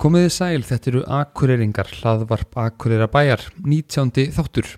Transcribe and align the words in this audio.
Komiði 0.00 0.30
sæl, 0.32 0.62
þetta 0.64 0.88
eru 0.88 1.00
Akureyringar, 1.12 1.90
hlaðvarp 2.00 2.56
Akureyra 2.56 3.04
bæjar, 3.12 3.42
19. 3.60 4.30
þáttur. 4.32 4.70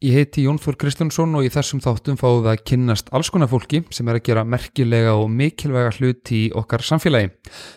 Ég 0.00 0.14
heiti 0.16 0.46
Jón 0.46 0.56
Þór 0.56 0.78
Kristjánsson 0.80 1.36
og 1.36 1.44
í 1.44 1.50
þessum 1.52 1.82
þáttum 1.84 2.16
fáum 2.16 2.38
við 2.46 2.48
að 2.54 2.62
kynnast 2.70 3.12
alls 3.12 3.28
konar 3.28 3.50
fólki 3.50 3.82
sem 3.92 4.08
er 4.08 4.16
að 4.16 4.24
gera 4.30 4.46
merkilega 4.48 5.12
og 5.20 5.28
mikilvæga 5.36 5.90
hluti 5.98 6.38
í 6.46 6.48
okkar 6.56 6.80
samfélagi. 6.88 7.28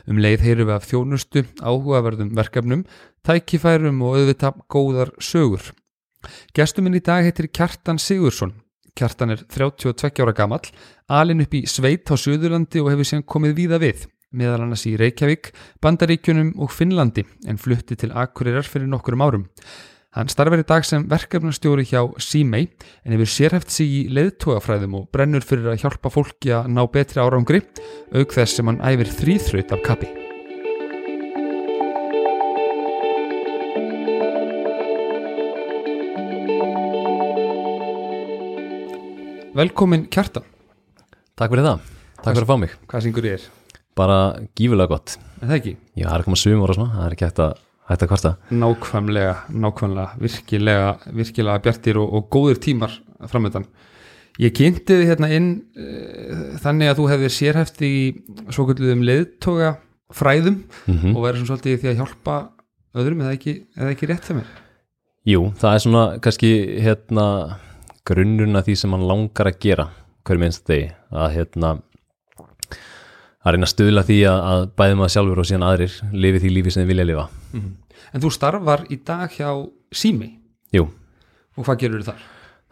Um 0.07 0.23
leið 0.23 0.47
heyrum 0.47 0.71
við 0.71 0.77
af 0.77 0.87
þjónustu, 0.93 1.43
áhugaverðum 1.59 2.31
verkefnum, 2.39 2.87
tækifærum 3.27 3.99
og 3.99 4.21
auðvitað 4.21 4.63
góðar 4.71 5.11
sögur. 5.19 5.73
Gestuminn 6.55 6.95
í 6.95 7.03
dag 7.03 7.27
heitir 7.27 7.51
Kjartan 7.51 7.99
Sigursson. 7.99 8.55
Kjartan 8.95 9.35
er 9.35 9.43
32 9.51 10.23
ára 10.23 10.39
gamall, 10.39 10.71
alin 11.11 11.43
upp 11.43 11.59
í 11.59 11.65
Sveit 11.67 12.07
á 12.07 12.15
Suðurlandi 12.15 12.79
og 12.79 12.93
hefur 12.93 13.11
síðan 13.11 13.27
komið 13.27 13.59
víða 13.59 13.83
við 13.83 14.07
meðal 14.33 14.65
annars 14.65 14.85
í 14.89 14.95
Reykjavík, 14.99 15.53
Bandaríkjunum 15.83 16.53
og 16.61 16.73
Finnlandi 16.73 17.23
en 17.47 17.61
flutti 17.61 17.97
til 17.99 18.11
Akureyrar 18.11 18.67
fyrir 18.67 18.89
nokkurum 18.91 19.23
árum. 19.25 19.45
Hann 20.13 20.29
starfar 20.29 20.61
í 20.61 20.65
dag 20.69 20.83
sem 20.85 21.07
verkefnastjóri 21.09 21.87
hjá 21.89 22.03
Símei 22.21 22.67
en 23.01 23.15
hefur 23.15 23.29
sérhæft 23.33 23.73
sig 23.73 23.89
í 23.89 24.01
leðtógafræðum 24.13 24.99
og 24.99 25.07
brennur 25.13 25.41
fyrir 25.41 25.71
að 25.71 25.79
hjálpa 25.81 26.11
fólki 26.13 26.53
að 26.53 26.69
ná 26.69 26.83
betri 26.85 27.23
árangri 27.23 27.63
auk 28.13 28.35
þess 28.35 28.59
sem 28.59 28.69
hann 28.69 28.77
æfir 28.85 29.09
þrýþraut 29.09 29.73
af 29.73 29.81
kappi. 29.87 30.11
Velkomin 39.53 40.07
Kjartan. 40.13 40.45
Takk 41.37 41.53
fyrir 41.53 41.65
það, 41.65 41.91
takk 42.21 42.31
fyrir 42.35 42.45
að 42.45 42.49
fá 42.53 42.57
mig 42.61 42.79
Hvað 42.85 43.05
syngur 43.07 43.29
ég 43.29 43.41
er? 43.41 43.51
Bara 43.97 44.17
gífulega 44.57 44.89
gott 44.95 45.17
Er 45.43 45.49
það 45.49 45.57
ekki? 45.59 45.75
Já, 45.99 46.07
það 46.07 46.17
er 46.17 46.25
koma 46.27 46.39
sumur 46.39 46.71
og 46.71 46.77
svona, 46.77 46.97
það 46.97 47.05
er 47.05 47.15
ekki 47.15 47.27
hægt 47.27 47.41
að, 47.43 47.63
hægt 47.89 48.03
að 48.05 48.11
kvarta 48.13 48.31
Nákvæmlega, 48.63 49.33
nákvæmlega, 49.65 50.05
virkilega, 50.23 50.91
virkilega 51.19 51.63
bjartir 51.65 51.99
og, 52.01 52.13
og 52.17 52.29
góðir 52.33 52.61
tímar 52.63 52.95
framöndan. 53.29 53.67
Ég 54.41 54.53
kynnti 54.57 54.97
þið 54.97 55.09
hérna 55.11 55.29
inn 55.35 55.49
uh, 55.77 56.57
þannig 56.63 56.89
að 56.89 56.99
þú 56.99 57.07
hefðir 57.11 57.33
sérhæft 57.35 57.83
í 57.85 57.93
svo 58.49 58.65
kvölduðum 58.65 59.03
leðtoga 59.05 59.75
fræðum 60.13 60.63
mm 60.87 61.13
og 61.13 61.19
verður 61.21 61.43
svona 61.43 61.51
svolítið 61.51 61.81
því 61.83 61.91
að 61.91 61.99
hjálpa 62.01 62.37
öðrum 62.97 63.21
eða 63.25 63.35
ekki, 63.37 63.53
eða 63.77 63.93
ekki 63.93 64.09
rétt 64.09 64.27
það 64.27 64.39
mér. 64.39 64.49
Jú, 65.29 65.43
það 65.59 65.75
er 65.75 65.83
svona 65.85 66.03
kannski 66.23 66.51
hérna 66.83 67.27
grunnurinn 68.07 68.59
að 68.59 68.69
því 68.69 68.75
sem 68.81 68.95
hann 68.95 69.07
langar 69.07 69.49
að 69.51 69.59
gera 69.63 69.87
hverju 70.27 70.41
minnst 70.41 70.65
degi 70.67 70.89
að 71.13 71.35
hérna 71.37 71.75
að 73.43 73.55
reyna 73.55 73.67
að 73.67 73.73
stuðla 73.73 74.05
því 74.07 74.19
að, 74.31 74.43
að 74.51 74.67
bæði 74.79 74.99
maður 74.99 75.15
sjálfur 75.15 75.41
og 75.43 75.49
síðan 75.49 75.67
aðrir 75.67 75.97
lifi 76.11 76.43
því 76.43 76.53
lífi 76.57 76.75
sem 76.75 76.83
þið 76.83 76.93
vilja 76.93 77.09
lifa. 77.09 77.25
En 78.13 78.23
þú 78.23 78.31
starfar 78.33 78.85
í 78.93 78.99
dag 79.03 79.31
hjá 79.33 79.49
Sími. 79.93 80.31
Jú, 80.73 80.87
og 81.57 81.67
hvað 81.67 81.83
gerur 81.83 82.07
þar? 82.07 82.23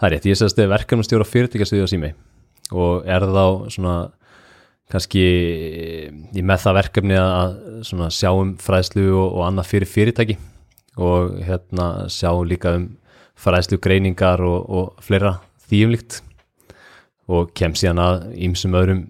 það 0.02 0.08
er 0.08 0.16
rétt, 0.16 0.32
ég 0.32 0.40
sést 0.40 0.58
þið 0.58 0.72
verkefnastjóra 0.72 1.28
fyrirtækjastuði 1.30 1.86
á 1.86 1.90
sími. 1.92 2.10
Og 2.74 3.06
er 3.06 3.22
þá 3.30 3.46
svona 3.70 3.96
kannski 4.92 5.22
í 6.34 6.42
með 6.42 6.64
það 6.64 6.78
verkefni 6.80 7.20
að 7.22 7.54
svona 7.86 8.10
sjá 8.12 8.32
um 8.34 8.56
fræðslu 8.60 9.06
og, 9.14 9.28
og 9.28 9.46
annað 9.46 9.70
fyrir 9.70 9.92
fyrirtæki. 9.92 10.40
Og 10.98 11.38
hérna 11.46 12.08
sjá 12.12 12.34
líka 12.42 12.74
um 12.80 12.90
fræðslu 13.38 13.78
greiningar 13.82 14.42
og, 14.42 14.66
og 14.66 15.06
fleira 15.06 15.36
þýjumlíkt. 15.70 16.24
Og 17.32 17.54
kem 17.56 17.78
síðan 17.78 18.02
að 18.02 18.26
ímsum 18.42 18.74
öðrum, 18.76 19.06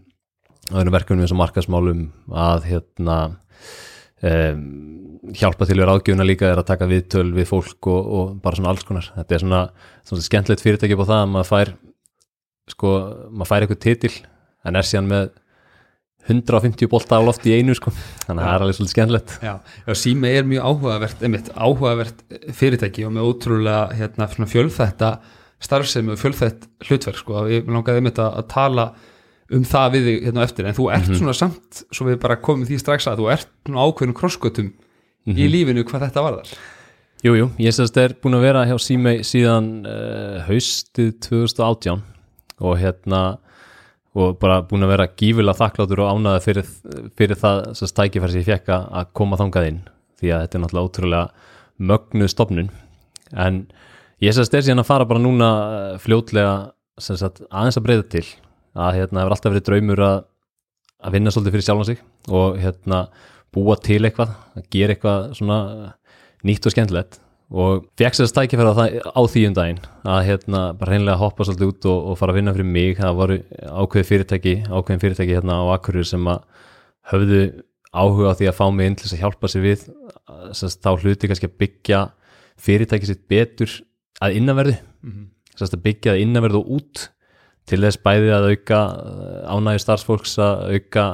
öðrum 0.75 0.95
verkefnum 0.95 1.25
eins 1.25 1.33
og 1.35 1.41
markasmálum 1.41 2.05
að 2.31 2.67
hérna 2.69 3.17
um, 4.21 4.65
hjálpa 5.37 5.67
til 5.67 5.77
við 5.77 5.87
ráðgjöfuna 5.89 6.27
líka 6.27 6.49
er 6.49 6.61
að 6.61 6.69
taka 6.71 6.89
viðtöl 6.89 7.29
við 7.35 7.49
fólk 7.49 7.89
og, 7.91 8.01
og 8.01 8.33
bara 8.43 8.57
svona 8.57 8.73
alls 8.73 8.85
konar. 8.87 9.11
Þetta 9.17 9.37
er 9.37 9.43
svona, 9.43 9.61
svona 10.07 10.25
skemmtilegt 10.25 10.63
fyrirtæki 10.65 10.97
på 10.99 11.07
það 11.09 11.23
að 11.25 11.31
maður 11.35 11.51
fær 11.51 11.73
sko, 12.71 12.95
maður 13.29 13.51
fær 13.51 13.65
eitthvað 13.65 13.83
titil 13.85 14.13
en 14.67 14.79
er 14.79 14.87
síðan 14.87 15.11
með 15.11 15.29
150 16.29 16.89
bolta 16.89 17.17
á 17.17 17.21
loft 17.25 17.45
í 17.49 17.53
einu 17.57 17.73
sko. 17.77 17.93
Þannig 18.27 18.43
að 18.43 18.47
það 18.47 18.55
er 18.55 18.65
alveg 18.65 18.77
svolítið 18.77 18.95
skemmtilegt. 18.95 19.35
Já, 19.41 19.53
já 19.87 19.93
Sími 19.97 20.33
er 20.37 20.49
mjög 20.49 20.67
áhugavert, 20.69 21.23
einmitt, 21.25 21.53
áhugavert 21.55 22.25
fyrirtæki 22.57 23.05
og 23.07 23.15
með 23.15 23.29
ótrúlega 23.29 23.85
hérna, 23.97 24.27
fjölþætta 24.29 25.11
starfsemi 25.61 26.13
og 26.13 26.21
fjölþætt 26.21 26.67
hlutverk 26.87 27.21
sko, 27.21 27.45
ég 27.49 27.69
langaði 27.69 28.01
einmitt 28.01 28.21
að, 28.21 28.37
að 28.41 28.47
tala 28.53 28.85
um 29.51 29.63
það 29.67 29.95
við 29.95 30.07
þig 30.07 30.27
hérna 30.27 30.45
eftir, 30.45 30.67
en 30.67 30.77
þú 30.77 30.85
ert 30.95 31.09
svona 31.11 31.35
samt, 31.37 31.81
svo 31.91 32.07
við 32.07 32.19
bara 32.23 32.39
komum 32.39 32.67
því 32.67 32.79
strax 32.81 33.09
að 33.11 33.23
þú 33.23 33.31
ert 33.33 33.49
svona 33.65 33.87
ákveðnum 33.87 34.17
krossgötum 34.17 34.71
í 35.29 35.49
lífinu 35.51 35.83
hvað 35.87 36.07
þetta 36.07 36.25
var 36.25 36.39
þar 36.39 36.53
Jú, 37.21 37.35
jú, 37.37 37.47
ég 37.61 37.75
sérst 37.75 37.97
er 38.01 38.15
búin 38.17 38.33
að 38.33 38.47
vera 38.47 38.63
hjá 38.65 38.73
Símei 38.81 39.19
síðan 39.27 39.83
uh, 39.85 40.39
haustið 40.47 41.11
2018 41.27 42.01
og 42.65 42.79
hérna 42.81 43.21
og 44.17 44.39
bara 44.41 44.63
búin 44.65 44.83
að 44.83 44.95
vera 44.95 45.07
gífulega 45.07 45.59
þakklátur 45.59 46.01
og 46.03 46.15
ánaði 46.15 46.41
fyrir, 46.47 46.71
fyrir 47.15 47.39
það 47.39 47.61
sérst 47.77 47.95
tækifæri 47.99 48.33
sem 48.33 48.41
ég 48.41 48.49
fekk 48.49 48.73
að 48.73 49.11
koma 49.15 49.37
þangað 49.39 49.69
inn 49.69 49.79
því 50.19 50.33
að 50.33 50.43
þetta 50.43 50.57
er 50.57 50.63
náttúrulega 50.65 50.89
ótrúlega 50.89 51.51
mögnuð 51.91 52.31
stopnun 52.33 52.71
en 53.45 53.61
ég 54.25 54.35
sérst 54.35 54.57
er 54.57 54.65
síðan 54.65 54.83
að 54.83 54.89
fara 54.89 55.07
bara 55.07 55.21
núna 55.21 55.51
eh, 55.77 55.93
fljótlega 56.01 56.55
sagt, 57.01 57.43
aðeins 57.47 57.79
að 57.79 57.85
breyða 57.87 58.07
til 58.17 58.25
að 58.75 58.95
hérna 58.99 59.23
hefur 59.23 59.35
alltaf 59.35 59.51
verið 59.53 59.65
draumur 59.67 60.03
að, 60.05 60.21
að 61.03 61.15
vinna 61.17 61.33
svolítið 61.33 61.55
fyrir 61.57 61.65
sjálfan 61.67 61.89
sig 61.91 61.99
og 62.31 62.59
hérna 62.61 63.01
búa 63.51 63.75
til 63.83 63.99
eitthvað, 64.07 64.31
að 64.55 64.69
gera 64.71 64.95
eitthvað 64.95 65.25
svona 65.35 65.57
nýtt 66.47 66.65
og 66.69 66.73
skemmtilegt. 66.75 67.17
Og 67.51 67.81
fekk 67.99 68.15
sér 68.15 68.29
stækifæra 68.31 68.71
á, 68.71 68.75
það- 68.79 68.93
á 69.11 69.21
því 69.27 69.41
um 69.49 69.55
daginn 69.57 69.81
að 70.07 70.21
hérna 70.29 70.61
bara 70.79 70.93
hreinlega 70.93 71.19
hoppa 71.19 71.43
svolítið 71.43 71.67
út 71.73 71.87
og, 71.91 72.05
og 72.13 72.17
fara 72.21 72.31
að 72.31 72.37
vinna 72.39 72.53
fyrir 72.55 72.69
mig. 72.71 72.93
Það 73.01 73.17
voru 73.19 73.37
ákveði 73.83 74.07
fyrirtæki 74.07 74.53
ákveðin 74.71 75.01
fyrirtæki 75.03 75.35
hérna 75.35 75.57
á 75.59 75.63
Akureyri 75.75 76.07
sem 76.07 76.29
að 76.31 76.45
höfðu 77.11 77.41
áhuga 77.91 78.31
á 78.31 78.37
því 78.39 78.47
að 78.47 78.55
fá 78.55 78.65
mig 78.71 78.87
inn 78.87 78.95
til 78.95 79.03
þess 79.09 79.17
að 79.17 79.23
hjálpa 79.25 79.49
sér 79.51 79.65
við 79.67 79.83
sest, 80.55 80.79
þá 80.79 80.89
hluti 81.03 81.27
kannski 81.27 81.49
að 81.49 81.57
byggja 81.59 81.99
fyrirtæki 82.61 83.09
sitt 83.11 83.25
betur 83.27 83.73
að 84.23 84.37
innanverðu. 84.39 84.77
Sest, 85.59 85.75
að 85.75 85.83
byggja 85.89 86.13
að 86.15 86.21
innanverðu 86.23 86.61
og 86.63 86.71
út 86.79 87.09
til 87.69 87.81
þess 87.83 88.01
bæði 88.03 88.31
að 88.35 88.47
auka 88.51 88.79
ánægi 89.51 89.83
starfsfólks 89.83 90.37
að 90.41 90.63
auka 90.75 91.07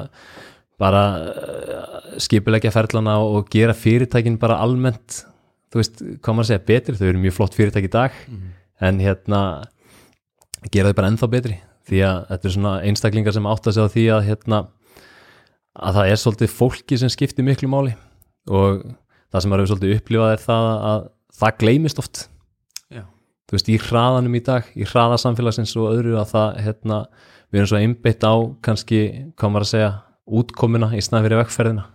bara 0.77 1.03
uh, 1.17 1.97
skipulegja 2.21 2.71
ferlana 2.73 3.17
og 3.23 3.49
gera 3.53 3.75
fyrirtækin 3.77 4.37
bara 4.41 4.59
almennt 4.61 5.23
þú 5.71 5.81
veist, 5.81 6.03
maður 6.23 6.43
að 6.43 6.49
segja, 6.51 6.65
betri? 6.67 6.97
Þau 6.97 7.07
eru 7.09 7.23
mjög 7.23 7.35
flott 7.37 7.57
fyrirtæki 7.57 7.89
í 7.89 7.93
dag 7.93 8.15
en 8.87 9.01
hérna 9.03 9.41
gera 10.71 10.91
þau 10.91 10.99
bara 10.99 11.11
ennþá 11.11 11.29
betri. 11.31 11.57
Því 11.87 12.01
að 12.03 12.17
þetta 12.31 12.47
er 12.47 12.55
svona 12.55 12.73
einstaklingar 12.87 13.35
sem 13.35 13.49
átt 13.49 13.67
að 13.67 13.77
segja 13.77 13.93
því 13.93 14.05
að 14.15 14.25
hérna 14.27 14.61
að 15.77 15.99
það 15.99 16.11
er 16.11 16.21
svolítið 16.21 16.55
fólki 16.55 16.97
sem 16.99 17.11
skiptir 17.13 17.45
miklu 17.47 17.69
máli. 17.71 17.93
Og 18.49 18.81
það 19.31 19.43
sem 19.43 19.51
maður 19.51 19.63
hefur 19.63 19.73
svolítið 19.73 19.99
upplifað 19.99 20.33
er 20.33 20.43
það 20.43 20.67
að 20.91 21.05
það 21.37 21.61
gleymist 21.63 22.01
oft 22.01 22.23
þú 23.47 23.57
veist, 23.57 23.69
í 23.71 23.77
hraðanum 23.81 24.37
í 24.37 24.43
dag, 24.43 24.71
í 24.75 24.87
hraða 24.87 25.19
samfélagsins 25.23 25.75
og 25.79 25.91
öðru 25.93 26.17
að 26.19 26.33
það, 26.33 26.57
hérna, 26.65 27.01
við 27.51 27.61
erum 27.61 27.71
svo 27.71 27.81
einbeitt 27.81 28.25
á 28.27 28.35
kannski, 28.67 29.03
hvað 29.39 29.53
maður 29.53 29.67
að 29.67 29.73
segja, 29.73 29.91
útkomuna 30.27 30.91
í 30.97 31.03
snæð 31.03 31.27
fyrir 31.27 31.41
vekkferðina 31.45 31.85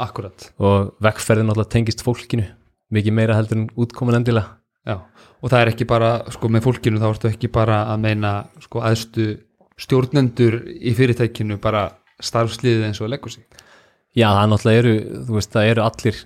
akkurat 0.00 0.48
og 0.62 0.94
vekkferðin 1.04 1.52
alltaf 1.52 1.68
tengist 1.72 2.02
fólkinu, 2.04 2.46
mikið 2.94 3.16
meira 3.16 3.36
heldur 3.38 3.60
en 3.60 3.68
útkomun 3.78 4.18
endilega. 4.20 4.56
Já, 4.88 4.96
og 5.44 5.52
það 5.52 5.60
er 5.60 5.70
ekki 5.74 5.86
bara, 5.88 6.10
sko, 6.32 6.48
með 6.48 6.64
fólkinu 6.64 7.00
þá 7.02 7.08
ertu 7.10 7.28
ekki 7.28 7.50
bara 7.52 7.82
að 7.92 8.04
meina, 8.06 8.30
sko, 8.64 8.80
aðstu 8.86 9.26
stjórnendur 9.80 10.56
í 10.72 10.94
fyrirtækinu 10.96 11.58
bara 11.60 11.90
starfsliðið 12.24 12.86
eins 12.88 13.00
og 13.04 13.12
leggur 13.12 13.34
sig. 13.34 13.44
Já, 14.16 14.30
það 14.32 14.48
náttúrulega 14.50 14.82
eru, 14.82 14.94
þú 15.28 15.36
veist, 15.36 15.52
það 15.52 15.70
eru 15.74 15.84
allir 15.84 16.22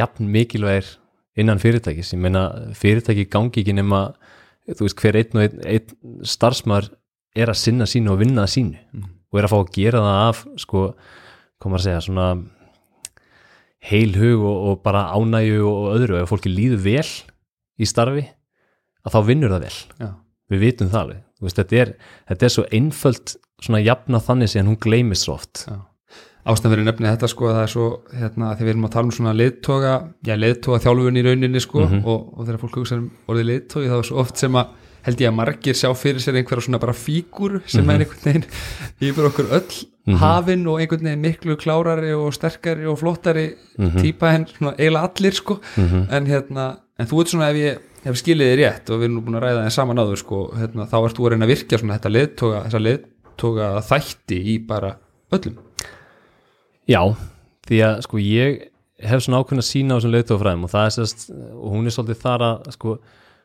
jafn 0.00 0.32
mikilvægir 0.32 0.88
innan 1.38 1.60
fyrirtækis, 1.62 2.14
ég 2.14 2.22
meina 2.22 2.44
fyrirtæki 2.76 3.26
gangi 3.30 3.62
ekki 3.62 3.74
nema, 3.76 4.08
þú 4.70 4.86
veist, 4.86 5.00
hver 5.00 5.18
einn 5.20 5.38
og 5.38 5.44
einn, 5.44 5.60
einn 5.66 6.24
starfsmaður 6.26 6.90
er 7.38 7.52
að 7.52 7.60
sinna 7.60 7.86
sínu 7.88 8.14
og 8.14 8.22
vinna 8.22 8.46
að 8.46 8.54
sínu 8.56 9.04
og 9.30 9.38
er 9.38 9.46
að 9.46 9.52
fá 9.52 9.58
að 9.60 9.74
gera 9.76 10.00
það 10.02 10.22
af, 10.26 10.40
sko, 10.58 10.86
maður 11.62 11.78
að 11.78 11.84
segja, 11.86 12.00
svona 12.08 12.30
heil 13.90 14.16
hug 14.18 14.42
og, 14.42 14.56
og 14.70 14.80
bara 14.84 15.06
ánægju 15.14 15.60
og 15.68 15.92
öðru, 15.94 16.18
ef 16.18 16.32
fólki 16.32 16.50
líður 16.52 16.82
vel 16.88 17.06
í 17.80 17.88
starfi, 17.88 18.24
að 19.06 19.14
þá 19.14 19.20
vinnur 19.28 19.54
það 19.54 19.68
vel. 19.68 19.76
Já, 20.02 20.08
við 20.50 20.64
vitum 20.66 20.90
það 20.90 21.04
alveg, 21.04 21.22
veist, 21.46 21.60
þetta 21.62 21.78
er, 21.84 21.94
þetta 22.32 22.48
er 22.48 22.54
svo 22.56 22.66
einföld 22.74 23.36
svona 23.60 23.84
jafna 23.84 24.20
þannig 24.24 24.50
sem 24.50 24.66
hún 24.66 24.80
gleymist 24.82 25.28
svo 25.28 25.38
oft. 25.38 25.62
Já 25.68 25.78
Ástæðan 26.48 26.72
verið 26.72 26.86
nefnið 26.88 27.10
þetta 27.10 27.28
sko 27.28 27.48
að 27.50 27.56
það 27.56 27.62
er 27.66 27.72
svo 27.74 27.86
hérna 28.16 28.52
þegar 28.54 28.66
við 28.66 28.72
erum 28.72 28.86
að 28.86 28.92
tala 28.94 29.08
um 29.10 29.16
svona 29.16 29.32
leiðtoga 29.36 29.94
já 30.24 30.34
leiðtoga 30.38 30.82
þjálfun 30.86 31.20
í 31.20 31.24
rauninni 31.26 31.60
sko 31.60 31.82
og, 31.84 32.20
og 32.32 32.46
þegar 32.46 32.60
fólk 32.62 32.78
hugsa 32.80 32.96
um 32.96 33.10
orðið 33.28 33.50
leiðtogi 33.50 33.90
þá 33.90 33.96
er 33.98 34.08
svo 34.08 34.22
oft 34.22 34.40
sem 34.40 34.56
að 34.56 34.70
held 35.04 35.22
ég 35.22 35.30
að 35.30 35.36
margir 35.36 35.76
sjá 35.76 35.88
fyrir 35.96 36.24
sér 36.24 36.38
einhverja 36.40 36.66
svona 36.66 36.80
bara 36.80 36.96
fígur 36.96 37.60
sem 37.68 37.88
er 37.92 38.04
einhvern 38.04 38.24
veginn 38.24 38.46
yfir 39.10 39.28
okkur 39.30 39.52
öll 39.58 40.16
hafinn 40.20 40.66
og 40.68 40.80
einhvern 40.80 41.06
veginn 41.08 41.24
miklu 41.24 41.56
klárari 41.60 42.12
og 42.16 42.32
sterkari 42.36 42.88
og 42.88 42.98
flottari 43.00 43.46
típa 44.00 44.34
en 44.36 44.46
svona 44.48 44.74
eiginlega 44.76 45.06
allir 45.08 45.36
sko. 45.36 45.58
En 45.76 46.28
hérna, 46.28 46.66
en 46.98 47.08
þú 47.08 47.22
ert 47.22 47.32
svona 47.32 47.50
ef 47.52 47.60
ég 47.60 47.86
hef 48.04 48.16
skilið 48.20 48.50
þið 48.50 48.58
rétt 48.62 48.90
og 48.90 49.00
við 49.00 49.08
erum 49.08 49.18
nú 49.18 49.24
búin 49.26 49.38
að 49.38 49.44
ræða 49.46 49.64
það 49.66 49.74
saman 49.76 50.00
áður 50.00 50.20
sko, 50.22 50.38
hérna, 50.56 50.86
þá 50.88 50.96
ert 51.00 51.18
þú 51.18 51.26
að 51.26 51.32
reyna 51.34 51.46
að 51.46 51.52
virkja 51.54 51.80
svona 51.80 51.98
þetta 51.98 52.84
leðtoga 52.86 53.68
þætti 53.90 54.40
í 54.40 54.58
bara 54.68 54.94
öllum 55.36 55.58
Já, 56.90 57.00
því 57.68 57.80
að 57.86 58.02
sko 58.06 58.20
ég 58.22 58.60
hef 59.06 59.22
svona 59.24 59.40
ákveðna 59.40 59.64
sína 59.64 59.96
á 59.96 59.98
þessum 60.00 60.14
leiðtofræðum 60.16 60.66
og 60.66 60.72
það 60.72 60.86
er 60.88 60.94
sérst, 60.96 61.24
og 61.30 61.74
hún 61.76 61.86
er 61.86 61.94
svolítið 61.94 62.22
þar 62.24 62.44
að 62.46 62.70
sko, 62.74 62.94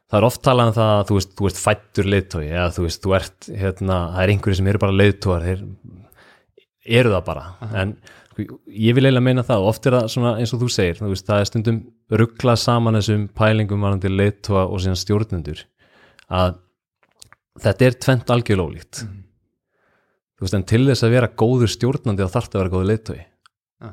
það 0.10 0.18
er 0.20 0.28
oft 0.28 0.42
talað 0.46 0.72
um 0.72 0.76
það 0.76 0.94
að 0.96 1.04
þú 1.10 1.18
veist, 1.20 1.34
þú 1.38 1.50
ert 1.50 1.62
fættur 1.62 2.10
leiðtogi 2.12 2.50
eða 2.52 2.68
þú 2.76 2.86
veist, 2.88 3.02
þú 3.04 3.16
ert, 3.20 3.50
hérna, 3.64 4.00
það 4.16 4.24
er 4.24 4.34
einhverju 4.34 4.60
sem 4.60 4.70
eru 4.72 4.82
bara 4.82 4.98
leiðtogar, 5.00 5.46
þeir 5.46 5.64
eru 7.00 7.14
það 7.14 7.24
bara, 7.30 7.46
en 7.84 7.94
sko, 8.32 8.48
ég 8.68 8.98
vil 8.98 9.06
eiginlega 9.06 9.26
meina 9.30 9.46
það 9.48 9.64
og 9.64 9.72
oft 9.72 9.88
er 9.90 9.98
það 10.00 10.10
svona 10.16 10.34
eins 10.42 10.56
og 10.56 10.64
þú 10.64 10.72
segir, 10.76 11.00
þú 11.00 11.12
veist, 11.14 11.28
það 11.30 11.44
er 11.44 11.52
stundum 11.52 11.80
rugglað 12.22 12.60
saman 12.66 13.00
þessum 13.00 13.28
pælingum 13.38 13.86
varandi 13.86 14.12
leiðtoga 14.12 14.66
og 14.68 14.84
síðan 14.84 15.00
stjórnendur 15.00 15.64
að 16.34 16.58
þetta 17.64 17.88
er 17.88 18.02
tvent 18.04 18.34
algjörlega 18.36 18.74
ólíkt. 18.74 19.06
Þú 20.36 20.44
veist, 20.44 20.58
en 20.58 20.66
til 20.68 20.82
þess 20.90 21.06
að 21.08 21.14
vera 21.16 21.32
góður 21.32 21.72
stjórnandi 21.72 22.26
þá 22.26 22.34
þarf 22.34 22.50
það 22.50 22.58
að 22.58 22.64
vera 22.66 22.74
góður 22.74 22.90
leiðtogi 22.92 23.22
Já. 23.24 23.90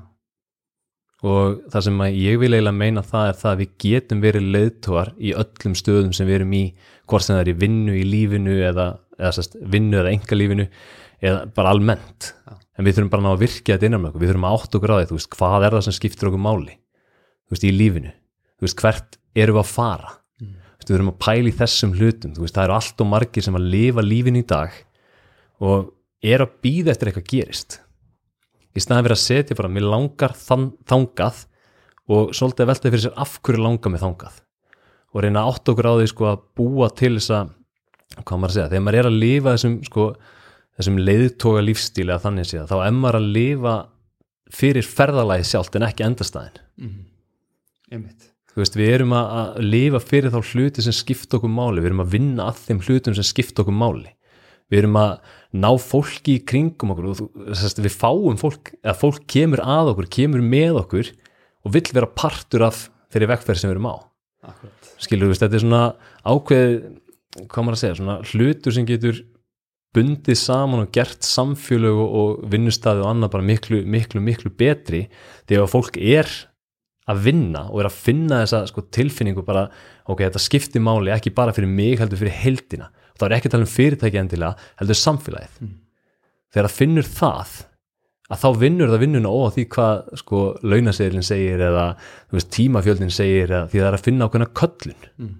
Og 1.22 1.60
það 1.70 1.84
sem 1.86 2.00
ég 2.18 2.40
vil 2.42 2.50
eiginlega 2.50 2.74
meina 2.74 3.04
það 3.06 3.28
er 3.28 3.36
það 3.38 3.52
að 3.52 3.60
við 3.60 3.74
getum 3.84 4.22
verið 4.24 4.48
leiðtogar 4.56 5.12
í 5.18 5.34
öllum 5.38 5.76
stöðum 5.78 6.14
sem 6.16 6.26
við 6.26 6.40
erum 6.40 6.56
í 6.58 6.62
hvort 7.10 7.26
sem 7.26 7.36
það 7.36 7.42
er 7.44 7.50
í 7.52 7.58
vinnu, 7.60 7.94
í 7.94 8.02
lífinu 8.08 8.56
eða, 8.70 8.86
eða 9.20 9.32
sest, 9.36 9.54
vinnu 9.60 10.00
eða 10.00 10.14
enga 10.16 10.38
lífinu 10.38 10.66
eða 11.22 11.44
bara 11.54 11.74
almennt. 11.76 12.32
Já. 12.48 12.56
en 12.78 12.86
við 12.88 12.96
þurfum 12.96 13.12
bara 13.12 13.22
að 13.22 13.26
ná 13.28 13.32
að 13.36 13.44
virkja 13.44 13.76
þetta 13.76 13.88
innan 13.88 14.02
með 14.02 14.10
okkur 14.10 14.22
við 14.22 14.32
þurfum 14.32 14.48
að 14.48 14.56
átt 14.56 14.76
okkur 14.78 14.92
á 14.92 14.96
því, 14.96 15.06
þú 15.10 15.18
veist, 15.18 15.30
hvað 15.36 15.66
er 15.66 15.76
það 15.76 15.84
sem 15.86 15.96
skiptir 15.98 16.30
okkur 16.30 16.42
máli, 16.42 16.74
þú 17.44 17.54
veist, 17.54 17.66
í 17.68 17.72
lífinu. 17.76 18.12
Þú 18.56 18.66
veist, 18.66 18.82
hvert 18.82 19.18
erum 19.36 19.58
við 19.58 19.62
að 19.62 19.70
fara? 19.70 20.14
Þú 20.40 20.48
veist, 20.48 20.88
við 20.88 20.96
þurfum 20.96 21.12
að 21.12 21.20
pæla 21.22 21.50
í 21.50 21.56
þessum 21.60 21.92
hlutum. 21.98 22.32
Þú 22.34 22.46
veist, 22.46 22.56
það 22.56 22.64
eru 22.64 22.76
allt 22.78 23.04
og 23.04 23.10
margir 23.12 23.46
sem 23.46 23.58
að 23.58 23.68
lifa 23.76 24.06
lífinu 24.06 24.40
í 24.42 24.48
dag 24.48 24.80
og 25.62 25.92
er 26.32 26.42
að 26.42 26.56
býða 26.64 26.94
eftir 26.94 27.10
eitthvað 27.10 27.28
gerist 27.30 27.81
í 28.72 28.82
staðan 28.82 29.06
fyrir 29.06 29.16
að 29.16 29.22
setja 29.22 29.58
bara, 29.58 29.70
mér 29.72 29.88
langar 29.92 30.36
þann, 30.38 30.70
þangað 30.88 31.44
og 32.12 32.32
svolítið 32.36 32.64
að 32.64 32.70
velta 32.72 32.92
fyrir 32.92 33.04
sér 33.04 33.20
af 33.24 33.36
hverju 33.40 33.62
langar 33.62 33.92
mig 33.92 34.02
þangað 34.02 34.40
og 35.12 35.24
reyna 35.24 35.44
átt 35.48 35.72
okkur 35.72 35.90
á 35.92 35.94
því 36.00 36.08
sko 36.12 36.28
að 36.30 36.42
búa 36.56 36.88
til 36.96 37.14
þess 37.18 37.34
að, 37.36 37.54
hvað 38.22 38.42
maður 38.42 38.52
að 38.52 38.56
segja, 38.56 38.68
þegar 38.72 38.84
maður 38.86 39.00
er 39.02 39.10
að 39.10 39.20
lifa 39.20 39.56
þessum 39.56 39.78
sko, 39.88 40.08
þessum 40.80 41.00
leiðtoga 41.04 41.64
lífstíli 41.68 42.14
að 42.14 42.26
þannig 42.26 42.48
séð, 42.48 42.66
þá 42.72 42.76
er 42.80 42.98
maður 42.98 43.20
að 43.20 43.30
lifa 43.36 43.78
fyrir 44.52 44.88
ferðalagi 44.88 45.48
sjálft 45.48 45.76
en 45.76 45.88
ekki 45.88 46.06
endastæðin. 46.08 46.60
einmitt 47.92 48.32
Þú 48.52 48.60
veist, 48.60 48.74
við 48.76 48.90
erum 48.92 49.14
að, 49.16 49.30
að 49.32 49.62
lifa 49.64 50.00
fyrir 50.04 50.32
þá 50.32 50.50
hluti 50.50 50.82
sem 50.84 50.92
skipta 50.92 51.38
okkur 51.38 51.52
máli, 51.52 51.80
við 51.80 51.88
erum 51.88 52.02
að 52.04 52.10
vinna 52.12 52.48
að 52.50 52.58
þeim 52.66 52.82
hlutum 52.84 53.14
sem 53.16 53.24
skipta 53.24 53.62
okkur 53.62 53.76
máli. 53.80 54.10
Við 54.70 54.82
erum 54.82 54.98
að 55.00 55.16
ná 55.52 55.70
fólki 55.80 56.38
í 56.38 56.44
kringum 56.48 56.94
okkur 56.94 57.10
og 57.10 57.18
þú, 57.18 57.26
við 57.84 57.96
fáum 57.96 58.38
fólk, 58.40 58.72
eða 58.80 58.96
fólk 58.98 59.26
kemur 59.30 59.62
að 59.64 59.92
okkur, 59.92 60.08
kemur 60.16 60.44
með 60.44 60.78
okkur 60.84 61.10
og 61.62 61.74
vill 61.76 61.88
vera 61.92 62.08
partur 62.08 62.64
af 62.68 62.86
þeirri 63.12 63.28
vekkferð 63.34 63.60
sem 63.60 63.70
við 63.70 63.76
erum 63.76 63.90
á. 63.92 63.96
Akkurat. 64.52 64.88
Skilur, 65.02 65.28
þú 65.28 65.34
veist, 65.34 65.44
þetta 65.44 65.58
er 65.58 65.64
svona 65.64 65.82
ákveð, 66.24 66.72
hvað 67.42 67.66
maður 67.66 67.76
að 67.76 67.82
segja, 67.82 67.98
svona 68.00 68.16
hlutur 68.30 68.76
sem 68.76 68.88
getur 68.88 69.20
bundið 69.92 70.38
saman 70.40 70.86
og 70.86 70.94
gert 70.94 71.26
samfélög 71.26 72.00
og, 72.00 72.40
vinnustæði 72.52 73.04
og 73.04 73.10
annað 73.10 73.34
bara 73.34 73.48
miklu, 73.50 73.82
miklu, 73.84 74.22
miklu 74.24 74.52
betri 74.56 75.04
þegar 75.50 75.68
fólk 75.68 75.98
er 76.00 76.30
að 77.10 77.24
vinna 77.26 77.66
og 77.68 77.82
er 77.82 77.90
að 77.90 77.98
finna 78.06 78.40
þessa 78.44 78.62
sko, 78.70 78.86
tilfinningu 78.94 79.44
bara, 79.44 79.66
ok, 80.06 80.24
þetta 80.24 80.42
skiptir 80.42 80.84
máli 80.84 81.12
ekki 81.12 81.34
bara 81.34 81.52
fyrir 81.52 81.68
mig, 81.68 81.98
heldur 82.00 82.20
fyrir 82.22 82.38
heldina 82.40 82.88
þá 83.22 83.26
er 83.30 83.36
ekki 83.38 83.48
að 83.50 83.54
tala 83.56 83.66
um 83.68 83.72
fyrirtæki 83.76 84.20
endilega 84.20 84.70
heldur 84.82 84.98
samfélagið 84.98 85.60
þegar 86.52 86.66
það 86.68 86.76
finnur 86.82 87.08
það 87.08 87.52
að 88.32 88.40
þá 88.42 88.48
vinnur 88.62 88.90
það 88.92 89.02
vinnuna 89.04 89.30
ó 89.32 89.40
því 89.54 89.64
hvað 89.74 90.18
sko 90.22 90.42
launaseðlinn 90.64 91.26
segir 91.26 91.60
eða 91.68 91.86
veist, 92.32 92.50
tímafjöldin 92.54 93.10
segir 93.12 93.50
eða 93.52 93.66
því 93.72 93.80
það 93.82 93.88
er 93.90 93.96
að 93.98 94.04
finna 94.06 94.28
ákveðna 94.28 94.50
köllun 94.60 95.08
Mm. 95.22 95.32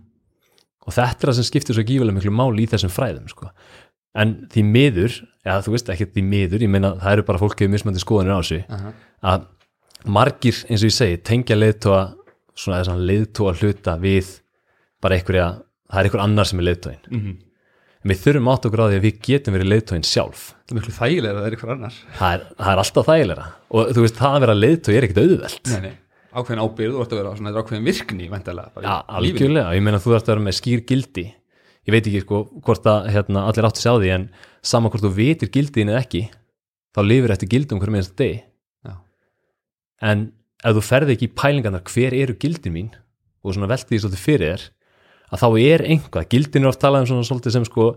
og 0.87 0.93
þetta 0.97 1.23
er 1.25 1.31
það 1.31 1.37
sem 1.39 1.47
skiptir 1.49 1.77
svo 1.79 1.85
gífulega 1.89 2.17
miklu 2.17 2.33
máli 2.35 2.65
í 2.65 2.69
þessum 2.73 2.91
fræðum 2.93 3.29
sko. 3.31 3.49
en 4.15 4.33
því 4.53 4.63
miður, 4.69 5.15
eða 5.47 5.63
þú 5.65 5.71
veist 5.73 5.89
ekki 5.95 6.07
því 6.13 6.23
miður, 6.29 6.61
ég 6.67 6.69
meina 6.69 6.91
það 7.01 7.13
eru 7.17 7.23
bara 7.31 7.39
fólk 7.41 7.55
hefur 7.63 7.73
mismandi 7.73 8.03
skoðanir 8.03 8.35
á 8.37 8.41
þessu 8.43 8.59
Aha. 8.69 8.93
að 9.25 9.47
margir, 10.05 10.59
eins 10.69 10.83
og 10.85 10.91
ég 10.91 10.97
segi, 10.99 11.17
tengja 11.25 11.57
leiðtóa 11.57 12.03
svona 12.55 12.97
leiðtóa 12.99 13.55
hluta 13.57 13.95
við 14.03 14.29
bara 15.01 15.17
einhverja, 15.17 15.47
það 15.89 15.99
er 16.03 16.05
einhver 16.11 16.25
annar 16.27 16.45
sem 16.51 16.61
er 16.61 16.67
leiðtóin 16.69 17.01
Mhm. 17.11 17.39
En 18.03 18.11
við 18.11 18.23
þurfum 18.25 18.51
átt 18.53 18.69
okkur 18.69 18.83
á 18.83 18.87
því 18.91 18.99
að 18.99 19.05
við 19.07 19.19
getum 19.29 19.57
verið 19.57 19.71
leiðtóin 19.71 20.07
sjálf. 20.07 20.45
Það 20.67 20.73
er 20.73 20.79
miklu 20.79 20.95
þægilega 20.97 21.33
að 21.33 21.39
það 21.39 21.49
er 21.49 21.57
ykkur 21.57 21.75
annar. 21.75 21.99
Það 22.19 22.35
er, 22.37 22.47
það 22.59 22.73
er 22.73 22.83
alltaf 22.83 23.09
þægilega 23.09 23.47
og 23.73 23.93
þú 23.93 24.07
veist, 24.07 24.19
það 24.19 24.37
að 24.37 24.45
vera 24.47 24.57
leiðtói 24.59 24.95
er 24.97 25.07
ekkert 25.07 25.23
auðvelt. 25.23 25.71
Nei, 25.71 25.81
nei. 25.87 25.95
ákveðin 26.33 26.63
ábyrð, 26.65 26.97
þú 26.97 27.05
ert 27.05 27.15
að 27.15 27.21
vera 27.23 27.35
svona, 27.39 27.55
ákveðin 27.63 27.87
virkni 27.87 28.29
lífinu. 29.23 29.39
algjörlega, 29.39 29.75
ég 29.79 29.87
meina 29.87 30.03
þú 30.03 30.15
þarfst 30.15 30.29
að 30.29 30.35
vera 30.35 30.47
með 30.49 30.59
skýr 30.59 30.85
gildi. 30.89 31.27
Ég 31.83 31.97
veit 31.97 32.07
ekki 32.07 32.23
sko 32.23 32.45
hvort 32.63 32.87
að 32.91 33.09
hérna, 33.15 33.47
allir 33.51 33.67
áttu 33.67 33.83
að 33.83 33.87
sjá 33.87 33.95
því 33.97 34.13
en 34.17 34.29
sama 34.63 34.91
hvort 34.91 35.03
þú 35.03 35.13
vitir 35.17 35.51
gildiðin 35.51 35.91
eða 35.95 36.03
ekki 36.05 36.23
þá 36.95 37.01
lifir 37.07 37.35
eftir 37.35 37.51
gildum 37.51 37.81
hverjum 37.83 37.99
einasta 37.99 38.19
degi. 38.21 38.43
Já. 38.87 38.95
en 40.11 40.29
ef 40.63 40.77
þú 40.77 40.85
ferði 40.87 41.17
ekki 41.17 41.29
í 41.29 41.35
pælingarnar 41.39 41.83
hver 41.91 42.15
eru 42.15 42.37
gildin 42.39 42.77
mín? 42.77 42.93
Og 43.43 43.57
svona 43.57 43.71
velti 43.71 43.91
því 43.91 44.03
svolítið 44.05 44.23
fyrir 44.23 44.53
þér 44.53 44.67
að 45.33 45.43
þá 45.43 45.49
er 45.63 45.87
einhvað, 45.89 46.29
gildin 46.33 46.67
er 46.67 46.73
oft 46.73 46.83
talað 46.83 47.07
um 47.07 47.11
svona 47.13 47.29
svolítið 47.29 47.57
sem 47.57 47.67
sko, 47.69 47.89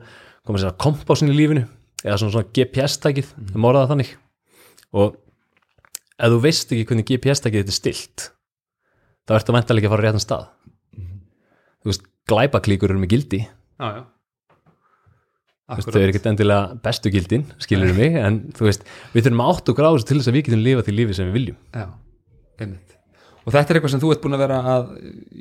koma 0.46 0.60
að 0.60 0.66
segja 0.66 0.78
kompásin 0.86 1.34
í 1.34 1.36
lífinu 1.36 1.66
eða 2.06 2.18
svona, 2.22 2.36
svona 2.38 2.52
GPS-tækið 2.56 3.32
mm. 3.34 3.52
það 3.52 3.64
morðaða 3.66 3.92
þannig. 3.92 4.16
Og 4.96 5.20
ef 6.16 6.32
þú 6.32 6.42
veist 6.46 6.72
ekki 6.72 6.88
hvernig 6.90 7.10
GPS-tækið 7.12 7.64
þetta 7.64 7.76
er 7.76 7.80
stilt 7.82 8.30
þá 9.26 9.38
ertu 9.40 9.52
að 9.52 9.58
væntalega 9.60 9.82
ekki 9.82 9.90
að 9.90 9.96
fara 9.96 10.06
réttan 10.06 10.24
stað. 10.24 10.50
Þú 11.82 11.92
veist, 11.92 12.06
glæpaklíkur 12.30 12.94
eru 12.94 13.02
með 13.02 13.16
gildi. 13.16 13.42
Já, 13.46 13.88
já. 13.90 14.04
Veist, 15.66 15.90
þau 15.90 15.98
eru 15.98 16.14
ekkert 16.14 16.28
endilega 16.30 16.76
bestu 16.86 17.10
gildin 17.10 17.48
skilur 17.62 17.96
mig, 17.98 18.14
en 18.22 18.44
þú 18.54 18.68
veist 18.68 18.84
við 19.16 19.26
þurfum 19.26 19.42
að 19.42 19.48
átt 19.56 19.72
á 19.74 19.74
þessu 19.82 20.10
til 20.12 20.18
þess 20.20 20.30
að 20.30 20.36
við 20.38 20.44
getum 20.46 20.62
lifað 20.62 20.86
því 20.86 20.94
lífi 21.00 21.16
sem 21.18 21.32
við 21.32 21.38
viljum. 21.40 21.58
Já, 21.74 21.88
einmitt. 22.62 22.95
Og 23.46 23.54
þetta 23.54 23.70
er 23.74 23.78
eitthvað 23.78 23.92
sem 23.94 24.00
þú 24.02 24.12
ert 24.12 24.22
búin 24.24 24.34
að 24.34 24.42
vera 24.42 24.58
að 24.74 24.88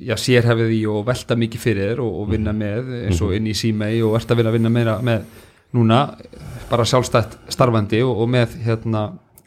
já, 0.04 0.14
sérhefið 0.20 0.72
í 0.76 0.80
og 0.92 1.06
velta 1.08 1.36
mikið 1.40 1.60
fyrir 1.62 1.90
þér 1.94 2.00
og, 2.04 2.20
og 2.20 2.30
vinna 2.34 2.52
með 2.52 2.90
eins 3.06 3.20
og 3.24 3.32
inn 3.34 3.46
í 3.48 3.54
símei 3.56 4.02
og 4.04 4.16
ert 4.18 4.30
að 4.30 4.36
vinna, 4.42 4.52
vinna 4.52 4.68
meira 4.74 4.96
með 5.00 5.24
núna 5.74 6.00
bara 6.70 6.84
sjálfstætt 6.84 7.38
starfandi 7.48 8.02
og, 8.04 8.20
og 8.20 8.28
með, 8.28 8.58
hérna, 8.66 9.06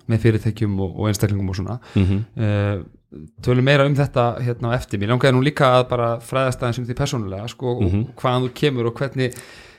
með 0.10 0.24
fyrirtækjum 0.26 0.74
og, 0.82 0.98
og 1.00 1.08
einstaklingum 1.12 1.50
og 1.54 1.56
svona. 1.56 1.78
mm 1.96 2.04
-hmm. 2.04 2.24
Uh, 2.38 2.84
tölum 3.42 3.64
meira 3.64 3.86
um 3.86 3.96
þetta 3.96 4.42
hérna 4.44 4.74
eftir. 4.76 5.00
Mér 5.00 5.08
langaði 5.14 5.34
nú 5.38 5.42
líka 5.44 5.66
að 5.80 5.88
bara 5.90 6.20
fræðast 6.20 6.60
aðeins 6.62 6.80
um 6.80 6.86
því 6.86 6.94
persónulega 6.96 7.48
sko, 7.48 7.80
Mhm. 7.82 8.02
og 8.10 8.16
hvaðan 8.22 8.44
þú 8.44 8.54
kemur 8.54 8.86
og 8.88 8.94
hvernig 8.96 9.34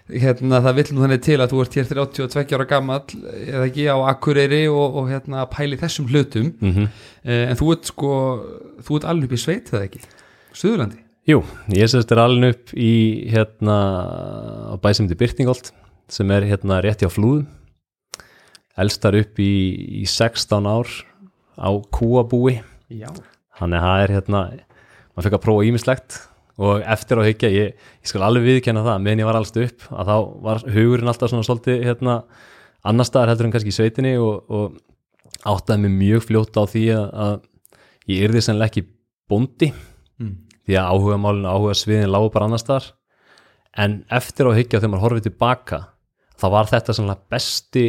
hérna, 0.08 0.60
það 0.64 0.78
vill 0.78 0.86
nú 0.94 1.02
þannig 1.04 1.24
til 1.26 1.36
að 1.38 1.52
þú 1.52 1.60
ert 1.64 1.76
hér 1.78 1.90
32 1.90 2.56
ára 2.56 2.66
gamall 2.68 3.02
eða 3.42 3.66
ekki 3.66 3.84
á 3.92 3.96
Akureyri 4.12 4.62
og, 4.70 4.96
og 5.02 5.10
hérna 5.10 5.44
pæli 5.52 5.78
þessum 5.80 6.08
hlutum. 6.08 6.52
Eh, 7.24 7.44
en 7.50 7.58
þú 7.58 7.74
ert 7.74 7.90
sko 7.90 8.12
þú 8.86 8.98
ert 8.98 9.08
alveg 9.10 9.28
upp 9.28 9.36
í 9.36 9.42
sveit 9.42 9.72
eða 9.72 9.84
ekki? 9.88 10.02
Suðurlandi? 10.56 11.02
Jú, 11.28 11.42
ég 11.76 11.90
sérst 11.92 12.12
er 12.14 12.22
alveg 12.22 12.54
upp 12.56 12.72
í 12.72 12.92
hérna 13.28 13.76
á 14.72 14.74
bæsumdi 14.80 15.18
Byrtingolt 15.18 15.72
sem 16.08 16.30
er 16.32 16.46
hérna 16.48 16.80
rétt 16.80 17.04
hjá 17.04 17.10
flúðum. 17.12 17.44
Elstar 18.78 19.16
upp 19.18 19.40
í, 19.42 19.52
í 20.00 20.06
16 20.06 20.70
ár 20.70 20.88
á 21.58 21.68
kúabúi. 21.92 22.62
Já, 22.88 23.10
þannig 23.58 23.82
að 23.82 23.84
það 23.84 24.02
er 24.06 24.14
hérna 24.16 24.42
maður 25.12 25.26
fekk 25.26 25.36
að 25.36 25.44
prófa 25.44 25.66
ímislegt 25.66 26.18
og 26.58 26.82
eftir 26.82 27.20
á 27.20 27.22
hyggja, 27.22 27.50
ég, 27.54 27.74
ég 28.02 28.10
skal 28.10 28.24
alveg 28.26 28.46
viðkenna 28.48 28.84
það 28.86 29.02
meðan 29.04 29.22
ég 29.22 29.28
var 29.28 29.38
allst 29.38 29.58
upp, 29.62 29.84
að 29.94 30.10
þá 30.10 30.16
var 30.46 30.62
hugurinn 30.74 31.12
alltaf 31.12 31.32
svona 31.32 31.46
svolítið 31.46 31.84
hérna 31.86 32.18
annar 32.88 33.08
staðar 33.08 33.32
heldur 33.32 33.48
en 33.48 33.54
kannski 33.54 33.72
í 33.72 33.76
sveitinni 33.76 34.14
og, 34.22 34.48
og 34.50 34.78
áttaði 35.46 35.84
mig 35.84 35.96
mjög 36.00 36.26
fljótt 36.26 36.58
á 36.58 36.64
því 36.66 36.84
að, 36.96 37.06
að 37.26 38.10
ég 38.10 38.26
yrði 38.26 38.44
sennilega 38.44 38.72
ekki 38.72 38.86
bóndi. 39.28 39.70
Mm. 40.18 40.34
því 40.66 40.76
að 40.80 40.90
áhuga 40.90 41.20
málinu, 41.22 41.48
áhuga 41.48 41.76
sviðin 41.78 42.10
lágu 42.10 42.32
bara 42.34 42.48
annar 42.48 42.60
staðar. 42.62 42.90
En 43.78 44.00
eftir 44.10 44.48
á 44.50 44.52
hyggja 44.56 44.80
þegar 44.80 44.92
maður 44.92 45.04
horfið 45.06 45.28
tilbaka 45.28 45.78
þá 46.38 46.46
var 46.54 46.70
þetta 46.70 46.96
svona 46.96 47.18
besti 47.30 47.86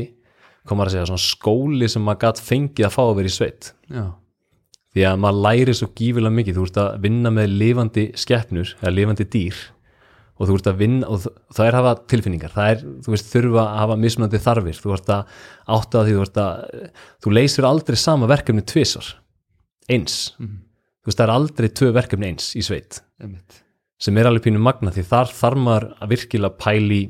maður 0.70 0.92
að 0.92 0.94
segja, 0.94 1.08
svona 1.10 1.24
skóli 1.24 1.88
sem 1.90 2.04
maður 2.06 2.22
gætt 2.26 2.42
fengið 2.46 2.86
að 2.86 2.94
fá 2.94 3.02
að 3.08 3.16
vera 3.18 3.30
í 3.30 3.34
sveit. 3.34 3.70
Já, 3.90 4.04
því 4.96 5.06
að 5.10 5.20
maður 5.24 5.44
læri 5.46 5.76
svo 5.78 5.90
gífilega 5.98 6.36
mikið. 6.38 6.58
Þú 6.58 6.70
ert 6.70 6.80
að 6.84 6.96
vinna 7.04 7.34
með 7.34 7.52
lifandi 7.62 8.06
skeppnur 8.18 8.74
eða 8.80 8.96
lifandi 8.96 9.28
dýr 9.36 9.60
og 10.40 10.48
þú 10.48 10.56
ert 10.56 10.70
að 10.72 10.80
vinna 10.80 11.08
og 11.12 11.26
það 11.28 11.66
er 11.66 11.76
að 11.76 11.82
hafa 11.82 11.94
tilfinningar. 12.14 12.54
Það 12.56 12.70
er, 12.72 12.84
þú 13.04 13.14
veist, 13.14 13.32
þurfa 13.34 13.64
að 13.66 13.80
hafa 13.82 13.98
mismunandi 14.00 14.40
þarfir. 14.46 14.78
Þú 14.80 14.94
ert 14.96 15.10
að 15.12 15.40
átta 15.76 16.04
því 16.08 16.16
þú 16.16 16.22
ert 16.24 16.40
að 16.44 16.92
þú 17.20 17.34
leysir 17.36 17.68
aldrei 17.68 18.00
sama 18.00 18.30
verkefni 18.32 18.64
tvisar 18.64 19.10
eins. 19.92 20.18
Þú 20.40 21.12
veist, 21.12 21.20
það 21.20 21.26
er 21.26 21.34
aldrei 21.36 21.70
tvö 21.76 21.92
verkefni 21.98 22.32
eins 22.32 22.54
í 22.56 22.64
sveit. 22.64 23.02
Einmitt. 23.20 23.60
Sem 24.00 24.16
er 24.16 24.30
alveg 24.30 24.46
pínu 24.46 24.62
magna 24.64 24.94
því 24.96 25.04
þar 25.10 25.34
þarf 25.36 25.60
maður 25.60 25.90
að 26.00 26.14
virkilega 26.14 26.56
pæli 26.56 27.02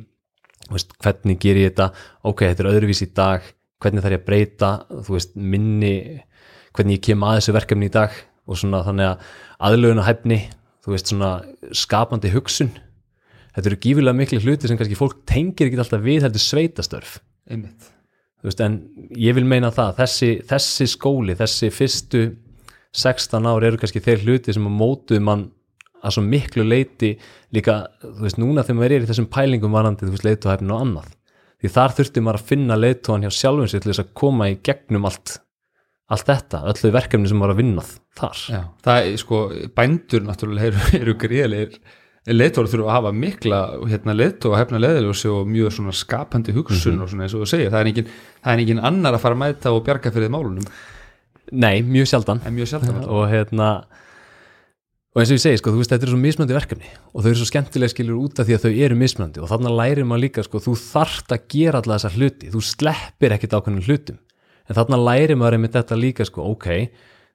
veist, 0.74 0.96
hvernig 1.02 1.40
ger 1.42 1.60
ég 1.60 1.72
þetta? 1.72 1.92
Ok, 2.26 2.48
þetta 2.48 2.66
er 2.66 2.72
öðruvís 2.74 3.04
í 3.06 3.10
dag. 3.14 3.46
Hvernig 3.80 4.04
þarf 4.04 4.16
ég 4.16 4.24
að 4.24 4.28
breyta, 4.28 4.72
þú 5.06 5.16
veist, 5.16 5.38
minni 5.38 5.94
hvernig 6.80 7.00
ég 7.00 7.08
kem 7.12 7.26
að 7.28 7.42
þessu 7.42 7.58
verkefni 7.60 7.90
í 7.90 7.94
dag 7.94 8.16
og 8.50 8.58
svona 8.58 8.82
þannig 8.88 9.12
að 9.12 9.32
aðlöguna 9.70 10.06
hæfni, 10.08 10.40
þú 10.82 10.96
veist, 10.96 11.12
svona 11.12 11.34
skapandi 11.76 12.32
hugsun 12.34 12.72
þetta 13.56 13.72
eru 13.72 13.80
gífilega 13.84 14.18
miklu 14.18 14.42
hluti 14.44 14.70
sem 14.70 14.80
kannski 14.80 14.98
fólk 14.98 15.24
tengir 15.30 15.70
ekki 15.70 15.80
alltaf 15.82 16.04
við 16.04 16.26
heldur 16.26 16.44
sveitastörf 16.44 17.18
einmitt. 17.50 17.90
Veist, 18.46 18.62
en 18.64 18.80
ég 19.20 19.36
vil 19.36 19.44
meina 19.48 19.72
það 19.76 19.98
þessi, 19.98 20.30
þessi 20.48 20.88
skóli, 20.88 21.36
þessi 21.36 21.72
fyrstu 21.76 22.22
16 22.96 23.50
ár 23.50 23.66
eru 23.68 23.80
kannski 23.82 24.02
þeir 24.04 24.24
hluti 24.24 24.56
sem 24.56 24.68
að 24.70 24.78
mótuð 24.80 25.24
mann 25.26 25.50
að 26.00 26.16
svo 26.16 26.24
miklu 26.24 26.64
leiti 26.64 27.12
líka, 27.56 27.82
þú 28.00 28.24
veist, 28.24 28.40
núna 28.40 28.64
þegar 28.64 28.78
maður 28.80 28.96
er 28.96 29.04
í 29.04 29.10
þessum 29.10 29.28
pælingum 29.34 29.76
varandi, 29.76 30.08
þú 30.08 30.14
veist, 30.14 30.28
leiðtóhæfnin 30.30 30.72
og 30.72 30.84
annað. 30.86 31.10
Því 31.60 31.72
þar 31.76 31.96
þurfti 31.98 32.24
maður 32.24 32.40
að 32.40 32.50
finna 32.54 32.78
leiðtóhan 32.80 33.26
hjá 33.26 33.36
sjálfum 33.36 33.68
sér 33.68 33.84
til 33.84 33.92
þess 33.92 34.04
að 34.06 34.14
koma 34.22 34.48
í 34.48 34.56
gegnum 34.64 35.10
allt, 35.10 35.36
allt 36.10 36.28
þetta, 36.30 36.62
öll 36.70 36.78
þau 36.80 36.92
verkefni 36.98 37.32
sem 37.32 37.40
maður 37.40 37.56
að 37.56 37.64
vinnað 37.64 37.96
þar. 38.20 38.44
Já, 38.50 38.62
það 38.86 39.08
er 39.08 39.18
sko, 39.22 39.42
bændur 39.78 40.28
náttúrulega 40.28 40.72
eru, 40.72 40.86
eru 41.02 41.18
gríðilegir 41.22 41.82
leiðtóri 42.30 42.70
þurfa 42.70 42.90
að 42.92 42.96
hafa 42.98 43.12
mikla 43.16 43.60
hérna, 43.90 44.14
leiðtóa 44.14 44.60
hefna 44.60 44.82
leiðiljósi 44.84 45.30
og 45.34 45.48
mjög 45.50 45.72
svona 45.74 45.94
skapandi 45.96 46.54
hugsun 46.54 47.00
og 47.02 47.10
svona 47.10 47.26
eins 47.26 47.34
og 47.34 47.46
þú 47.46 47.52
segir. 47.54 47.72
Það 47.74 47.80
er 47.80 47.92
engin, 47.94 48.10
það 48.44 48.54
er 48.54 48.64
engin 48.66 48.82
annar 48.92 49.18
að 49.18 49.24
fara 49.24 49.38
að 49.38 49.44
mæta 49.46 49.74
og 49.74 49.86
bjarga 49.88 50.12
fyrir 50.14 50.34
málunum, 50.34 50.68
Nei, 51.52 51.82
mjög 51.82 52.10
sjaldan. 52.12 52.42
En 52.46 52.54
mjög 52.54 52.74
sjaldan 52.74 53.02
og 53.10 53.26
hérna 53.30 53.70
og 55.10 55.22
eins 55.24 55.32
og 55.32 55.40
ég 55.40 55.42
segi, 55.42 55.60
sko, 55.60 55.74
þú 55.74 55.82
veist, 55.82 55.92
þetta 55.92 56.06
eru 56.06 56.14
svo 56.14 56.22
mismöndi 56.22 56.54
verkefni 56.54 56.90
og 57.10 57.24
þau 57.24 57.30
eru 57.32 57.40
svo 57.40 57.48
skemmtilega 57.50 57.94
skilur 57.96 58.20
út 58.22 58.40
af 58.40 58.46
því 58.46 58.56
að 58.56 58.66
þau 58.66 58.82
eru 58.86 58.98
mismöndi 59.00 59.42
og 59.42 59.50
þannig 59.50 59.74
lærir 59.80 60.06
maður 60.08 60.24
líka, 60.28 60.44
sko, 60.46 60.62
þú 60.62 60.76
þarft 60.78 61.34
að 61.34 61.48
gera 61.50 61.82
alla 61.82 61.98
þessar 61.98 62.18
hluti, 62.20 62.52
þú 62.54 62.62
sleppir 62.68 63.34
ekkit 63.36 63.56
ákveðnum 63.58 63.88
hlutum, 63.88 64.20
en 64.70 64.78
þannig 64.78 65.06
lærir 65.06 65.40
maður 65.40 65.58
einmitt 65.58 65.78
þetta 65.78 65.98
líka, 65.98 66.28
sko, 66.28 66.46
ok 66.54 66.68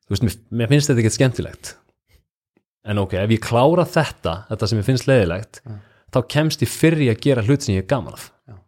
þú 0.04 0.14
veist, 0.14 0.44
mér, 0.52 0.70
finnst 0.70 0.90
þetta 0.90 1.02
ekkit 1.02 1.16
skemmtilegt. 1.16 1.74
En 2.84 3.00
ok, 3.00 3.16
ef 3.22 3.32
ég 3.32 3.42
klára 3.44 3.86
þetta 3.88 4.38
þetta 4.50 4.68
sem 4.68 4.80
mér 4.80 4.88
finnst 4.88 5.08
leiðilegt 5.08 5.62
þá 6.14 6.20
kemst 6.30 6.62
ég 6.62 6.70
fyrir 6.70 7.12
að 7.12 7.22
gera 7.24 7.44
hlut 7.44 7.64
sem 7.64 7.74
ég 7.74 7.84
er 7.84 7.90
gaman 7.90 8.16
af. 8.16 8.28
Já. 8.46 8.58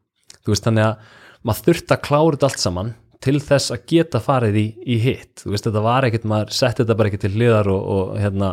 þú 0.43 0.55
veist, 0.55 0.67
þannig 0.67 0.87
að 0.87 1.11
maður 1.47 1.67
þurft 1.69 1.93
að 1.93 2.07
klára 2.07 2.33
þetta 2.37 2.49
allt 2.49 2.63
saman 2.63 2.95
til 3.27 3.37
þess 3.43 3.73
að 3.75 3.85
geta 3.91 4.23
farið 4.23 4.57
í, 4.61 4.65
í 4.87 4.97
hitt. 5.03 5.43
Þú 5.43 5.53
veist, 5.53 5.69
þetta 5.69 5.85
var 5.85 6.07
ekkit, 6.09 6.27
maður 6.29 6.57
setti 6.57 6.83
þetta 6.83 6.97
bara 6.99 7.11
ekki 7.11 7.23
til 7.23 7.33
hliðar 7.37 7.71
og, 7.73 7.87
og 7.95 8.11
hérna, 8.21 8.51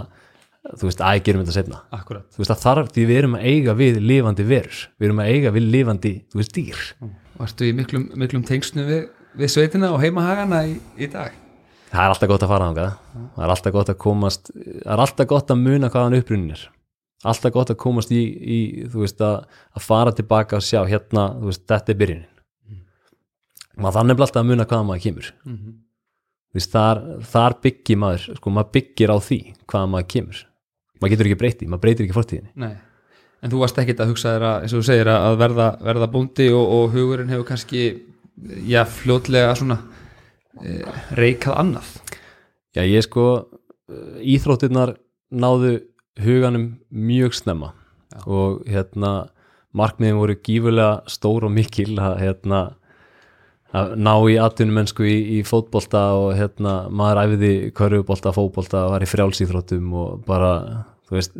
þú 0.69 0.87
veist, 0.87 1.03
að 1.03 1.23
gerum 1.27 1.43
þetta 1.43 1.55
setna 1.57 1.81
Akkurat, 1.95 2.27
þú 2.31 2.43
veist, 2.43 2.53
það 2.53 2.63
þarf, 2.67 2.93
því 2.95 3.07
við 3.09 3.19
erum 3.21 3.35
að 3.39 3.47
eiga 3.49 3.75
við 3.79 3.99
lifandi 4.03 4.45
verur, 4.47 4.85
við 4.97 5.09
erum 5.09 5.23
að 5.23 5.33
eiga 5.33 5.53
við 5.55 5.67
lifandi 5.73 6.13
þú 6.31 6.41
veist, 6.41 6.55
dýr. 6.55 6.85
Varstu 7.39 7.67
í 7.67 7.75
miklum, 7.75 8.07
miklum 8.19 8.45
tengsnu 8.47 8.87
við, 8.87 9.03
við 9.37 9.53
sveitina 9.53 9.91
og 9.93 10.01
heimahagana 10.03 10.63
í, 10.69 10.77
í 10.97 11.09
dag. 11.11 11.35
Það 11.93 12.03
er 12.03 12.13
alltaf 12.15 12.31
gott 12.31 12.45
að 12.45 12.53
fara 12.53 12.69
þangað. 12.69 12.93
Það 13.35 13.45
er 13.45 13.53
alltaf 13.55 13.73
gott 13.75 13.91
að 13.93 13.99
komast 14.01 14.53
það 14.53 14.93
er 14.95 15.03
alltaf 15.05 15.29
gott 15.29 15.53
að 15.53 15.63
muna 15.63 15.89
hvaðan 15.93 16.17
upprunnin 16.19 16.55
er. 16.55 16.67
Alltaf 17.23 17.53
gott 17.55 17.71
að 17.71 17.79
komast 17.79 18.11
í, 18.11 18.21
í 18.23 18.59
þú 18.91 19.05
veist, 19.05 19.21
að, 19.23 19.43
að 19.77 19.85
fara 19.85 20.13
tilbaka 20.15 20.59
og 20.59 20.65
sjá 20.65 20.81
hérna, 20.89 21.29
þú 21.39 21.51
veist, 21.51 21.63
þetta 21.69 21.93
er 21.93 21.99
byrjunin. 22.01 22.29
Maður 23.79 23.97
þannig 23.99 24.23
alltaf 24.25 24.41
að 24.41 24.49
muna 24.51 24.67
hvaðan 24.69 24.89
maður 24.91 25.05
kemur. 25.07 25.33
Mm 25.47 25.79
Þú 26.53 26.59
veist, 26.59 26.69
þar, 26.69 26.99
þar 27.25 27.53
byggir 27.63 27.97
maður 27.97 28.25
sko, 28.37 28.51
maður 28.53 28.67
byggir 28.75 29.09
á 29.09 29.17
því 29.25 29.37
hvaðan 29.65 29.89
maður 29.89 30.09
kemur. 30.13 30.41
Maður 31.01 31.13
getur 31.15 31.29
ekki 31.29 31.37
breyti, 31.41 31.65
maður 31.65 31.81
breytir 31.81 32.05
ekki 32.05 32.13
fortíðinni. 32.13 32.51
Nei, 32.61 32.75
en 33.41 33.49
þú 33.49 33.61
varst 33.63 33.79
ekkit 33.81 34.03
að 34.03 34.11
hugsa 34.11 34.35
þér 34.35 34.45
að, 35.09 35.23
að 35.31 35.37
verða, 35.41 35.65
verða 35.87 36.09
bóndi 36.13 36.45
og, 36.53 36.75
og 36.75 36.93
hugurinn 36.93 37.33
hefur 37.33 37.47
kannski 37.47 37.81
já, 38.67 38.83
fljótlega 38.89 39.55
svona 39.59 39.79
e, 40.61 40.81
reikað 41.17 41.59
annað. 41.61 41.91
Já, 42.73 42.83
ég 42.87 43.05
sko 43.05 43.27
íþróttirnar 44.23 44.95
náðu 45.33 45.79
huganum 46.21 46.69
mjög 46.89 47.35
snemma. 47.37 47.73
Og 48.29 48.63
hérna 48.69 49.29
markmiðin 49.73 50.19
voru 50.19 50.37
gífulega 50.37 51.01
stór 51.09 51.47
og 51.47 51.53
mikil 51.53 51.97
að 51.97 52.19
hérna 52.21 52.63
að 53.73 53.95
ná 53.97 54.13
í 54.29 54.37
atvinnumennsku 54.37 55.05
í, 55.09 55.15
í 55.33 55.43
fótbolta 55.47 56.03
og 56.19 56.35
hérna 56.37 56.75
maður 56.93 57.23
æfiði 57.23 57.53
körfubolta, 57.73 58.33
fótbolta, 58.35 58.83
var 58.93 59.01
í 59.01 59.09
frjálsýþróttum 59.09 59.87
og 59.97 60.19
bara, 60.27 60.51
þú 61.09 61.17
veist 61.17 61.39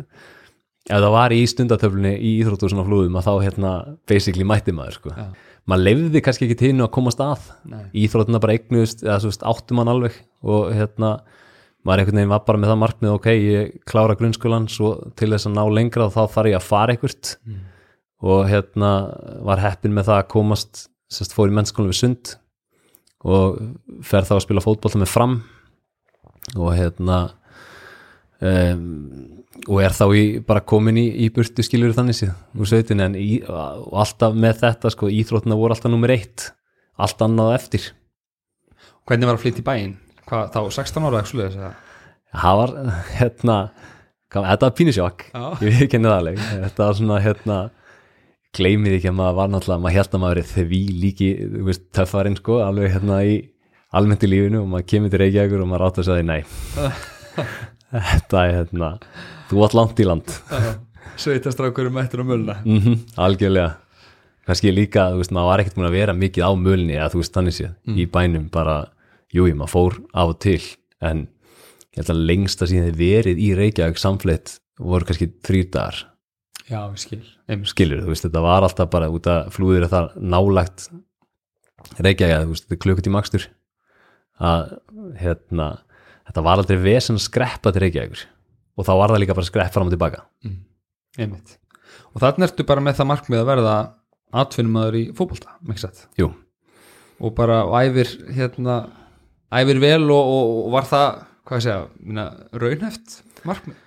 ef 0.84 0.98
það 0.98 1.12
var 1.14 1.34
í 1.34 1.44
stundatöflunni 1.48 2.14
í 2.18 2.32
íþróttu 2.40 2.72
svona 2.72 2.86
flúðum 2.88 3.20
að 3.20 3.28
þá 3.28 3.34
hérna 3.46 3.74
basically 4.10 4.46
mætti 4.48 4.74
maður 4.74 4.98
sko. 4.98 5.14
Já. 5.14 5.28
Maður 5.70 5.86
lefði 5.88 6.22
kannski 6.24 6.48
ekki 6.48 6.58
til 6.60 6.72
að 6.76 6.92
komast 6.94 7.22
að. 7.24 7.46
Íþróttina 7.96 8.40
bara 8.42 8.56
eignuðust 8.58 9.04
eða 9.06 9.20
veist 9.24 9.46
áttum 9.48 9.80
hann 9.80 9.92
alveg 9.92 10.18
og 10.44 10.72
hérna 10.76 11.14
maður 11.84 12.02
einhvern 12.02 12.20
veginn 12.20 12.32
var 12.32 12.44
bara 12.48 12.60
með 12.60 12.72
það 12.72 12.82
markmið 12.82 13.14
ok, 13.14 13.28
ég 13.34 13.72
klára 13.88 14.16
grunnskólan 14.16 14.68
svo 14.72 14.94
til 15.18 15.30
þess 15.32 15.48
að 15.50 15.56
ná 15.58 15.64
lengra 15.68 16.08
og 16.08 16.14
þá 16.14 16.22
þarf 16.32 16.50
ég 16.50 16.58
að 16.58 16.68
fara 16.68 16.94
einhvert 16.94 17.32
og 18.24 18.46
hérna 18.48 18.90
var 19.44 19.60
heppin 19.60 19.92
með 19.92 20.08
það 20.08 20.20
að 20.22 20.30
komast 20.32 20.86
sérst 21.12 21.36
fór 21.36 21.52
í 21.52 21.56
mennskólan 21.56 21.92
við 21.92 22.00
sund 22.00 22.34
og 23.24 23.58
fer 24.04 24.24
þá 24.24 24.38
að 24.38 24.44
spila 24.46 24.64
fótbolta 24.64 25.00
með 25.00 25.12
fram. 25.12 25.38
Og 26.56 26.74
hérna 26.76 27.18
um, 28.40 28.84
og 29.68 29.80
er 29.84 29.94
þá 29.94 30.04
í, 30.18 30.24
bara 30.44 30.64
komin 30.66 30.98
í, 30.98 31.06
í 31.24 31.30
burtu 31.34 31.62
skilur 31.64 31.94
þannig 31.96 32.18
síð 32.18 32.32
úr 32.58 32.70
sveitin 32.70 33.04
en 33.04 33.14
í, 33.18 33.38
alltaf 33.46 34.34
með 34.34 34.64
þetta 34.64 34.92
sko 34.92 35.10
íþróttina 35.12 35.58
voru 35.58 35.76
alltaf 35.76 35.92
nummer 35.92 36.12
eitt 36.14 36.50
allt 36.98 37.22
annað 37.24 37.56
eftir 37.60 37.92
Hvernig 39.04 39.28
var 39.28 39.36
að 39.36 39.42
flytja 39.42 39.60
í 39.60 39.64
bæinn? 39.66 39.96
Þá 40.24 40.60
16 40.72 41.04
ára 41.04 41.18
ekki 41.20 41.34
sluðis? 41.34 41.56
það 42.34 42.60
var 42.60 42.74
hérna 43.14 43.56
þetta 44.34 44.66
var 44.66 44.74
pínusjokk 44.74 45.24
Já. 45.30 45.42
ég 45.62 45.64
veit 45.68 45.82
ekki 45.84 45.98
henni 45.98 46.10
það 46.10 46.18
alveg 46.18 46.44
þetta 46.50 46.86
var 46.88 46.96
svona 46.98 47.18
hérna 47.22 47.58
gleymið 48.54 48.96
ekki 48.98 49.10
að 49.10 49.18
maður 49.18 49.36
var 49.38 49.52
náttúrulega 49.52 49.84
maður 49.84 49.98
held 49.98 50.16
að 50.16 50.22
maður 50.24 50.40
er 50.40 50.48
því 50.50 50.80
líki 51.02 51.28
þú 51.42 51.66
veist, 51.68 51.84
töffarinn 51.94 52.38
sko, 52.38 52.58
alveg 52.64 52.94
hérna 52.94 53.20
í 53.26 53.36
almennt 53.94 54.26
í 54.26 54.30
lífinu 54.30 54.62
og 54.64 54.70
maður 54.72 54.88
kemur 54.90 55.12
til 55.12 55.22
Reykjavíkur 55.22 55.62
og 55.62 55.70
maður 55.70 55.86
átt 55.88 56.00
að 56.02 56.08
segja 56.10 56.26
nei 56.26 56.42
þetta 57.94 58.42
er 58.48 58.54
hérna 58.58 58.90
þú 59.50 59.64
átt 59.66 59.76
langt 59.78 60.02
í 60.02 60.08
land. 60.08 60.34
Sveitastrákur 61.20 61.90
um 61.90 61.94
mættur 61.98 62.24
á 62.24 62.26
mölna 62.26 62.56
mm 62.64 63.04
algjörlega. 63.16 63.76
Kannski 64.44 64.72
líka, 64.74 65.06
þú 65.14 65.22
veist, 65.22 65.32
maður 65.32 65.48
var 65.48 65.60
ekkert 65.62 65.76
múin 65.78 65.88
að 65.88 65.94
vera 65.96 66.14
mikið 66.20 66.44
á 66.44 66.50
mölni 66.52 66.96
eða 66.98 67.12
þú 67.14 67.20
veist, 67.22 67.32
þannig 67.32 67.54
séð 67.56 67.94
í 67.96 68.04
bænum 68.12 68.50
bara, 68.52 68.74
júi, 69.32 69.54
maður 69.56 69.72
fór 69.72 69.94
og 70.20 70.34
til 70.44 70.60
en 71.00 71.22
ég 71.94 72.02
held 72.02 72.10
að 72.12 72.26
lengsta 72.28 72.68
síðan 72.68 72.90
þið 72.90 72.98
verið 73.00 73.40
í 73.40 73.48
Reykjavík 73.56 74.02
samfleitt 74.02 74.58
voru 74.76 75.08
kannski 75.08 75.30
þrýr 75.46 75.70
dagar. 75.70 76.02
Já, 76.68 76.80
skil 77.00 77.22
skilur, 77.68 78.02
þú 78.04 78.12
veist, 78.12 78.26
þetta 78.26 78.44
var 78.44 78.66
alltaf 78.66 78.90
bara 78.92 79.08
út 79.12 79.26
að 79.28 79.48
flúðir 79.54 79.88
það 79.88 80.12
nálagt 80.20 80.88
Reykjavík, 82.00 82.44
þú 82.44 82.52
veist, 82.52 82.66
þetta 82.66 82.76
er 82.76 82.82
klukkut 82.84 83.08
í 83.08 83.14
makstur 83.14 83.48
að, 84.44 84.76
hérna 85.20 85.68
þetta 86.28 86.44
var 86.46 86.62
aldrei 86.62 86.80
vesen 86.82 87.20
skreppa 87.22 87.72
til 87.74 87.84
Reykjavíkur. 87.84 88.24
Og 88.74 88.86
þá 88.88 88.94
var 88.98 89.12
það 89.14 89.22
líka 89.22 89.36
bara 89.38 89.48
skrepp 89.48 89.74
fram 89.74 89.90
og 89.90 89.94
tilbaka. 89.94 90.24
Einmitt. 91.18 91.58
Og 92.14 92.22
þannig 92.22 92.48
ertu 92.48 92.66
bara 92.66 92.82
með 92.82 92.98
það 93.00 93.10
markmið 93.10 93.42
að 93.42 93.50
verða 93.50 93.76
atvinnumæður 94.34 94.98
í 94.98 95.04
fótbolta, 95.14 95.54
ekki 95.68 95.84
satt? 95.84 96.04
Jú, 96.18 96.32
og 97.22 97.34
bara 97.36 97.60
æfir 97.84 98.10
hérna, 98.34 98.80
æfir 99.54 99.80
vel 99.82 100.08
og, 100.10 100.32
og, 100.34 100.52
og 100.64 100.74
var 100.74 100.88
það, 100.90 101.20
hvað 101.46 101.60
ég 101.60 101.66
segja 101.68 101.80
minna, 102.00 102.26
raunheft 102.62 103.18
markmið? 103.46 103.80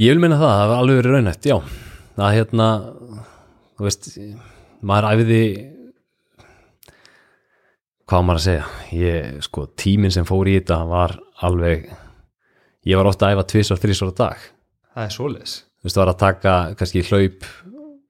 Ég 0.00 0.12
vil 0.12 0.22
meina 0.24 0.40
það, 0.40 0.54
það 0.60 0.70
var 0.72 0.82
alveg 0.82 1.06
raunætt, 1.06 1.48
já. 1.48 1.56
Það 2.16 2.36
hérna, 2.36 2.68
þú 3.76 3.88
veist 3.88 4.08
maður 4.86 5.08
æfiði 5.12 5.42
hvað 8.06 8.26
maður 8.26 8.40
að 8.40 8.44
segja? 8.46 8.66
Ég, 8.96 9.38
sko, 9.46 9.66
tíminn 9.78 10.14
sem 10.14 10.26
fór 10.28 10.48
í 10.50 10.56
þetta 10.58 10.80
var 10.88 11.16
alveg 11.46 11.88
ég 12.86 12.98
var 12.98 13.08
ofta 13.10 13.28
að 13.28 13.36
æfa 13.36 13.46
tvisvar, 13.52 13.80
þrísvar 13.82 14.12
á 14.14 14.18
dag. 14.20 14.44
Það 14.94 15.06
er 15.06 15.14
svoleiðis. 15.16 15.54
Þú 15.76 15.88
veist, 15.88 15.96
það 15.96 16.02
var 16.02 16.12
að 16.12 16.20
taka 16.22 16.52
kannski 16.80 17.02
hlaup 17.06 17.48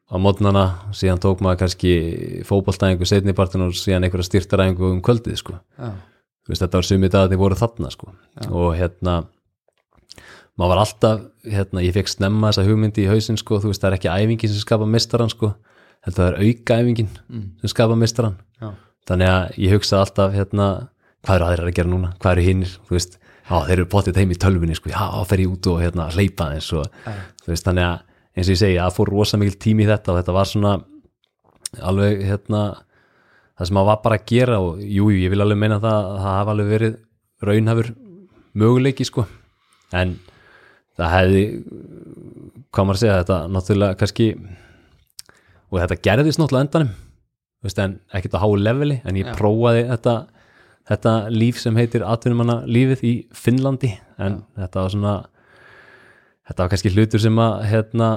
á 0.06 0.16
mótnana, 0.22 0.64
síðan 0.94 1.22
tók 1.22 1.40
maður 1.42 1.64
kannski 1.64 1.94
fótboltæðingu 2.46 3.08
setnipartin 3.08 3.64
og 3.66 3.72
síðan 3.74 4.06
einhverja 4.06 4.28
styrtaræðingu 4.28 4.92
um 4.92 5.00
kvöldið, 5.04 5.40
sko. 5.40 5.56
Já, 5.80 5.88
þú 6.46 6.52
veist, 6.52 6.62
þetta 6.62 6.78
var 6.78 6.88
sumið 6.90 7.14
dag 7.14 7.24
að 7.26 7.32
þið 7.32 7.42
voru 7.42 7.58
þarna 7.58 7.90
sko. 7.90 8.12
og 8.52 8.68
hérna 8.78 9.16
maður 10.56 10.70
var 10.72 10.82
alltaf, 10.84 11.24
hérna, 11.44 11.82
ég 11.84 11.96
fekk 11.96 12.12
snemma 12.12 12.52
þessa 12.52 12.68
hugmyndi 12.68 13.04
í 13.04 13.10
hausinn, 13.10 13.40
sko, 13.40 13.58
þú 13.60 13.72
veist, 13.72 13.82
það 13.82 13.90
er 13.90 13.98
ekki 13.98 14.12
æfingin 14.14 14.52
sem 14.52 14.62
skapa 14.62 14.86
mistaran, 14.88 15.32
sko. 15.32 15.54
Þetta 16.06 16.28
er 16.28 16.38
auka 16.38 16.78
æfingin 16.78 17.08
sem 17.64 17.72
skapa 17.72 17.96
mistaran 17.98 18.36
Já. 18.60 18.70
Þannig 19.06 19.30
að 19.32 19.60
ég 19.62 19.76
hugsa 19.76 20.00
alltaf, 20.02 20.34
hérna 20.34 20.66
hvað 21.26 21.38
eru 21.38 21.48
aðrir 21.48 21.70
að 21.70 21.78
gera 21.78 21.92
núna, 21.92 22.12
hvað 22.22 22.36
eru 22.36 22.46
hinnir 22.46 22.74
þú 22.88 22.96
veist, 22.96 23.16
já, 23.18 23.54
þeir 23.68 23.76
eru 23.76 23.88
potið 23.92 24.20
heim 24.20 24.34
í 24.34 24.40
tölvunni, 24.42 24.76
sko. 24.78 24.92
Já, 24.92 25.06
fer 25.30 25.42
ég 25.42 25.54
út 25.54 25.70
og 25.72 25.80
hérna, 25.82 26.08
hleypa 26.14 26.50
eins 26.54 26.72
og 26.76 26.86
þú 27.44 27.52
veist, 27.52 27.66
þannig 27.66 27.86
að, 27.86 28.04
eins 28.36 28.50
og 28.50 28.54
ég 28.54 28.60
segi, 28.62 28.78
að 28.82 28.96
fór 28.98 29.12
rosa 29.14 29.40
mikil 29.40 29.58
tími 29.62 29.86
í 29.86 29.90
þetta 29.90 30.12
og 30.12 30.20
þetta 30.20 30.36
var 30.36 30.50
svona 30.50 30.74
alveg, 31.86 32.22
hérna 32.26 32.62
það 33.56 33.68
sem 33.68 33.78
maður 33.78 33.90
var 33.90 34.02
bara 34.04 34.18
að 34.20 34.26
gera 34.30 34.58
og 34.62 34.82
jú, 34.82 35.08
jú, 35.10 35.20
ég 35.24 35.32
vil 35.32 35.42
alveg 35.44 35.60
meina 35.60 35.80
það 35.80 35.96
að 35.96 36.18
það 36.20 36.36
hafa 36.36 36.54
alveg 36.54 36.72
verið 36.74 36.98
raunhafur 37.46 37.90
möguleiki 38.56 39.06
sko. 39.08 39.26
En 39.96 40.16
það 40.96 41.14
hefði 41.14 41.42
hvað 42.72 42.86
maður 42.88 42.98
að 42.98 43.02
segja 43.02 43.18
þetta 43.22 43.40
náttúrulega 43.52 43.98
kannski 44.00 44.28
og 45.66 45.80
þetta 45.80 46.00
gerðist 46.06 46.40
náttúrulega 46.40 46.62
á 46.62 46.66
endanum 46.66 46.94
veist, 47.64 47.78
en 47.78 47.98
ekkert 48.14 48.36
á 48.36 48.42
háu 48.44 48.56
leveli 48.58 49.00
en 49.04 49.16
ég 49.16 49.30
Já. 49.30 49.36
prófaði 49.38 49.86
þetta 49.90 50.16
þetta 50.86 51.14
líf 51.34 51.58
sem 51.58 51.76
heitir 51.78 52.04
atvinnumanna 52.06 52.60
lífið 52.68 53.04
í 53.06 53.14
Finnlandi 53.34 53.96
en 54.22 54.42
þetta 54.54 54.84
var 54.84 54.92
svona 54.94 55.14
þetta 56.46 56.62
var 56.62 56.72
kannski 56.72 56.92
hlutur 56.94 57.22
sem 57.22 57.40
að 57.42 57.56
hérna 57.70 58.10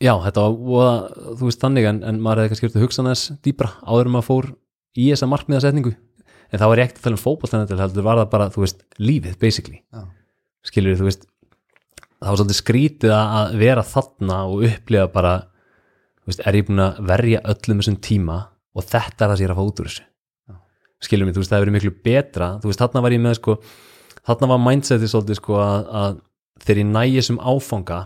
já, 0.00 0.14
þetta 0.26 0.44
var 0.44 0.58
voða, 0.58 0.94
þú 1.38 1.48
veist 1.48 1.64
þannig 1.64 1.88
en, 1.90 2.02
en 2.10 2.20
maður 2.20 2.44
hefði 2.44 2.52
kannski 2.52 2.68
verið 2.68 2.78
að 2.80 2.86
hugsa 2.86 3.06
þess 3.08 3.32
dýbra 3.44 3.72
áður 3.84 4.10
en 4.10 4.14
maður 4.16 4.28
fór 4.28 4.50
í 4.98 5.08
þessa 5.10 5.30
markmiðasetningu 5.30 5.94
en 6.50 6.58
þá 6.60 6.66
var 6.66 6.80
ég 6.82 6.88
ekkert 6.88 7.00
að 7.00 7.06
tala 7.06 7.16
um 7.16 7.24
fótbolltænandi 7.24 7.80
heldur 7.80 8.06
var 8.06 8.20
það 8.20 8.32
bara, 8.34 8.48
þú 8.52 8.64
veist, 8.64 8.84
lífið 9.00 9.36
basically 9.40 9.80
Já. 9.80 10.04
skilur 10.66 10.98
þú 11.00 11.08
veist 11.08 11.28
það 12.20 12.28
var 12.28 12.40
svolítið 12.40 12.58
skrítið 12.58 13.14
að 13.16 13.54
vera 13.60 13.86
þarna 13.86 14.40
og 14.50 14.66
upplifa 14.68 15.06
bara 15.14 15.34
veist, 16.30 16.42
er 16.46 16.58
ég 16.58 16.66
búin 16.68 16.82
að 16.84 17.02
verja 17.10 17.44
öllum 17.52 17.82
þessum 17.82 18.00
tíma 18.04 18.40
og 18.74 18.86
þetta 18.86 19.24
er 19.26 19.30
það 19.30 19.36
sem 19.36 19.44
ég 19.44 19.50
er 19.50 19.54
að 19.54 19.60
fá 19.60 19.66
út 19.66 19.82
úr 19.82 19.90
þessu? 19.90 20.06
Skilur 21.00 21.26
mig, 21.26 21.34
þú 21.36 21.42
veist, 21.42 21.50
það 21.50 21.58
hefur 21.58 21.70
verið 21.70 21.76
miklu 21.78 21.92
betra. 22.04 22.48
Þú 22.60 22.68
veist, 22.70 22.82
þarna 22.82 23.02
var 23.04 23.14
ég 23.14 23.22
með 23.24 23.38
sko 23.38 23.54
þarna 24.26 24.50
var 24.52 24.60
mindsetið 24.64 25.12
svolítið 25.12 25.38
sko 25.38 25.60
að, 25.60 25.86
að 26.00 26.18
þegar 26.64 26.82
ég 26.82 26.90
nægi 26.90 27.22
sem 27.26 27.40
áfanga 27.40 28.00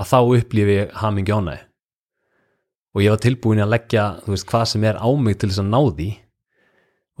að 0.00 0.10
þá 0.10 0.18
upplifi 0.22 0.78
ég 0.78 0.96
hamingi 1.02 1.36
ánæg 1.36 1.68
og 2.92 3.04
ég 3.04 3.14
var 3.14 3.22
tilbúin 3.22 3.62
að 3.64 3.72
leggja 3.72 4.08
þú 4.24 4.34
veist, 4.34 4.48
hvað 4.50 4.66
sem 4.68 4.84
er 4.84 4.98
á 5.00 5.08
mig 5.16 5.38
til 5.40 5.48
þess 5.48 5.62
að 5.62 5.70
ná 5.72 5.80
því. 5.96 6.10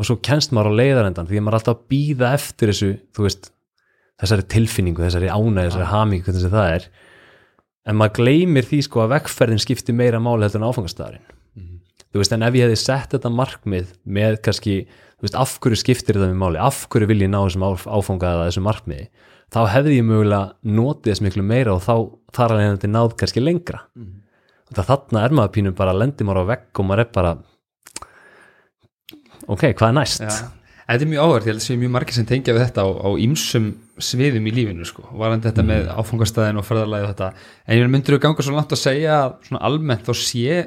Og 0.00 0.08
svo 0.08 0.18
kennst 0.24 0.52
maður 0.52 0.74
á 0.76 0.78
leiðarendan 0.80 1.28
því 1.28 1.38
að 1.38 1.44
maður 1.46 1.54
er 1.54 1.60
alltaf 1.60 1.78
að 1.78 1.86
býða 1.92 2.32
eftir 2.36 2.72
þessu 2.72 2.90
þú 3.14 3.26
veist, 3.26 3.48
þessari 4.20 4.46
tilfinningu 4.52 5.04
þessari 5.04 5.30
ánæg, 5.32 5.70
þessari 5.70 5.88
hamingi, 5.92 6.26
hvernig 6.26 6.52
það 6.52 6.74
er 6.74 6.86
en 7.86 7.96
maður 7.98 8.16
gleymir 8.20 8.66
því 8.68 8.80
sko 8.86 9.02
að 9.04 9.14
vekkferðin 9.16 9.62
skiptir 9.62 9.96
meira 9.98 10.20
máli 10.22 10.44
heldur 10.46 10.62
en 10.62 10.68
áfangastæðurinn 10.70 11.28
þú 12.12 12.20
veist, 12.20 12.32
en 12.36 12.42
ef 12.46 12.54
ég 12.58 12.66
hefði 12.68 12.76
sett 12.82 13.14
þetta 13.16 13.30
markmið 13.32 13.92
með 14.04 14.34
kannski, 14.44 14.74
þú 15.16 15.24
veist, 15.26 15.36
af 15.40 15.54
hverju 15.64 15.78
skiptir 15.80 16.18
þetta 16.18 16.28
með 16.28 16.40
máli, 16.42 16.58
af 16.60 16.82
hverju 16.92 17.08
vil 17.08 17.22
ég 17.24 17.30
ná 17.32 17.38
þessum 17.46 17.64
áf- 17.70 17.86
áfanga 17.88 18.32
eða 18.36 18.48
þessum 18.50 18.66
markmiði, 18.68 19.06
þá 19.52 19.60
hefði 19.72 19.96
ég 19.96 20.04
mögulega 20.10 20.52
notið 20.76 21.12
þess 21.14 21.24
miklu 21.24 21.42
meira 21.48 21.72
og 21.74 21.80
þá 21.86 21.94
þar 22.36 22.52
alveg 22.56 22.74
þetta 22.76 22.90
náð 22.92 23.16
kannski 23.22 23.40
lengra 23.44 23.80
og 24.68 24.76
það 24.76 24.86
þarna 24.92 25.24
er 25.26 25.34
maður 25.36 25.54
pínum 25.56 25.74
bara 25.76 25.92
lendir 25.96 26.24
maður 26.28 26.44
á 26.44 26.50
vegg 26.52 26.80
og 26.80 26.86
maður 26.88 27.02
er 27.06 27.10
bara 27.16 27.32
ok, 29.48 29.64
hvað 29.72 29.88
er 29.88 29.96
næst? 29.98 30.22
Já. 30.22 30.50
Þetta 30.92 31.06
er 31.06 31.08
mjög 31.08 31.22
áhverð, 31.24 31.46
ég 31.46 31.54
held 31.54 31.60
að 31.62 31.64
sé 31.64 31.74
mjög 31.80 31.92
margir 31.94 32.16
sem 32.18 32.26
tengja 32.28 32.52
við 32.52 32.62
þetta 32.66 32.82
á, 32.84 32.88
á 32.92 33.08
ýmsum 33.24 33.68
sviðum 34.04 34.48
í 34.50 34.50
lífinu 34.52 34.84
sko, 34.84 35.04
varandi 35.16 35.48
þetta 35.48 35.62
með 35.64 35.86
áfangastæðin 35.88 36.58
og 36.60 36.66
ferðarlæði 36.68 37.06
og 37.06 37.12
þetta, 37.14 37.28
en 37.64 37.78
ég 37.78 37.88
myndir 37.88 38.16
að 38.18 38.20
ganga 38.26 38.44
svo 38.44 38.56
langt 38.58 38.74
að 38.76 38.80
segja 38.82 39.14
að 39.22 39.30
svona 39.46 39.62
almennt 39.70 40.04
þá 40.04 40.12
sé, 40.20 40.58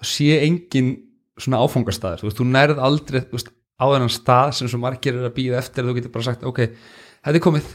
sé 0.00 0.38
engin 0.46 0.88
svona 1.36 1.60
áfangastæður, 1.60 2.22
þú 2.22 2.28
veist, 2.30 2.40
þú 2.40 2.46
nærð 2.54 2.80
aldrei 2.88 3.20
þú 3.26 3.36
veist, 3.36 3.52
á 3.52 3.84
þennan 3.92 4.14
stað 4.16 4.54
sem 4.56 4.72
svo 4.72 4.80
margir 4.86 5.20
er 5.20 5.28
að 5.28 5.36
býða 5.36 5.60
eftir, 5.60 5.84
þú 5.84 5.98
getur 5.98 6.14
bara 6.16 6.28
sagt, 6.30 6.48
ok 6.48 6.62
þetta 6.64 7.36
er 7.36 7.44
komið, 7.44 7.70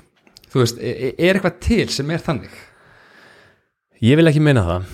þú 0.50 0.64
veist, 0.64 0.82
er, 0.82 1.14
er 1.14 1.38
eitthvað 1.38 1.62
til 1.68 1.88
sem 1.94 2.10
er 2.10 2.26
þannig? 2.26 2.58
Ég 4.02 4.18
vil 4.18 4.28
ekki 4.34 4.42
meina 4.44 4.66
það, 4.66 4.90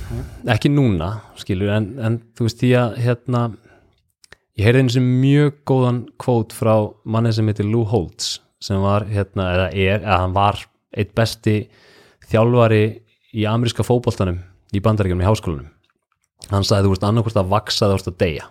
ekki 0.52 0.76
núna 0.76 1.14
skilur, 1.40 1.72
en, 1.80 1.94
en 2.04 2.20
þú 2.36 2.50
veist 2.50 2.60
því 2.60 2.76
að 2.84 3.00
hérna, 3.08 3.48
ég 4.60 4.68
heyrði 4.68 4.84
eins 4.84 4.98
og 5.00 5.06
mjög 5.08 5.60
góðan 5.70 6.00
kvót 6.20 6.54
frá 6.56 6.74
manni 7.08 7.32
sem 7.36 7.48
heitir 7.48 7.68
Lou 7.70 7.86
Holtz 7.88 8.40
sem 8.60 8.80
var 8.84 9.06
hérna, 9.08 9.46
eða 9.56 9.68
er, 9.72 10.02
eða 10.04 10.20
hann 10.26 10.36
var 10.36 10.60
eitt 10.92 11.14
besti 11.16 11.62
þjálfari 12.28 12.84
í 13.40 13.46
ameríska 13.48 13.86
fótboltanum 13.88 14.42
í 14.76 14.82
bandaríkjum 14.84 15.24
í 15.24 15.28
háskólanum. 15.28 15.70
Hann 16.52 16.68
sagði 16.68 16.90
þú 16.90 16.94
veist 16.94 17.06
annarkvort 17.08 17.40
að 17.40 17.52
vaksa 17.54 17.88
þú 17.88 17.96
veist 17.96 18.12
að 18.12 18.20
deyja. 18.26 18.50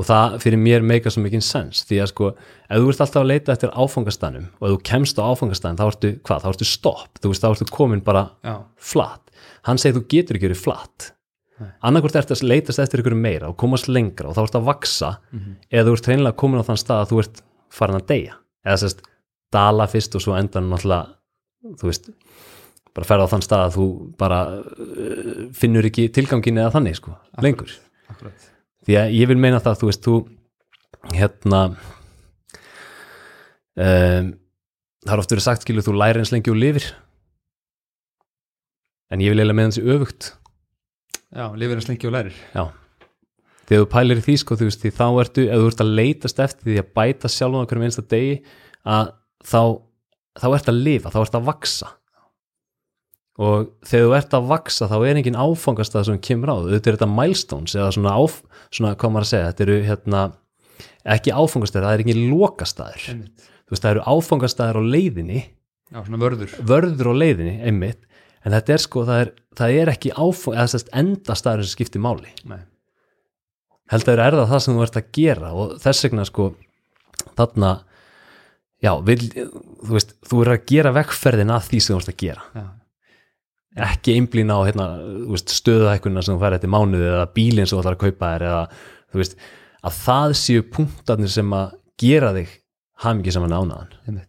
Og 0.00 0.06
það 0.08 0.36
fyrir 0.40 0.62
mér 0.62 0.86
meika 0.86 1.10
svo 1.12 1.24
mikið 1.24 1.42
sens 1.44 1.82
því 1.88 1.98
að 2.04 2.10
sko, 2.12 2.30
ef 2.70 2.78
þú 2.80 2.92
ert 2.92 3.02
alltaf 3.04 3.20
að 3.20 3.30
leita 3.32 3.56
eftir 3.56 3.74
áfangastanum 3.74 4.46
og 4.60 4.68
ef 4.68 4.76
þú 4.76 4.82
kemst 4.92 5.18
á 5.18 5.26
áfangastan 5.26 5.80
þá 5.80 5.88
ertu, 5.90 6.12
hvað, 6.24 6.44
þá 6.44 6.52
ertu 6.54 6.68
stopp, 6.70 7.18
þú 7.18 7.32
veist, 7.32 7.42
þá 7.42 7.50
ertu 7.50 7.72
komin 7.74 8.04
bara 8.06 8.28
Já, 8.46 8.54
flatt, 8.78 9.26
hann 9.66 9.80
segir 9.82 9.98
þú 9.98 10.06
getur 10.14 10.38
ekki 10.38 10.52
verið 10.52 10.62
flatt 10.62 11.10
annarkvort 11.86 12.18
ertu 12.20 12.36
að 12.36 12.46
leitast 12.48 12.82
eftir 12.82 13.02
ykkur 13.02 13.16
meira 13.18 13.50
og 13.50 13.56
komast 13.60 13.88
lengra 13.90 14.30
og 14.30 14.36
þá 14.36 14.42
ertu 14.44 14.60
að 14.60 14.68
vaksa 14.68 15.10
eða 15.70 15.86
þú 15.88 15.96
ert 15.96 16.10
reynilega 16.10 16.40
komin 16.42 16.62
á 16.62 16.68
þann 16.68 16.80
stað 16.80 17.02
að 17.04 17.10
þú 17.12 17.22
ert 17.24 17.42
farin 17.70 18.00
að 18.00 18.06
deyja. 18.10 18.36
Eða 18.66 18.80
sérst 18.82 19.02
dala 19.52 19.86
fyrst 19.90 20.16
og 20.16 20.24
svo 20.24 20.36
endan 20.38 20.70
náttúrulega 20.70 21.20
þú 21.80 21.90
veist, 21.90 22.10
bara 22.96 23.06
ferða 23.06 23.28
á 23.28 23.32
þann 23.34 23.46
stað 23.46 23.64
að 23.66 23.76
þú 23.76 23.86
bara 24.20 24.40
uh, 24.56 25.46
finnur 25.56 25.88
ekki 25.90 26.08
tilgangin 26.14 26.60
eða 26.62 26.74
þannig 26.76 26.98
sko, 26.98 27.14
lengur. 27.44 27.74
akkurat. 28.08 28.50
Því 28.86 28.96
að 28.96 29.14
ég 29.18 29.30
vil 29.30 29.38
meina 29.40 29.60
það, 29.60 29.80
þú 29.82 29.90
veist, 29.90 30.06
þú 30.06 31.16
hérna 31.16 31.60
um, 33.76 34.32
það 35.04 35.14
er 35.14 35.22
oft 35.22 35.34
verið 35.34 35.46
sagt 35.46 35.66
skilur 35.66 35.86
þú 35.86 35.96
læri 36.00 36.22
eins 36.22 36.32
lengi 36.34 36.52
og 36.52 36.60
lifir. 36.60 36.90
En 39.10 39.22
ég 39.22 39.32
vil 39.32 39.40
eiginlega 39.40 39.58
meina 39.58 39.74
þessi 39.74 39.96
öfugt 39.96 40.32
Já, 41.30 41.46
lifir 41.54 41.78
eins 41.78 41.88
lengi 41.90 42.08
og 42.08 42.14
lærir. 42.16 42.38
Já, 42.54 42.64
þegar 43.70 43.84
þú 43.84 43.90
pælir 43.92 44.18
í 44.20 44.24
því 44.26 44.36
sko, 44.42 44.58
þú 44.58 44.66
veist, 44.70 44.82
því 44.82 44.90
þá 44.96 45.06
ertu, 45.22 45.46
ef 45.46 45.62
þú 45.62 45.70
ert 45.70 45.84
að 45.84 45.94
leitast 46.00 46.42
eftir 46.42 46.66
því 46.70 46.80
að 46.82 46.90
bæta 46.98 47.30
sjálfum 47.30 47.62
okkur 47.62 47.84
einsta 47.86 48.06
degi 48.10 48.40
að 48.82 49.14
þá 49.46 49.62
þá 50.40 50.46
ert 50.56 50.70
að 50.70 50.82
lifa, 50.86 51.12
þá 51.12 51.20
ert 51.22 51.38
að 51.38 51.48
vaksa 51.48 51.90
og 53.40 53.70
þegar 53.88 54.04
þú 54.06 54.16
ert 54.18 54.34
að 54.36 54.48
vaksa 54.50 54.88
þá 54.90 54.96
er 54.98 55.20
engin 55.20 55.38
áfangastað 55.38 56.08
sem 56.10 56.20
kemur 56.22 56.52
á, 56.52 56.56
þetta 56.66 56.90
er 56.90 56.98
þetta 56.98 57.08
milestones 57.14 57.76
eða 57.76 57.94
svona, 57.96 58.16
áf, 58.20 58.40
svona 58.68 58.92
hvað 59.00 59.14
maður 59.14 59.26
að 59.26 59.30
segja 59.30 59.48
þetta 59.48 59.64
eru 59.66 59.78
hérna, 59.86 60.24
ekki 61.16 61.34
áfangastæður 61.34 61.86
það 61.86 61.94
er 61.96 62.04
engin 62.04 62.22
lokastæður 62.34 63.06
Einmitt. 63.14 63.46
þú 63.64 63.74
veist, 63.74 63.86
það 63.86 63.94
eru 63.94 64.04
áfangastæður 64.12 64.80
á 64.80 64.82
leiðinni. 64.94 65.40
Já, 65.90 65.98
svona 66.04 66.20
vörður. 66.22 66.56
Vörður 66.70 67.10
á 67.10 67.14
leiðinni, 67.16 67.54
einmitt. 67.66 68.04
En 68.44 68.54
þetta 68.54 68.74
er 68.76 68.82
sko, 68.84 69.02
það 69.08 69.22
er, 69.24 69.30
það 69.58 69.76
er 69.82 69.92
ekki 69.92 70.12
áfang 70.14 70.56
eða 70.56 70.72
þess 70.74 70.90
endastæður 71.02 71.66
sem 71.66 71.74
skiptir 71.74 72.02
máli. 72.04 72.32
Nei. 72.48 72.60
heldur 73.90 74.22
er 74.22 74.36
það 74.38 74.50
það 74.52 74.60
sem 74.64 74.76
þú 74.76 74.82
ert 74.86 74.98
að 75.00 75.08
gera 75.16 75.52
og 75.58 75.72
þess 75.82 76.04
vegna 76.06 76.26
sko 76.28 76.50
þarna 77.38 77.70
já, 78.80 78.92
vil, 79.06 79.18
þú 79.26 79.96
veist, 79.96 80.14
þú 80.26 80.44
er 80.44 80.52
að 80.54 80.68
gera 80.70 80.94
vekkferðin 80.96 81.54
að 81.54 81.66
því 81.68 81.80
sem 81.80 81.94
þú 81.94 82.00
ert 82.00 82.12
að 82.12 82.20
gera. 82.22 82.46
Já, 82.54 82.66
ekki 83.90 84.16
einblýna 84.18 84.56
á 84.56 84.60
hérna, 84.68 84.86
stöðuhækkunna 85.40 86.24
sem 86.24 86.36
þú 86.36 86.44
fær 86.44 86.56
eftir 86.56 86.72
mánuði 86.72 87.10
eða 87.10 87.28
bílinn 87.34 87.68
sem 87.68 87.76
þú 87.76 87.82
ætlar 87.82 87.98
að 87.98 88.04
kaupa 88.06 88.32
þér 88.34 88.46
eða 88.48 88.62
þú 89.10 89.22
veist, 89.22 89.36
að 89.80 90.00
það 90.00 90.34
séu 90.40 90.66
punktarnir 90.78 91.34
sem 91.34 91.54
að 91.56 91.76
gera 92.00 92.32
þig 92.36 92.56
hamingi 93.04 93.34
saman 93.34 93.56
ánaðan 93.56 94.22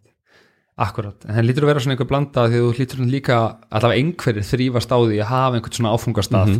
Akkurat, 0.82 1.24
en 1.28 1.36
það 1.36 1.46
lítur 1.46 1.64
að 1.66 1.70
vera 1.70 1.80
svona 1.84 1.94
einhver 1.94 2.08
blanda 2.10 2.44
því 2.50 2.58
að 2.58 2.64
þú 2.66 2.70
lítur 2.80 3.02
líka 3.12 3.38
allavega 3.70 4.00
einhverjir 4.02 4.46
þrýfast 4.48 4.90
á 4.90 4.98
því 4.98 5.18
að 5.22 5.28
hafa 5.30 5.58
einhvern 5.58 5.76
svona 5.78 5.92
áfungastað 5.94 6.52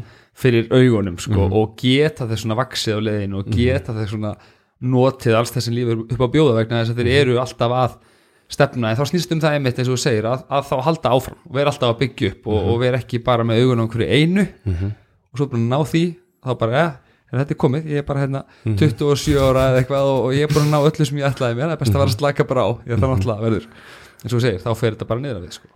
fyrir 0.42 0.68
augunum 0.70 1.16
sko 1.20 1.48
og 1.58 1.72
geta 1.80 2.28
þess 2.30 2.44
svona 2.44 2.58
vaksið 2.60 2.96
á 2.96 3.00
leiðinu 3.08 3.40
og 3.40 3.50
geta 3.52 3.94
þess 3.96 4.14
svona 4.14 4.34
notið 4.82 5.36
alls 5.38 5.52
þessum 5.54 5.74
lífur 5.76 6.04
upp 6.06 6.22
á 6.22 6.28
bjóða 6.34 6.56
vegna 6.60 6.80
þess 6.84 6.94
að 6.94 7.02
þeir 7.02 7.10
eru 7.20 7.36
alltaf 7.42 7.74
að 7.82 7.92
stefna. 8.52 8.90
En 8.92 8.98
þá 8.98 9.04
snýst 9.08 9.30
um 9.32 9.40
það 9.40 9.54
einmitt 9.56 9.78
eins 9.80 9.88
og 9.88 9.96
þú 9.96 10.02
segir 10.02 10.26
að, 10.28 10.42
að 10.52 10.66
þá 10.68 10.74
halda 10.86 11.12
áfram 11.16 11.38
og 11.48 11.54
vera 11.56 11.70
alltaf 11.72 11.92
að 11.94 12.00
byggja 12.02 12.32
upp 12.34 12.48
og, 12.52 12.58
og 12.72 12.80
vera 12.82 12.98
ekki 13.00 13.20
bara 13.24 13.46
með 13.48 13.62
augunum 13.62 13.86
á 13.88 13.92
hverju 13.92 14.08
einu 14.18 14.44
og 15.32 15.38
svo 15.40 15.46
bara 15.52 15.62
ná 15.62 15.78
því 15.88 16.02
þá 16.42 16.50
bara, 16.60 16.72
ja, 16.82 16.88
en 17.32 17.40
þetta 17.40 17.54
er 17.54 17.60
komið, 17.62 17.86
ég 17.94 18.02
er 18.02 18.06
bara 18.08 18.20
hérna 18.26 18.42
27 18.76 19.38
ára 19.40 19.62
eða 19.70 19.80
eitthvað 19.80 20.10
og, 20.10 20.26
ég 20.36 20.44
er 20.44 20.52
bara 20.52 20.64
að 20.66 20.72
ná 20.74 20.80
öllu 20.90 21.06
sem 21.08 21.20
ég 21.22 21.28
ætlaði 21.30 21.56
mér, 21.56 21.70
það 21.70 21.76
er 21.76 21.80
best 21.84 21.94
að 21.94 22.02
vera 22.02 22.10
að 22.12 22.18
slaka 22.18 22.44
bara 22.50 22.64
á. 22.66 22.70
Ég 22.84 22.98
þarf 23.00 23.12
náttúrulega 23.14 23.46
verður, 23.46 23.66
eins 24.22 24.30
og 24.30 24.38
þú 24.38 24.42
segir, 24.44 24.62
þá 24.62 24.70
fer 24.78 24.94
þetta 24.96 25.08
bara 25.10 25.24
niður 25.24 25.40
að 25.40 25.46
við 25.46 25.56
sko. 25.58 25.72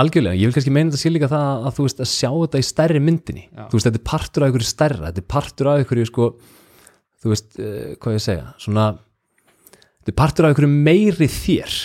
algjörlega, 0.00 0.38
ég 0.40 0.48
vil 0.48 0.56
kannski 0.56 0.74
meina 0.74 0.90
þetta 0.90 1.02
sé 1.02 1.12
líka 1.12 1.30
það 1.30 1.68
að 1.68 1.76
þú 1.76 1.86
veist 1.86 2.02
að 2.02 2.10
sjá 2.14 2.30
þetta 2.30 2.62
í 2.62 2.66
stærri 2.70 3.04
myndinni. 3.04 3.46
Já. 3.50 3.62
þú 3.68 3.78
veist, 3.78 3.88
þetta 3.88 4.00
er 4.00 4.08
partur 4.10 4.44
af 4.46 4.52
ykkur 4.52 4.66
stærra 4.70 5.06
þetta 5.10 5.22
er 5.24 5.28
partur 5.36 5.70
af 5.70 5.84
ykkur 5.84 6.02
sko, 6.08 6.28
þú 7.20 7.32
veist, 7.34 7.48
uh, 7.58 7.86
hvað 8.00 8.16
ég 8.16 8.26
segja 8.26 8.50
svona, 8.62 8.90
þetta 10.00 10.14
er 10.14 10.18
partur 10.22 10.48
af 10.48 10.54
ykkur 10.54 10.68
meiri 10.70 11.30
þér 11.30 11.78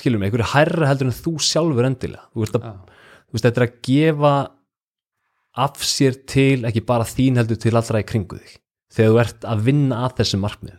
skilur 0.00 0.20
mig, 0.20 0.30
einhverju 0.30 0.52
hærra 0.52 0.88
heldur 0.90 1.10
en 1.10 1.16
þú 1.16 1.32
sjálfur 1.42 1.86
endilega. 1.88 2.28
Þú 2.30 2.44
veist, 2.44 2.56
að, 2.56 2.98
þú 3.26 3.36
veist 3.36 3.46
þetta 3.48 3.60
er 3.60 3.66
að 3.66 3.78
gefa 3.88 4.34
af 5.64 5.82
sér 5.82 6.18
til 6.30 6.64
ekki 6.68 6.82
bara 6.86 7.06
þín 7.08 7.40
heldur 7.40 7.58
til 7.60 7.74
allra 7.74 8.02
í 8.02 8.06
kringu 8.06 8.38
þig 8.38 8.56
þegar 8.94 9.10
þú 9.10 9.20
ert 9.24 9.46
að 9.52 9.64
vinna 9.66 10.02
að 10.06 10.16
þessu 10.20 10.38
markmið 10.42 10.76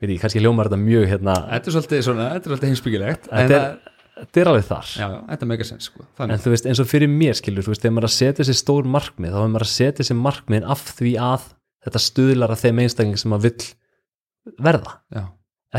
veit 0.00 0.12
ég, 0.12 0.20
kannski 0.22 0.42
hljómar 0.42 0.68
þetta 0.68 0.80
mjög 0.82 1.06
hérna, 1.10 1.34
Þetta 1.50 1.70
er 1.70 1.76
svolítið 1.76 2.02
svona, 2.04 2.26
þetta 2.34 2.48
er 2.48 2.52
svolítið 2.52 2.72
heimsbyggilegt 2.72 3.28
en 3.30 3.38
þetta 3.38 3.60
er, 3.60 3.94
þetta 4.20 4.42
er 4.42 4.50
alveg 4.50 4.66
þar. 4.68 4.90
Já, 4.90 5.06
já, 5.06 5.18
þetta 5.30 5.46
er 5.46 5.50
megasens 5.52 5.88
sko. 5.88 6.04
en 6.04 6.10
Þannig, 6.20 6.42
þú 6.44 6.52
veist, 6.52 6.68
eins 6.70 6.82
og 6.82 6.90
fyrir 6.90 7.12
mér 7.12 7.38
skilur 7.38 7.66
þú 7.66 7.72
veist, 7.72 7.84
þegar 7.84 7.96
maður 7.96 8.06
er 8.06 8.10
að 8.10 8.16
setja 8.16 8.46
sér 8.48 8.58
stór 8.60 8.90
markmið 8.96 9.36
þá 9.36 9.40
er 9.40 9.50
maður 9.54 9.66
að 9.66 9.72
setja 9.72 10.08
sér 10.08 10.20
markmið 10.20 10.68
af 10.76 10.84
því 10.98 11.14
að 11.30 11.48
þetta 11.86 12.02
stuðlar 12.02 12.52
að 12.52 12.62
þeim 12.64 12.84
einstakling 12.84 13.20
sem 13.20 13.32
maður 13.32 13.48
vill 13.48 13.66
verða. 14.68 14.94
Já, 15.16 15.24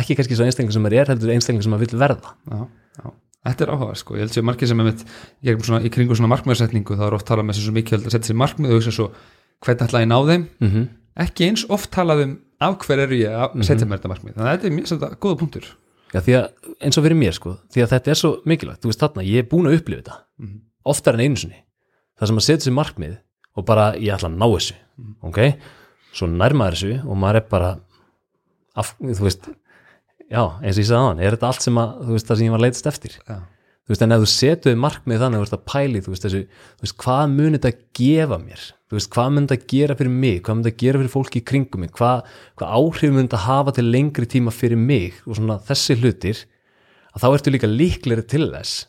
ekki 0.01 0.17
kannski 0.17 0.37
svo 0.39 0.47
einstakling 0.47 0.73
sem 0.75 0.85
maður 0.85 1.01
er 1.03 1.13
heldur 1.13 1.33
einstakling 1.35 1.65
sem 1.65 1.73
maður 1.73 1.85
vill 1.85 2.01
verða. 2.01 2.33
Já, 2.49 2.61
já. 2.97 3.07
Þetta 3.47 3.63
er 3.63 3.71
áhuga, 3.71 3.95
sko, 3.95 4.17
ég 4.17 4.25
held 4.25 4.35
sér 4.35 4.43
margir 4.43 4.67
sem 4.67 4.81
er 4.81 4.87
mitt 4.89 5.03
ég 5.45 5.61
svona, 5.63 5.79
í 5.85 5.91
kringu 5.93 6.15
svona 6.17 6.31
markmiðarsetningu 6.33 6.97
þá 6.99 7.03
er 7.07 7.15
oft 7.15 7.27
talað 7.29 7.47
með 7.47 7.59
þessu 7.59 7.73
mikilvægt 7.75 8.09
að 8.09 8.15
setja 8.17 8.31
sér 8.31 8.39
markmið 8.41 8.73
og 8.73 8.79
hugsa 8.81 8.93
svo, 8.95 9.05
hvernig 9.63 9.85
ætla 9.85 10.01
ég 10.01 10.07
að 10.07 10.11
ná 10.11 10.17
þeim? 10.27 10.43
Mm 10.59 10.71
-hmm. 10.73 10.87
ekki 11.23 11.47
eins 11.47 11.63
oft 11.71 11.91
talað 11.95 12.23
um 12.25 12.33
af 12.63 12.77
hver 12.85 13.03
eru 13.03 13.19
ég 13.19 13.33
að 13.37 13.59
setja 13.67 13.87
mér 13.87 13.99
þetta 13.99 14.11
markmið? 14.13 14.33
Þannig 14.37 14.49
að 14.49 14.55
þetta 14.57 14.67
er 14.69 14.75
mjög 14.77 14.89
þetta 14.93 15.09
góða 15.25 15.39
punktur. 15.41 15.67
Já, 16.13 16.19
því 16.23 16.35
að 16.37 16.45
eins 16.87 16.97
og 16.97 17.03
fyrir 17.05 17.19
mér 17.19 17.35
sko, 17.35 17.53
því 17.73 17.83
að 17.83 17.91
þetta 17.93 18.11
er 18.13 18.19
svo 18.21 18.31
mikilvægt, 18.47 18.81
þú 18.81 18.91
veist 18.91 19.01
þarna, 19.03 19.25
ég 19.27 19.43
er 19.43 19.49
búin 19.51 19.67
að 19.67 19.77
upplifa 19.81 20.01
þetta. 20.01 20.17
Mhm. 20.39 20.61
oftar 20.87 21.17
en 21.17 21.19
einu 21.19 21.35
sinni. 21.35 21.57
Það 22.17 22.27
sem 22.27 22.37
að 22.37 22.45
setja 22.45 22.65
sér 22.65 22.75
markmið 22.77 23.17
og 23.57 23.65
bara 23.67 23.93
ég 23.99 24.13
ætla 24.15 24.29
að 24.29 24.37
ná 24.39 24.45
þessu, 24.53 24.75
ok? 25.27 25.39
Svo 26.15 26.27
nærmaður 26.31 26.77
þessu 26.77 26.93
og 27.03 27.17
maður 27.19 27.35
er 27.41 27.47
bara 27.51 27.71
af, 28.77 28.93
þú 29.01 29.25
veist 29.25 29.49
já, 30.31 30.41
eins 30.63 30.77
og 30.77 30.81
ég 30.81 30.87
sagði 30.87 31.01
á 31.03 31.07
hann, 31.09 31.19
er 31.19 31.35
þetta 31.35 31.49
allt 31.51 31.65
sem 31.65 31.77
að 31.81 31.93
þú 32.05 32.15
veist 32.15 32.27
það 32.31 32.39
sem 32.39 32.47
ég 32.47 32.53
var 32.55 32.61
að 32.61 32.65
leitast 32.67 32.89
eftir? 32.93 33.17
Já, 33.27 33.37
þú 33.87 33.93
veist, 33.93 34.03
en 34.03 34.11
ef 34.11 34.23
þú 34.23 34.27
setuði 34.33 34.77
markmið 34.83 35.21
þannig 35.21 35.37
að 35.37 35.39
þú 35.39 35.45
veist 35.45 35.55
að 35.55 35.67
pæli, 35.71 35.99
þú 36.03 36.11
veist, 36.11 36.25
þessu, 36.25 36.41
þú 36.75 36.83
veist, 36.83 36.95
hvað 36.99 37.21
mun 37.31 37.55
þetta 37.55 37.71
gefa 37.95 38.37
mér, 38.41 38.63
þú 38.83 38.97
veist, 38.97 39.09
hvað 39.13 39.29
mun 39.31 39.47
þetta 39.47 39.69
gera 39.71 39.95
fyrir 40.01 40.11
mig, 40.11 40.41
hvað 40.43 40.57
mun 40.57 40.65
þetta 40.65 40.81
gera 40.83 40.99
fyrir 41.01 41.13
fólki 41.13 41.39
í 41.39 41.45
kringum 41.47 41.83
mig, 41.85 41.93
hvað, 41.95 42.33
hvað 42.59 42.73
áhrif 42.81 43.13
mun 43.15 43.29
þetta 43.29 43.39
hafa 43.45 43.73
til 43.77 43.85
lengri 43.87 44.27
tíma 44.27 44.51
fyrir 44.51 44.81
mig? 44.81 45.21
Og 45.23 45.39
svona 45.39 45.55
þessi 45.69 45.95
hlutir, 46.01 46.41
að 47.15 47.23
þá 47.23 47.27
ertu 47.29 47.53
líka 47.55 47.69
líklegri 47.71 48.25
til 48.27 48.49
þess 48.51 48.81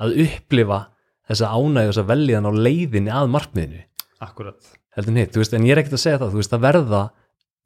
að 0.00 0.16
upplifa 0.24 0.80
þessa 1.28 1.50
ánægju 1.52 1.92
þessa 1.92 2.06
veljiðan 2.08 2.48
á 2.48 2.52
leiðinni 2.56 3.12
að 3.12 3.28
markmiðinu. 3.34 3.82
Akkurat. 4.24 4.72
Heldur 4.96 5.20
hitt, 5.20 5.34
þú 5.34 5.42
veist, 5.42 5.58
en 5.58 5.68
ég 5.68 5.76
er 5.76 5.82
ekkert 5.82 5.98
að 5.98 6.04
segja 6.06 6.22
það 6.22 6.32
þú 6.32 6.40
veist, 6.40 6.54
það 6.54 6.64
verða 6.64 7.02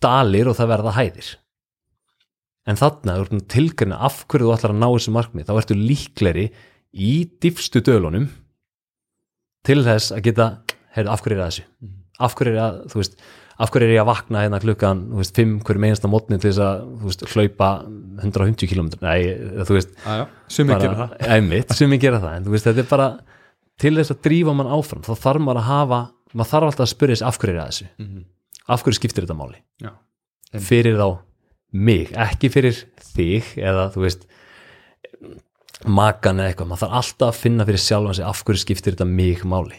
dalir 0.03 0.51
og 0.51 0.59
það 0.59 0.73
verða 0.75 0.97
hæðir. 0.97 1.31
En 2.69 2.79
þarna, 2.79 3.17
þú 3.17 3.25
ert 3.25 3.47
tilgjörna 3.55 4.01
af 4.07 4.25
hverju 4.31 4.49
þú 4.49 4.55
ætlar 4.57 4.75
að 4.75 4.81
ná 4.83 4.89
þessu 4.89 5.15
markmið, 5.15 5.47
þá 5.49 5.61
ertu 5.61 5.77
líkleri 5.79 6.47
í 6.95 7.13
dýfstu 7.43 7.83
dölunum 7.87 8.29
til 9.67 9.83
þess 9.87 10.15
að 10.17 10.25
geta 10.31 10.49
heyrðu, 10.97 11.13
af 11.13 11.23
hverju 11.25 11.37
er 11.37 11.43
það 11.43 11.53
þessu? 11.53 11.67
Af 12.21 12.35
hverju 12.37 12.53
er 12.57 12.63
að, 12.65 12.79
þú 12.93 13.01
veist, 13.01 13.17
af 13.61 13.73
hverju 13.73 13.87
er 13.87 13.95
ég 13.95 14.03
að 14.03 14.09
vakna 14.11 14.45
hérna 14.45 14.61
klukkan, 14.63 15.03
þú 15.13 15.21
veist, 15.21 15.35
5 15.41 15.57
hverju 15.69 15.83
meinasta 15.85 16.11
mótni 16.11 16.39
til 16.41 16.51
þess 16.51 16.63
að, 16.65 16.87
þú 17.01 17.11
veist, 17.11 17.27
hlaupa 17.35 17.71
150 18.21 18.71
km, 18.73 18.89
nei, 19.05 19.19
þú 19.69 19.77
veist 19.77 19.93
sumi 20.51 20.75
gera 20.75 20.97
það. 21.03 21.15
Ég 21.21 21.29
gera 22.03 22.23
það 22.25 22.37
en 22.39 22.49
þú 22.49 22.55
veist, 22.57 22.69
þetta 22.69 22.85
er 22.85 22.91
bara 22.91 23.09
til 23.81 23.95
þess 23.97 24.15
að 24.15 24.23
drífa 24.27 24.57
mann 24.57 24.73
áfram, 24.77 25.05
þá 25.07 25.13
þarf 25.25 25.45
maður 25.47 25.63
að 25.63 25.71
hafa 25.71 26.01
maður 26.35 26.51
þarf 26.53 26.69
alltaf 26.71 26.85
að 26.87 26.93
spyrja 26.95 27.19
sig 27.21 27.27
af 27.31 27.39
hverju 27.41 27.55
er 27.55 27.61
það 27.61 27.71
þessu? 27.73 27.89
Mhm. 27.99 28.25
af 28.71 28.85
hverju 28.85 28.99
skiptir 29.01 29.27
þetta 29.27 29.39
máli? 29.39 29.61
Já, 29.83 29.91
fyrir 30.69 30.99
þá 31.01 31.09
mig, 31.73 32.11
ekki 32.13 32.51
fyrir 32.51 32.77
þig 33.15 33.55
eða 33.59 33.89
þú 33.95 34.05
veist 34.05 34.27
makan 35.87 36.41
eða 36.43 36.53
eitthvað, 36.53 36.69
maður 36.71 36.83
þarf 36.85 36.97
alltaf 37.01 37.29
að 37.35 37.41
finna 37.41 37.65
fyrir 37.69 37.83
sjálfan 37.85 38.15
sig 38.19 38.25
af 38.29 38.43
hverju 38.45 38.61
skiptir 38.65 38.95
þetta 38.97 39.07
mig 39.09 39.45
máli. 39.49 39.79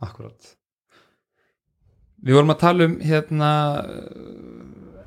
Akkurat. 0.00 0.54
Við 2.24 2.36
vorum 2.36 2.52
að 2.54 2.60
tala 2.60 2.84
um 2.84 2.98
hérna 3.00 3.50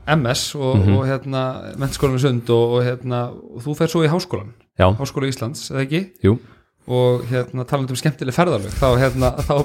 MS 0.07 0.55
og, 0.55 0.75
Mhm. 0.81 0.95
og 0.97 1.05
hérna 1.07 1.41
mennskólan 1.79 2.17
við 2.17 2.25
sund 2.25 2.49
og, 2.49 2.73
og 2.75 2.83
hérna 2.83 3.19
og 3.31 3.61
þú 3.63 3.75
fer 3.77 3.87
svo 3.87 4.03
í 4.03 4.09
háskólan, 4.11 4.51
já, 4.77 4.87
háskóla 4.97 5.29
Íslands 5.29 5.69
eða 5.71 5.85
ekki, 5.85 6.01
jú, 6.23 6.39
og 6.87 7.21
hérna 7.29 7.63
talandi 7.65 7.91
um 7.95 7.95
skemmtileg 7.95 8.35
ferðalög, 8.35 8.67
þá 8.75 8.97
hérna 8.99 9.31
þá, 9.39 9.63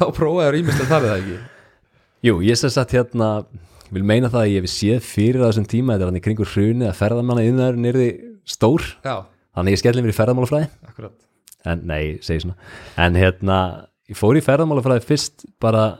þá 0.00 0.04
prófaður 0.16 0.58
ímyndst 0.58 0.82
að 0.82 0.90
er 0.96 1.06
það 1.06 1.18
ekki? 1.22 1.38
Jú, 2.26 2.34
ég 2.42 2.56
sem 2.58 2.70
sagt 2.70 2.90
hérna 2.96 3.44
vil 3.92 4.02
meina 4.02 4.28
það 4.28 4.42
að 4.42 4.50
ég 4.56 4.62
hef 4.66 4.70
séð 4.72 5.00
fyrir 5.06 5.44
þessum 5.46 5.68
tíma 5.70 5.94
þetta 5.94 6.02
er 6.02 6.10
hann 6.10 6.18
í 6.18 6.24
kringur 6.26 6.50
hruni 6.50 6.88
að 6.88 6.98
ferðamanna 6.98 7.46
innar 7.46 7.78
nýrði 7.78 8.08
stór, 8.44 8.82
Já, 9.04 9.22
þannig 9.58 9.76
ég 9.76 9.82
skelli 9.82 10.04
mér 10.04 10.14
í 10.14 10.16
ferðamálafræði. 10.16 10.70
Akkurat. 10.88 11.16
En 11.68 11.82
nei, 11.90 12.00
ég 12.14 12.24
segi 12.24 12.46
svona. 12.46 12.56
En 13.02 13.18
hérna, 13.18 13.58
ég 14.08 14.18
fór 14.18 14.38
í 14.38 14.44
ferðamálafræði 14.46 15.04
fyrst 15.08 15.44
bara 15.62 15.90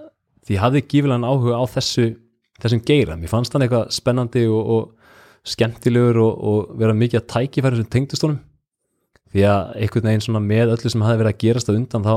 því 0.47 0.57
ég 0.57 0.63
hafði 0.63 0.85
gífilegan 0.87 1.27
áhuga 1.29 1.59
á 1.61 1.65
þessu 1.75 2.09
þessum 2.63 2.83
geira, 2.87 3.17
mér 3.19 3.31
fannst 3.31 3.55
hann 3.55 3.65
eitthvað 3.65 3.91
spennandi 3.95 4.45
og, 4.51 4.71
og 4.75 5.49
skemmtilegur 5.49 6.19
og, 6.23 6.39
og 6.51 6.79
vera 6.81 6.97
mikið 6.97 7.21
að 7.21 7.29
tækifæri 7.35 7.81
sem 7.81 7.91
tengdustónum 7.93 8.41
því 9.33 9.45
að 9.47 9.75
einhvern 9.85 10.09
veginn 10.11 10.25
svona 10.25 10.43
með 10.43 10.75
öllu 10.75 10.93
sem 10.93 11.05
hafði 11.05 11.21
verið 11.23 11.35
að 11.35 11.43
gerast 11.45 11.71
að 11.71 11.79
undan 11.79 12.07
þá, 12.07 12.15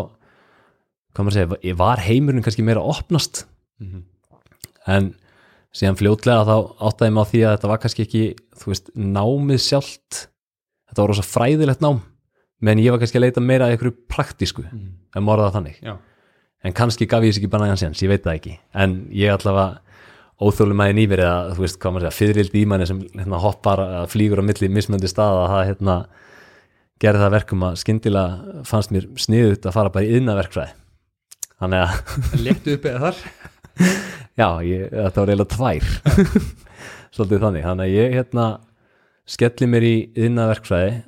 hvað 1.11 1.27
maður 1.27 1.37
segja, 1.37 1.59
ég 1.67 1.79
var 1.81 2.01
heimurinn 2.05 2.45
kannski 2.45 2.65
meira 2.65 2.83
að 2.83 2.93
opnast. 2.95 3.45
Mhm. 3.81 4.07
en 4.89 5.11
síðan 5.77 5.97
fljótlega 5.99 6.45
þá 6.47 6.55
áttaði 6.87 7.21
á 7.21 7.23
því 7.29 7.41
að 7.45 7.53
þetta 7.55 7.69
var 7.69 7.79
kannski 7.81 8.03
ekki, 8.05 8.23
þú 8.57 8.71
veist, 8.71 8.89
námið 8.95 9.59
sjálft 9.61 10.21
þetta 10.91 11.01
var 11.01 11.11
rosa 11.15 11.23
fræðilegt 11.25 11.81
nám 11.81 12.01
menn 12.61 12.77
ég 12.83 12.91
var 12.93 12.99
kannski 13.01 13.17
að 13.17 13.23
leita 13.25 13.41
meira 13.41 13.65
að 13.67 13.73
einhverju 13.77 13.95
praktísku 14.11 14.63
Mhm. 14.67 14.89
en 15.15 15.23
morða 15.25 15.47
þannig. 15.55 15.79
Já, 15.81 15.95
en 16.63 16.73
kannski 16.77 17.07
gaf 17.09 17.23
ég 17.23 17.31
þess 17.33 17.39
ekki 17.41 17.49
bara 17.49 17.65
nægan 17.65 17.79
séns, 17.81 18.01
ég 18.03 18.09
veit 18.11 18.21
það 18.23 18.35
ekki. 18.37 18.57
En 18.75 19.07
ég 19.11 19.31
allavega 19.33 19.79
óþólum 20.41 20.79
aðeins 20.83 20.97
nýverið 20.99 21.25
að 21.29 21.55
þú 21.55 21.63
veist 21.65 21.79
hvað 21.81 21.91
maður 21.95 22.05
segja, 22.05 22.17
fyrirvild 22.19 22.55
í 22.55 22.65
manni 22.67 22.85
sem 22.89 22.99
hérna, 23.15 23.39
hoppar 23.41 23.79
að 23.79 24.07
flýgur 24.13 24.41
á 24.41 24.43
milli 24.45 24.69
mismöndi 24.69 25.09
staða 25.09 25.47
það 25.49 25.65
hérna 25.71 25.95
gerði 27.01 27.21
það 27.23 27.31
verkum 27.35 27.63
að 27.65 27.77
skyndilega 27.81 28.63
fannst 28.69 28.91
mér 28.93 29.05
sniðut 29.17 29.65
að 29.65 29.73
fara 29.73 29.89
bara 29.89 30.05
í 30.05 30.13
yðnaverkfræði 30.17 30.73
þannig 31.61 31.81
að 31.81 32.41
léttu 32.45 32.73
upp 32.77 32.85
eða 32.85 32.99
þar? 33.05 33.21
Já, 34.41 34.47
ég, 34.65 34.89
þetta 34.91 35.21
var 35.21 35.31
eiginlega 35.33 35.55
tvær. 35.57 35.85
Svolítið 37.15 37.41
þannig, 37.43 37.63
þannig 37.65 37.85
að 37.89 37.95
ég 37.97 38.13
hérna 38.17 38.45
skelli 39.31 39.69
mér 39.69 39.87
í 39.87 39.95
yðnaverkfræði 40.19 41.01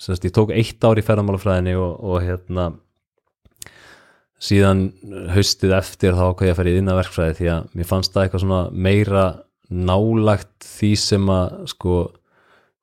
semst 0.00 0.24
ég 0.24 0.32
tók 0.36 0.52
eitt 0.54 0.84
ár 0.84 1.00
í 1.00 1.04
ferðamálafræðinni 1.04 1.74
og, 1.76 1.92
og 2.00 2.24
hérna 2.24 2.70
síðan 4.40 4.86
haustið 5.34 5.74
eftir 5.76 6.16
þá 6.16 6.24
hvað 6.30 6.48
ég 6.48 6.54
að 6.54 6.60
fara 6.60 6.72
í 6.72 6.78
yðnaverkfræði 6.80 7.36
því 7.40 7.50
að 7.52 7.76
mér 7.76 7.88
fannst 7.90 8.14
það 8.14 8.26
eitthvað 8.26 8.44
svona 8.46 8.62
meira 8.72 9.26
nálagt 9.70 10.66
því 10.66 10.90
sem 10.98 11.28
að 11.30 11.58
sko, 11.70 11.98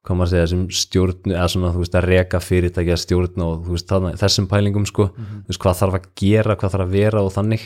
hvað 0.06 0.20
maður 0.20 0.34
segja 0.34 0.52
sem 0.54 0.64
stjórn, 0.82 1.34
eða 1.34 1.50
svona 1.52 1.74
þú 1.74 1.84
veist 1.84 1.98
að 1.98 2.08
reka 2.12 2.42
fyrirtæki 2.44 2.94
að 2.94 3.02
stjórna 3.04 3.50
og 3.50 3.66
þú 3.66 3.76
veist 3.76 3.96
þessum 4.22 4.50
pælingum 4.52 4.88
sko, 4.88 5.10
þú 5.18 5.50
veist 5.50 5.64
hvað 5.66 5.82
þarf 5.82 5.98
að 5.98 6.08
gera 6.22 6.56
hvað 6.56 6.76
þarf 6.76 6.86
að 6.86 6.96
vera 6.96 7.26
og 7.26 7.34
þannig. 7.36 7.66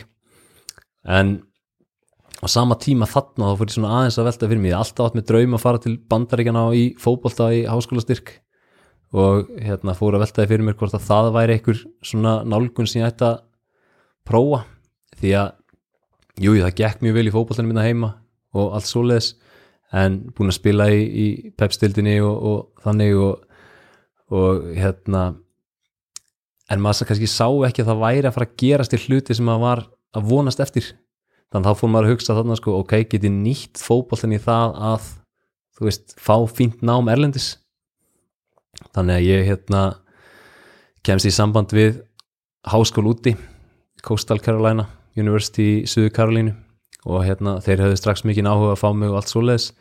En 1.19 1.35
á 2.41 2.45
sama 2.49 2.77
tíma 2.81 3.05
þarna 3.09 3.51
þá 3.51 3.59
fór 3.59 3.69
ég 3.69 3.75
svona 3.75 3.93
aðeins 3.99 4.17
að 4.17 4.27
velta 4.29 4.49
fyrir 4.49 4.61
mig 4.63 4.71
Ég 4.71 4.79
alltaf 4.79 5.07
átt 5.07 5.17
með 5.17 5.27
draum 5.29 5.55
að 5.57 5.63
fara 5.63 5.81
til 5.81 5.93
bandaríkjana 6.09 6.63
í 6.73 6.83
fótbolta 7.01 7.51
í 7.53 7.61
háskólastyrk 7.69 8.33
og 9.11 9.51
hérna 9.61 9.95
fór 9.97 10.15
að 10.15 10.25
veltaði 10.25 10.49
fyrir 10.49 10.65
mér 10.65 10.77
hvort 10.79 10.95
að 10.95 11.05
það 11.09 11.29
væri 11.35 11.57
einhver 11.57 11.81
svona 12.07 12.35
nálgun 12.47 12.87
sem 12.87 13.01
ég 13.01 13.11
ætti 13.11 13.27
að 13.27 13.41
prófa. 14.27 14.63
Því 15.19 15.33
að 15.37 15.49
jú, 16.41 16.55
það 16.55 16.75
gekk 16.79 17.05
mjög 17.05 17.17
vel 17.19 17.27
í 17.27 17.33
fótboltanum 17.35 17.73
minna 17.73 17.85
heima 17.85 18.11
og 18.55 18.75
allt 18.77 18.89
svoleiðis 18.89 19.33
en 19.91 20.17
búin 20.31 20.51
að 20.51 20.57
spila 20.57 20.87
í, 20.91 21.01
í 21.03 21.27
pepstildinni 21.59 22.17
og, 22.23 22.35
og 22.47 22.83
þannig 22.85 23.17
og, 23.19 23.45
og 24.31 24.67
hérna 24.77 25.25
en 26.71 26.83
maður 26.83 27.09
kannski 27.09 27.27
sá 27.27 27.47
ekki 27.67 27.83
að 27.83 27.91
það 27.91 28.03
væri 28.05 28.29
að 28.29 28.35
fara 28.37 28.47
að 28.47 28.59
gerast 28.63 28.95
í 28.95 29.01
hluti 29.05 29.35
sem 29.35 29.47
maður 29.47 29.65
var 29.65 29.83
að 30.15 30.29
vonast 30.31 30.63
eftir 30.63 30.87
þannig 31.51 31.65
að 31.65 31.67
þá 31.67 31.81
fór 31.81 31.91
maður 31.91 32.07
að 32.07 32.13
hugsa 32.15 32.35
þarna 32.37 32.57
sko, 32.59 32.75
ok, 32.81 32.93
geti 33.11 33.31
nýtt 33.33 33.81
fótboltan 33.81 34.35
í 34.35 34.39
það 34.41 34.77
að 34.91 35.09
þú 35.77 35.87
veist, 35.87 36.15
fá 36.19 36.35
fínt 36.47 36.85
nám 36.85 37.11
erlendis? 37.11 37.49
Þannig 38.95 39.17
að 39.17 39.27
ég 39.27 39.45
hérna 39.49 39.83
kemst 41.05 41.27
í 41.27 41.33
samband 41.33 41.73
við 41.75 42.01
háskól 42.69 43.07
úti 43.11 43.35
Coastal 44.05 44.39
Carolina 44.41 44.87
University 45.17 45.67
í 45.81 45.85
Suður 45.89 46.13
Karolínu 46.15 46.55
og 47.09 47.25
hérna 47.25 47.57
þeir 47.65 47.87
höfðu 47.87 47.99
strax 47.99 48.23
mikið 48.27 48.49
áhuga 48.49 48.75
að 48.75 48.81
fá 48.83 48.89
mig 48.93 49.09
og 49.09 49.17
allt 49.19 49.31
svoleiðis. 49.31 49.71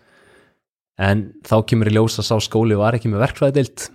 En 1.01 1.31
þá 1.47 1.57
kemur 1.69 1.89
í 1.89 1.95
ljós 1.95 2.19
að 2.21 2.29
sá 2.29 2.37
skóli 2.45 2.77
var 2.77 2.97
ekki 2.97 3.13
með 3.13 3.25
verkfræði 3.27 3.57
deilt 3.61 3.87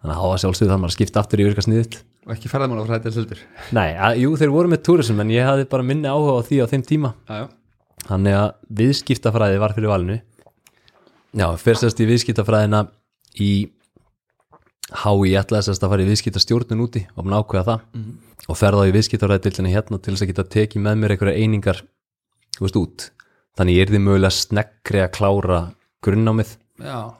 þannig 0.00 0.14
að 0.14 0.20
þá 0.20 0.28
var 0.30 0.40
sjálfsögðu 0.42 0.72
þannig 0.72 0.88
að 0.88 0.94
skipta 0.96 1.20
aftur 1.20 1.42
í 1.42 1.46
virka 1.48 1.64
sniðut 1.66 1.98
og 2.30 2.36
ekki 2.36 2.50
ferðamála 2.52 2.86
frá 2.86 2.96
þetta 2.96 3.12
heldur. 3.18 3.42
Nei, 3.74 3.88
að, 3.98 4.20
jú 4.22 4.36
þeir 4.38 4.52
voru 4.54 4.70
með 4.70 4.82
túrism 4.86 5.18
en 5.22 5.32
ég 5.34 5.48
hafði 5.48 5.66
bara 5.72 5.86
minni 5.86 6.10
áhuga 6.10 6.38
á 6.38 6.46
því 6.46 6.60
á 6.62 6.70
þeim 6.70 6.84
tíma. 6.86 7.10
Já, 7.26 7.42
já, 7.42 7.46
þannig 8.06 8.38
að 8.38 8.48
viðskiptafræði 8.80 9.60
var 9.64 9.74
fyrir 9.76 9.90
valinu. 9.90 10.18
Já, 11.40 11.46
fyrstast 11.58 12.02
í 12.02 12.08
viðskiptafræðina 12.10 12.84
í 13.42 13.52
HÍ 14.90 15.34
ætlaði 15.38 15.68
þess 15.68 15.82
að 15.82 15.92
fara 15.92 16.04
í 16.04 16.10
viðskiptastjórnun 16.10 16.84
úti 16.86 17.04
og 17.14 17.26
að 17.26 17.36
ákveða 17.38 17.66
það. 17.68 17.84
Og 18.50 18.58
ferða 18.58 18.86
í 18.88 18.94
viðskiptaræðdildinni 18.96 19.74
hérna 19.74 19.98
til 19.98 20.14
þess 20.14 20.24
að 20.24 20.30
geta 20.32 20.46
tekið 20.54 20.86
með 20.86 21.02
mér 21.02 21.14
einhverja 21.14 21.44
einingar 21.44 21.82
veist 22.58 22.78
út. 22.78 23.10
Þannig 23.58 23.76
ég 23.76 23.86
er 23.86 23.92
því 23.92 24.00
mögulega 24.06 24.34
sneggri 24.34 25.02
að 25.04 25.12
klára 25.14 25.60
grunnnámið 26.02 26.56
Já, 26.80 27.12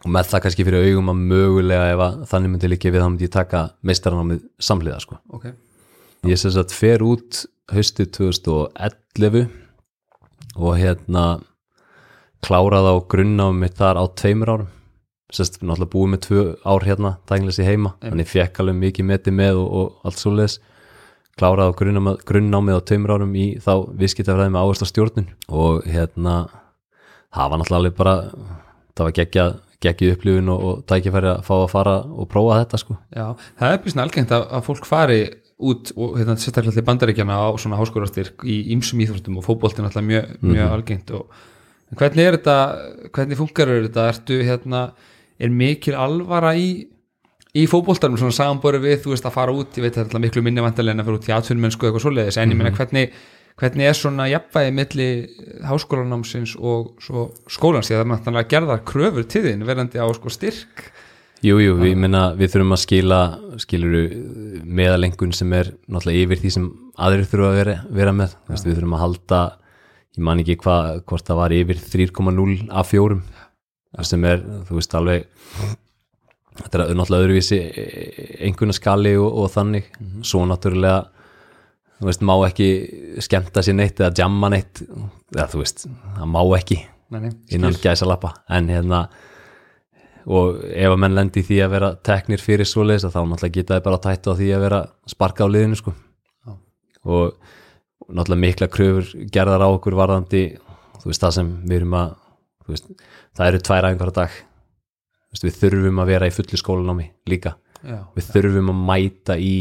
og 0.00 0.12
með 0.14 0.30
það 0.30 0.42
kannski 0.44 0.66
fyrir 0.66 0.86
augum 0.88 1.12
að 1.12 1.24
mögulega 1.32 1.90
ef 1.92 2.02
að 2.06 2.20
þannig 2.30 2.52
myndi 2.54 2.70
líka 2.72 2.92
við 2.92 3.02
þá 3.02 3.08
myndi 3.08 3.26
ég 3.26 3.34
taka 3.34 3.62
meistaranámið 3.84 4.42
samhliða 4.62 5.00
sko. 5.04 5.20
ok. 5.36 5.50
Ég 6.28 6.40
sem 6.40 6.52
sagt 6.52 6.72
fer 6.76 7.04
út 7.04 7.44
haustið 7.72 8.10
2011 8.16 9.46
og 10.56 10.76
hérna 10.76 11.24
kláraði 12.44 12.92
á 12.92 12.96
grunnnámið 13.12 13.60
mitt 13.60 13.78
þar 13.78 14.00
á 14.00 14.04
tveimur 14.16 14.52
árum. 14.54 14.70
Sérst 15.30 15.60
náttúrulega 15.60 15.92
búið 15.92 16.10
með 16.10 16.22
tvö 16.26 16.42
ár 16.66 16.84
hérna 16.88 17.12
tæknilegs 17.30 17.60
í 17.62 17.66
heima, 17.68 17.92
þannig 18.02 18.26
ég 18.26 18.32
fekk 18.32 18.60
alveg 18.60 18.80
mikið 18.80 19.06
metið 19.06 19.36
með 19.36 19.60
og, 19.60 19.68
og 19.70 20.08
allt 20.08 20.18
svo 20.18 20.32
leis 20.34 20.56
kláraði 21.38 21.72
á 21.72 21.78
grunnnámið, 21.78 22.16
grunnnámið 22.26 22.80
á 22.80 22.86
tveimur 22.88 23.14
árum 23.14 23.36
í 23.38 23.46
þá 23.62 23.72
viðskiptafræði 24.00 24.52
með 24.52 24.64
áherslu 24.64 24.88
á 24.88 24.90
stjórnun. 24.90 25.28
Og 25.48 25.86
hérna 25.86 26.34
það 27.30 27.52
var 27.52 27.60
náttúrulega 27.60 27.80
alveg 27.80 27.96
bara 28.00 28.16
það 28.96 29.06
var 29.06 29.16
geggjað 29.20 29.54
geggið 29.80 30.14
upplifun 30.14 30.50
og, 30.52 30.64
og 30.66 30.82
tækifæri 30.90 31.30
að 31.34 31.44
fá 31.46 31.54
að 31.58 31.70
fara 31.72 31.94
og 32.04 32.28
prófa 32.30 32.58
þetta 32.62 32.80
sko. 32.82 32.96
Já, 33.16 33.26
það 33.60 33.76
er 33.76 33.84
býsna 33.84 34.04
algengt 34.06 34.34
að, 34.36 34.44
að 34.58 34.66
fólk 34.66 34.88
fari 34.88 35.20
út 35.60 35.92
og 35.96 36.16
hérna, 36.16 36.36
sérstaklega 36.40 36.78
til 36.78 36.86
bandaríkjana 36.88 37.36
á 37.36 37.48
svona 37.60 37.78
háskólastyrk 37.80 38.44
í 38.48 38.60
ýmsum 38.74 39.02
íþróttum 39.04 39.40
og 39.40 39.44
fótboltin 39.44 39.84
alltaf 39.88 40.04
mjög, 40.06 40.30
mjög 40.40 40.76
algengt 40.76 41.12
og 41.16 41.26
hvernig 41.98 42.28
er 42.28 42.38
þetta, 42.38 42.56
hvernig 43.16 43.40
funkar 43.40 43.74
þetta, 43.74 44.06
ertu 44.14 44.38
hérna 44.46 44.86
er 45.40 45.52
mikil 45.52 45.98
alvara 46.00 46.54
í 46.56 46.70
í 47.56 47.66
fótboltanum, 47.66 48.18
svona 48.20 48.36
samanböru 48.36 48.78
við 48.84 49.00
þú 49.04 49.14
veist 49.14 49.26
að 49.26 49.34
fara 49.34 49.54
út, 49.54 49.74
ég 49.74 49.86
veit 49.86 49.96
að 49.98 50.12
það 50.12 50.18
er 50.20 50.24
miklu 50.24 50.42
minni 50.46 50.62
vantilega 50.62 50.94
en 50.94 51.02
að 51.02 51.08
fara 51.08 51.18
út 51.18 51.28
í 51.28 51.34
atvinnmennsku 51.34 51.88
eitthvað 51.88 52.04
svoleiðis 52.04 52.38
en 52.38 52.52
ég 52.54 52.60
meina 52.60 52.72
hvernig, 52.76 53.16
hvernig 53.60 53.90
er 53.90 53.96
svona 53.96 54.26
jafnvægi 54.30 54.72
milli 54.72 55.08
háskólanámsins 55.68 56.56
og 56.56 56.96
skólans, 57.50 57.90
því 57.90 57.96
að 57.96 58.00
það 58.00 58.04
er 58.06 58.10
náttúrulega 58.14 58.50
gerðar 58.54 58.82
kröfur 58.88 59.28
til 59.28 59.44
þín 59.46 59.66
verandi 59.68 60.00
á 60.00 60.06
sko 60.16 60.32
styrk 60.32 60.90
Jú, 61.40 61.56
jú, 61.56 61.76
við, 61.80 61.96
þurfum 62.52 62.74
að 62.76 62.82
skila 62.82 63.18
skiluru 63.62 64.02
meðalengun 64.68 65.30
sem 65.32 65.52
er 65.56 65.70
náttúrulega 65.88 66.26
yfir 66.26 66.40
því 66.42 66.50
sem 66.52 66.66
aðrir 67.00 67.28
þurfa 67.30 67.48
að 67.48 67.56
vera, 67.56 67.76
vera 67.96 68.12
með 68.12 68.34
ja. 68.34 68.40
Vist, 68.50 68.66
við 68.68 68.76
þurfum 68.76 68.96
að 68.98 69.02
halda 69.06 69.38
ég 70.18 70.26
man 70.26 70.42
ekki 70.42 70.58
hva, 70.60 70.76
hvort 71.08 71.24
það 71.24 71.40
var 71.40 71.54
yfir 71.56 71.80
3,0 71.94 72.58
af 72.68 72.90
fjórum 72.90 73.22
sem 74.06 74.26
er, 74.28 74.44
þú 74.68 74.76
veist, 74.76 74.96
alveg 74.98 75.24
þetta 76.60 76.82
er 76.82 76.92
náttúrulega 76.98 77.24
öðruvísi 77.24 77.62
einhverna 78.44 78.76
skali 78.76 79.14
og, 79.16 79.30
og 79.40 79.50
þannig 79.54 79.88
mm 79.88 80.06
-hmm. 80.06 80.28
svo 80.28 80.44
náttúrulega 80.44 81.00
þú 82.00 82.08
veist, 82.08 82.24
má 82.24 82.34
ekki 82.46 82.68
skemta 83.22 83.64
sér 83.64 83.76
neitt 83.78 84.00
eða 84.00 84.14
jamma 84.22 84.50
neitt. 84.52 84.82
Eða 85.34 85.48
þú 85.52 85.62
veist, 85.62 85.84
það 86.16 86.32
má 86.32 86.40
ekki 86.58 86.80
nei, 87.10 87.20
nei, 87.26 87.34
innan 87.56 87.76
gæsa 87.82 88.08
lappa 88.08 88.34
en 88.50 88.70
hérna 88.72 89.04
og 90.30 90.60
ef 90.68 90.92
að 90.92 91.00
menn 91.00 91.16
lendi 91.16 91.42
því 91.46 91.60
að 91.64 91.72
vera 91.74 91.90
teknir 92.06 92.42
fyrir 92.44 92.68
svoleiðis 92.68 93.08
þá 93.08 93.22
náttúrulega 93.22 93.56
geta 93.56 93.78
þið 93.78 93.86
bara 93.86 94.02
tætt 94.04 94.28
á 94.28 94.32
því 94.36 94.50
að 94.54 94.64
vera 94.66 94.80
sparka 95.08 95.48
á 95.48 95.52
liðinu 95.52 95.78
sko. 95.80 95.94
Já. 96.44 96.52
og 97.04 97.38
náttúrulega 98.10 98.44
mikla 98.44 98.68
kröfur 98.70 99.14
gerðar 99.32 99.64
á 99.64 99.68
okkur 99.70 99.96
varðandi 99.98 100.44
þú 101.00 101.08
veist 101.08 101.24
það 101.24 101.36
sem 101.38 101.50
við 101.64 101.80
erum 101.80 101.96
að 102.02 102.14
veist, 102.70 102.92
það 103.36 103.50
eru 103.50 103.62
tvær 103.66 103.88
aðeins 103.88 104.14
dag. 104.20 104.38
Veist, 105.30 105.46
við 105.46 105.58
þurfum 105.60 106.00
að 106.02 106.10
vera 106.10 106.28
í 106.28 106.34
fullu 106.34 106.58
skólanámi 106.58 107.10
líka. 107.30 107.56
Já. 107.80 108.04
við 108.12 108.26
þurfum 108.34 108.74
að 108.74 108.80
mæta 108.90 109.36
í 109.40 109.54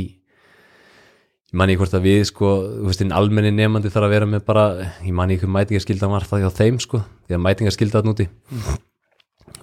ég 1.49 1.57
manni 1.57 1.75
hvort 1.79 1.95
að 1.97 2.05
við 2.05 2.19
sko, 2.29 2.51
þú 2.77 2.91
veist, 2.91 3.01
einn 3.01 3.15
almenni 3.15 3.49
nefandi 3.55 3.89
þarf 3.89 4.05
að 4.05 4.13
vera 4.13 4.29
með 4.29 4.43
bara, 4.45 4.65
ég 5.01 5.15
manni 5.17 5.39
ekki 5.39 5.49
mætingarskyldan 5.49 6.13
var 6.13 6.27
það 6.29 6.43
hjá 6.43 6.51
þeim 6.59 6.77
sko, 6.83 7.01
því 7.25 7.38
að 7.38 7.43
mætingarskyldan 7.47 8.05
núti 8.05 8.27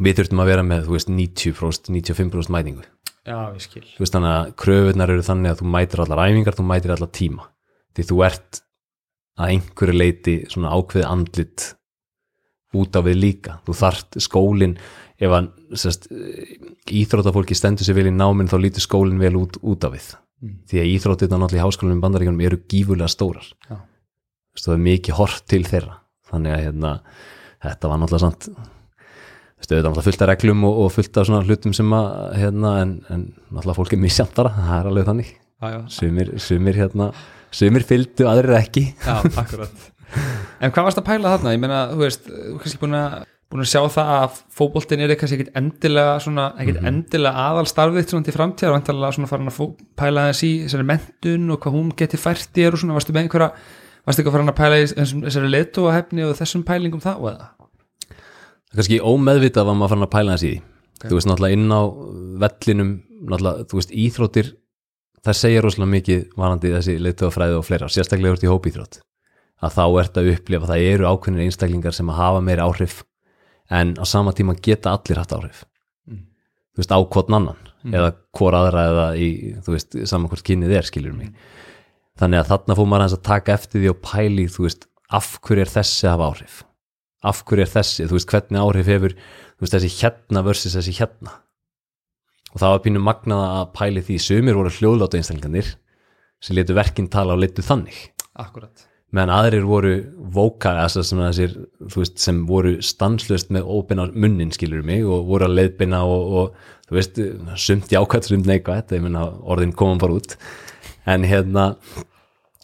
við 0.03 0.19
þurftum 0.19 0.43
að 0.43 0.51
vera 0.51 0.67
með, 0.67 0.89
þú 0.89 0.97
veist, 0.97 1.13
90% 1.13 1.93
95% 1.95 2.53
mætingu. 2.57 2.85
Já, 3.27 3.39
ég 3.55 3.63
skil. 3.63 3.85
Þú 3.95 4.03
veist, 4.03 4.17
þannig 4.17 4.33
að 4.33 4.51
kröfunar 4.63 5.15
eru 5.15 5.27
þannig 5.27 5.53
að 5.55 5.63
þú 5.63 5.71
mætir 5.77 6.03
allar 6.05 6.23
æfingar, 6.27 6.59
þú 6.59 6.67
mætir 6.67 6.95
allar 6.97 7.13
tíma. 7.15 7.49
Því 7.97 8.09
þú 8.11 8.21
ert 8.27 8.61
að 9.37 9.55
einhverju 9.55 9.97
leiti 9.97 10.37
svona 10.51 10.75
ákveði 10.75 11.09
andlit 11.09 11.71
út 12.77 12.99
á 12.99 13.01
við 13.07 13.19
líka. 13.23 13.59
Þú 13.67 13.79
þart 13.79 14.21
skólin 14.27 14.77
ef 15.17 15.33
að 15.33 15.51
sérst, 15.81 16.11
íþróttafólki 16.93 17.57
stendur 17.57 17.87
sér 17.87 17.99
vel 17.99 18.11
í 18.11 18.15
náminn 18.15 18.51
þá 18.51 18.59
lítur 18.61 18.85
skólinn 18.85 19.23
vel 19.23 19.37
út, 19.39 19.59
út 19.63 19.87
á 19.87 19.91
við 19.95 20.13
Mm. 20.37 20.57
því 20.69 20.81
að 20.83 20.91
íþróttirna 20.93 21.39
náttúrulega 21.41 21.63
í 21.63 21.65
háskólanum 21.65 22.01
í 22.01 22.05
bandaríkjunum 22.05 22.41
eru 22.45 22.59
gífurlega 22.69 23.09
stórar. 23.09 23.47
Veist, 23.71 24.67
það 24.67 24.75
er 24.75 24.83
mikið 24.85 25.17
hort 25.17 25.47
til 25.49 25.63
þeirra. 25.65 25.95
Þannig 26.29 26.53
að 26.53 26.65
hérna, 26.67 26.91
þetta 27.65 27.91
var 27.93 28.03
náttúrulega 28.03 28.27
samt 28.27 28.49
stöðið 29.65 29.87
náttúrulega 29.87 30.07
fullt 30.11 30.25
af 30.27 30.31
reglum 30.31 30.67
og, 30.69 30.81
og 30.85 30.93
fullt 30.93 31.21
af 31.21 31.29
svona 31.29 31.47
hlutum 31.47 31.75
sem 31.77 31.97
að 31.97 32.09
hérna, 32.43 32.73
en, 32.83 32.93
en 33.09 33.25
náttúrulega 33.49 33.79
fólk 33.79 33.97
er 33.97 34.03
misjandara 34.03 34.53
það 34.59 34.77
er 34.77 34.91
alveg 34.91 35.09
þannig. 35.09 35.33
Já, 35.57 35.79
sumir, 35.97 36.33
sumir, 36.45 36.81
hérna, 36.83 37.07
sumir 37.57 37.87
fylgdu, 37.89 38.27
aðrir 38.29 38.59
ekki. 38.59 38.91
Já, 39.07 39.17
akkurat. 39.41 39.87
En 40.61 40.73
hvað 40.73 40.91
varst 40.91 41.01
að 41.01 41.09
pæla 41.09 41.33
þarna? 41.33 41.57
Ég 41.57 41.63
meina, 41.65 41.81
þú 41.95 42.03
veist, 42.05 42.29
þú 42.29 42.53
er 42.53 42.61
kannski 42.63 42.83
búin 42.83 42.99
að 43.01 43.17
búin 43.47 43.63
að 43.63 43.71
sjá 43.71 43.81
það 43.95 44.13
að 44.17 44.39
fótboltin 44.59 45.03
er 45.05 45.15
kannski 45.19 45.37
ekkit 45.39 45.59
endilega 45.59 46.19
svona, 46.23 46.47
ekkit 46.59 46.81
endilega 46.83 47.45
aðal 47.47 47.67
starfið 47.71 48.09
svona 48.11 48.27
til 48.27 48.35
framtíðar 48.35 48.75
og 48.75 48.79
endilega 48.81 49.17
svona 49.17 49.31
farin 49.31 49.53
að 49.53 49.75
pæla 49.99 50.29
þess 50.31 50.47
í 50.47 50.53
þessari 50.65 50.87
mentun 50.91 51.51
og 51.55 51.61
hvað 51.63 51.77
hún 51.77 51.93
geti 52.01 52.19
fært 52.19 52.51
þér 52.57 52.75
og 52.75 52.83
svona, 52.83 52.97
varstu 52.99 53.15
með 53.15 53.27
einhverja 53.27 53.51
varstu 54.07 54.23
ekki 54.23 54.33
að 54.33 54.37
farin 54.37 54.53
að 54.53 54.59
pæla 54.59 54.81
í 54.83 54.89
þessari 54.91 55.53
letu 55.53 55.87
og 55.87 55.95
þessum 56.41 56.67
pælingum 56.67 57.03
þá 57.05 57.13
eða? 57.15 57.51
það 58.67 58.81
kannski 58.81 58.99
ómeðvitað 59.07 59.69
var 59.71 59.79
maður 59.79 59.95
fann 59.95 60.07
að 60.09 60.15
pæla 60.17 60.37
þess 60.37 60.47
í 60.47 60.53
því 60.57 60.63
Ok. 60.97 61.11
þú 61.11 61.17
veist 61.19 61.29
náttúrulega 61.29 61.57
inn 61.57 61.73
á 61.77 61.83
vellinum 62.41 62.91
náttúrulega, 63.29 63.67
þú 63.69 63.79
veist, 63.79 63.91
íþróttir 63.93 64.47
það 65.27 65.37
segja 65.37 65.63
rosalega 65.65 65.93
mikið 65.93 66.23
varandi 66.41 66.73
þessi 66.73 66.95
leiðtugafræði 67.05 67.59
og 67.59 67.67
fleira, 67.67 67.89
sérstaklega 67.93 68.33
en 73.71 73.95
á 73.99 74.05
sama 74.07 74.35
tíma 74.37 74.57
geta 74.63 74.93
allir 74.95 75.21
haft 75.21 75.35
áhrif. 75.37 75.65
Mm. 76.07 76.27
þú 76.75 76.83
veist, 76.83 76.93
á 76.95 76.99
hvort 77.01 77.33
annan. 77.33 77.63
Eða 77.87 78.13
hvor 78.35 78.57
aðra 78.59 78.85
eða 78.91 79.07
í, 79.15 79.29
þú 79.63 79.77
veist, 79.77 79.97
saman 80.11 80.31
hvort 80.31 80.47
kynnið 80.47 80.75
er, 80.75 80.87
skilur 80.89 81.15
mig. 81.15 81.33
Þannig 82.19 82.43
að 82.43 82.53
þarna 82.53 82.77
fór 82.79 82.89
maður 82.89 83.05
aðeins 83.05 83.19
að 83.19 83.27
taka 83.29 83.55
eftir 83.55 83.83
því 83.83 83.91
og 83.93 84.01
pæli, 84.03 84.47
þú 84.51 84.67
veist, 84.67 84.87
af 85.15 85.29
hverju 85.45 85.63
er 85.63 85.71
þessi 85.71 86.07
að 86.07 86.15
hafa 86.17 86.31
áhrif? 86.33 86.57
Af 87.27 87.43
hverju 87.47 87.67
er 87.67 87.73
þessi, 87.75 88.07
þú 88.09 88.19
veist, 88.19 88.31
hvernig 88.33 88.63
áhrif 88.63 88.91
hefur 88.91 89.15
þú 89.15 89.67
veist, 89.67 89.77
þessi 89.77 89.93
hérna 90.01 90.43
versus 90.47 90.77
þessi 90.77 90.97
hérna? 90.99 91.37
Og 92.55 92.63
það 92.63 92.75
var 92.75 92.85
pínu 92.87 93.05
magnað 93.05 93.45
að 93.47 93.71
pæli 93.77 94.03
því 94.07 94.19
sumir 94.25 94.59
voru 94.59 94.73
hljóðláta 94.73 95.21
einstaklingarnir 95.21 95.75
sem 96.43 96.57
letu 96.57 96.77
verkinn 96.77 97.11
tala 97.13 97.37
og 97.37 97.43
letu 97.45 97.65
þannig. 97.65 97.99
Akkurat 98.35 98.87
meðan 99.17 99.33
aðrir 99.35 99.67
voru 99.67 99.93
þessar 100.37 101.07
sem, 102.21 102.43
voru 102.49 102.77
stanslöst 102.85 103.53
með 103.55 103.69
óbeina 103.69 104.09
munnin 104.13 104.53
skilur 104.55 104.85
mig 104.87 105.07
og 105.07 105.27
voru 105.31 105.49
að 105.49 105.57
leiðbeina 105.61 106.03
og, 106.05 106.35
og 106.41 106.89
þú 106.89 106.99
veist, 106.99 107.23
sumt 107.61 107.93
jákvæmt, 107.93 108.29
sumt 108.29 108.51
neikvæmt 108.51 108.93
ég 108.93 109.05
meina 109.05 109.25
orðin 109.43 109.75
komum 109.77 110.03
bara 110.03 110.19
út. 110.19 110.37
En 111.07 111.25
hérna 111.27 111.73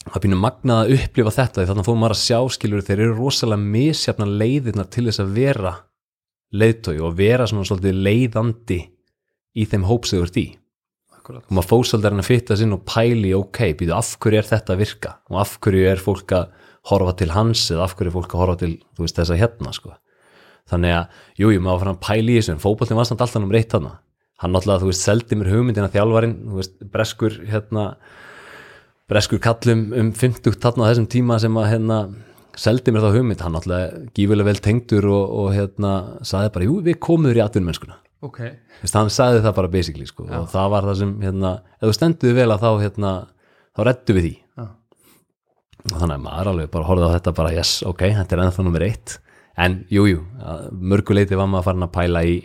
það 0.03 0.25
býnum 0.25 0.43
magnað 0.43 0.81
að 0.83 0.95
upplifa 0.97 1.35
þetta 1.37 1.67
þannig 1.67 1.83
að 1.83 1.89
fóðum 1.89 2.01
maður 2.03 2.17
að 2.17 2.23
sjá 2.23 2.39
skilur 2.55 2.85
þeir 2.85 2.99
eru 2.99 3.17
rosalega 3.17 3.69
misjafna 3.75 4.27
leiðirnar 4.29 4.89
til 4.91 5.05
þess 5.07 5.23
að 5.23 5.37
vera 5.37 5.75
leiðtói 6.53 6.97
og 7.01 7.15
vera 7.17 7.47
svona 7.49 7.67
svolítið 7.69 8.01
leiðandi 8.07 8.81
í 9.53 9.65
þeim 9.69 9.87
hópsögur 9.87 10.33
því 10.33 10.45
Akkurat. 11.23 11.45
Og 11.47 11.55
maður 11.55 11.69
fósaldar 11.69 12.11
hann 12.11 12.19
að 12.19 12.27
fitta 12.27 12.55
sinn 12.59 12.75
og 12.75 12.81
pæli 12.83 13.29
ok, 13.37 13.59
býtu 13.79 13.93
af 13.95 14.09
hverju 14.19 14.41
er 14.41 14.47
þetta 14.49 14.73
að 14.75 14.81
virka? 14.81 15.11
Og 15.31 15.37
af 15.39 15.53
hverju 15.63 15.85
er 15.87 16.01
fólk 16.03 16.33
að 16.35 16.49
horfa 16.89 17.13
til 17.21 17.31
hans 17.31 17.61
eða 17.71 17.85
af 17.87 17.93
hverju 17.95 18.11
er 18.11 18.15
fólk 18.17 18.35
að 18.35 18.41
horfa 18.41 18.57
til 18.59 18.71
veist 18.99 19.21
þessa 19.21 19.37
hérna 19.39 19.71
sko? 19.71 19.93
Þannig 20.67 20.97
að, 20.97 21.15
jú, 21.39 21.53
jú, 21.55 21.61
maður 21.63 21.85
fann 21.85 21.93
að 21.93 22.01
pæli 22.03 22.35
í 22.35 22.41
þessu 22.41 22.53
en 22.57 22.61
fótboltin 22.63 22.99
var 22.99 23.07
samt 23.07 23.23
alltaf 23.23 23.39
um 23.39 23.55
reitt 23.55 23.71
þarna. 23.71 23.93
Hann 24.43 24.51
náttúrulega, 24.51 24.83
þú 24.83 24.91
veist, 24.91 25.07
seldi 25.07 25.39
mér 25.39 25.51
hugmyndina 25.53 25.91
þjálfarin, 25.95 26.37
þú 26.43 26.59
veist, 26.59 26.77
breskur 26.91 27.39
hérna, 27.47 27.87
breskur 29.11 29.43
kallum 29.43 29.89
um 29.95 30.13
50 30.19 30.59
þarna 30.59 30.87
á 30.87 30.89
þessum 30.91 31.09
tíma 31.15 31.39
sem 31.39 31.59
að 31.59 31.69
hérna, 31.71 31.99
seldi 32.59 32.91
mér 32.91 33.07
þá 33.07 33.11
hugmynd. 33.15 33.43
Hann 33.43 33.55
náttúrulega 33.55 34.07
gífulega 34.11 34.51
vel 34.51 34.63
tengdur 34.67 35.07
og, 35.11 35.35
og 35.39 35.51
hérna, 35.55 35.93
saði 36.27 36.55
bara, 36.57 36.67
jú, 36.67 36.79
við 36.83 36.99
komum 37.07 37.31
þér 37.31 37.39
í 37.39 37.45
atvinnmennskuna 37.47 37.99
Ok. 38.23 38.39
Vist, 38.81 38.95
hann 38.95 39.11
sagði 39.11 39.41
það 39.43 39.57
bara 39.57 39.71
basically 39.73 40.07
sko, 40.07 40.25
og 40.29 40.47
það 40.51 40.71
var 40.71 40.87
það 40.87 41.01
sem 41.01 41.11
hérna, 41.25 41.51
ef 41.79 41.89
þú 41.89 41.97
stenduði 41.97 42.37
vel 42.37 42.47
að 42.53 42.63
þá 42.63 42.69
hérna, 42.85 43.11
þá 43.75 43.83
rettu 43.89 44.15
við 44.17 44.27
því. 44.27 44.33
Já. 44.61 44.65
og 45.83 45.97
þannig 45.99 46.15
að 46.15 46.23
maður 46.23 46.49
alveg 46.53 46.71
bara 46.71 46.87
horfði 46.87 47.09
á 47.11 47.15
þetta 47.17 47.35
bara 47.41 47.53
yes, 47.57 47.73
ok, 47.89 48.03
þetta 48.21 48.35
er 48.37 48.43
ennþá 48.45 48.65
nummer 48.67 48.85
eitt. 48.87 49.17
En 49.59 49.83
jújú, 49.91 50.15
jú, 50.15 50.21
að 50.41 50.69
mörguleiti 50.93 51.37
var 51.37 51.49
maður 51.51 51.67
farin 51.67 51.85
að 51.85 51.91
pæla 51.93 52.23
í 52.25 52.37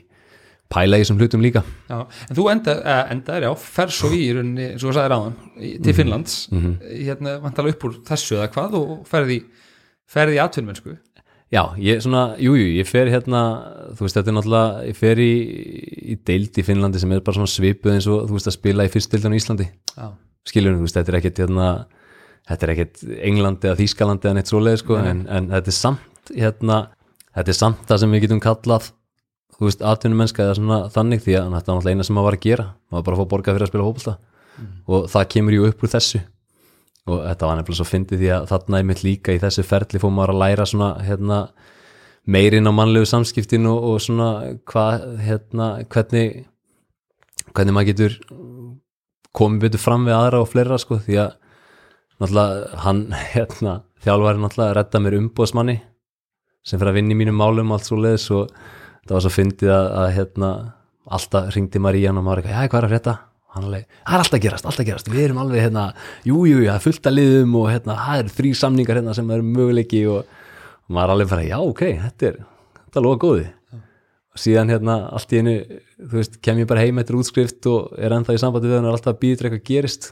pæla 0.69 0.99
í 0.99 1.05
þessum 1.05 1.21
hlutum 1.23 1.45
líka. 1.45 1.63
Já, 1.89 2.03
en 2.29 2.37
þú 2.37 2.49
enda, 2.53 2.75
eh, 2.83 3.05
endaðir, 3.15 3.47
já, 3.47 3.53
fer 3.57 3.95
svo 3.95 4.11
í 4.13 4.19
í 4.27 4.35
rauninni, 4.37 4.67
eins 4.75 4.83
og 4.83 4.91
þú 4.91 4.97
sagði 4.99 5.13
ráðan, 5.15 5.39
til 5.87 5.95
Finnlands. 5.97 6.35
Hérna 6.51 7.39
vantalega 7.41 7.77
upp 7.79 7.87
úr 7.89 7.95
þessu 8.11 8.37
eða 8.37 8.51
hvað 8.53 8.77
og 8.83 8.93
ferði, 9.09 9.39
ferði 10.09 10.37
í 10.37 10.43
atvinnmennsku 10.45 10.99
Já, 11.49 11.63
ég 11.81 12.03
svona, 12.05 12.35
jújú, 12.37 12.61
jú, 12.61 12.73
ég 12.77 12.89
fer 12.89 13.09
hérna 13.09 13.41
þú 13.97 14.05
veist, 14.05 14.19
þetta 14.19 14.29
er 14.29 14.35
náttúrulega, 14.37 14.83
ég 14.91 14.99
fer 14.99 15.21
í 15.23 15.31
í 16.13 16.17
deild 16.29 16.59
í 16.61 16.65
Finnlandi 16.67 17.01
sem 17.01 17.15
er 17.17 17.23
bara 17.25 17.39
svona 17.39 17.49
svipuð 17.49 17.95
eins 17.95 18.09
og 18.11 18.27
þú 18.29 18.37
veist 18.37 18.51
að 18.51 18.57
spila 18.59 18.85
í 18.85 18.93
fyrstdeildinu 18.93 19.39
í 19.39 19.41
Íslandi. 19.41 19.69
Já, 19.95 20.11
skilur, 20.51 20.77
þú 20.77 20.85
veist, 20.85 20.99
þetta 20.99 21.15
er 21.15 21.19
ekkit 21.23 21.43
hérna, 21.45 21.71
þetta 22.53 22.69
er 22.69 22.75
ekkit 22.75 23.03
Englandi 23.31 23.71
eða 23.71 23.81
Þýskalandi 23.81 24.29
eða 24.29 24.37
neitt 24.37 24.53
svoleið, 24.53 24.79
sko, 24.83 25.01
en, 25.01 25.25
en 25.39 25.51
þetta 25.55 25.73
er 25.73 25.79
samt 25.79 26.33
hérna, 26.37 26.79
þetta 27.33 27.55
er 27.55 27.61
samt 27.63 27.85
það 27.89 28.05
sem 28.05 28.17
við 28.17 28.27
getum 28.27 28.45
kallað, 28.45 28.93
þú 29.57 29.71
veist, 29.71 29.89
atvinnumennska 29.95 30.45
eða 30.45 30.59
svona 30.61 30.83
þannig, 30.93 31.25
því 31.25 31.39
að 31.39 31.47
þetta 31.57 31.73
var 31.73 31.79
náttúrulega 31.81 31.97
eina 31.97 32.09
sem 32.11 32.19
maður 32.19 32.29
var 32.29 32.37
að 32.39 32.45
gera, 32.45 32.73
maður 32.93 33.09
bara 33.09 33.17
að 33.17 33.23
fá 33.25 33.33
borgað 33.33 33.57
fyrir 33.57 33.67
að 33.67 33.73
spila 33.73 33.89
hópulta 33.89 34.19
og 34.89 35.09
það 35.13 35.29
kemur 35.33 35.55
jú 35.55 35.69
upp 35.69 35.83
úr 35.85 35.93
þessu 35.93 36.21
og 37.09 37.25
þetta 37.25 37.49
var 37.49 37.59
nefnilega 37.59 37.81
svo 37.81 37.89
fyndið 37.89 38.23
því 38.23 38.31
að 38.37 38.47
þarna 38.53 38.79
er 38.79 38.87
mitt 38.89 39.03
líka 39.07 39.35
í 39.35 39.41
þessu 39.43 39.65
ferli 39.67 40.01
fór 40.03 40.15
maður 40.15 40.35
að 40.35 40.41
læra 40.43 40.67
svona 40.69 40.91
hérna, 41.07 41.41
meirinn 42.29 42.69
á 42.69 42.73
mannlegu 42.75 43.09
samskiptin 43.09 43.69
og, 43.71 43.85
og 43.91 44.01
svona 44.05 44.31
hvað, 44.69 45.05
hérna, 45.25 45.69
hvernig 45.89 46.47
hvernig 47.55 47.75
maður 47.75 47.91
getur 47.93 48.17
komið 49.37 49.67
betur 49.67 49.83
fram 49.83 50.07
við 50.09 50.17
aðra 50.17 50.43
og 50.43 50.51
fleira 50.51 50.79
sko, 50.81 50.99
því 51.05 51.21
að 51.25 51.37
náttúrulega 52.19 52.83
hann, 52.85 53.05
hérna, 53.35 53.77
þjálfari 54.05 54.43
náttúrulega 54.43 54.79
redda 54.81 55.03
mér 55.05 55.19
umbóðsmanni 55.23 55.79
sem 56.67 56.81
fyrir 56.81 56.93
að 56.93 57.01
vinna 57.01 57.15
í 57.15 57.21
mínum 57.23 57.39
málum 57.39 57.73
allt 57.73 57.89
svo 57.89 58.01
leiðis 58.01 58.29
og 58.35 58.53
það 59.07 59.15
var 59.17 59.25
svo 59.25 59.33
fyndið 59.33 59.73
að, 59.73 59.89
að 60.03 60.13
hérna, 60.19 60.53
alltaf 61.19 61.51
ringdi 61.55 61.81
maður 61.81 62.01
í 62.03 62.07
hann 62.11 62.21
og 62.21 62.27
maður 62.27 62.43
eitthvað, 62.43 62.59
já, 62.59 62.73
hvað 62.73 62.81
er 62.81 62.89
að 62.89 62.95
frétta? 62.95 63.19
Hann 63.59 63.69
alveg, 63.69 63.89
það 64.01 64.17
er 64.17 64.25
alltaf 64.25 64.45
gerast, 64.47 64.69
alltaf 64.71 64.89
gerast. 64.89 65.11
Við 65.13 65.25
erum 65.27 65.43
alveg 65.43 65.67
hérna, 65.67 65.89
jú, 66.27 66.45
jú, 66.49 66.63
það 66.65 66.75
er 66.79 66.87
fullt 66.87 67.11
að 67.11 67.19
liðum 67.19 67.59
og 67.61 67.69
hérna, 67.73 67.99
það 68.07 68.23
eru 68.25 68.37
þrý 68.39 68.55
samningar 68.63 69.03
hérna 69.03 69.19
sem 69.19 69.37
eru 69.37 69.51
möguleiki 69.53 70.03
og, 70.15 70.35
maður 70.89 71.05
er 71.05 71.15
alveg 71.17 71.33
bara, 71.35 71.47
já, 71.51 71.59
ok, 71.61 71.85
þetta 72.07 72.31
er 72.33 72.43
þetta 72.89 73.01
er 73.01 73.05
loða 73.05 73.21
góði 73.23 73.47
og 74.39 74.41
síðan 74.43 74.73
hérna, 74.73 74.97
allt 75.17 75.33
í 75.35 75.43
einu, 75.43 75.55
þú 75.99 76.15
veist, 76.15 76.39
kem 76.45 76.61
ég 76.63 76.69
bara 76.71 76.85
heim 76.85 77.01
eftir 77.03 77.19
útskrift 77.19 77.69
og 77.71 77.95
er 77.99 78.15
ennþá 78.15 78.37
í 78.37 78.41
sambandi 78.41 78.71
við 78.71 78.79
hann 78.79 78.87
og 78.87 78.93
er 78.93 78.99
alltaf 78.99 79.17
að 79.17 79.23
býða 79.25 79.49
eitthvað 79.49 79.65
gerist. 79.67 80.11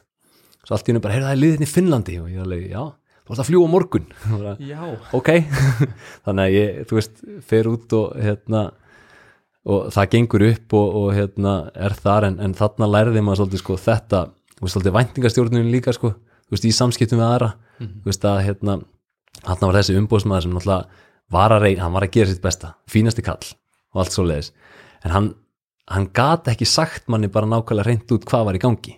Svo 0.66 0.74
allt 0.74 0.88
í 0.88 0.94
einu 0.94 1.02
bara, 1.04 1.14
heyrðu 1.14 1.28
það 1.28 1.36
er 1.36 1.42
liðin 1.42 1.66
í 1.66 1.68
Finnlandi. 1.70 2.16
Og 2.22 2.32
ég 2.32 2.40
er 2.40 2.46
alveg, 2.46 2.64
já, 2.72 2.82
þú 3.22 3.34
ert 3.34 3.42
að 3.44 3.50
fljúa 3.50 3.68
morgun. 3.70 4.08
Bara, 4.32 4.88
ok. 5.14 5.30
Þannig 6.26 6.42
að 6.42 6.56
ég, 6.56 6.80
þú 6.90 6.98
veist, 6.98 7.22
fer 7.46 7.70
út 7.70 7.96
og 8.00 8.16
hérna 8.24 8.64
og 9.66 9.88
það 9.94 10.10
gengur 10.14 10.44
upp 10.46 10.76
og, 10.78 10.98
og 11.00 11.08
hérna 11.16 11.54
er 11.74 11.94
þar 11.98 12.28
en, 12.28 12.36
en 12.42 12.54
þarna 12.56 12.90
lærði 12.90 13.22
maður 13.24 13.42
svolítið 13.42 13.62
sko 13.62 13.78
þetta, 13.82 14.20
svolítið 14.62 14.94
væntingastjórnum 14.96 15.72
líka 15.72 15.94
sko, 15.96 16.12
veist, 16.52 16.68
í 16.68 16.74
samskiptum 16.74 17.20
við 17.20 17.26
aðra. 17.26 17.54
Þú 17.80 18.10
veist 18.10 18.28
að 18.28 18.42
hérna 18.46 18.78
þarna 19.42 19.70
var 19.70 19.80
þessi 19.80 19.98
umbóðsmaður 20.00 20.46
sem 20.46 20.60
var 21.34 21.56
að 21.56 21.64
reyna, 21.66 21.90
var 21.90 22.06
að 22.06 22.14
gera 22.14 22.30
sitt 22.30 22.44
besta, 22.44 22.76
fínasti 22.90 23.24
kall 23.26 23.42
og 23.96 24.04
allt 24.04 24.14
svo 24.14 24.24
leiðis, 24.26 24.52
en 25.02 25.14
hann 25.14 25.28
hann 25.90 26.08
gat 26.14 26.48
ekki 26.50 26.66
sagt 26.66 27.06
manni 27.12 27.28
bara 27.30 27.46
nákvæmlega 27.46 27.86
reynd 27.86 28.14
út 28.14 28.26
hvað 28.26 28.48
var 28.48 28.58
í 28.58 28.62
gangi 28.62 28.96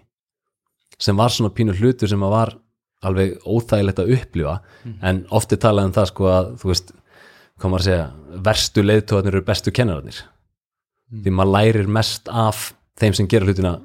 sem 0.98 1.18
var 1.18 1.32
svona 1.32 1.52
pínu 1.54 1.76
hlutur 1.76 2.10
sem 2.10 2.22
að 2.24 2.32
var 2.32 2.54
alveg 3.06 3.36
óþægilegt 3.46 4.00
að 4.02 4.14
upplifa. 4.16 4.54
En 5.06 5.20
ofti 5.30 5.58
talaði 5.60 5.90
um 5.90 5.94
það 5.94 6.08
sko 6.10 6.30
að 6.32 6.48
þú 6.58 6.70
veist, 6.72 6.88
hvað 7.60 7.70
maður 7.70 7.84
að 7.84 7.86
segja 7.86 8.40
verstu 8.48 8.82
leiðtóðanir 8.82 9.36
eru 9.36 9.46
bestu 9.46 9.74
kennararnir 9.74 10.18
því 11.12 11.34
maður 11.34 11.54
lærir 11.56 11.90
mest 11.98 12.28
af 12.28 12.70
þeim 12.98 13.16
sem 13.16 13.28
gera 13.30 13.48
hlutina 13.48 13.78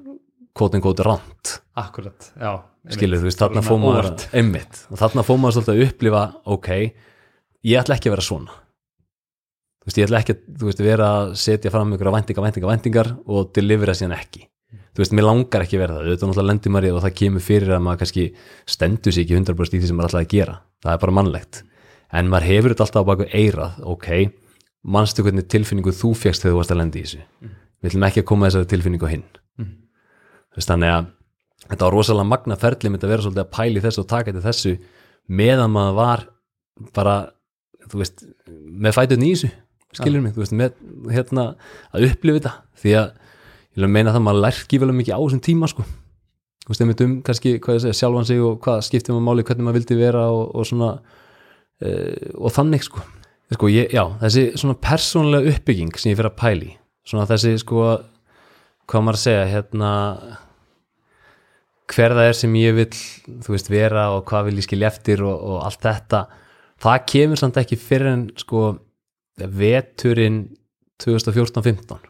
quote 0.54 0.78
and 0.78 0.86
quote 0.86 1.06
rand 1.06 1.58
akkurat, 1.80 2.32
já 2.38 2.62
skilur 2.92 3.22
þú 3.22 3.30
veist, 3.30 3.40
þarna 3.40 3.64
fór 3.64 3.80
maður 3.82 4.26
einmitt, 4.36 4.84
og 4.92 5.00
þarna 5.00 5.24
fór 5.26 5.40
maður 5.40 5.58
svolítið 5.58 5.74
að 5.74 5.86
upplifa 5.88 6.24
ok, 6.56 6.70
ég 7.70 7.80
ætla 7.80 7.98
ekki 7.98 8.10
að 8.10 8.16
vera 8.18 8.26
svona. 8.28 8.58
Þú 9.84 9.90
veist, 9.90 10.00
ég 10.00 10.08
ætla 10.08 10.24
ekki 10.24 10.36
að 10.36 10.42
þú 10.60 10.70
veist, 10.70 10.84
vera 10.84 11.12
að 11.20 11.36
setja 11.44 11.72
fram 11.72 11.94
ykkur 11.96 12.12
væntingar, 12.16 12.46
væntingar, 12.48 12.72
væntingar 12.74 13.12
og 13.24 13.54
delivera 13.56 13.96
síðan 13.96 14.18
ekki. 14.18 14.46
Þú 14.94 15.04
veist, 15.04 15.16
mér 15.16 15.28
langar 15.28 15.66
ekki 15.66 15.80
að 15.80 15.84
vera 15.84 15.96
það, 15.96 16.08
auðvitað 16.08 16.30
náttúrulega 16.30 16.52
lendir 16.52 16.74
maður 16.74 16.88
í 16.88 16.94
og 16.94 17.04
það 17.04 17.16
kemur 17.20 17.44
fyrir 17.44 17.74
að 17.74 17.84
maður 17.88 18.02
kannski 18.04 18.26
stendur 18.76 19.16
sig 19.16 19.26
ekki 19.26 19.40
100% 19.40 19.78
í 19.78 19.82
því 19.82 19.90
sem 19.90 20.00
maður 20.00 20.12
ætlaði 20.12 20.28
að 20.28 20.34
gera. 20.36 20.56
Það 20.84 20.94
er 20.94 21.02
bara 21.04 21.16
mannlegt, 21.18 21.60
en 22.14 22.32
maður 22.32 22.50
hefur 22.52 22.74
þetta 22.74 22.86
alltaf 22.88 23.08
á 23.08 23.10
baku 23.10 23.30
eirað, 23.32 23.80
ok 23.96 24.10
manstu 24.84 25.24
hvernig 25.24 25.48
tilfinningu 25.52 25.94
þú 25.96 26.14
fegst 26.18 26.44
þegar 26.44 26.54
þú 26.54 26.60
varst 26.60 26.74
að 26.76 26.82
lenda 26.82 27.00
í 27.00 27.06
þessu? 27.06 27.24
Við 27.84 27.92
ætlum 27.92 28.08
ekki 28.08 28.24
að 28.24 28.30
koma 28.30 28.50
þessari 28.50 28.70
tilfinningu 28.74 29.10
hinn. 29.12 29.26
Veist, 30.54 30.70
þannig 30.70 30.92
að 30.94 31.08
þetta 31.70 31.86
var 31.86 31.96
rosalega 31.96 32.30
magna 32.30 32.58
ferli 32.60 32.92
myndi 32.92 33.08
að 33.08 33.14
vera 33.14 33.26
svolítið 33.26 33.44
að 33.44 33.54
pæli 33.56 33.84
þessu 33.84 34.04
og 34.04 34.10
taka 34.12 34.34
til 34.36 34.44
þessu 34.44 34.74
meðan 35.32 35.74
maður 35.74 35.98
var 35.98 36.24
bara, 36.94 37.16
þú 37.90 38.02
veist 38.02 38.24
með 38.48 38.96
fætun 38.98 39.26
í 39.26 39.32
þessu, 39.34 39.50
skilur 39.96 40.24
mig? 40.24 40.36
Þú 40.36 40.44
veist, 40.44 40.56
með, 40.60 40.78
hérna, 41.14 41.48
að 41.94 42.08
upplifa 42.10 42.40
þetta. 42.40 42.54
Því 42.84 42.96
að, 43.00 43.34
ég 43.74 43.84
vil 43.84 43.92
meina 43.96 44.14
það 44.14 44.22
að 44.22 44.26
maður 44.28 44.46
lærki 44.48 44.80
vel 44.82 44.92
mikið 44.92 45.16
á 45.16 45.22
þessum 45.24 45.44
tíma, 45.48 45.70
sko. 45.72 45.88
Þú 46.64 46.72
veist, 46.72 46.84
einmitt 46.84 47.04
um 47.04 47.18
kannski, 47.28 47.58
hvað 47.64 47.78
ég 47.78 47.84
segja, 47.86 48.00
sjálfan 48.02 48.30
sig 48.30 48.44
og 48.44 48.60
hvað 48.64 48.86
skiptir 48.88 49.16
maður 49.16 49.28
máli, 49.28 49.46
hvernig 49.48 49.68
maður 49.68 49.80
vildi 49.80 50.00
vera 50.00 50.24
og, 50.32 50.44
og 50.56 50.68
svona 50.68 50.92
uh, 51.00 52.30
og 52.40 52.56
þannig, 52.56 52.86
sko, 52.88 53.04
sko 53.58 53.70
ég, 53.72 53.92
já, 53.94 54.04
þessi 54.22 54.46
svona 54.60 54.78
persónlega 54.84 55.54
uppbygging 55.54 55.94
sem 55.98 56.14
ég 56.14 56.20
fyrir 56.20 56.32
að 56.32 56.40
pæli 56.40 56.72
svona 57.08 57.28
þessi, 57.30 57.58
sko 57.62 57.84
hvað 58.90 59.06
maður 59.06 59.20
að 59.20 59.24
segja, 59.24 59.44
hérna 59.52 59.92
hver 61.94 62.16
það 62.16 62.30
er 62.30 62.40
sem 62.40 62.56
ég 62.60 62.78
vil 62.78 62.88
þú 63.44 63.56
veist 63.56 63.70
vera 63.72 64.08
og 64.16 64.24
hvað 64.30 64.50
vil 64.50 64.58
ég 64.60 64.68
skilja 64.68 64.90
eftir 64.90 65.24
og, 65.26 65.36
og 65.36 65.62
allt 65.68 65.84
þetta 65.84 66.24
það 66.84 67.06
kemur 67.14 67.40
samt 67.40 67.60
ekki 67.62 67.80
fyrir 67.80 68.12
en 68.14 68.26
sko 68.40 68.66
veturinn 69.38 70.44
2014-15 71.04 72.10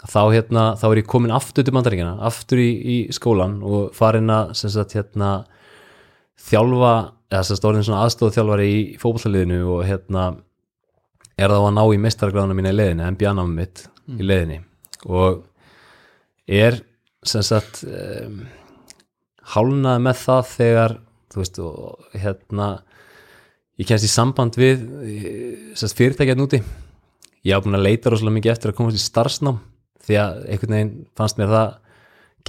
þá 0.00 0.20
hérna 0.32 0.64
þá 0.80 0.84
er 0.90 1.00
ég 1.02 1.08
komin 1.10 1.34
aftur 1.34 1.66
til 1.66 1.74
bandaríkina 1.76 2.16
aftur 2.24 2.60
í, 2.62 2.70
í 2.70 2.96
skólan 3.12 3.58
og 3.66 3.90
farin 3.96 4.32
að 4.32 4.54
sagt 4.60 4.96
hérna 4.96 5.32
þjálfa, 6.40 6.94
eða 7.30 7.42
sem 7.46 7.56
sagt 7.56 7.66
orðin 7.68 7.86
svona 7.86 8.04
aðstóð 8.06 8.34
þjálfari 8.36 8.68
í 8.70 8.80
fótballaliðinu 9.00 9.60
og 9.70 9.84
hérna 9.86 10.24
er 11.40 11.52
það 11.52 11.66
að 11.68 11.76
ná 11.76 11.82
í 11.86 12.00
mestargráðuna 12.04 12.56
mína 12.58 12.72
í 12.72 12.78
leiðinu, 12.78 13.06
NBA-námi 13.14 13.56
mitt 13.56 13.84
í 14.10 14.26
leiðinni 14.26 14.58
og 15.06 15.44
er 16.50 16.80
sem 17.26 17.44
sagt 17.46 17.84
um, 17.86 18.42
hálnaði 19.54 20.04
með 20.04 20.22
það 20.24 20.52
þegar 20.54 20.96
þú 21.30 21.42
veist 21.42 21.60
og 21.62 22.14
hérna 22.18 22.68
ég 23.80 23.88
kemst 23.88 24.08
í 24.08 24.12
samband 24.12 24.58
við 24.60 24.82
sem 25.74 25.86
sagt 25.86 25.98
fyrirtækjað 26.00 26.40
núti 26.40 26.60
ég 26.60 27.54
hafa 27.54 27.66
búin 27.66 27.78
að 27.78 27.86
leita 27.86 28.12
rosalega 28.12 28.36
mikið 28.36 28.54
eftir 28.54 28.72
að 28.72 28.80
komast 28.80 28.98
í 28.98 29.04
starfsnám 29.04 29.60
því 30.04 30.18
að 30.20 30.42
einhvern 30.50 30.76
veginn 30.76 30.96
fannst 31.16 31.38
mér 31.40 31.52
það 31.54 31.76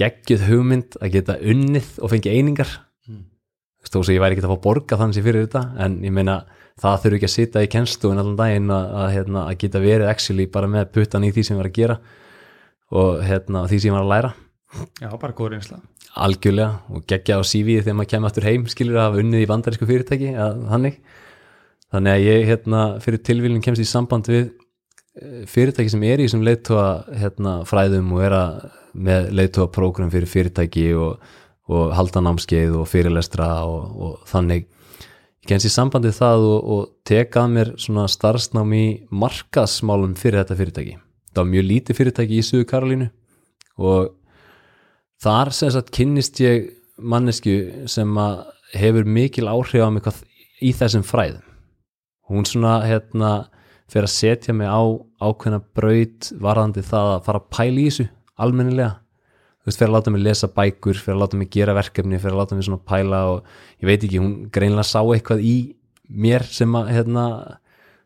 geggjuð 0.02 0.46
hugmynd 0.48 0.96
að 1.00 1.14
geta 1.16 1.38
unnið 1.52 1.92
og 2.00 2.12
fengi 2.12 2.32
einingar 2.32 2.74
þó 3.88 3.98
sem 4.00 4.16
ég 4.16 4.22
væri 4.22 4.36
ekki 4.36 4.44
að 4.46 4.54
fá 4.54 4.64
borga 4.66 4.98
þannig 5.00 5.18
sem 5.18 5.26
fyrir 5.26 5.46
þetta 5.46 5.62
en 5.84 5.96
ég 6.06 6.14
meina 6.14 6.42
það 6.82 7.00
þurfi 7.04 7.18
ekki 7.18 7.28
að 7.28 7.34
sitja 7.36 7.64
í 7.64 7.70
kennslu 7.72 8.12
en 8.12 8.22
allan 8.22 8.38
daginn 8.38 8.70
að, 8.72 8.92
að, 9.02 9.08
hérna, 9.16 9.46
að 9.48 9.58
geta 9.64 9.82
verið 9.82 10.12
actually 10.12 10.46
bara 10.50 10.70
með 10.70 10.92
puttan 10.94 11.26
í 11.26 11.32
því 11.34 11.46
sem 11.46 11.56
ég 11.56 11.62
var 11.62 11.70
að 11.70 11.80
gera 11.80 11.98
og 12.92 13.24
hérna, 13.26 13.66
því 13.68 13.80
sem 13.80 13.90
ég 13.90 13.96
var 13.96 14.06
að 14.06 14.12
læra. 14.12 14.30
Já, 15.02 15.08
bara 15.20 15.36
góður 15.36 15.58
einsla 15.58 15.82
algjörlega 16.12 16.92
og 16.92 17.04
geggja 17.08 17.38
á 17.40 17.42
CV 17.44 17.78
þegar 17.80 17.96
maður 17.96 18.10
kemur 18.12 18.30
aftur 18.30 18.46
heim 18.46 18.64
skilur 18.68 18.98
að 18.98 19.06
hafa 19.06 19.22
unnið 19.22 19.44
í 19.44 19.48
bandarísku 19.48 19.88
fyrirtæki 19.88 20.32
að, 20.36 20.64
þannig. 20.72 20.98
Þannig 21.92 22.12
að 22.12 22.24
ég 22.26 22.48
hérna, 22.48 22.82
fyrir 23.04 23.22
tilvílun 23.28 23.64
kemst 23.64 23.82
í 23.82 23.88
samband 23.88 24.28
við 24.28 24.42
eh, 24.44 25.42
fyrirtæki 25.48 25.92
sem 25.92 26.04
er 26.08 26.20
í 26.20 26.26
þessum 26.28 26.44
leiðtóa 26.46 26.86
hérna, 27.20 27.54
fræðum 27.68 28.12
og 28.16 28.24
er 28.26 28.36
að 28.36 28.58
með 28.92 29.30
leiðtóa 29.38 29.70
prógram 29.72 30.12
fyrir 30.12 30.28
fyrirtæki 30.28 30.90
og, 31.00 31.32
og 31.70 31.92
halda 31.96 32.22
námskeið 32.24 32.76
og 32.80 32.88
fyrirlestra 32.90 33.48
og, 33.68 33.92
og 34.02 34.26
þannig. 34.30 34.66
Ég 35.42 35.50
kemst 35.50 35.66
í 35.66 35.72
sambandi 35.74 36.12
það 36.14 36.46
og, 36.48 36.58
og 36.74 36.82
teka 37.08 37.44
að 37.44 37.54
mér 37.56 37.72
svona 37.82 38.08
starfsnám 38.10 38.74
í 38.78 38.84
markasmálum 39.10 40.14
fyrir 40.18 40.42
þetta 40.42 40.58
fyrirtæki. 40.58 40.98
Það 41.32 41.42
var 41.42 41.52
mjög 41.54 41.68
lítið 41.68 41.98
fyrirtæki 41.98 42.38
í 42.38 42.46
Suðu 42.46 42.68
Karolínu 42.70 43.08
og 43.82 44.12
þar 45.22 45.52
sem 45.56 45.72
sagt 45.74 45.94
kynnist 45.94 46.40
ég 46.42 46.68
mannesku 46.98 47.86
sem 47.90 48.18
að 48.20 48.44
hefur 48.78 49.08
mikil 49.08 49.48
áhrif 49.50 49.82
á 49.82 49.90
mig 49.90 50.06
í 50.62 50.70
þessum 50.76 51.04
fræðum. 51.06 51.42
Hún 52.30 52.46
svona 52.48 52.78
hérna 52.86 53.32
fyrir 53.90 54.06
að 54.06 54.14
setja 54.14 54.54
mig 54.56 54.70
á 54.70 54.82
ákveðna 55.20 55.60
braut 55.76 56.30
varðandi 56.40 56.84
það 56.86 57.14
að 57.16 57.24
fara 57.26 57.42
að 57.42 57.50
pæla 57.52 57.80
í 57.82 57.88
þessu 57.88 58.06
almennilega 58.42 58.92
þú 59.62 59.70
veist, 59.70 59.78
fyrir 59.78 59.90
að 59.92 59.94
láta 59.94 60.12
mig 60.12 60.22
lesa 60.24 60.48
bækur 60.50 60.98
fyrir 60.98 61.14
að 61.14 61.22
láta 61.22 61.38
mig 61.38 61.50
gera 61.54 61.74
verkefni, 61.76 62.18
fyrir 62.18 62.34
að 62.34 62.40
láta 62.42 62.58
mig 62.58 62.66
svona 62.66 62.82
pæla 62.82 63.20
og 63.30 63.52
ég 63.78 63.86
veit 63.86 64.02
ekki, 64.02 64.18
hún 64.18 64.32
greinlega 64.54 64.86
sá 64.88 64.98
eitthvað 65.02 65.44
í 65.46 65.56
mér 66.10 66.42
sem 66.50 66.74
að 66.74 66.90
hérna, 66.96 67.26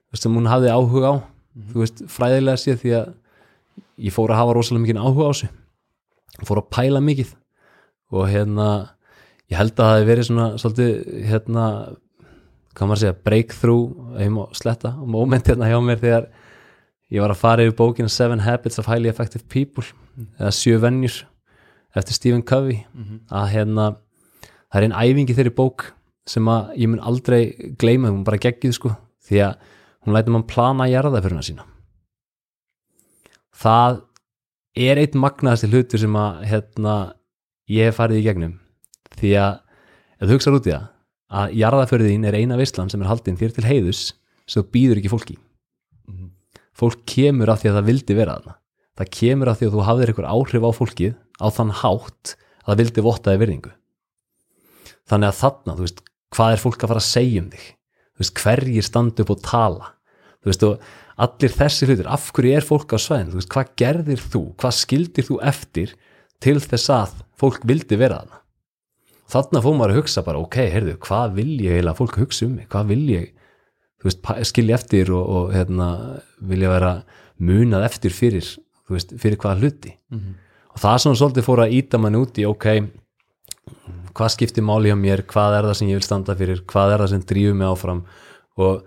þú 0.07 0.17
veist, 0.17 0.27
sem 0.27 0.37
hún 0.37 0.51
hafði 0.51 0.75
áhuga 0.75 1.13
á. 1.13 1.15
Þú 1.71 1.81
veist, 1.81 2.03
fræðilega 2.13 2.61
séð 2.61 2.83
því 2.83 2.93
að 2.99 3.15
ég 4.05 4.15
fór 4.15 4.35
að 4.35 4.43
hafa 4.43 4.57
rosalega 4.59 4.85
mikið 4.85 5.01
áhuga 5.01 5.29
á 5.29 5.33
þessu. 5.33 5.49
Fór 6.45 6.61
að 6.61 6.71
pæla 6.77 7.01
mikið 7.01 7.33
og 8.13 8.29
hérna 8.31 8.67
ég 9.51 9.57
held 9.57 9.73
að 9.73 9.81
það 9.81 9.95
hefði 9.95 10.11
verið 10.11 10.29
svona 10.29 10.49
svolítið 10.61 10.91
hérna 11.31 11.69
hvað 12.77 12.91
maður 12.91 13.03
segja, 13.03 13.21
breakthrough 13.25 14.19
heim 14.21 14.37
og 14.43 14.53
sletta, 14.59 14.93
moment 15.01 15.49
hérna 15.49 15.71
hjá 15.71 15.79
mér 15.81 16.03
þegar 16.03 16.27
ég 17.15 17.25
var 17.25 17.33
að 17.33 17.41
fara 17.41 17.65
yfir 17.65 17.79
bókina 17.79 18.13
Seven 18.13 18.43
Habits 18.45 18.81
of 18.83 18.91
Highly 18.91 19.09
Effective 19.09 19.47
People 19.49 19.87
eða 20.37 20.53
Sjö 20.53 20.77
Vennjur 20.83 21.23
eftir 21.97 22.17
Stephen 22.17 22.45
Covey 22.47 22.83
að 23.31 23.53
hérna 23.55 23.87
það 24.71 24.81
er 24.81 24.87
einn 24.87 24.97
æfingi 24.97 25.37
þeirri 25.37 25.55
bók 25.57 25.87
sem 26.27 26.49
að 26.51 26.73
ég 26.77 26.91
mun 26.91 27.03
aldrei 27.07 27.41
gleyma, 27.79 28.11
hún 28.11 28.25
bara 28.27 28.41
geggið 28.43 28.75
sko 28.77 28.93
því 29.27 29.43
að 29.47 29.55
hún 30.05 30.17
lætur 30.17 30.35
mann 30.35 30.47
plana 30.47 30.89
jarðaföruna 30.91 31.45
sína. 31.47 31.67
Það 33.57 34.03
er 34.77 35.01
einn 35.01 35.23
magnaðasti 35.23 35.71
hlutur 35.71 36.03
sem 36.03 36.19
að 36.19 36.43
hérna, 36.51 36.97
ég 37.71 37.89
hef 37.89 37.97
farið 37.97 38.21
í 38.21 38.27
gegnum 38.27 38.59
því 39.17 39.33
að 39.41 39.57
ef 40.21 40.29
þú 40.29 40.37
hugsaður 40.37 40.61
út 40.61 40.69
í 40.69 40.75
það 40.75 40.87
að 41.37 41.57
jarðaförðin 41.59 42.29
er 42.29 42.37
eina 42.39 42.59
veistlan 42.59 42.91
sem 42.93 43.03
er 43.03 43.11
haldinn 43.11 43.39
þér 43.41 43.55
til 43.57 43.67
heiðus 43.67 44.03
sem 44.47 44.63
þú 44.63 44.71
býður 44.75 45.01
ekki 45.01 45.11
fólki. 45.11 45.39
Fólk 46.77 47.07
kemur 47.09 47.51
af 47.51 47.63
því 47.63 47.71
að 47.71 47.79
það 47.79 47.89
vildi 47.89 48.17
vera 48.19 48.37
þarna. 48.37 48.59
Það 48.97 49.13
kemur 49.17 49.51
af 49.51 49.59
því 49.59 49.67
að 49.67 49.75
þú 49.75 49.87
hafðir 49.87 50.13
einhver 50.13 50.29
áhrif 50.29 50.67
á 50.67 50.71
fólkið 50.77 51.15
á 51.41 51.47
þann 51.53 51.73
hátt 51.83 52.37
að 52.37 52.71
það 52.71 52.81
vildi 52.83 53.07
vottaði 53.07 53.43
virðingu. 53.43 53.73
Þannig 55.07 55.33
að 55.33 55.41
þarna, 55.41 55.75
þú 55.77 55.87
veist, 55.87 56.01
hvað 56.35 56.53
er 56.53 56.63
fólk 56.63 56.81
að 56.83 56.93
fara 56.93 57.03
að 57.03 57.11
segja 57.11 57.43
um 57.43 57.51
þig? 57.53 57.67
Þú 58.17 58.25
veist, 58.25 58.41
hverjir 58.43 58.87
standa 58.87 59.23
upp 59.23 59.35
og 59.35 59.43
tala? 59.45 59.91
Þú 60.41 60.51
veist, 60.51 60.65
og 60.67 61.05
allir 61.17 61.55
þessi 61.57 61.89
hlutir, 61.89 62.09
af 62.13 62.31
hverju 62.37 62.57
er 62.57 62.67
fólk 62.67 62.93
á 62.93 62.99
svein 63.01 63.31
þú 63.31 63.41
veist, 63.41 63.53
hvað 63.53 63.71
gerðir 63.81 64.25
þú, 64.35 64.43
hvað 64.61 64.75
skildir 64.77 65.27
þú 65.27 65.39
eftir 65.49 65.95
til 66.45 66.59
þess 66.61 66.93
að 66.93 67.15
fólk 67.41 67.65
vildi 67.69 67.99
vera 68.01 68.21
þarna? 68.21 68.43
Þarna 69.27 69.63
fór 69.65 69.75
maður 69.75 69.95
að 69.95 70.01
hugsa 70.01 70.23
bara, 70.27 70.43
ok, 70.45 70.59
heyrðu, 70.71 70.97
hvað 71.03 71.33
vil 71.41 71.53
ég 71.65 71.81
heila 71.81 71.97
fólk 71.99 72.19
hugsa 72.21 72.47
um 72.47 72.53
mig, 72.61 72.69
hvað 72.71 72.93
vil 72.93 73.05
ég 73.11 73.31
þú 73.97 74.11
veist, 74.11 74.29
skilja 74.53 74.77
eftir 74.79 75.11
og, 75.17 75.25
og 75.25 75.55
hérna, 75.57 75.89
vilja 76.47 76.71
vera 76.71 76.93
munað 77.43 77.89
eftir 77.89 78.15
fyrir, 78.15 78.53
þú 78.87 78.99
veist, 78.99 79.17
fyrir 79.19 79.41
hvaða 79.41 79.61
hluti 79.65 79.97
og 80.77 80.85
það 80.85 81.03
svona 81.03 81.21
svolítið 81.23 81.49
fór 81.49 81.65
að 81.65 81.75
íta 81.81 82.01
mann 82.01 82.21
út 82.21 82.39
í, 82.39 82.45
ok 82.47 82.69
hvað 84.17 84.33
skiptir 84.33 84.65
máli 84.65 84.91
hjá 84.91 84.97
mér, 84.99 85.23
hvað 85.29 85.59
er 85.59 85.69
það 85.69 85.79
sem 85.79 85.91
ég 85.91 85.99
vil 85.99 86.07
standa 86.07 86.37
fyrir, 86.39 86.63
hvað 86.69 86.95
er 86.95 87.03
það 87.03 87.11
sem 87.13 87.25
drífur 87.29 87.59
mig 87.59 87.69
áfram? 87.69 87.99
Og 88.57 88.87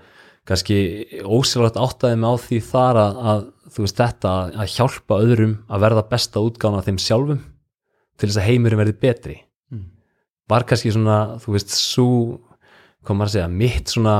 kannski 0.49 0.77
ósýlvægt 1.21 1.77
áttaði 1.77 2.17
mig 2.17 2.33
á 2.33 2.35
því 2.45 2.59
þar 2.65 2.99
að, 3.03 3.19
að 3.31 3.43
þú 3.69 3.85
veist 3.85 3.99
þetta 3.99 4.33
að 4.49 4.73
hjálpa 4.73 5.19
öðrum 5.27 5.53
að 5.69 5.85
verða 5.85 6.05
besta 6.09 6.41
útgána 6.41 6.81
þeim 6.85 6.99
sjálfum 7.03 7.43
til 8.19 8.29
þess 8.29 8.41
að 8.41 8.47
heimurinn 8.49 8.81
verði 8.81 8.97
betri. 9.05 9.37
Var 10.49 10.65
kannski 10.65 10.95
svona, 10.95 11.19
þú 11.43 11.53
veist, 11.53 11.75
svo 11.77 12.07
maður 13.05 13.27
að 13.27 13.35
segja, 13.35 13.49
mitt 13.53 13.93
svona 13.93 14.15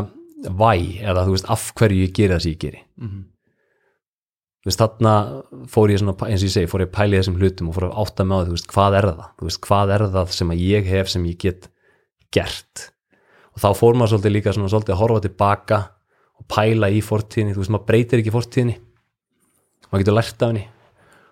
væ, 0.46 1.02
eða 1.02 1.26
þú 1.26 1.34
veist, 1.34 1.50
af 1.50 1.72
hverju 1.80 2.06
ég 2.06 2.14
geri 2.14 2.36
það 2.36 2.46
sem 2.46 2.54
ég 2.54 2.62
geri. 2.62 2.84
Þú 3.10 3.39
veist, 4.68 4.82
þarna 4.82 5.14
fór 5.72 5.94
ég 5.94 6.02
svona, 6.02 6.16
eins 6.28 6.44
og 6.44 6.50
ég 6.50 6.54
segi, 6.56 6.70
fór 6.70 6.84
ég 6.84 6.90
að 6.90 6.96
pæla 6.98 7.16
í 7.16 7.20
þessum 7.20 7.38
hlutum 7.40 7.70
og 7.70 7.78
fór 7.78 7.86
að 7.88 8.00
átta 8.04 8.26
mig 8.26 8.36
á 8.36 8.40
því, 8.40 8.48
þú 8.50 8.56
veist, 8.58 8.72
hvað 8.74 8.98
er 9.00 9.08
það? 9.10 9.30
Þú 9.40 9.48
veist, 9.48 9.62
hvað 9.66 9.94
er 9.96 10.06
það 10.16 10.34
sem 10.36 10.52
að 10.54 10.64
ég 10.66 10.90
hef 10.90 11.12
sem 11.14 11.28
ég 11.30 11.38
get 11.44 11.70
gert? 12.36 12.84
Og 13.56 13.64
þá 13.64 13.70
fór 13.80 14.00
maður 14.00 14.14
svolítið 14.14 14.36
líka 14.36 14.56
svona 14.56 14.72
svolítið 14.74 14.96
að 14.96 15.02
horfa 15.04 15.24
tilbaka 15.26 15.80
og 16.40 16.48
pæla 16.52 16.92
í 16.92 17.00
fortíðinni, 17.06 17.56
þú 17.56 17.64
veist, 17.64 17.74
maður 17.76 17.88
breytir 17.88 18.24
ekki 18.24 18.36
fortíðinni. 18.36 18.76
Maður 19.90 20.04
getur 20.04 20.18
lært 20.18 20.44
af 20.44 20.52
henni. 20.52 20.66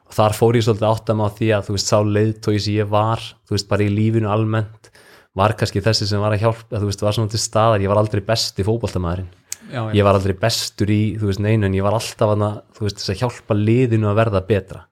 Og 0.08 0.16
þar 0.16 0.38
fór 0.38 0.58
ég 0.58 0.64
svolítið 0.68 0.88
að 0.88 0.96
átta 0.96 1.18
mig 1.18 1.28
á 1.28 1.36
því 1.38 1.50
að 1.58 1.68
þú 1.68 1.76
veist, 1.76 1.92
sá 1.92 2.00
leiðtói 2.00 2.56
sem 2.64 2.78
ég 2.78 2.92
var 2.92 3.20
þú 3.20 3.58
veist, 3.58 3.68
bara 3.68 3.84
í 3.84 3.92
lífinu 3.92 4.32
almennt 4.32 4.92
var 5.38 5.54
kannski 5.60 5.84
þessi 5.84 6.08
sem 6.10 6.24
var 6.24 6.34
að 6.34 6.48
hjálpa, 6.48 6.80
þú 6.80 6.88
veist, 6.88 7.04
var 7.04 7.18
svona 7.18 7.34
til 7.34 7.42
staðar, 7.44 7.84
ég 7.84 7.92
var 7.92 8.00
aldrei 8.02 8.24
besti 8.26 8.66
fótboltamæðurinn 8.66 9.28
já, 9.72 9.82
ég 9.96 10.06
var 10.08 10.18
aldrei 10.18 10.36
bestur 10.40 10.92
í, 10.92 11.02
þú 11.20 11.30
veist, 11.30 11.42
neinu 11.44 11.68
en 11.68 11.78
ég 11.78 11.86
var 11.86 11.98
alltaf 11.98 12.34
að, 12.34 12.62
þú 12.78 12.88
veist, 12.88 13.02
þess 13.02 13.14
að 13.14 13.22
hjálpa 13.24 13.58
liðinu 13.58 14.10
að 14.12 14.20
verða 14.22 14.44
betra. 14.48 14.84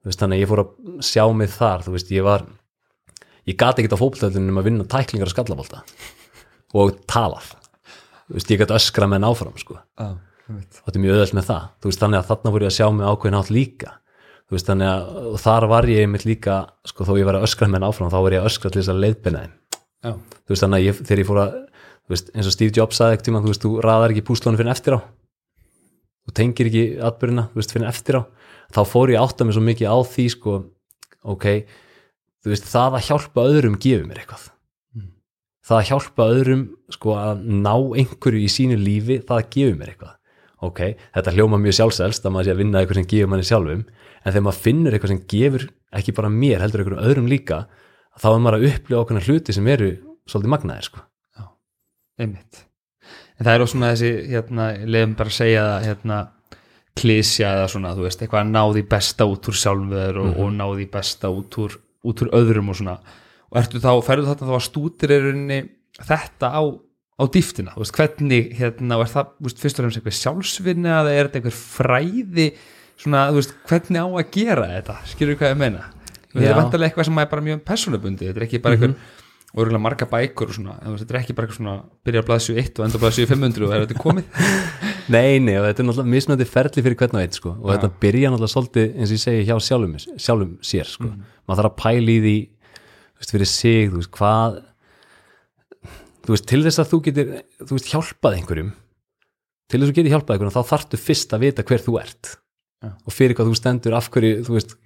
Þú 0.00 0.08
veist, 0.08 0.20
þannig 0.22 0.38
að 0.38 0.42
ég 0.42 0.50
fór 0.50 0.62
að 0.64 1.04
sjá 1.04 1.24
mig 1.36 1.52
þar 1.52 1.84
þú 1.84 1.94
veist, 1.96 2.12
ég 2.16 2.24
var 2.24 2.46
ég 3.48 3.58
gati 3.60 3.82
ekkert 3.82 3.96
á 3.96 4.02
fótboltöldunum 4.02 4.54
um 4.54 4.60
að 4.60 4.68
vinna 4.70 4.88
tæklingar 4.88 5.28
og 5.28 5.34
skallabólta 5.34 5.82
og 6.76 7.00
talað. 7.10 7.52
Þú 8.28 8.38
veist, 8.38 8.52
ég 8.52 8.60
gæti 8.62 8.76
öskra 8.76 9.08
menn 9.10 9.26
áfram 9.26 9.56
sko, 9.60 9.80
já, 9.98 10.10
og 10.50 10.82
þetta 10.84 10.96
er 10.96 11.04
mjög 11.04 11.16
öðvöld 11.16 11.36
með 11.38 11.48
það. 11.50 11.64
Þú 11.80 11.90
veist, 11.90 12.02
þannig 12.04 12.20
að 12.20 12.28
þarna 12.30 12.52
fór 12.54 12.64
ég 12.64 12.70
að 12.70 12.76
sjá 12.78 12.86
mig 12.94 13.10
ákveðin 13.10 13.38
átt 13.40 13.50
líka. 13.54 13.94
Þú 14.50 14.56
veist, 14.56 14.68
þannig 14.70 14.88
að 14.90 15.38
þar 15.44 15.66
var 15.70 15.88
ég 15.90 16.04
einmitt 16.04 16.26
líka, 16.26 16.54
sko, 16.90 17.06
þó 17.06 17.12
ég 17.18 17.26
var 17.28 17.38
að 17.38 17.46
öskra 17.46 17.68
menn 17.70 17.86
áfram 17.86 18.10
þá 18.10 18.18
var 18.18 18.34
ég 18.34 18.42
að 18.42 18.48
öskra 18.50 18.70
til 18.70 18.80
þess 18.80 18.92
að 18.94 19.02
leiðbina 19.04 19.42
þeim. 19.44 19.52
Já, 20.00 20.12
þú 20.16 20.54
veist 20.54 20.64
þannig 20.64 20.80
að 20.80 20.86
ég, 20.86 21.02
þegar 21.06 21.22
ég 21.22 21.28
fór 21.28 21.40
að 21.42 21.58
veist, 22.12 22.30
eins 22.34 22.48
og 22.48 22.54
Steve 22.54 22.74
Jobs 22.76 22.98
sagði 22.98 23.16
ekkert 23.16 23.28
tíma 23.28 23.42
þú 23.44 23.52
veist, 23.52 23.64
þú 23.64 23.72
raðar 23.84 24.14
ekki 24.14 24.26
púslónu 24.26 24.60
fyrir 24.60 24.72
eftir 24.72 24.96
á. 24.96 25.00
Þú 26.26 26.34
tengir 26.36 26.70
ekki 26.70 26.84
atbyrðina 27.08 27.46
þú 27.50 27.60
veist, 27.60 27.74
fyrir 27.74 27.90
eftir 27.90 28.20
á. 28.20 28.22
Þá 28.70 28.80
fór 28.86 29.12
ég 29.14 29.22
átta 29.22 29.46
mig 29.46 29.56
svo 29.56 29.64
mikið 29.66 29.90
á 29.90 29.98
því 30.06 30.26
sko, 30.34 30.54
ok, 31.34 31.46
þú 32.44 32.52
veist 32.52 32.70
það 32.70 32.96
að 32.98 33.06
hjálpa 33.08 33.46
öðrum 33.50 33.76
gefur 33.82 34.06
mér 34.06 34.22
eitthvað. 34.22 34.46
Það 35.70 35.76
að 35.78 35.88
hjálpa 35.90 36.28
öðrum 36.34 36.62
sko 36.90 37.16
að 37.18 37.42
ná 37.46 37.74
einhverju 37.74 38.40
í 38.42 38.50
sínu 38.50 38.78
lífi 38.80 39.20
það 39.26 39.44
gefur 39.56 39.76
mér 39.80 39.92
eitthvað. 39.92 40.16
Ok, 40.60 40.80
þetta 41.16 41.34
hljóma 41.36 41.60
mjög 41.60 41.78
sjálfselst 41.78 42.26
að 42.26 42.34
maður 42.34 42.48
sé 42.48 42.54
að 42.54 42.60
vinna 42.60 42.80
eitthvað 42.80 42.98
sem 43.00 43.10
gefur 43.10 43.30
manni 43.32 43.46
sjálfum 43.48 43.84
en 43.86 44.32
þegar 44.34 44.44
maður 44.44 44.64
finnur 44.66 44.96
eitthvað 44.96 45.14
sem 45.14 45.22
gefur 45.32 45.68
ekki 45.96 46.16
bara 46.16 46.32
mér, 46.32 46.60
heldur 46.60 46.82
einhverjum 46.82 47.06
öðrum 47.06 47.30
líka 47.30 47.62
þá 48.20 48.26
er 48.34 48.42
maður 48.44 48.58
að 48.58 48.66
upplifa 48.74 49.00
okkurna 49.00 49.24
hluti 49.24 49.56
sem 49.56 49.70
eru 49.72 49.94
svolítið 50.28 50.52
magnaðir 50.52 50.90
sko 50.90 51.06
einmitt. 52.20 52.64
En 53.40 53.46
það 53.46 53.54
er 53.54 53.64
også 53.64 53.74
svona 53.76 53.94
þessi, 53.94 54.10
hérna, 54.28 54.68
leiðum 54.84 55.16
bara 55.16 55.32
að 55.32 55.38
segja 55.38 55.64
það, 55.64 55.86
hérna, 55.88 56.18
klísja 57.00 57.52
eða 57.56 57.68
svona, 57.72 57.94
þú 57.96 58.04
veist, 58.04 58.22
eitthvað 58.22 58.42
að 58.42 58.50
ná 58.52 58.62
því 58.74 58.82
besta 58.90 59.26
út 59.30 59.48
úr 59.48 59.56
sjálfum 59.56 59.94
þér 59.94 60.18
og, 60.20 60.30
og 60.42 60.50
ná 60.56 60.64
því 60.66 60.86
besta 60.92 61.30
út 61.32 61.58
úr, 61.62 61.76
út 62.10 62.24
úr 62.24 62.32
öðrum 62.36 62.72
og 62.72 62.78
svona. 62.80 62.96
Og 63.50 63.60
ertu 63.60 63.80
þá, 63.82 63.90
ferðu 64.06 64.28
þarna 64.28 64.50
þá 64.50 64.56
að 64.58 64.66
stútir 64.66 65.14
er 65.14 65.30
þetta 66.00 66.50
á, 66.52 66.62
á 66.62 67.24
dýftina, 67.36 67.76
þú 67.76 67.84
veist, 67.84 67.96
hvernig, 67.96 68.50
hérna, 68.58 68.98
og 68.98 69.06
er 69.06 69.14
það, 69.14 69.32
þú 69.38 69.48
veist, 69.48 69.62
fyrst 69.62 69.80
og 69.80 69.86
fremst 69.86 70.00
eitthvað 70.00 70.18
sjálfsvinni 70.18 70.92
eða 70.92 71.14
er 71.14 71.30
þetta 71.30 71.40
eitthvað 71.40 71.62
fræði? 71.62 72.46
Svona, 73.00 73.24
þú 73.30 73.40
veist, 73.40 73.56
hvernig 73.70 74.04
á 74.04 74.08
að 74.10 74.30
gera 74.36 74.68
þetta, 74.74 74.98
skilur 75.14 75.40
hvað 75.40 75.54
ég 75.54 75.60
meina? 75.64 75.88
Þetta 76.30 76.44
Já. 76.44 76.50
er 76.52 76.60
vantarlega 76.60 76.92
eitthvað 76.92 77.08
sem 77.08 77.18
er 77.22 77.30
bara 77.32 77.46
mjög 77.48 77.64
persónubundi, 77.66 78.28
þetta 78.28 78.40
er 78.42 78.46
ekki 78.46 78.60
bara 78.62 78.76
eitthvað 78.76 78.98
og 79.50 79.62
örugglega 79.64 79.82
marga 79.82 80.06
bækur 80.06 80.52
og 80.52 80.54
svona, 80.54 80.76
þetta 80.84 81.14
er 81.14 81.18
ekki 81.20 81.34
bara 81.34 81.48
eitthvað 81.48 81.58
svona 81.58 81.74
byrja 82.06 82.22
að 82.22 82.28
blaðsju 82.28 82.54
1 82.60 82.78
og 82.78 82.84
enda 82.86 82.98
að 82.98 83.02
blaðsju 83.04 83.26
500 83.30 83.66
og 83.66 83.72
er 83.74 83.84
þetta 83.84 84.02
komið 84.04 84.24
Nei, 85.14 85.40
nei, 85.42 85.56
og 85.58 85.64
þetta 85.66 85.82
er 85.82 85.86
náttúrulega 85.88 86.12
mismunandi 86.14 86.46
ferli 86.46 86.84
fyrir 86.86 86.98
hvern 87.00 87.16
og 87.16 87.22
einn 87.24 87.34
sko. 87.34 87.54
og 87.58 87.66
Já. 87.66 87.72
þetta 87.74 87.90
byrja 88.04 88.30
náttúrulega 88.30 88.52
svolítið 88.54 88.92
eins 88.94 89.10
og 89.10 89.16
ég 89.16 89.22
segi 89.24 89.46
hjá 89.48 89.56
sjálfum, 89.66 89.96
sjálfum 90.22 90.52
sér 90.70 90.90
sko. 90.92 91.10
maður 91.50 91.62
þarf 91.64 91.70
að 91.72 91.80
pæla 91.82 92.14
í 92.14 92.18
því 92.26 92.36
þú 92.46 93.24
veist, 93.24 93.34
fyrir 93.34 93.50
sig, 93.50 93.90
þú 93.90 93.98
veist, 93.98 94.12
hvað 94.20 94.60
þú 96.20 96.36
veist, 96.36 96.46
til 96.52 96.62
þess 96.68 96.82
að 96.84 96.92
þú 96.92 97.00
getur 97.08 97.32
þú 97.64 97.74
veist, 97.74 97.90
hjálpað 97.90 98.38
einhverjum 98.38 98.70
til 99.70 99.80
þess 99.80 99.88
að 99.88 99.90
þú 99.90 99.98
getur 99.98 100.14
hjálpað 100.14 100.36
einhverjum, 100.36 100.54
þá 100.54 100.70
þarftu 100.70 101.00
fyrst 101.00 101.34
að 101.34 101.44
vita 101.48 101.66
hver 101.66 101.84
þú 101.88 101.96
ert 102.04 102.36
Já. 102.80 102.92
og 102.94 103.12
fyrir 103.12 103.36
hvað 103.36 103.50
þú 103.50 103.58
stendur, 103.58 103.98
af 103.98 104.06
hverju, 104.14 104.44
þú 104.46 104.56
veist 104.56 104.78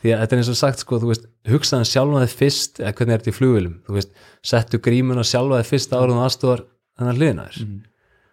því 0.00 0.14
að 0.14 0.22
þetta 0.22 0.36
er 0.36 0.40
eins 0.40 0.50
og 0.50 0.58
sagt, 0.58 0.82
sko, 0.82 0.98
þú 1.02 1.10
veist 1.10 1.28
hugsaðan 1.50 1.88
sjálfa 1.88 2.24
þig 2.24 2.34
fyrst, 2.40 2.80
eða 2.80 2.94
hvernig 2.96 3.14
er 3.14 3.22
þetta 3.22 3.32
í 3.32 3.36
flugvilum 3.36 3.76
þú 3.86 3.96
veist, 3.98 4.10
settu 4.50 4.80
grímuna 4.82 5.24
sjálfa 5.26 5.60
þig 5.60 5.70
fyrst 5.74 5.94
og 5.96 6.14
aðstofar 6.24 6.64
þennan 7.00 7.18
hliðina 7.18 7.46
þér. 7.48 7.68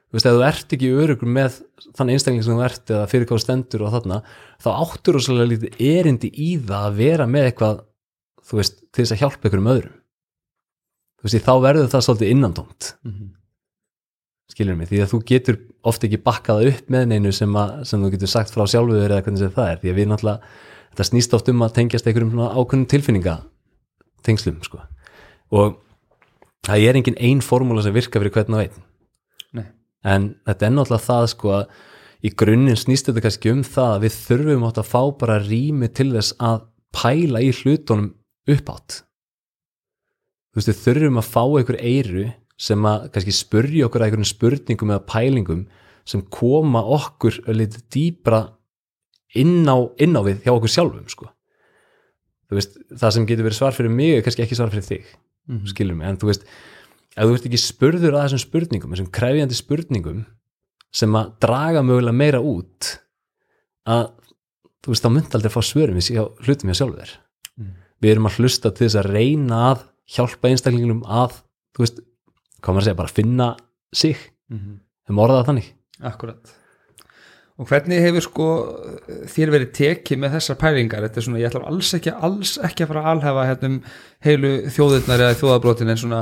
Þú 0.08 0.16
veist, 0.16 0.28
ef 0.30 0.38
þú 0.38 0.44
ert 0.48 0.76
ekki 0.78 0.92
örugur 1.04 1.32
með 1.36 1.60
þann 1.98 2.12
einstakling 2.14 2.46
sem 2.46 2.56
þú 2.56 2.64
ert 2.64 2.92
eða 2.94 3.08
fyrir 3.12 3.28
hvað 3.28 3.42
stendur 3.44 3.84
og 3.84 3.96
þarna, 3.98 4.22
þá 4.64 4.70
áttur 4.72 5.20
og 5.20 5.26
svolítið 5.26 5.50
lítið 5.52 5.82
erindi 5.92 6.30
í 6.32 6.50
það 6.62 6.86
að 6.88 7.00
vera 7.02 7.28
með 7.28 7.50
eitthvað, 7.50 7.82
þú 8.48 8.62
veist, 8.62 8.80
til 8.88 9.04
þess 9.04 9.16
að 9.18 9.24
hjálpa 9.26 9.50
ykkur 9.50 9.64
um 9.64 9.72
öðrum. 9.74 9.98
Þú 11.18 11.28
veist, 11.28 11.44
þá 11.44 11.54
verður 11.66 11.92
það 11.92 12.06
svolítið 12.08 12.32
innandómt 12.38 12.94
skilur 14.58 14.78
mig, 14.78 14.90
því 14.90 15.02
að 15.04 15.12
þú 15.12 15.20
getur 15.28 15.60
oft 15.88 16.06
ekki 16.08 16.20
bakkað 16.24 16.70
upp 16.72 16.92
með 16.94 17.10
neinu 17.12 17.34
sem, 17.36 17.52
að, 17.60 17.84
sem 17.90 18.02
þú 18.02 18.12
getur 18.16 18.32
sagt 18.32 18.54
frá 18.54 18.64
sjálfuður 18.66 19.14
eða 19.14 19.26
hvernig 19.26 19.54
það 19.54 19.72
er, 19.72 19.82
því 19.82 19.92
að 19.92 20.00
við 20.00 20.10
náttúrulega 20.12 20.54
þetta 20.98 21.08
snýst 21.12 21.36
oft 21.38 21.52
um 21.54 21.62
að 21.62 21.76
tengjast 21.78 22.10
einhverjum 22.10 22.34
svona 22.34 22.50
ákveðnum 22.58 22.88
tilfinninga 22.90 23.36
tengslum, 24.26 24.58
sko. 24.66 24.82
Og 25.54 25.78
það 26.66 26.88
er 26.90 26.98
engin 27.00 27.20
ein 27.22 27.44
formúla 27.46 27.86
sem 27.86 27.94
virka 27.96 28.20
fyrir 28.20 28.34
hvern 28.34 28.58
og 28.58 28.66
einn. 28.66 29.68
En 30.08 30.28
þetta 30.48 30.68
er 30.68 30.74
náttúrulega 30.74 31.06
það 31.06 31.30
sko 31.34 31.54
að 31.56 31.70
í 32.26 32.32
grunninn 32.34 32.80
snýst 32.80 33.10
þetta 33.10 33.24
kannski 33.26 33.54
um 33.54 33.64
það 33.66 33.94
að 33.94 34.04
við 34.06 34.18
þurfum 34.24 34.66
átt 34.68 34.80
að 34.82 34.90
fá 34.90 35.02
bara 35.22 35.38
rými 35.44 35.90
til 35.94 36.10
þess 36.16 36.36
að 36.44 36.64
pæla 36.96 37.44
í 37.46 37.52
hlutunum 37.54 38.10
uppátt 38.50 39.02
þú 40.58 40.60
veist 40.60 40.72
við 40.72 40.80
þurfum 40.86 41.20
að 41.22 41.30
fá 41.30 41.42
einhver 41.46 41.80
eyru 41.84 42.28
sem 42.58 42.88
að 42.90 43.10
kannski 43.14 43.36
spurja 43.38 43.88
okkur 43.88 44.02
að 44.02 44.08
einhverjum 44.08 44.32
spurningum 44.32 44.94
eða 44.96 45.08
pælingum 45.12 45.66
sem 46.08 46.24
koma 46.34 46.82
okkur 46.98 47.42
að 47.46 47.60
litið 47.62 47.84
dýbra 47.94 48.42
inn 49.36 49.66
á, 49.68 49.76
inn 50.00 50.16
á 50.16 50.22
við 50.24 50.44
hjá 50.46 50.54
okkur 50.56 50.70
sjálfum 50.72 51.08
sko. 51.10 51.30
veist, 52.50 52.78
það 52.96 53.12
sem 53.12 53.26
getur 53.28 53.44
verið 53.44 53.58
svar 53.60 53.76
fyrir 53.76 53.92
mig 53.92 54.14
er 54.16 54.22
kannski 54.24 54.44
ekki 54.46 54.56
svar 54.56 54.70
fyrir 54.72 54.86
þig 54.88 55.06
Mhm. 55.48 55.66
skilur 55.68 55.96
mig, 55.96 56.08
en 56.08 56.18
þú 56.18 56.28
veist 56.32 56.44
ef 57.18 57.24
þú 57.26 57.34
ert 57.36 57.46
ekki 57.48 57.60
spurður 57.60 58.14
að 58.16 58.24
þessum 58.28 58.44
spurningum 58.46 58.92
þessum 58.94 59.12
krefjandi 59.12 59.56
spurningum 59.56 60.26
sem 60.92 61.12
að 61.12 61.34
draga 61.40 61.82
mögulega 61.84 62.16
meira 62.16 62.40
út 62.40 63.00
að 63.88 64.12
þú 64.84 64.92
veist, 64.94 65.04
þá 65.04 65.12
myndi 65.12 65.36
aldrei 65.36 65.52
fá 65.52 65.62
svörum 65.64 65.96
við 66.00 66.46
hlutum 66.46 66.70
hjá 66.70 66.76
sjálfur 66.82 67.10
Mm. 67.60 67.74
við 68.02 68.12
erum 68.12 68.28
að 68.28 68.38
hlusta 68.38 68.72
til 68.76 68.88
þess 68.88 69.00
að 69.04 69.12
reyna 69.12 69.76
að 69.76 69.84
hjálpa 70.08 70.50
einstaklingunum 70.52 71.04
að 71.04 71.42
þú 71.76 71.80
veist, 71.84 72.00
hvað 72.62 72.74
maður 72.76 72.82
að 72.82 72.84
segja, 72.88 72.96
bara 72.96 73.08
finna 73.08 73.58
sig, 73.94 74.18
Mhm. 74.50 74.80
þeim 75.08 75.18
orðað 75.20 75.46
þannig 75.48 75.74
Akkurat 76.02 76.54
Og 77.58 77.66
hvernig 77.66 78.04
hefur 78.04 78.22
sko 78.22 78.48
þér 79.34 79.52
verið 79.56 79.72
tekið 79.74 80.20
með 80.22 80.36
þessar 80.38 80.58
pælingar? 80.62 81.06
Þetta 81.08 81.18
er 81.20 81.26
svona, 81.26 81.40
ég 81.42 81.50
ætla 81.50 81.62
alls 81.72 81.94
ekki, 81.98 82.12
alls 82.28 82.52
ekki 82.68 82.86
að 82.86 82.92
fara 82.92 83.02
að 83.02 83.08
alhefa 83.16 83.46
hérna 83.50 83.70
um 83.72 83.78
heilu 84.28 84.52
þjóðirnar 84.76 85.24
eða 85.26 85.38
þjóðabrótin 85.40 85.90
en 85.94 86.02
svona 86.04 86.20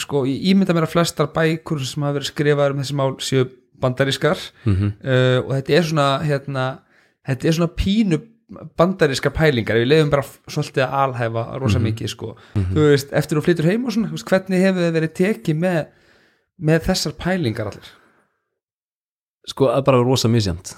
sko, 0.00 0.22
ég 0.30 0.46
ímynda 0.54 0.76
mér 0.76 0.86
að 0.86 0.94
flestar 0.94 1.28
bækur 1.34 1.82
sem 1.84 2.06
hafa 2.06 2.16
verið 2.16 2.30
skrifaðar 2.30 2.72
um 2.72 2.80
þessi 2.80 2.96
mál 2.96 3.10
séu 3.20 3.48
bandarískar. 3.82 4.40
Mm 4.64 4.76
-hmm. 4.76 4.94
uh, 5.04 5.40
og 5.44 5.50
þetta 5.58 5.74
er 5.76 5.84
svona 5.90 6.06
hérna, 6.24 6.64
þetta 7.28 7.48
er 7.48 7.56
svona 7.58 7.74
pínu 7.82 8.20
bandarískar 8.78 9.34
pælingar, 9.34 9.76
við 9.76 9.90
lefum 9.90 10.10
bara 10.14 10.24
svolítið 10.24 10.84
að 10.84 10.96
alhæfa 11.02 11.44
rosa 11.58 11.78
mikið 11.78 12.08
sko. 12.08 12.36
Þú 12.54 12.88
veist, 12.88 13.12
eftir 13.12 13.38
þú 13.38 13.44
flytur 13.44 13.68
heim 13.68 13.84
og 13.84 13.92
svona 13.92 14.08
hvernig 14.08 14.64
hefur 14.64 14.80
þið 14.84 14.96
verið 14.96 15.14
tekið 15.20 15.60
með 15.60 15.84
með 16.58 16.84
þessar 16.88 17.16
pælingar 17.18 17.70
allir 17.72 17.92
sko, 19.50 19.70
bara 19.86 20.02
rosa 20.02 20.30
misjant 20.30 20.74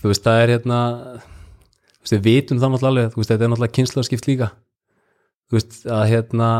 þú 0.00 0.12
veist, 0.12 0.24
það 0.26 0.42
er 0.42 0.52
hérna 0.56 0.78
þú 1.16 2.04
veist, 2.04 2.14
við 2.14 2.22
vitum 2.28 2.60
það 2.60 2.72
náttúrulega 2.72 2.92
alveg 2.92 3.10
þú 3.12 3.20
veist, 3.20 3.32
þetta 3.32 3.46
er 3.46 3.52
náttúrulega 3.52 3.76
kynslaðskipt 3.78 4.30
líka. 4.30 4.48
Þú 5.46 5.58
veist, 5.58 5.76
að 5.96 6.04
hérna 6.12 6.50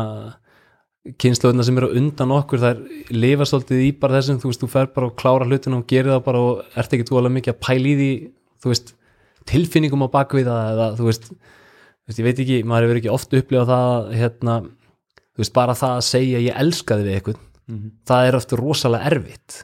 kynslaðuna 1.23 1.63
sem 1.63 1.79
eru 1.79 1.89
undan 1.95 2.33
okkur 2.35 2.59
það 2.59 2.73
er 2.73 3.15
lifa 3.15 3.47
svolítið 3.47 3.83
í 3.85 3.91
bara 4.01 4.17
þessum 4.17 4.41
þú 4.41 4.51
veist, 4.51 4.63
þú 4.63 4.71
fer 4.73 4.89
bara 4.95 5.07
og 5.07 5.15
klára 5.19 5.47
hlutina 5.47 5.79
og 5.79 5.85
gerir 5.87 6.11
það 6.11 6.23
bara 6.25 6.41
og 6.43 6.79
ert 6.81 6.95
ekki 6.97 7.15
alveg 7.15 7.35
mikið 7.37 7.53
að 7.53 7.61
pæla 7.63 7.87
í 7.87 7.93
því 7.99 8.09
þú 8.63 8.73
veist, 8.73 8.91
tilfinningum 9.47 10.03
á 10.03 10.09
bakvið 10.17 10.49
það 10.49 10.71
eða 10.73 10.87
þú 10.97 11.07
veist, 11.07 11.29
þú 11.31 12.11
veist, 12.11 12.19
ég 12.19 12.27
veit 12.27 12.41
ekki 12.43 12.57
maður 12.67 12.87
hefur 12.87 12.99
ekki 13.01 13.13
oft 13.13 13.37
upplifað 13.39 13.71
það 13.71 14.11
hérna, 14.19 14.57
þú 15.31 15.43
veist, 15.43 15.55
bara 15.55 15.77
það 15.79 15.95
að 15.95 16.05
segja 16.09 16.43
ég 16.43 16.59
elskaði 16.65 17.07
við 17.07 17.19
eitthvað 17.21 17.43
það 18.07 18.27
er 18.27 18.39
ofta 18.41 18.59
rosalega 18.59 19.11
erfitt 19.11 19.61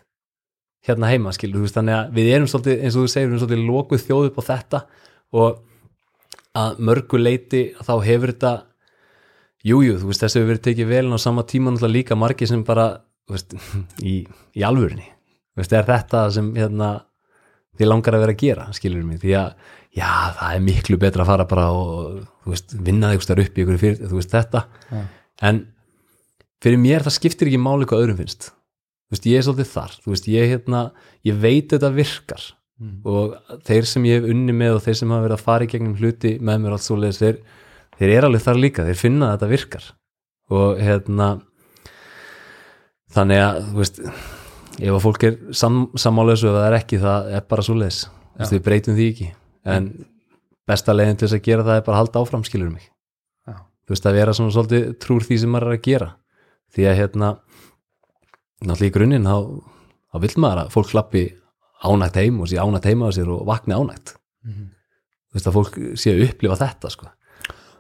hérna 0.88 1.12
heima 1.12 1.32
skilur, 1.36 1.62
þú 1.62 1.68
veist, 1.68 1.78
þannig 1.78 1.96
að 1.98 2.18
við 2.18 2.30
erum 2.36 2.50
svolítið, 2.52 2.82
eins 2.84 2.98
og 2.98 3.06
þú 3.06 3.12
segir, 3.14 3.28
við 3.28 3.34
erum 3.34 3.42
svolítið 3.44 3.70
lokuð 3.70 4.04
þjóð 4.04 4.28
upp 4.30 4.40
á 4.40 4.44
þetta 4.50 4.82
og 5.40 5.62
að 6.64 6.84
mörgu 6.90 7.22
leiti 7.22 7.64
þá 7.80 7.94
hefur 8.06 8.34
þetta 8.34 8.54
jújú, 9.64 9.88
jú, 9.88 9.96
þú 10.02 10.12
veist, 10.12 10.26
þessi 10.26 10.40
hefur 10.40 10.52
verið 10.52 10.66
tekið 10.68 10.92
vel 10.92 11.06
en 11.06 11.18
á 11.18 11.20
sama 11.24 11.46
tíma 11.48 11.72
náttúrulega 11.72 11.98
líka 11.98 12.20
margir 12.20 12.52
sem 12.52 12.66
bara 12.68 12.88
veist, 13.32 13.56
í, 14.12 14.20
í 14.28 14.66
alvörinni 14.68 15.08
þú 15.08 15.64
veist, 15.64 15.76
er 15.78 15.88
þetta 15.88 16.26
sem 16.36 16.52
hérna 16.58 16.94
því 17.74 17.90
langar 17.90 18.18
að 18.18 18.26
vera 18.26 18.36
að 18.36 18.44
gera, 18.44 18.68
skilur 18.76 19.06
mig? 19.08 19.22
Því 19.24 19.38
að, 19.40 19.54
já, 19.98 20.10
það 20.38 20.58
er 20.58 20.66
miklu 20.68 21.00
betra 21.02 21.24
að 21.24 21.32
fara 21.32 21.48
bara 21.50 21.70
og, 21.74 22.20
veist, 22.46 22.76
vinna 22.86 23.14
þig 23.14 23.32
upp 23.34 23.58
í 23.58 23.64
ykkur 23.64 23.80
fyrir, 23.82 24.04
þú 24.12 24.20
veist, 24.20 24.34
þetta. 24.36 24.66
Já. 24.92 25.06
en 25.50 25.64
fyrir 26.64 26.80
mér 26.80 27.08
það 27.08 27.18
skiptir 27.18 27.50
ekki 27.50 27.62
máli 27.62 27.88
hvað 27.90 28.06
öðrum 28.06 28.20
finnst 28.22 28.52
veist, 29.14 29.30
ég 29.30 29.40
er 29.40 29.48
svolítið 29.48 29.72
þar. 29.72 29.96
Veist, 30.10 30.28
ég, 30.32 30.52
hérna, 30.52 30.84
ég 31.28 31.40
veit 31.44 31.72
þetta 31.74 31.94
virkar. 31.94 32.52
Mm. 32.84 32.96
og 33.06 33.60
þeir 33.68 33.86
sem 33.86 34.06
ég 34.10 34.18
hef 34.18 34.32
unni 34.34 34.54
með 34.58 34.80
og 34.80 34.82
þeir 34.84 34.96
sem 34.98 35.12
hafa 35.14 35.24
verið 35.28 35.36
að 35.38 35.44
fara 35.46 35.64
í 35.64 35.70
gegnum 35.72 35.94
hluti 36.00 36.32
með 36.42 36.64
mér 36.64 36.74
allt 36.76 36.84
svoleiðis, 36.84 37.20
þeir, 37.22 37.36
þeir 38.00 38.14
er 38.16 38.28
alveg 38.28 38.44
þar 38.44 38.60
líka. 38.60 38.86
Þeir 38.88 39.00
finna 39.00 39.28
að 39.30 39.36
þetta 39.36 39.50
virkar. 39.52 39.86
Og 40.54 40.82
hérna 40.82 41.28
þannig 43.14 43.44
að, 43.44 43.60
þú 43.70 43.84
veist 43.84 44.02
ef 44.04 44.90
að 44.90 45.04
fólk 45.06 45.28
er 45.28 45.38
sam, 45.56 45.78
sammálaðis 46.02 46.48
og 46.50 46.58
það 46.58 46.68
er 46.68 46.78
ekki, 46.80 47.00
það 47.04 47.30
er 47.38 47.46
bara 47.54 47.68
svoleiðis. 47.70 48.02
Veist, 48.34 48.56
við 48.56 48.66
breytum 48.66 48.98
því 48.98 49.08
ekki. 49.14 49.30
En 49.70 49.90
besta 50.68 50.96
leiðin 50.96 51.20
til 51.20 51.28
þess 51.28 51.38
að 51.38 51.48
gera 51.48 51.68
það 51.68 51.80
er 51.80 51.86
bara 51.86 51.96
að 51.96 52.02
halda 52.02 52.24
áfram 52.24 52.46
skilur 52.48 52.74
mig. 52.74 52.90
Já. 53.48 53.56
þú 53.86 53.96
veist 53.96 54.10
að 54.10 54.18
vera 54.18 54.36
svona 54.36 54.56
svolítið 54.56 54.92
trúr 55.04 55.28
því 55.28 55.40
sem 55.40 55.54
maður 55.54 55.70
er 55.70 55.78
að 55.78 55.86
gera. 55.88 56.10
Því 56.74 56.90
að 56.90 57.00
hérna 57.00 57.32
náttúrulega 58.70 58.92
í 58.92 58.96
grunninn 58.98 59.28
þá, 59.30 59.38
þá 60.14 60.18
vill 60.24 60.38
maður 60.44 60.62
að 60.66 60.72
fólk 60.76 60.94
lappi 60.98 61.24
ánægt 61.84 62.16
heim 62.22 62.40
og 62.44 62.48
sé 62.52 62.58
ánægt 62.62 62.86
heima 62.90 63.10
á 63.10 63.12
sér 63.16 63.30
og 63.34 63.46
vakni 63.50 63.76
ánægt 63.76 64.16
Mhm. 64.44 64.64
þú 65.32 65.36
veist 65.38 65.48
að 65.48 65.56
fólk 65.56 65.76
sé 65.96 66.12
að 66.14 66.24
upplifa 66.30 66.58
þetta 66.60 66.90
sko. 66.92 67.08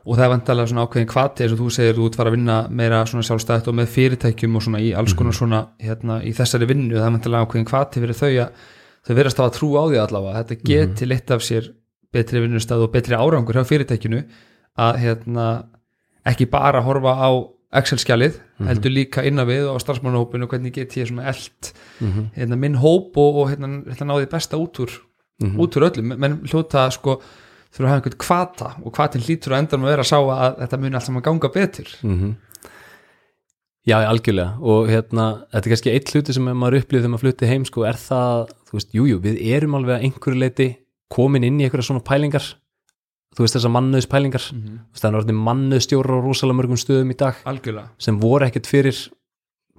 og 0.05 0.17
það 0.17 0.23
er 0.25 0.31
vantarlega 0.33 0.67
svona 0.67 0.83
ákveðin 0.87 1.11
hvati 1.13 1.43
eins 1.43 1.51
og 1.53 1.59
þú 1.59 1.67
segir, 1.71 1.95
þú 1.95 2.05
ert 2.07 2.15
fara 2.15 2.29
að 2.29 2.35
vinna 2.35 2.55
meira 2.69 3.05
svona 3.05 3.23
sjálfstætt 3.23 3.67
og 3.67 3.75
með 3.75 3.87
fyrirtækjum 3.95 4.55
og 4.55 4.61
svona 4.63 4.79
í 4.83 4.89
alls 4.95 5.13
konar 5.13 5.31
svona 5.33 5.67
hérna 5.79 6.17
í 6.23 6.33
þessari 6.35 6.67
vinnu, 6.67 6.95
það 6.95 7.07
er 7.07 7.13
vantarlega 7.15 7.45
ákveðin 7.45 7.69
hvati 7.69 8.01
fyrir 8.03 8.17
þau 8.19 8.31
að 8.43 8.49
þau 9.07 9.15
verðast 9.15 9.39
að 9.39 9.53
trú 9.55 9.69
á 9.79 9.83
því 9.87 9.97
allavega 10.03 10.43
þetta 10.43 10.63
geti 10.63 11.05
litt 11.07 11.31
af 11.31 11.41
sér 11.41 11.69
betri 12.11 12.39
vinnustæð 12.43 12.83
og 12.83 12.91
betri 12.91 13.15
árangur 13.15 13.53
hjá 13.55 13.63
fyrirtækinu 13.63 14.23
að 14.77 14.97
hérna 15.03 15.47
ekki 16.25 16.49
bara 16.49 16.81
horfa 16.81 17.13
á 17.15 17.31
Excel-skjalið, 17.73 18.35
heldur 18.67 18.91
líka 18.93 19.23
innan 19.25 19.47
við 19.49 19.65
á 19.65 19.75
starfsmannahópinu, 19.81 20.47
hvernig 20.47 20.73
get 20.75 20.93
ég 20.97 21.07
svona 21.09 21.25
eld 21.31 21.71
mm 21.99 22.29
hérna, 22.37 22.55
minn 22.59 22.75
hóp 22.77 23.17
og, 23.17 23.35
og 23.41 23.49
hérna, 23.49 23.83
hérna 23.89 24.11
náði 24.13 24.29
besta 24.29 24.57
út 24.61 24.79
úr 24.83 24.91
Mhm. 25.41 25.57
út 25.59 25.75
úr 25.75 25.89
öllum, 25.89 26.13
menn 26.17 26.35
hljóta 26.45 26.85
sko 26.93 27.17
þurfa 27.73 27.83
að 27.83 27.89
hafa 27.89 27.97
einhvern 27.97 28.17
kvata 28.21 28.67
og 28.85 28.93
kvatin 28.93 29.21
hlýtur 29.25 29.51
að 29.55 29.63
endan 29.63 29.81
að 29.81 29.89
vera 29.89 30.03
að 30.05 30.11
sá 30.11 30.17
að 30.21 30.59
þetta 30.61 30.79
muni 30.79 30.95
allt 30.95 31.05
saman 31.07 31.23
ganga 31.25 31.49
betur. 31.49 31.87
-hmm. 32.03 32.35
Já, 33.83 33.97
algjörlega. 34.07 34.59
Og 34.61 34.87
hérna, 34.87 35.25
þetta 35.51 35.65
er 35.67 35.71
kannski 35.73 35.91
eitt 35.91 36.11
hluti 36.13 36.33
sem 36.33 36.43
maður 36.45 36.77
upplýði 36.79 37.01
þegar 37.03 37.11
maður 37.11 37.23
flutti 37.25 37.49
heim 37.49 37.65
sko, 37.65 37.83
er 37.83 37.97
það, 37.99 38.53
þú 38.69 38.77
veist, 38.77 38.91
jújú, 38.95 39.07
jú, 39.09 39.17
við 39.19 39.41
erum 39.57 39.75
alveg 39.75 39.97
að 39.97 40.03
einhverju 40.07 40.39
leiti 40.39 40.67
komin 41.11 41.43
inn 41.43 41.59
í 41.59 41.65
einhverja 41.67 41.89
svona 41.89 42.03
pælingar 42.07 42.45
þú 43.33 43.43
veist 43.43 43.57
þessar 43.57 43.73
mannöðs 43.73 44.09
pælingar 44.09 44.45
mm 44.53 44.61
-hmm. 44.61 44.79
það 44.93 45.09
er 45.09 45.19
orðin 45.19 45.43
mannöðstjórar 45.49 46.17
á 46.17 46.25
rosalega 46.25 46.57
mörgum 46.57 46.77
stöðum 46.77 47.11
í 47.11 47.17
dag 47.17 47.35
algjörlega, 47.45 47.89
sem 47.97 48.19
voru 48.19 48.45
ekkert 48.45 48.67
fyrir 48.67 48.97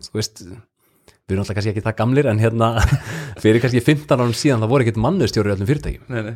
þú 0.02 0.18
veist, 0.18 0.42
við 1.24 1.36
erum 1.36 1.44
alltaf 1.44 1.58
kannski 1.58 1.72
ekki 1.72 1.84
það 1.84 1.96
gamlir 2.00 2.28
en 2.30 2.42
hérna 2.42 2.70
fyrir 3.42 3.62
kannski 3.62 3.82
15 3.84 4.20
árum 4.20 4.36
síðan 4.36 4.64
það 4.64 4.74
voru 4.74 4.86
ekkert 4.86 5.00
mannöðstjórar 5.04 5.52
í 5.52 5.56
öllum 5.56 5.70
fyrirtækjum. 5.70 6.06
Nei, 6.12 6.22
nei, 6.28 6.34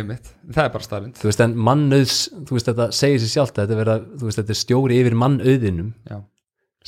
einmitt. 0.00 0.34
Það 0.48 0.64
er 0.64 0.74
bara 0.76 0.86
staðrind 0.86 1.20
þú 1.20 1.30
veist, 1.30 1.44
en 1.44 1.56
mannöðs, 1.68 2.18
þú 2.48 2.58
veist, 2.58 2.70
þetta 2.70 2.90
segir 2.96 3.24
sér 3.24 3.32
sjálft 3.34 3.58
að 3.58 3.66
þetta, 3.66 3.80
vera, 3.82 3.96
þú 4.20 4.28
veist, 4.28 4.42
þetta 4.42 4.54
er 4.54 4.60
stjóri 4.60 5.00
yfir 5.02 5.18
mannöðinum 5.24 5.90
Já. 6.08 6.20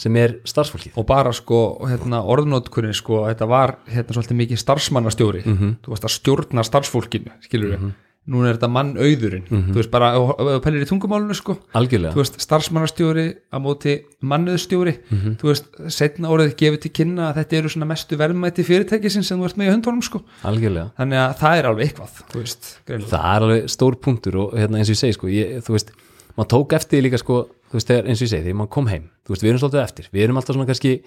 sem 0.05 0.20
er 0.22 0.39
starfsfólkið. 0.49 0.95
Og 1.01 1.09
bara 1.11 1.35
sko 1.37 1.61
hérna, 1.91 2.22
orðnótkunni 2.35 2.95
sko, 2.97 3.24
þetta 3.28 3.51
var 3.51 3.76
hérna 3.91 4.16
svolítið 4.16 4.41
mikið 4.45 4.62
starfsmannastjóri. 4.64 5.45
Mm 5.45 5.59
-hmm. 5.59 5.76
þú 5.85 5.95
veist 5.97 6.09
að 6.09 6.16
stjórna 6.16 6.66
starfsfólkinu 6.68 7.37
skilur 7.45 7.76
við, 7.76 7.93
núna 8.31 8.51
er 8.53 8.55
þetta 8.57 8.68
mannauðurinn. 8.70 9.47
Mhm. 9.51 9.73
þú 9.73 9.79
veist 9.81 9.91
bara, 9.91 10.12
þú 10.14 10.59
pælir 10.62 10.85
í 10.85 10.87
tungumálunu 10.87 11.35
sko. 11.35 11.57
Algjörlega. 11.75 12.12
Þú 12.14 12.20
veist, 12.23 12.37
starfsmannastjóri 12.45 13.25
á 13.51 13.57
móti 13.59 13.95
mannöðstjóri 14.23 14.95
Mhm. 15.11 15.37
þú 15.41 15.49
veist, 15.51 15.66
setna 15.91 16.29
orðið 16.31 16.55
gefið 16.57 16.81
til 16.85 16.93
kynna 16.93 17.33
að 17.33 17.41
þetta 17.43 17.59
eru 17.59 17.68
svona 17.68 17.87
mestu 17.91 18.16
verðmæti 18.16 18.62
fyrirtækisins 18.64 19.25
sem 19.27 19.39
þú 19.41 19.45
ert 19.51 19.57
með 19.59 19.66
í 19.66 19.73
höndunum 19.75 20.03
sko. 20.07 20.23
Algjörlega. 20.45 20.93
Þannig 20.99 21.18
að 21.18 21.35
það 21.43 21.59
er 21.59 21.64
alveg 21.73 21.85
eitthvað 21.89 22.23
þú 22.31 22.39
veist, 22.45 22.79
greinilega. 22.87 23.11
það 23.11 23.37
er 23.37 23.43
alveg 23.43 23.64
stór 23.75 23.95
punktur 24.01 24.35
og 24.39 24.53
hérna, 24.55 24.79
eins 24.79 24.89
og 24.91 24.95
ég 24.95 25.03
segi 25.03 25.14
sko, 25.18 25.27
ég, 25.27 25.59
þú 25.66 25.73
veist, 25.75 25.91
maður 26.39 26.49
tók 26.55 26.73
eftir 26.79 27.03
líka 27.03 27.18
sko, 27.18 27.49
þú 27.70 27.75
veist, 27.75 27.89
þegar, 27.91 28.07
eins 28.07 28.23
og 28.23 28.27
ég 28.29 28.33
segi, 28.37 28.45
þegar 28.47 28.61
maður 28.62 28.70
kom 28.70 28.87
heim 28.87 29.05
þú 29.27 29.35
veist, 29.35 29.43
við 29.43 29.51
erum 29.51 29.62
svolítið 29.66 29.83
eftir, 29.83 30.09
við 30.12 30.23
erum 30.25 30.37
alltaf 30.39 30.55
svona 30.55 30.66
kannski 30.70 31.03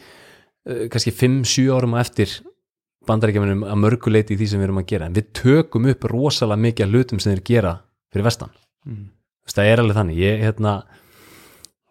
uh, 0.68 0.88
kannski 0.91 1.11
5-7 1.16 1.72
árum 1.72 1.95
eftir 1.97 2.28
bandarækjumunum 3.07 3.63
að 3.67 3.81
mörguleiti 3.81 4.35
í 4.35 4.39
því 4.39 4.47
sem 4.51 4.61
við 4.61 4.67
erum 4.69 4.81
að 4.81 4.87
gera, 4.91 5.09
en 5.09 5.17
við 5.17 5.31
tökum 5.37 5.87
upp 5.91 6.07
rosalega 6.11 6.63
mikið 6.65 6.85
af 6.85 6.93
hlutum 6.93 7.21
sem 7.21 7.33
þeir 7.33 7.43
gera 7.51 7.73
fyrir 8.13 8.27
vestan, 8.29 8.53
Mm. 8.85 9.09
það 9.49 9.69
er 9.71 9.81
alveg 9.81 9.97
þannig. 9.97 10.17
Ég, 10.21 10.41
hérna 10.45 10.73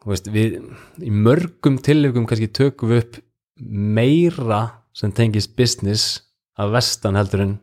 veist, 0.07 0.29
við, 0.31 0.61
í 1.03 1.11
mörgum 1.11 1.79
tilöfum 1.83 2.27
kannski 2.29 2.47
tökum 2.55 2.93
við 2.93 3.01
upp 3.03 3.19
meira 3.59 4.61
sem 4.95 5.11
tengist 5.13 5.57
business 5.57 6.21
af 6.57 6.71
vestan 6.71 7.19
heldur 7.19 7.43
en 7.43 7.57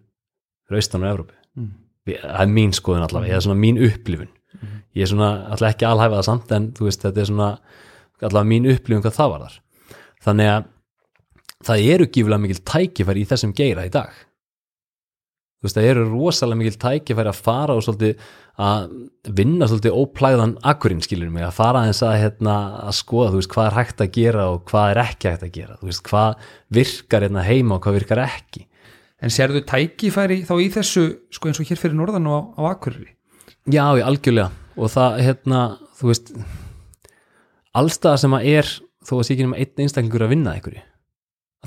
fyrir 0.68 0.82
austan 0.82 1.06
og 1.06 1.14
Evrópu. 1.14 1.38
Mm. 1.56 1.72
Það 2.08 2.44
er 2.44 2.52
mín 2.52 2.76
skoðun 2.76 3.06
allavega, 3.06 3.32
það 3.32 3.40
er 3.40 3.46
svona 3.48 3.62
mín 3.62 3.80
upplifun. 3.88 4.32
Ég 4.92 5.06
er 5.06 5.12
svona, 5.14 5.30
alltaf 5.48 5.70
ekki 5.72 5.88
alhæfa 5.88 6.18
það 6.20 6.28
samt 6.28 6.52
en 6.52 6.72
veist, 6.76 7.06
þetta 7.06 7.22
er 7.22 7.30
svona 7.30 7.50
allavega 8.22 8.50
mín 8.52 8.68
upplifun 8.74 9.04
hvað 9.06 9.16
það 9.16 9.30
var 9.32 9.46
þar 9.46 9.60
þannig 10.26 10.52
að 10.52 10.66
það 11.66 11.88
eru 11.94 12.10
gífulega 12.10 12.44
mikil 12.44 12.62
tækifæri 12.68 13.24
í 13.24 13.30
þessum 13.30 13.56
geira 13.58 13.86
í 13.88 13.94
dag. 13.94 14.12
Þú 15.62 15.68
veist, 15.68 15.78
það 15.78 15.88
eru 15.92 16.04
rosalega 16.10 16.58
mikil 16.58 16.78
tækifæri 16.82 17.30
að 17.30 17.42
fara 17.46 17.76
og 17.78 17.84
svolítið 17.86 18.24
að 18.62 18.88
vinna 19.38 19.68
svolítið 19.70 19.98
óplæðan 20.02 20.56
akkurinn 20.72 21.04
skilur 21.06 21.30
mig, 21.34 21.46
að 21.46 21.54
fara 21.60 21.84
aðeins 21.84 22.02
að 22.06 22.18
hérna, 22.18 22.56
að 22.82 22.98
skoða, 22.98 23.30
þú 23.30 23.40
veist, 23.40 23.52
hvað 23.54 23.70
er 23.70 23.78
hægt 23.78 24.02
að 24.02 24.12
gera 24.18 24.48
og 24.56 24.66
hvað 24.72 24.94
er 24.94 25.02
ekki 25.04 25.30
hægt 25.30 25.46
að 25.46 25.54
gera, 25.60 25.78
þú 25.78 25.90
veist, 25.92 26.04
hvað 26.10 26.50
virkar 26.80 27.26
hérna 27.28 27.46
heima 27.46 27.78
og 27.78 27.86
hvað 27.86 27.98
virkar 28.00 28.24
ekki. 28.26 28.66
En 29.22 29.34
sérðu 29.34 29.62
tækifæri 29.70 30.42
þá 30.50 30.54
í 30.58 30.70
þessu 30.74 31.06
sko 31.30 31.52
eins 31.52 31.62
og 31.62 31.70
hér 31.70 31.82
fyrir 31.82 31.98
norðan 32.00 32.30
og 32.32 32.58
á, 32.58 32.58
á 32.58 32.62
Akureyri? 32.74 33.12
Já, 33.70 33.86
ég 34.02 34.06
algjörlega. 34.08 34.50
Og 34.82 34.90
það, 34.90 35.20
hérna, 35.28 35.66
þú 36.00 36.10
veist 36.10 36.34
allstað 37.78 38.24
sem 38.24 38.34
að 38.34 38.48
er 38.58 38.78
þó 39.06 39.20
að 39.20 39.28
sé 39.28 39.36
ekki 39.36 39.46
nema 39.46 39.62
einn 39.62 39.86
einstaklingur 39.86 40.26
að 40.26 40.34
vinna 40.34 40.56
einhverju 40.58 40.82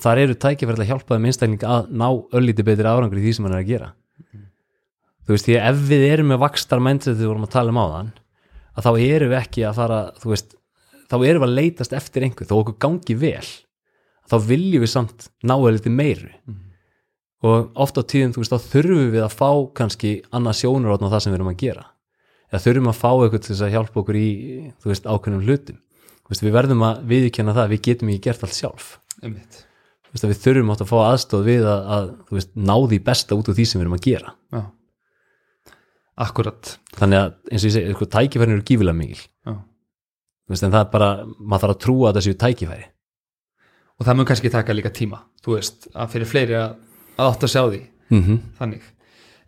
þar 0.03 0.23
eru 0.25 0.39
tækifæri 0.39 0.79
til 0.79 0.85
að 0.85 0.91
hjálpa 0.91 1.15
þeim 1.15 1.29
einstakling 1.31 1.67
að 1.69 1.93
ná 1.95 2.09
öllítið 2.35 2.69
betri 2.71 2.91
árangur 2.91 3.21
í 3.21 3.25
því 3.25 3.35
sem 3.37 3.47
hann 3.47 3.55
er 3.55 3.63
að 3.63 3.71
gera. 3.71 3.93
Þú 5.25 5.37
veist, 5.37 5.47
því 5.47 5.57
að 5.57 5.69
ef 5.71 5.85
við 5.89 6.07
erum 6.11 6.33
með 6.33 6.43
vakstar 6.43 6.83
mindset 6.85 7.15
þegar 7.15 7.23
við 7.23 7.31
vorum 7.33 7.47
að 7.47 7.55
tala 7.55 7.73
um 7.73 7.81
á 7.81 7.87
þann 7.95 8.11
að 8.75 8.87
þá 8.87 8.91
erum 9.05 9.31
við 9.31 9.39
ekki 9.39 9.63
að 9.65 9.79
fara 9.79 10.01
veist, 10.25 10.57
þá 11.09 11.17
erum 11.17 11.45
við 11.45 11.49
að 11.49 11.55
leitast 11.61 11.95
eftir 11.97 12.27
einhver. 12.27 12.49
Þó 12.51 12.57
okkur 12.59 12.77
gangi 12.85 13.17
vel 13.23 13.47
þá 14.31 14.37
viljum 14.49 14.85
við 14.85 14.93
samt 14.93 15.27
ná 15.45 15.57
öllítið 15.57 15.95
meiru. 15.95 16.31
Og 17.45 17.75
oft 17.77 17.99
á 18.01 18.03
tíðum, 18.09 18.33
þú 18.33 18.43
veist, 18.43 18.55
þá 18.55 18.71
þurfum 18.73 19.11
við 19.13 19.25
að 19.25 19.37
fá 19.37 19.51
kannski 19.77 20.15
annað 20.33 20.61
sjónur 20.63 20.97
á 20.97 21.05
það 21.05 21.19
sem 21.21 21.33
við 21.33 21.39
erum 21.39 21.51
að 21.53 21.61
gera. 21.61 21.85
Eða 22.49 22.63
þurfum 22.65 22.91
að 22.91 23.01
fá 23.01 23.11
eitthvað 23.13 23.43
til 23.45 23.51
þess 23.53 23.67
að 23.67 23.75
hjálpa 23.75 24.01
okkur 24.01 24.19
í, 24.21 24.29
þú 24.81 24.93
veist, 24.93 25.09
ákveðnum 25.09 25.45
hlutum. 25.45 25.81
Veist, 26.31 26.45
við 26.45 26.57
verðum 26.57 26.85
að 26.89 27.03
viðkjanna 27.11 27.57
það, 27.59 27.75
við 27.75 27.83
getum 27.85 28.13
ekki 28.15 28.25
gert 28.25 28.47
allt 28.47 28.57
sjálf. 28.57 28.87
Einmitt. 29.21 29.61
Veist, 30.15 30.27
við 30.31 30.41
þurfum 30.45 30.73
átt 30.75 30.85
að 30.85 30.91
fá 30.91 30.97
aðstóð 31.03 31.45
við 31.49 31.69
að, 31.69 31.85
að 31.97 32.09
veist, 32.39 32.51
ná 32.55 32.75
því 32.79 33.01
besta 33.11 33.39
út 33.39 33.51
úr 33.51 33.59
því 33.59 33.69
sem 33.69 33.81
við 33.81 33.87
erum 33.87 33.99
að 33.99 34.05
gera. 34.09 34.35
Já. 34.55 34.62
Akkurat 36.25 36.75
þannig 36.95 37.21
að, 37.21 37.37
eins 37.51 37.62
og 37.62 37.69
ég 37.69 37.77
segi, 37.77 37.91
eitthvað 37.91 38.12
tækifærin 38.15 38.57
eru 38.57 38.67
gífilega 38.71 38.99
mikil. 38.99 39.23
Veist, 40.51 40.62
en 40.62 40.75
það 40.75 40.83
er 40.83 40.91
bara, 40.93 41.09
maður 41.41 41.65
þarf 41.65 41.75
að 41.75 41.83
trúa 41.87 42.11
að 42.11 42.21
þessu 42.21 42.37
tækifæri. 42.43 42.91
Og 43.95 44.07
það 44.07 44.19
mun 44.19 44.29
kannski 44.29 44.51
taka 44.53 44.75
líka 44.75 44.93
tíma 44.95 45.23
þú 45.45 45.59
veist, 45.59 45.89
að 45.93 46.15
fyrir 46.15 46.31
fleiri 46.31 46.57
að, 46.59 46.79
að 47.17 47.31
átt 47.31 47.47
að 47.47 47.53
sjá 47.55 47.62
því. 47.65 47.83
Mm 48.15 48.39
þannig. 48.59 48.89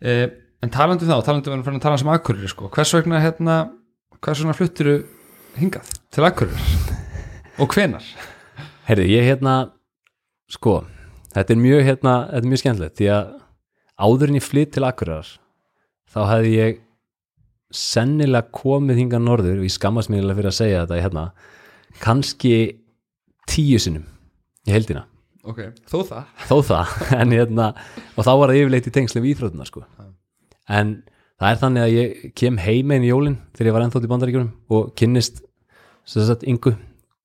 Eh, 0.01 0.25
en 0.63 0.73
talandi 0.73 1.05
um 1.05 1.11
þá, 1.11 1.25
talandi 1.25 1.53
um 1.53 1.77
að 1.77 1.83
tala 1.83 1.99
sem 2.01 2.09
Akureyri 2.11 2.49
sko, 2.51 2.69
hvers 2.73 2.93
vegna 2.97 3.21
hérna 3.21 3.57
hvers 4.21 4.41
vegna 4.41 4.55
flutturu 4.57 4.95
hingað? 5.57 5.89
Til 6.13 6.25
Akureyri 6.25 6.97
og 7.61 7.73
hvenar 7.73 8.05
Herri, 8.87 9.07
ég 9.11 9.25
hérna, 9.27 9.73
sko, 10.51 10.79
þetta 11.33 11.53
er 11.53 11.61
mjög, 11.61 11.83
hérna, 11.87 12.15
þetta 12.31 12.43
er 12.43 12.51
mjög 12.51 12.61
skemmtilegt 12.63 12.99
því 12.99 13.09
að 13.13 13.31
áður 13.97 14.31
en 14.31 14.39
ég 14.39 14.45
flytt 14.45 14.73
til 14.75 14.85
Akureyrar 14.87 15.31
þá 16.13 16.19
hefði 16.31 16.53
ég 16.55 16.79
sennilega 17.77 18.47
komið 18.55 19.01
hingað 19.01 19.25
norður 19.25 19.59
og 19.59 19.67
ég 19.67 19.75
skammast 19.75 20.11
mér 20.13 20.29
fyrir 20.31 20.51
að 20.51 20.57
segja 20.61 20.85
þetta 20.85 21.01
hérna, 21.03 21.25
kannski 22.03 22.53
tíu 23.49 23.79
sinnum 23.81 24.07
í 24.67 24.73
heldina, 24.75 25.03
ok, 25.47 25.61
þó 25.87 25.99
það. 26.07 26.31
Þó 26.47 26.55
það 26.69 26.95
en 27.21 27.35
hérna, 27.35 27.67
og 28.15 28.27
þá 28.27 28.31
var 28.31 28.51
það 28.51 28.61
yfirleitt 28.61 28.89
í 28.89 28.95
tengslum 28.95 29.25
við 29.25 29.35
íþrótuna 29.35 29.67
sko, 29.67 29.83
en 30.67 30.95
það 31.37 31.49
er 31.51 31.61
þannig 31.61 31.85
að 31.85 31.95
ég 31.95 32.35
kem 32.39 32.59
heim 32.63 32.93
einu 32.95 33.11
jólin 33.11 33.39
þegar 33.53 33.69
ég 33.69 33.77
var 33.77 33.85
ennþótt 33.85 34.07
í 34.07 34.11
bandaríkjunum 34.13 34.77
og 34.77 34.93
kynnist 34.97 35.43
sagt 36.07 36.45
yngu 36.47 36.73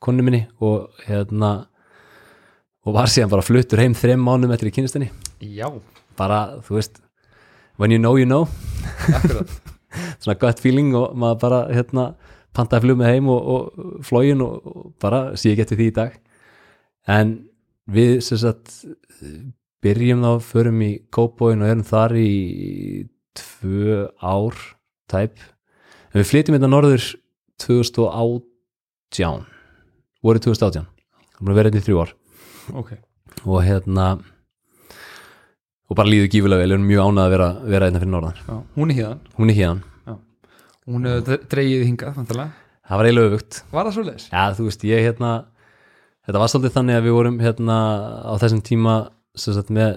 konu 0.02 0.24
minni 0.26 0.42
og 0.60 0.90
hérna 1.06 1.52
og 2.82 2.96
var 2.96 3.10
síðan 3.10 3.30
bara 3.32 3.46
fluttur 3.46 3.80
heim 3.82 3.94
þrem 3.98 4.22
mánum 4.22 4.52
eftir 4.54 4.70
í 4.70 4.74
kynnistinni 4.74 5.10
já, 5.42 5.68
bara, 6.18 6.62
þú 6.66 6.78
veist, 6.78 7.02
when 7.78 7.90
you 7.90 7.98
know 7.98 8.16
you 8.16 8.26
know. 8.26 8.48
Svona 10.22 10.38
gott 10.40 10.60
feeling 10.62 10.94
og 10.96 11.16
maður 11.18 11.40
bara 11.42 11.60
hérna, 11.74 12.04
pantaði 12.56 12.86
flug 12.86 13.00
með 13.00 13.10
heim 13.12 13.30
og, 13.32 13.40
og 13.54 14.04
flógin 14.06 14.44
og, 14.44 14.52
og 14.64 14.92
bara 15.02 15.36
sé 15.36 15.52
ekki 15.52 15.64
eftir 15.66 15.80
því 15.80 15.88
í 15.90 15.96
dag. 15.98 16.14
En 17.10 17.34
við 17.90 18.20
sem 18.24 18.38
sagt 18.40 18.66
byrjum 19.82 20.22
þá, 20.24 20.32
förum 20.46 20.78
í 20.86 20.92
Kópóin 21.12 21.62
og 21.64 21.68
erum 21.72 21.84
þar 21.86 22.12
í 22.16 22.30
tvö 23.36 24.06
ár 24.22 24.54
tæp. 25.10 25.34
En 26.12 26.20
við 26.22 26.30
flytjum 26.30 26.56
þetta 26.56 26.70
norður 26.70 27.02
2018 27.66 29.46
voru 30.22 30.38
2018 30.42 30.86
það 30.86 31.40
búin 31.42 31.52
að 31.52 31.58
vera 31.58 31.70
þetta 31.72 31.82
í 31.82 31.86
þrjú 31.88 31.98
ár 32.02 32.12
ok, 32.70 32.92
og 33.44 33.62
hérna 33.66 34.08
og 35.88 35.98
bara 35.98 36.08
líður 36.08 36.30
gífulega 36.32 36.64
vel, 36.64 36.72
erum 36.72 36.88
mjög 36.88 37.08
ánað 37.08 37.24
að 37.26 37.34
vera, 37.36 37.48
vera 37.74 37.88
einna 37.88 38.02
fyrir 38.02 38.14
norðan. 38.14 38.42
Já, 38.46 38.58
hún 38.78 38.92
er 38.92 39.00
hérna 39.00 39.38
hún 39.38 39.52
er 39.52 39.58
hérna, 39.60 40.18
hún 40.88 41.08
er 41.10 41.40
dreigið 41.52 41.86
hingað, 41.90 42.14
vantilega 42.20 42.50
það 42.92 43.00
var 43.00 43.08
eiginlega 43.08 43.30
öfugt. 43.30 43.58
Var 43.72 43.88
það 43.88 43.96
svo 43.96 44.04
leis? 44.06 44.28
Já, 44.28 44.42
þú 44.56 44.68
veist, 44.68 44.86
ég 44.88 45.06
hérna 45.06 45.30
þetta 46.26 46.42
var 46.42 46.52
svolítið 46.52 46.76
þannig 46.76 46.98
að 46.98 47.06
við 47.06 47.16
vorum 47.16 47.38
hérna 47.42 47.76
á 48.28 48.32
þessum 48.42 48.62
tíma 48.66 48.96
sem 49.38 49.56
sagt 49.56 49.72
með 49.72 49.94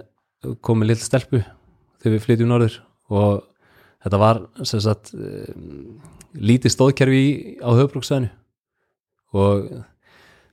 komið 0.65 0.91
lill 0.91 1.01
stelpu 1.01 1.41
þegar 1.41 2.15
við 2.15 2.23
flytjum 2.25 2.51
norður. 2.51 2.77
Og 3.13 3.43
þetta 4.05 4.21
var 4.21 4.41
sem 4.63 4.83
sagt 4.83 5.11
um, 5.17 5.97
lítið 6.35 6.73
stóðkerfi 6.73 7.25
á 7.61 7.69
höfbruksvæðinu 7.75 8.31
og 9.35 9.67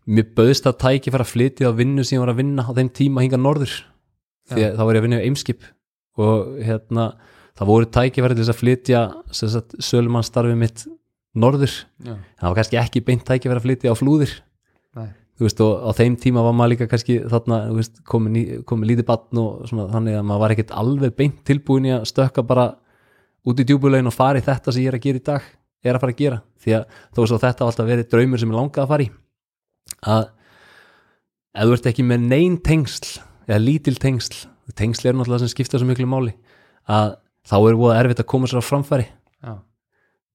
mér 0.06 0.28
bauðst 0.36 0.66
að 0.66 0.78
tæki 0.82 1.12
fyrir 1.12 1.24
að 1.24 1.32
flytja 1.32 1.70
á 1.70 1.78
vinnu 1.78 2.04
sem 2.04 2.16
ég 2.16 2.24
var 2.24 2.32
að 2.32 2.40
vinna 2.42 2.64
á 2.66 2.70
þeim 2.74 2.90
tíma 2.96 3.24
hinga 3.24 3.40
norður. 3.40 3.74
Því 4.50 4.66
að 4.66 4.76
þá 4.78 4.82
var 4.82 4.96
ég 4.96 5.02
að 5.02 5.06
vinna 5.06 5.20
í 5.20 5.28
Eimskip 5.28 5.66
og 6.22 6.58
hérna 6.66 7.06
það 7.58 7.70
voru 7.70 7.88
tækifæri 7.94 8.36
til 8.36 8.42
þess 8.42 8.52
að 8.52 8.60
flytja 8.60 9.02
sölumannsstarfið 9.88 10.58
mitt 10.60 10.84
norður. 11.38 11.74
Já, 12.02 12.14
það 12.40 12.48
var 12.48 12.58
kannski 12.58 12.80
ekki 12.82 13.04
beint 13.06 13.24
tækifæri 13.28 13.62
að 13.62 13.66
flytja 13.68 13.94
á 13.94 13.96
flúðir. 13.96 14.34
Nei, 14.98 15.08
þú 15.38 15.46
veist 15.46 15.64
og 15.64 15.86
á 15.86 15.90
þeim 15.96 16.18
tíma 16.20 16.44
var 16.44 16.56
maður 16.58 16.74
líka 16.74 16.90
kannski 16.90 17.20
þarna, 17.30 17.62
veist, 17.78 18.02
komið, 18.08 18.52
komið 18.68 18.92
lítið 18.92 19.08
batn 19.08 19.40
og 19.40 19.64
svona 19.70 19.88
þannig 19.94 20.18
að 20.18 20.28
maður 20.28 20.44
var 20.44 20.56
ekkert 20.56 20.76
alveg 20.82 21.16
beint 21.16 21.40
tilbúin 21.48 21.88
í 21.88 21.94
að 21.94 22.06
stökka 22.10 22.44
bara 22.44 22.68
út 23.48 23.62
í 23.62 23.66
djúbulegin 23.66 24.10
og 24.10 24.16
fara 24.16 24.42
í 24.42 24.44
þetta 24.44 24.74
sem 24.74 24.84
ég 24.84 24.92
er 24.92 24.98
að 24.98 25.06
gera 25.06 25.22
í 25.22 25.26
dag 25.30 25.50
er 25.82 25.96
að 25.96 26.04
fara 26.04 26.14
að 26.14 26.20
gera, 26.20 26.36
því 26.62 26.74
að 26.78 27.00
þó 27.10 27.20
svo 27.24 27.38
þetta 27.42 27.64
var 27.64 27.72
alltaf 27.72 27.88
verið 27.88 28.10
draumur 28.12 28.42
sem 28.42 28.52
ég 28.52 28.58
langaði 28.58 28.84
að 28.84 28.92
fara 28.92 29.06
í 29.06 29.08
að 30.02 30.28
ef 31.52 31.66
þú 31.68 31.76
ert 31.76 31.88
ekki 31.92 32.06
með 32.06 32.28
nein 32.30 32.56
tengsl 32.64 33.20
eða 33.48 33.60
lítil 33.62 33.96
tengsl, 34.00 34.46
tengsl 34.78 35.10
er 35.10 35.18
náttúrulega 35.18 35.44
sem 35.44 35.52
skipta 35.52 35.80
svo 35.80 35.88
miklu 35.88 36.08
máli 36.08 36.32
að 36.90 37.16
þá 37.48 37.56
er 37.58 37.78
voða 37.78 37.98
erfitt 38.00 38.22
að 38.22 38.30
koma 38.32 38.48
sér 38.48 38.62
á 38.62 38.64
framfæri. 38.64 39.06
Já, 39.42 39.52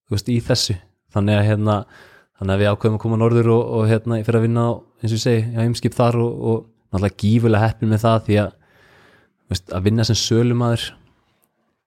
þú 0.06 0.16
veist, 0.16 0.30
í 0.30 0.38
þessu. 0.44 0.76
Þannig 1.14 1.38
að 1.38 1.46
hérna, 1.48 1.76
þannig 2.38 2.54
að 2.54 2.62
við 2.62 2.70
ákveðum 2.72 2.98
að 2.98 3.04
koma 3.04 3.20
norður 3.20 3.50
og, 3.54 3.62
og 3.78 3.86
hérna, 3.88 4.20
fyrir 4.24 4.40
að 4.40 4.46
vinna 4.46 4.64
á, 4.68 4.72
eins 5.00 5.12
og 5.12 5.16
ég 5.16 5.24
segi, 5.24 5.44
já, 5.46 5.60
heimskip 5.62 5.96
þar 5.96 6.20
og, 6.20 6.32
og 6.38 6.58
náttúrulega 6.92 7.20
gífulega 7.22 7.64
heppin 7.64 7.92
með 7.92 8.02
það 8.04 8.18
því 8.26 8.40
að 8.44 8.50
veist, 9.48 9.72
að 9.72 9.86
vinna 9.88 10.06
sem 10.08 10.18
sölumadur 10.18 10.84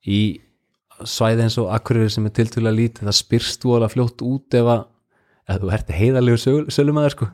í 0.09 0.21
svæði 1.07 1.45
eins 1.45 1.57
og 1.61 1.69
akkurir 1.73 2.09
sem 2.13 2.25
er 2.27 2.33
tiltölulega 2.37 2.77
lítið, 2.77 3.07
það 3.09 3.17
spyrst 3.17 3.65
alveg 3.65 3.93
fljótt 3.95 4.25
út 4.25 4.57
ef 4.57 4.69
að 4.69 4.83
ef 5.49 5.61
þú 5.61 5.71
ert 5.77 5.93
heiðalegur 5.95 6.41
söl, 6.41 6.61
sölumadur 6.73 7.15
sko. 7.15 7.29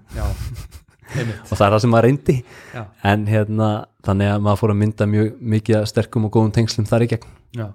Og 1.17 1.53
það 1.55 1.65
er 1.67 1.73
það 1.73 1.81
sem 1.83 1.93
maður 1.93 2.07
reyndi. 2.07 2.33
Já, 2.75 2.81
en 3.11 3.27
hérna, 3.31 3.67
þannig 4.05 4.31
að 4.33 4.41
maður 4.47 4.61
fór 4.61 4.73
að 4.73 4.79
mynda 4.81 5.07
mjög 5.09 5.29
mikið 5.55 5.85
sterkum 5.91 6.27
og 6.27 6.33
góðum 6.35 6.55
tengslum 6.55 6.87
þar 6.89 7.05
í 7.05 7.11
gegn 7.13 7.29
já. 7.57 7.67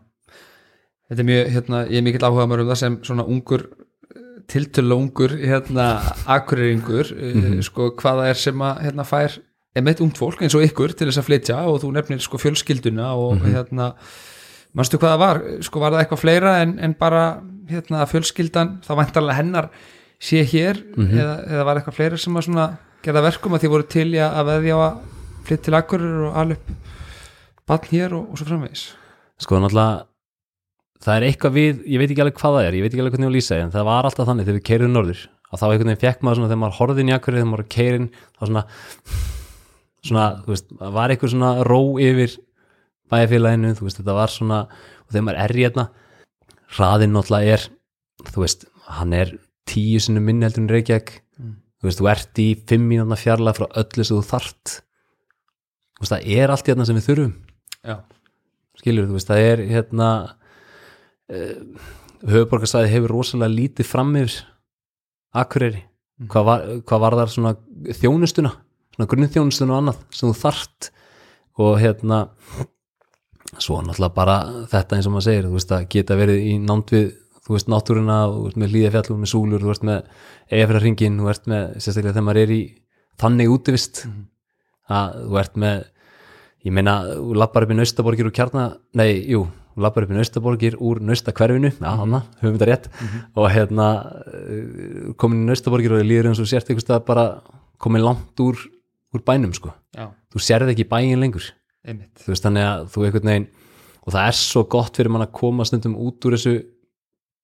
Þetta 1.12 1.24
er 1.24 1.28
mjög, 1.28 1.48
hérna, 1.56 1.80
ég 1.88 2.00
er 2.00 2.04
mikill 2.06 2.24
áhuga 2.24 2.44
maður 2.48 2.64
um 2.64 2.72
það 2.72 2.80
sem 2.82 2.98
svona 3.04 3.24
ungur 3.28 3.64
tiltölu 4.52 4.98
ungur, 4.98 5.32
hérna, 5.38 5.86
akureyringur 6.30 7.12
mm 7.14 7.62
sko, 7.64 7.92
hvaða 8.00 8.28
er 8.32 8.40
sem 8.40 8.64
að 8.64 8.82
hérna 8.86 9.06
fær, 9.06 9.38
emitt 9.78 10.02
ungt 10.04 10.18
fólk 10.20 10.42
eins 10.44 10.56
og 10.58 10.64
ykkur 10.66 10.92
til 10.96 11.08
þess 11.08 11.22
að 11.22 11.28
flytja 11.28 11.60
og 11.70 11.80
þú 11.84 11.92
nefnir 11.96 12.20
sko 12.20 12.40
fjölskylduna 12.42 13.12
og 13.16 13.44
hérna 13.46 13.92
manstu 14.76 14.98
hvað 15.00 15.14
það 15.14 15.22
var, 15.22 15.40
sko 15.64 15.82
var 15.82 15.94
það 15.94 16.04
eitthvað 16.04 16.22
fleira 16.24 16.54
en, 16.64 16.74
en 16.82 16.96
bara, 16.98 17.24
hérna, 17.70 18.04
fjölskyldan? 18.10 18.78
Þá 18.84 18.92
væntalega 18.98 19.38
hennar 19.38 19.70
sé 20.22 20.44
hér 20.46 20.78
eða, 20.94 21.34
eða 21.50 21.66
var 21.66 21.80
eitthvað 21.80 21.98
fleira 21.98 22.20
sem 22.20 22.38
að 22.38 22.78
gerða 23.02 23.24
verkum 23.26 23.56
að 23.56 23.64
því 23.64 23.72
voru 23.72 23.88
til 23.90 24.08
í 24.14 24.20
að 24.22 24.48
veðja 24.52 24.78
á 24.78 24.80
að 24.86 25.00
flytja 25.42 25.66
til 25.66 25.76
Akureyrar 25.78 26.24
og 26.28 26.40
alveg 26.42 26.72
bann 27.66 27.86
hér 27.90 28.14
og, 28.14 28.30
og 28.30 28.38
svo 28.38 28.46
framvegis. 28.46 28.84
Sko 29.42 29.58
náttúrulega 29.58 30.06
það 31.02 31.16
er 31.16 31.26
eitthvað 31.26 31.56
við, 31.56 31.82
ég 31.90 32.02
veit 32.02 32.10
ekki 32.12 32.22
alveg 32.22 32.38
hvað 32.38 32.56
það 32.56 32.68
er 32.68 32.76
ég 32.78 32.84
veit 32.84 32.92
ekki 32.92 33.02
alveg 33.02 33.16
hvernig 33.16 33.28
ég 33.28 33.36
lýsa 33.36 33.56
því, 33.56 33.66
en 33.66 33.74
það 33.74 33.86
var 33.88 34.08
alltaf 34.08 34.28
þannig 34.28 34.46
þegar 34.46 34.58
við 34.58 34.66
keirum 34.68 34.94
norður, 34.94 35.22
að 35.50 35.62
þá 35.62 35.66
einhvern 35.66 35.90
veginn 35.90 36.02
fekk 36.04 36.22
maður 36.22 36.38
svona 36.38 36.50
þegar 36.52 36.62
maður 36.62 36.78
horfði 36.78 37.02
inn 37.02 37.10
í 37.10 37.16
akkurið, 37.16 37.42
þegar 37.42 37.52
maður 37.52 37.68
keirin 37.74 38.08
þá 38.22 38.42
svona, 38.44 38.64
svona 40.06 40.26
veist, 40.46 40.70
það 40.78 40.96
var 40.98 41.14
eitthvað 41.14 41.34
svona 41.34 41.52
ró 41.66 41.80
yfir 42.06 42.36
bæjarfélaginu, 43.12 43.72
þú 43.78 43.88
veist, 43.88 43.98
þetta 43.98 44.18
var 44.20 44.34
svona 44.36 44.60
og 44.70 45.10
þegar 45.10 45.26
maður 45.26 45.42
er 45.42 45.56
í 45.56 45.66
hérna 45.66 45.88
hraðinn 46.76 47.16
náttúrulega 47.16 47.56
er 47.58 47.66
þú 48.30 48.44
veist, 48.44 48.68
hann 49.00 49.16
er 49.18 49.34
tíu 49.68 50.00
sinni 50.02 50.22
minni 50.24 50.46
heldur 50.46 50.64
en 50.64 50.72
Reykjavík. 50.72 51.14
Þú 51.82 51.88
veist, 51.88 52.00
þú 52.00 52.08
ert 52.12 52.42
í 52.42 52.48
fimm 52.68 52.84
mínúna 52.90 53.18
fjarlæð 53.18 53.58
frá 53.58 53.66
öllu 53.82 54.06
sem 54.06 54.18
þú 54.18 54.26
þart 54.28 54.74
þú 54.76 56.04
veist, 56.04 56.12
það 56.12 56.28
er 56.36 56.52
allt 56.54 56.68
hérna 56.70 56.86
sem 56.86 56.98
við 56.98 57.08
þurfum. 57.08 57.32
Já, 57.82 57.96
skilur, 58.78 59.08
þú 59.08 59.18
veist, 59.18 59.30
það 59.32 59.46
er 59.48 59.64
hérna 59.72 60.08
uh, 61.32 61.88
höfuborgarsæði 62.22 62.92
hefur 62.92 63.16
rosalega 63.16 63.54
lítið 63.54 63.88
fram 63.88 64.12
yfir 64.18 64.42
Akureyri 65.32 65.86
hvað 66.30 66.46
var, 66.46 66.66
hvað 66.86 67.02
var 67.02 67.16
þar 67.20 67.32
svona 67.32 67.52
þjónustuna 67.98 68.52
svona 68.92 69.08
grunnþjónustuna 69.10 69.74
og 69.74 69.80
annað 69.80 70.02
sem 70.12 70.28
þú 70.28 70.34
þart 70.38 70.90
og 71.62 71.72
hérna 71.80 72.20
svo 73.58 73.80
náttúrulega 73.84 74.16
bara 74.16 74.36
þetta 74.70 74.96
eins 74.96 75.08
og 75.08 75.14
maður 75.16 75.26
segir, 75.28 75.48
þú 75.48 75.56
veist 75.56 75.74
að 75.74 75.88
geta 75.92 76.18
verið 76.18 76.46
í 76.48 76.54
nánd 76.62 76.92
við, 76.94 77.08
þú 77.42 77.56
veist, 77.56 77.70
náttúruna 77.70 78.18
þú 78.30 78.42
veist 78.46 78.60
með 78.60 78.74
hlýðafjallum, 78.74 79.22
með 79.22 79.32
súlur, 79.32 79.62
þú 79.62 79.72
veist 79.72 79.86
með 79.86 80.12
eigafæra 80.52 80.82
ringin, 80.82 81.18
þú 81.18 81.30
ert 81.32 81.48
með, 81.50 81.64
sérstaklega 81.78 82.14
þegar 82.14 82.26
maður 82.28 82.42
er 82.42 82.52
í 82.54 82.60
þannig 83.22 83.54
útivist 83.54 84.04
að 84.92 85.16
þú 85.22 85.40
ert 85.42 85.58
með 85.62 85.82
ég 86.62 86.76
meina, 86.76 86.94
þú 87.16 87.38
lappar 87.42 87.66
upp 87.66 87.74
í 87.74 87.78
Naustaborgir 87.78 88.28
úr 88.28 88.36
kjarna, 88.36 88.66
nei, 88.98 89.10
jú 89.26 89.46
þú 89.72 89.86
lappar 89.86 90.06
upp 90.06 90.12
í 90.12 90.18
Naustaborgir 90.18 90.76
úr 90.78 91.00
Naustakverfinu 91.02 91.72
já, 91.72 91.88
hann, 91.98 92.18
höfum 92.42 92.58
þetta 92.58 92.68
rétt 92.70 92.90
og 93.34 93.48
hérna, 93.50 93.88
eh, 94.36 95.08
komin 95.18 95.42
í 95.42 95.48
Naustaborgir 95.50 95.96
og 95.96 96.06
líður 96.06 96.30
eins 96.30 96.42
og 96.42 96.50
sért 96.50 96.70
stað 96.78 97.06
bara 97.08 97.26
komin 97.82 98.04
langt 98.04 98.38
úr, 98.44 98.60
úr 99.12 99.24
bænum 99.26 99.54
sko, 99.56 99.72
já, 99.96 100.12
þú 100.30 100.44
sérð 100.44 100.70
ekki 100.74 100.86
bæin 100.86 101.18
lengur. 101.18 101.50
Einmitt. 101.82 102.14
Þú 102.22 102.30
veist 102.30 102.44
þannig 102.46 102.62
að 102.62 102.84
þú 102.94 103.48
og 104.02 104.10
það 104.10 104.28
er 104.28 104.38
svo 104.38 104.64
gott 104.70 104.98
fyrir 104.98 105.12
mann 105.14 105.24
að 105.24 105.34
koma 105.38 105.66
stundum 105.66 105.96
út 105.98 106.26
úr 106.26 106.36
þessu 106.36 106.54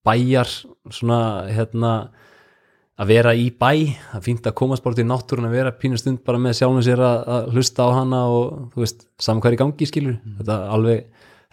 bæjar 0.09 0.51
svona 0.91 1.21
hérna 1.53 1.93
að 2.99 3.11
vera 3.13 3.31
í 3.39 3.45
bæ, 3.55 3.71
það 4.11 4.17
er 4.19 4.25
fínt 4.27 4.47
að 4.51 4.57
komast 4.59 4.83
bara 4.83 4.97
til 4.99 5.05
náttúrun 5.07 5.47
að 5.47 5.55
vera 5.55 5.71
pínu 5.79 5.99
stund 6.01 6.25
bara 6.27 6.41
með 6.43 6.57
sjálfum 6.59 6.83
sér 6.83 6.99
að, 7.07 7.19
að 7.37 7.53
hlusta 7.55 7.87
á 7.87 7.91
hana 8.01 8.23
og 8.35 8.73
þú 8.75 8.83
veist, 8.83 9.05
saman 9.23 9.43
hvað 9.45 9.53
er 9.53 9.57
í 9.59 9.61
gangi 9.63 9.87
skilur. 9.93 10.17
Þetta 10.41 10.57
alveg 10.75 11.05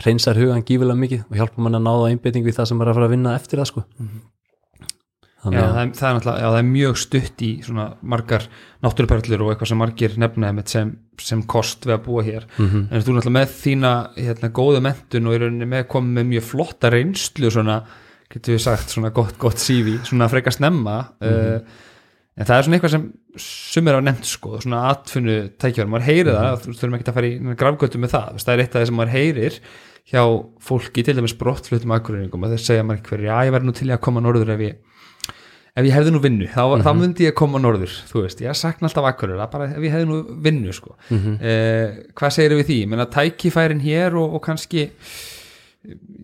hreinsar 0.01 0.36
hugan 0.41 0.66
gífilega 0.66 0.97
mikið 1.03 1.22
og 1.30 1.38
hjálpa 1.38 1.62
mann 1.68 1.78
að 1.78 1.86
náða 1.86 2.08
einbeitingu 2.16 2.49
í 2.49 2.56
það 2.58 2.72
sem 2.72 2.82
er 2.82 2.89
að 2.91 2.97
fara 2.97 3.06
að 3.12 3.14
vinna 3.14 3.36
eftir 3.38 3.62
það 3.62 3.70
sko. 3.70 3.84
Já, 5.45 5.60
það, 5.62 5.76
er, 5.78 5.89
það, 5.93 6.08
er 6.10 6.16
náttúrulega- 6.18 6.39
já, 6.41 6.45
það 6.49 6.56
er 6.58 6.70
mjög 6.72 6.95
stutt 6.97 7.41
í 7.45 7.49
svona 7.62 7.84
margar 8.01 8.45
náttúruperlur 8.82 9.43
og 9.45 9.51
eitthvað 9.53 9.70
sem 9.70 9.78
margir 9.78 10.16
nefnaði 10.24 10.56
með 10.58 10.72
sem, 10.74 10.93
sem 11.22 11.43
kost 11.53 11.86
við 11.86 11.93
að 11.99 12.01
búa 12.08 12.24
hér. 12.26 12.47
Mhm. 12.58 12.80
en 12.89 13.01
þú 13.06 13.12
er 13.12 13.18
náttúrulega 13.20 13.36
með 13.38 13.53
þína 13.62 13.91
hérna, 14.18 14.49
góða 14.58 14.82
mentun 14.82 15.28
og 15.30 15.38
rauninni 15.43 15.68
með 15.70 15.86
komið 15.93 16.18
með 16.18 16.26
mjög 16.34 16.47
flotta 16.49 16.89
reynslu 16.89 17.51
svona, 17.53 17.78
getur 18.36 18.55
við 18.57 18.63
sagt, 18.65 18.93
svona 18.93 19.11
gott, 19.15 19.36
gott 19.41 19.61
sífi, 19.61 19.97
svona 20.07 20.29
frekar 20.31 20.55
snemma 20.55 20.99
uh, 21.23 21.57
en 22.36 22.47
það 22.47 22.55
er 22.57 22.67
svona 22.67 22.77
eitthvað 22.79 22.95
sem 22.95 23.05
sumir 23.39 23.95
hafa 23.95 24.05
nefnt 24.05 24.29
sko, 24.29 24.55
svona 24.63 24.86
atfinnu 24.91 25.36
tækjum, 25.61 25.91
maður 25.91 26.07
heyri 26.09 26.36
það, 26.36 26.57
þú 26.63 26.77
þurfum 26.79 26.97
ekki 26.97 27.11
að 27.11 27.19
fara 27.19 27.29
í 27.29 27.59
grafgötu 27.61 28.01
með 28.01 28.15
það, 28.15 28.41
það 28.43 28.55
er 28.55 28.63
eitt 28.63 28.73
af 28.73 28.81
það 28.81 28.89
sem 28.89 28.99
maður 28.99 29.15
heyrir 29.15 29.59
hjá 30.05 30.23
fólki, 30.67 31.05
til 31.05 31.15
dæmis 31.17 31.38
brottflutum 31.39 31.95
aðgruningum, 31.95 32.43
að 32.45 32.55
þeir 32.55 32.65
segja 32.65 32.86
maður 32.86 33.07
hverju, 33.07 33.29
já, 33.31 33.38
ég 33.47 33.55
verði 33.55 33.69
nú 33.69 33.75
til 33.79 33.88
í 33.88 33.95
að 33.95 34.03
koma 34.05 34.23
norður 34.25 34.51
ef 34.53 34.65
ég 34.65 34.83
ef 35.75 35.83
ég 35.83 35.91
hefði 35.91 36.11
nú 36.13 36.21
vinnu, 36.23 36.47
þá, 36.47 36.61
þá 36.86 36.91
myndi 36.95 37.25
ég 37.25 37.36
koma 37.36 37.59
norður 37.59 37.91
þú 38.07 38.21
veist, 38.23 38.43
ég 38.43 38.55
sakna 38.55 38.88
alltaf 38.88 39.07
er 39.25 39.33
bara 39.51 39.67
ef 39.73 39.83
ég 39.83 39.91
hefði 39.91 40.07
nú 40.07 40.19
vinnu 40.45 40.75
sko. 40.75 40.95
eh, 41.43 41.97
hvað 42.15 42.36
segir 42.38 42.55
við 42.55 42.69
því, 42.69 42.77
ég 42.83 42.91
menna 42.91 43.07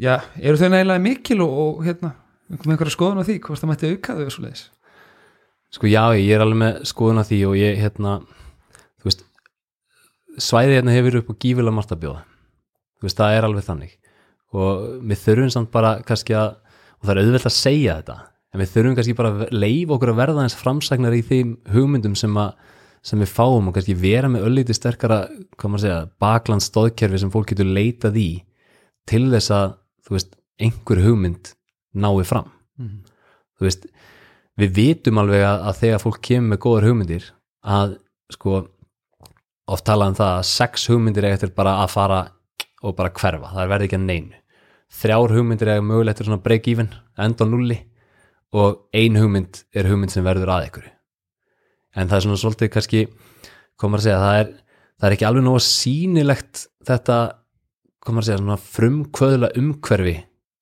já, 0.01 0.15
eru 0.41 0.59
þau 0.59 0.69
nægilega 0.69 1.03
mikil 1.03 1.41
og, 1.45 1.57
og 1.63 1.81
hérna, 1.87 2.13
með 2.51 2.73
einhverja 2.75 2.95
skoðun 2.97 3.23
á 3.23 3.27
því 3.27 3.39
hvort 3.45 3.61
það 3.61 3.71
mætti 3.71 3.91
auka 3.95 4.17
þau 4.17 4.25
og 4.27 4.35
svo 4.35 4.45
leiðis 4.45 4.67
Sko 5.71 5.87
já, 5.87 6.03
ég 6.19 6.33
er 6.35 6.41
alveg 6.43 6.59
með 6.59 6.79
skoðun 6.89 7.21
að 7.21 7.29
því 7.29 7.37
og 7.47 7.53
ég 7.55 7.77
hérna, 7.79 8.17
þú 8.99 9.07
veist 9.07 9.21
svæðið 10.43 10.77
hérna 10.77 10.95
hefur 10.97 11.17
upp 11.21 11.29
á 11.31 11.33
gífilega 11.45 11.75
margt 11.77 11.93
að 11.95 12.01
bjóða. 12.01 12.23
Þú 12.99 13.07
veist, 13.07 13.19
það 13.21 13.35
er 13.37 13.47
alveg 13.47 13.67
þannig. 13.69 13.93
Og 14.51 14.81
við 15.07 15.21
þurfum 15.21 15.53
samt 15.55 15.71
bara 15.71 15.93
kannski 16.07 16.35
að, 16.35 16.57
og 16.99 17.07
það 17.07 17.13
er 17.13 17.21
auðvelt 17.23 17.47
að 17.47 17.55
segja 17.55 17.95
þetta 18.01 18.17
en 18.51 18.59
við 18.59 18.73
þurfum 18.73 18.97
kannski 18.97 19.15
bara 19.15 19.31
að 19.31 19.55
leifa 19.55 19.95
okkur 19.95 20.11
að 20.11 20.19
verða 20.19 20.43
eins 20.43 20.57
framsagnar 20.59 21.15
í 21.15 21.23
þeim 21.23 21.55
hugmyndum 21.71 22.17
sem, 22.19 22.35
að, 22.35 22.51
sem 23.07 23.23
við 23.23 23.31
fáum 23.31 23.71
og 23.71 23.77
kannski 23.77 23.95
vera 23.95 24.27
með 24.31 24.49
öllítið 24.49 24.75
sterkara, 24.75 25.21
hvað 25.55 25.71
maður 25.71 25.85
segja 25.85 26.01
bakland 26.19 26.65
stóðkerfi 26.65 27.21
sem 27.23 27.31
fólk 27.31 27.53
getur 27.53 27.71
leitað 27.71 28.19
í 28.19 28.29
til 29.11 29.25
þess 29.33 29.53
að, 29.55 29.73
þú 30.05 30.15
veist 30.17 30.35
einhver 30.61 31.01
hugmynd 31.05 31.53
nái 31.93 32.25
fram. 32.27 32.51
Þú 33.59 33.67
veist, 33.67 33.87
við 34.57 34.75
vitum 34.77 35.21
alveg 35.21 35.45
að, 35.45 35.63
að 35.69 35.81
þegar 35.81 36.03
fólk 36.03 36.21
kemur 36.27 36.53
með 36.53 36.61
góðar 36.65 36.87
hugmyndir 36.89 37.27
að 37.61 37.97
sko 38.31 38.61
oft 39.71 39.85
talað 39.87 40.13
um 40.13 40.19
það 40.19 40.37
að 40.37 40.47
sex 40.49 40.87
hugmyndir 40.91 41.27
eiga 41.27 41.37
eftir 41.37 41.53
bara 41.55 41.77
að 41.83 41.91
fara 41.93 42.21
og 42.81 42.95
bara 42.97 43.13
hverfa, 43.13 43.51
það 43.53 43.75
verði 43.75 43.89
ekki 43.89 43.99
að 43.99 44.07
neinu. 44.07 44.39
Þrjár 45.01 45.35
hugmyndir 45.37 45.71
eiga 45.71 45.85
mögulegt 45.85 46.17
eftir 46.17 46.31
svona 46.31 46.43
break 46.43 46.71
even, 46.71 46.89
enda 47.21 47.47
nulli 47.47 47.77
og 48.51 48.81
ein 48.97 49.19
hugmynd 49.19 49.61
er 49.75 49.87
hugmynd 49.87 50.11
sem 50.11 50.25
verður 50.25 50.51
að 50.51 50.71
ykkur 50.71 50.89
en 51.95 52.07
það 52.09 52.17
er 52.17 52.25
svona 52.25 52.39
svolítið 52.39 52.71
kannski 52.73 53.03
komar 53.79 54.01
að 54.01 54.07
segja, 54.07 54.19
það 54.21 54.41
er, 54.41 54.51
það 54.97 55.07
er 55.07 55.15
ekki 55.15 55.27
alveg 55.27 55.45
nóg 55.45 55.61
sýnilegt 55.65 56.65
þetta 56.87 57.17
komar 58.05 58.23
að 58.23 58.29
segja, 58.29 58.41
svona 58.41 58.61
frumkvöðla 58.61 59.51
umhverfi 59.59 60.15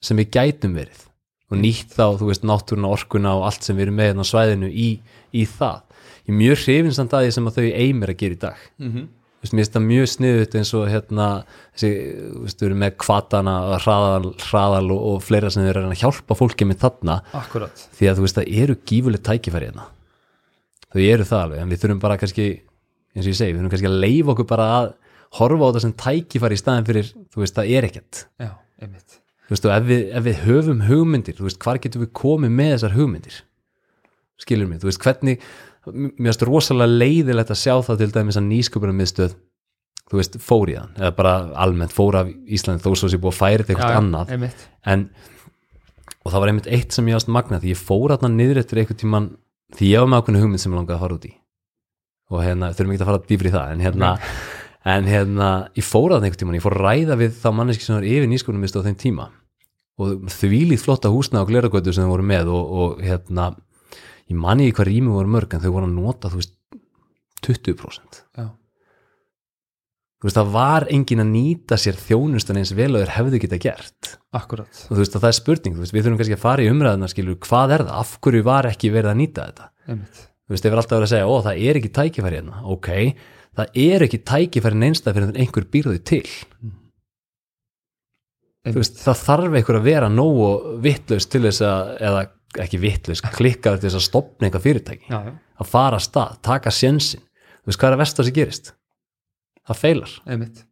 sem 0.04 0.20
við 0.20 0.34
gætum 0.36 0.76
verið 0.80 1.06
og 1.50 1.62
nýtt 1.64 1.96
þá, 1.96 2.18
þú 2.20 2.28
veist, 2.30 2.44
náttúruna, 2.46 2.92
orkuna 2.94 3.36
og 3.40 3.48
allt 3.50 3.66
sem 3.66 3.78
við 3.78 3.88
erum 3.88 3.96
með 4.00 4.12
hérna 4.12 4.26
á 4.26 4.32
svæðinu 4.32 4.68
í, 4.70 4.90
í 5.34 5.46
það. 5.50 5.80
Ég 6.28 6.34
er 6.34 6.38
mjög 6.38 6.60
hrifin 6.64 6.96
samt 6.96 7.16
að 7.18 7.26
því 7.26 7.32
sem 7.36 7.50
að 7.50 7.58
þau 7.58 7.70
eimir 7.84 8.14
að 8.14 8.20
gera 8.20 8.36
í 8.36 8.42
dag. 8.44 8.68
Mm 8.78 8.92
-hmm. 8.92 9.08
veist, 9.42 9.54
mér 9.54 9.64
finnst 9.64 9.76
það 9.78 9.88
mjög 9.88 10.10
sniðut 10.14 10.58
eins 10.60 10.74
og 10.78 10.86
hérna, 10.94 11.28
þessi, 11.74 11.92
þú 12.20 12.44
veist, 12.44 12.62
við 12.62 12.68
erum 12.70 12.84
með 12.84 12.94
kvatana, 13.06 13.56
hraðal, 13.86 14.34
hraðal 14.46 14.92
og, 14.94 15.02
og 15.10 15.24
fleira 15.26 15.50
sem 15.50 15.66
þeir 15.66 15.78
eru 15.78 15.90
að 15.90 16.02
hjálpa 16.04 16.38
fólki 16.38 16.70
með 16.70 16.82
þarna 16.86 17.20
Akkurat 17.34 17.86
því 17.98 18.12
að 18.12 18.16
þú 18.20 18.28
veist, 18.28 18.38
það 18.38 18.54
eru 18.64 18.78
gífulegt 18.86 19.26
tækifæri 19.26 19.72
hérna. 19.72 19.90
Þau 20.94 21.02
eru 21.02 21.26
það 21.26 21.44
alveg, 21.44 21.60
en 21.64 21.70
við 21.70 21.82
þurfum 21.82 22.06
bara 22.06 22.18
kannski, 22.18 22.48
eins 23.16 23.26
og 23.26 23.32
ég 23.34 23.40
segi, 23.42 23.54
við 23.54 23.62
þurfum 23.62 23.74
kannski 23.74 23.90
að 23.90 24.02
leifa 24.06 24.36
okkur 24.36 24.50
bara 24.54 24.70
að 24.78 24.94
horfa 25.38 25.66
á 25.66 25.70
þetta 25.70 25.84
sem 25.86 25.96
tækifæri 26.04 26.58
í 26.58 26.62
staðin 26.62 26.88
fyrir, 26.88 27.12
þú 27.30 27.44
veist, 27.44 27.58
það 27.58 27.74
er 27.78 27.88
ekkert. 27.90 28.24
Já, 28.42 28.52
einmitt. 28.82 29.20
Þú 29.50 29.56
veist 29.56 29.68
og 29.68 29.76
ef 29.76 29.86
við, 29.90 30.02
ef 30.14 30.26
við 30.26 30.42
höfum 30.46 30.82
hugmyndir 30.86 31.38
þú 31.38 31.48
veist, 31.48 31.60
hvar 31.64 31.80
getum 31.82 32.04
við 32.06 32.12
komið 32.18 32.52
með 32.54 32.72
þessar 32.76 32.96
hugmyndir? 32.98 33.38
Skilur 34.40 34.70
mig, 34.70 34.82
þú 34.82 34.90
veist 34.92 35.04
hvernig 35.04 35.46
mér 35.90 36.30
finnst 36.30 36.46
rosalega 36.46 37.00
leiðilegt 37.02 37.54
að 37.54 37.62
sjá 37.64 37.74
það 37.88 38.04
til 38.04 38.10
dæmis 38.14 38.38
að 38.38 38.46
nýsköpunum 38.50 39.00
miðstöð 39.00 39.34
þú 40.10 40.20
veist, 40.20 40.38
fór 40.42 40.72
í 40.72 40.78
þann, 40.78 40.94
eða 40.98 41.12
bara 41.18 41.34
almennt 41.66 41.94
fór 41.94 42.18
af 42.20 42.30
Íslandi 42.30 42.84
þó 42.86 42.94
svo 42.98 43.10
sé 43.12 43.20
búið 43.22 43.36
að 43.36 43.40
færi 43.40 43.66
þetta 43.66 43.76
eitthvað 43.76 43.98
annað. 44.00 44.32
einmitt. 44.36 44.64
En, 44.90 45.04
og 46.24 46.32
það 46.34 46.44
var 46.44 46.52
einmitt 46.52 46.70
eitt 46.78 46.96
sem 46.96 47.10
ég 47.10 47.20
ást 47.20 47.30
magna 47.32 47.60
því 47.62 47.74
ég 47.76 47.82
fór 47.82 48.16
þarna 48.16 48.32
niður 48.34 48.62
eftir 48.64 48.82
eitthvað 48.82 49.02
tíman 49.04 49.30
því 49.78 49.92
ég 49.92 50.04
var 50.04 50.10
með 50.10 50.24
ákveðinu 50.24 50.44
hugmynd 50.44 50.64
sem 50.64 50.74
ég 50.74 50.80
langaði 50.80 50.98
að 50.98 51.04
fara 51.06 51.20
út 51.20 51.28
í. 51.30 51.34
Og 52.30 52.44
hérna, 52.46 52.72
þurfum 52.78 52.96
ekki 52.96 53.06
að 53.06 53.12
fara 53.12 53.22
dýfri 53.30 53.50
í 53.50 53.54
það 53.54 53.76
en 53.76 53.86
hérna, 53.86 54.10
en 54.90 55.10
hérna 55.10 55.50
ég 55.78 55.86
fór 55.86 56.14
þarna 56.14 56.30
einhvern 56.30 56.42
tíman, 56.44 56.58
ég 56.60 56.66
fór 56.66 56.78
að 56.78 56.86
ræða 56.86 57.18
við 57.20 57.36
þá 57.40 57.50
manneski 57.56 57.86
sem 57.86 57.98
var 57.98 58.08
yfir 58.10 58.30
nýskunum 58.32 58.64
minnst 58.64 58.78
á 58.80 58.86
þeim 58.86 59.00
tíma. 59.00 59.30
Og 60.00 60.30
þvílíð 60.32 60.86
flotta 60.86 61.12
húsna 61.12 61.44
og 61.44 61.50
gleragötu 61.50 61.92
sem 61.94 62.06
þau 62.06 62.14
voru 62.14 62.28
með 62.30 62.54
og, 62.54 62.78
og 62.84 63.02
hérna 63.04 63.52
ég 64.30 64.38
manni 64.40 64.70
í 64.70 64.76
hvað 64.76 64.92
rými 64.92 65.12
voru 65.12 65.34
mörg 65.34 65.56
en 65.56 65.64
þau 65.64 65.74
voru 65.74 65.90
að 65.90 65.98
nota, 65.98 66.32
þú 66.32 66.40
veist 66.40 66.56
20% 67.46 68.22
Já, 68.38 68.46
þú 70.20 70.28
veist, 70.28 70.38
það 70.38 70.54
var 70.56 70.86
engin 70.92 71.24
að 71.24 71.34
nýta 71.34 71.80
sér 71.80 72.00
þjónustan 72.00 72.60
eins 72.62 72.74
vel 72.76 72.92
og 72.94 73.04
þeir 73.04 73.14
hefðu 73.16 73.40
geta 73.44 73.60
gert. 73.64 74.14
Akkurat. 74.36 74.82
Og 74.88 74.96
þú 74.96 75.02
veist, 75.02 75.16
og 75.16 75.24
það 75.24 75.32
er 75.32 75.38
spurning, 75.38 75.78
veist, 75.80 75.96
við 75.96 76.06
þurfum 76.06 76.20
kannski 76.20 76.36
að 76.36 76.44
fara 76.44 76.66
í 76.66 76.72
umræðuna 76.72 77.12
skilur, 77.12 77.38
hvað 77.46 77.76
er 77.78 77.86
það, 77.86 77.94
af 78.04 78.16
hverju 78.26 78.48
var 78.48 78.68
ekki 78.68 78.92
verið 78.96 79.14
að 79.14 79.20
nýta 79.22 79.48
þetta, 79.48 79.70
Einmitt. 79.88 80.24
Þú 80.50 80.56
veist, 80.56 80.66
þeir 80.66 80.74
verið 80.74 80.84
alltaf 80.84 80.98
verið 80.98 81.08
að 81.08 81.14
segja, 81.14 81.30
ó, 81.30 81.36
það 81.46 81.64
er 81.70 81.80
ekki 81.80 81.94
tækifæri 81.96 82.40
hérna, 82.40 82.62
ok 82.76 82.90
það 83.60 83.80
er 83.86 84.06
ekki 84.06 84.22
tækifæri 84.32 84.80
neinstað 84.80 85.18
fyrir 85.18 85.32
en 85.32 85.42
einhver 85.44 85.68
býrði 85.74 86.02
til. 86.08 86.26
Veist, 88.70 89.00
það 89.02 89.22
þarf 89.24 89.58
einhver 89.60 89.80
að 89.80 89.88
vera 89.88 90.10
nógu 90.12 90.50
vittlaus 90.84 91.28
til 91.32 91.46
þess 91.48 91.64
að, 91.66 91.92
eða 92.10 92.24
ekki 92.66 92.80
vittlaus, 92.82 93.22
klikkar 93.36 93.78
til 93.78 93.88
þess 93.88 94.00
að 94.00 94.08
stopna 94.08 94.48
einhver 94.48 94.64
fyrirtæki, 94.64 95.08
Já, 95.10 95.20
já, 95.30 95.36
að 95.62 95.70
fara 95.70 96.00
að 96.00 96.06
stað 96.08 96.40
taka 96.46 96.74
sjensin, 96.74 97.22
þú 97.62 97.72
veist, 97.72 97.80
hvað 97.80 97.90
er 97.90 97.98
að 97.98 98.02
versta 98.04 98.26
sem 98.26 98.36
gerist? 98.36 98.74
Það 99.70 99.80
feilar. 99.84 100.18
Einmitt. 100.26 100.66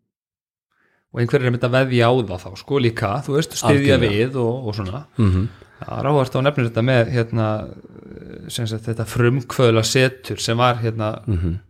Og 1.13 1.21
einhverjir 1.21 1.47
er 1.47 1.55
mynd 1.55 1.67
að 1.67 1.77
veðja 1.77 2.09
á 2.09 2.13
það 2.17 2.43
þá 2.43 2.61
sko 2.61 2.81
líka, 2.83 3.13
þú 3.25 3.37
veist, 3.37 3.55
Algjörlega. 3.69 4.11
við 4.11 4.37
og, 4.41 4.67
og 4.67 4.77
svona. 4.77 5.05
Mm 5.17 5.31
-hmm. 5.31 5.47
Það 5.77 5.99
er 5.99 6.09
áhvert 6.09 6.35
á 6.35 6.39
nefnir 6.41 6.67
þetta 6.67 6.81
með 6.81 7.09
hérna, 7.13 7.47
sagt, 8.49 8.85
þetta 8.87 9.05
frumkvöðla 9.05 9.83
setur 9.85 10.41
sem 10.41 10.57
var 10.57 10.79
hérna 10.81 11.11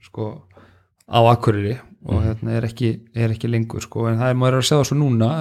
sko 0.02 0.47
á 1.08 1.20
Akureyri 1.32 1.78
og 2.08 2.22
hérna 2.24 2.58
er 2.60 2.68
ekki, 2.68 2.92
er 3.16 3.34
ekki 3.34 3.50
lengur 3.52 3.84
sko. 3.84 4.06
En 4.12 4.20
það 4.20 4.32
er 4.32 4.38
maður 4.40 4.60
er 4.60 4.64
að 4.64 4.70
segja 4.70 4.82
það 4.84 4.90
svo 4.92 5.00
núna 5.00 5.32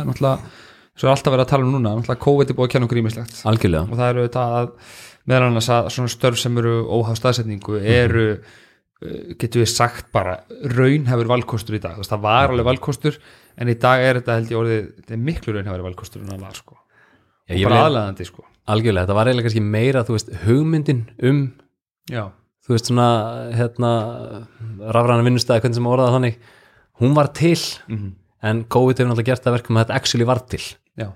svo 0.96 1.08
er 1.08 1.12
alltaf 1.12 1.34
verið 1.34 1.44
að 1.44 1.50
tala 1.52 1.66
um 1.66 1.74
núna 1.76 2.16
COVID 2.22 2.50
er 2.50 2.56
búið 2.56 2.68
að 2.68 2.72
kenna 2.72 2.88
okkur 2.88 3.00
ímislegt 3.02 3.42
og 3.44 3.98
það 3.98 4.12
eru 4.12 4.24
þetta 4.26 4.44
að 4.60 4.70
meðal 5.26 5.50
annars 5.50 5.68
að 5.74 5.90
svona 5.92 6.12
störf 6.12 6.40
sem 6.40 6.56
eru 6.62 6.76
óháð 6.86 7.18
staðsetningu 7.20 7.80
eru 7.82 8.26
uh, 8.36 9.34
getur 9.36 9.64
við 9.64 9.70
sagt 9.74 10.08
bara 10.14 10.38
raunhefur 10.76 11.30
valkostur 11.34 11.76
í 11.76 11.82
dag, 11.82 12.00
það 12.00 12.24
var 12.24 12.54
alveg 12.54 12.68
valkostur 12.70 13.20
en 13.60 13.72
í 13.72 13.76
dag 13.82 14.04
er 14.04 14.20
þetta 14.20 14.38
held 14.38 14.52
ég 14.54 14.60
orðið 14.62 14.82
þetta 15.02 15.16
er 15.18 15.22
miklu 15.28 15.56
raunhefur 15.56 15.86
valkostur 15.90 16.22
en 16.22 16.32
það 16.32 16.46
var 16.46 16.58
sko. 16.62 16.78
Já, 17.46 17.60
og 17.60 17.68
bara 17.68 17.84
aðlæðandi 17.86 18.26
sko. 18.26 18.46
Algjörlega, 18.66 19.06
þetta 19.06 19.16
var 19.16 19.28
eiginlega 19.30 19.46
kannski 19.46 19.64
meira, 19.76 20.02
þú 20.06 20.16
veist, 20.16 20.32
hugmyndin 20.46 21.02
um 21.28 21.42
já, 22.10 22.24
þú 22.66 22.74
veist 22.74 22.88
svona 22.90 23.08
hérna 23.54 23.90
rafræna 24.94 25.24
vinnustæði, 25.26 25.62
hvernig 25.64 25.78
sem 25.78 25.86
að 25.88 25.94
orða 25.96 26.08
það 26.08 26.16
þannig 26.18 26.38
hún 27.00 27.14
var 27.14 27.28
til, 27.36 27.58
Mhm. 27.88 28.12
en 28.42 28.64
COVID 28.64 28.96
hefur 28.98 29.10
náttúrulega 29.12 29.24
gert 29.30 29.44
það 29.44 29.56
verkum 29.58 29.76
að 29.76 29.84
þetta 29.84 29.94
actually 29.96 30.24
var 30.26 30.38
til. 30.48 30.62
Já, 30.98 31.12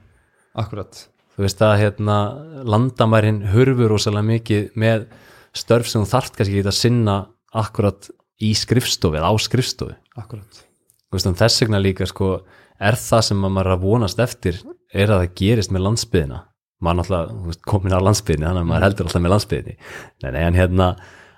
akkurat. 0.56 1.08
Þú 1.36 1.44
veist 1.46 1.58
að 1.64 1.78
hérna, 1.80 2.16
landamærin 2.64 3.42
hurfur 3.52 3.88
rosalega 3.88 4.26
mikið 4.26 4.72
með 4.76 5.06
störf 5.54 5.86
sem 5.88 6.02
þú 6.02 6.10
þarft 6.10 6.36
kannski 6.36 6.58
ekki 6.60 6.68
að 6.68 6.80
sinna 6.80 7.26
akkurat 7.54 8.10
í 8.40 8.52
skrifstofu 8.54 9.16
eða 9.16 9.30
á 9.30 9.34
skrifstofu. 9.38 9.94
Akkurat, 10.16 10.64
um 11.12 11.34
þess 11.34 11.60
vegna 11.62 11.80
líka 11.80 12.06
sko, 12.06 12.42
er 12.80 12.92
það 12.92 13.22
sem 13.24 13.42
að 13.42 13.50
maður 13.52 13.66
er 13.66 13.76
að 13.76 13.82
vonast 13.84 14.18
eftir 14.18 14.62
er 14.94 15.08
að 15.08 15.20
það 15.20 15.34
gerist 15.34 15.70
með 15.72 15.84
landsbyðina. 15.86 16.42
Maður 16.82 17.00
náttúrulega 17.00 17.56
komin 17.68 17.92
á 17.92 18.00
landsbyðinni 18.00 18.46
þannig 18.48 18.62
að 18.64 18.70
maður 18.70 18.86
heldur 18.86 19.06
alltaf 19.06 19.22
með 19.22 19.34
landsbyðinni. 19.34 19.76
En 20.24 20.54
hérna 20.54 20.86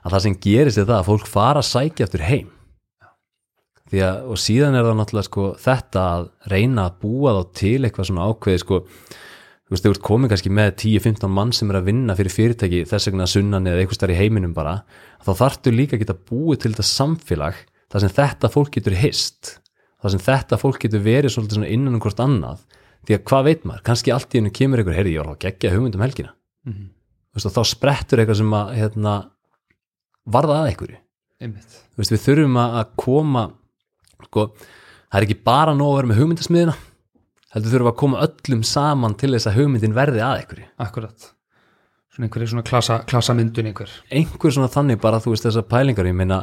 að 0.03 0.14
það 0.14 0.24
sem 0.26 0.36
gerist 0.46 0.80
er 0.80 0.88
það 0.88 0.98
að 0.98 1.09
fólk 1.11 1.30
fara 1.30 1.62
að 1.62 1.70
sækja 1.70 2.07
eftir 2.09 2.26
heim. 2.26 2.50
Að 3.92 4.30
og 4.32 4.40
síðan 4.40 4.78
er 4.78 4.86
það 4.86 4.98
náttúrulega 4.98 5.28
sko 5.28 5.48
þetta 5.61 6.03
að 6.14 6.28
reyna 6.48 6.86
að 6.88 6.94
búa 7.03 7.34
þá 7.36 7.42
til 7.61 7.78
eitthvað 7.84 8.09
svona 8.09 8.28
ákveði 8.30 8.62
sko 8.62 8.78
þú 8.82 9.74
veist, 9.74 9.84
þú 9.84 9.92
ert 9.92 10.07
komið 10.07 10.32
kannski 10.32 10.53
með 10.53 10.70
10-15 10.80 11.34
mann 11.36 11.53
sem 11.53 11.72
er 11.72 11.78
að 11.80 11.90
vinna 11.90 12.16
fyrir 12.16 12.32
fyrirtæki 12.32 12.86
þess 12.88 13.11
vegna 13.11 13.28
sunnan 13.28 13.68
eða 13.68 13.82
eitthvað 13.82 13.98
starf 14.00 14.14
í 14.14 14.16
heiminum 14.16 14.55
bara 14.57 14.78
þá 15.24 15.32
þarftu 15.42 15.74
líka 15.76 15.98
að 15.98 16.07
geta 16.07 16.16
búið 16.16 16.62
til 16.62 16.72
þetta 16.72 16.88
samfélag 16.88 17.61
þar 17.92 18.05
sem 18.05 18.14
þetta 18.16 18.50
fólk 18.57 18.72
getur 18.78 18.96
hist 18.96 19.59
þar 20.03 20.14
sem 20.14 20.22
þetta 20.22 20.59
fólk 20.59 20.80
getur 20.82 21.05
verið 21.05 21.34
svolítið 21.34 21.59
svona 21.59 21.70
innan 21.70 21.96
um 21.96 22.03
hvort 22.03 22.22
annað. 22.22 22.64
Því 23.07 23.16
að 23.16 23.24
hvað 23.30 23.46
veit 23.48 23.64
maður, 23.66 23.84
kannski 23.86 24.14
allt 24.14 24.34
í 24.34 24.40
hennu 24.40 24.53
kemur 24.55 24.82
einhver, 24.82 24.96
heyrði, 24.98 25.14
ég 25.16 25.22
var 25.22 25.32
að 25.32 25.44
gegja 25.46 25.72
hugmyndum 25.74 26.05
helgina. 26.05 26.34
Mhm. 26.66 26.90
þú 27.32 27.38
veist, 27.38 27.57
þá 27.57 27.64
sprettur 27.64 28.20
eitthvað 28.20 28.36
sem 28.36 28.53
að 28.53 28.74
hérna, 28.76 29.12
varða 30.29 30.61
að 30.61 30.70
einhverju? 30.70 31.01
Veist, 31.99 32.14
við 32.14 32.23
þurfum 32.23 32.59
að 32.62 32.95
koma 33.01 33.49
sko, 34.29 34.49
það 35.11 35.18
er 35.18 35.27
ekki 35.27 35.39
bara 35.45 35.75
nóg 35.75 35.93
að 35.93 35.99
vera 35.99 36.11
með 36.12 36.20
hugmyndasmiðina 36.23 36.77
heldur 37.53 37.75
þurfum 37.75 37.91
að 37.91 37.99
koma 38.01 38.25
öllum 38.27 38.62
saman 38.64 39.16
til 39.20 39.33
þess 39.35 39.51
að 39.51 39.59
hugmyndin 39.61 39.97
verði 39.97 40.23
að 40.25 40.39
einhverju. 40.43 40.68
Akkurat. 40.81 41.27
Svona 42.12 42.29
einhverju 42.29 42.53
svona 42.53 42.64
klasa, 42.68 43.01
klasamyndun 43.09 43.68
einhver. 43.70 43.93
Einhver 44.12 44.55
svona 44.55 44.70
þannig 44.73 45.01
bara 45.03 45.20
þú 45.20 45.35
veist 45.35 45.49
þessar 45.49 45.66
pælingar 45.68 46.09
ég 46.09 46.16
meina 46.16 46.43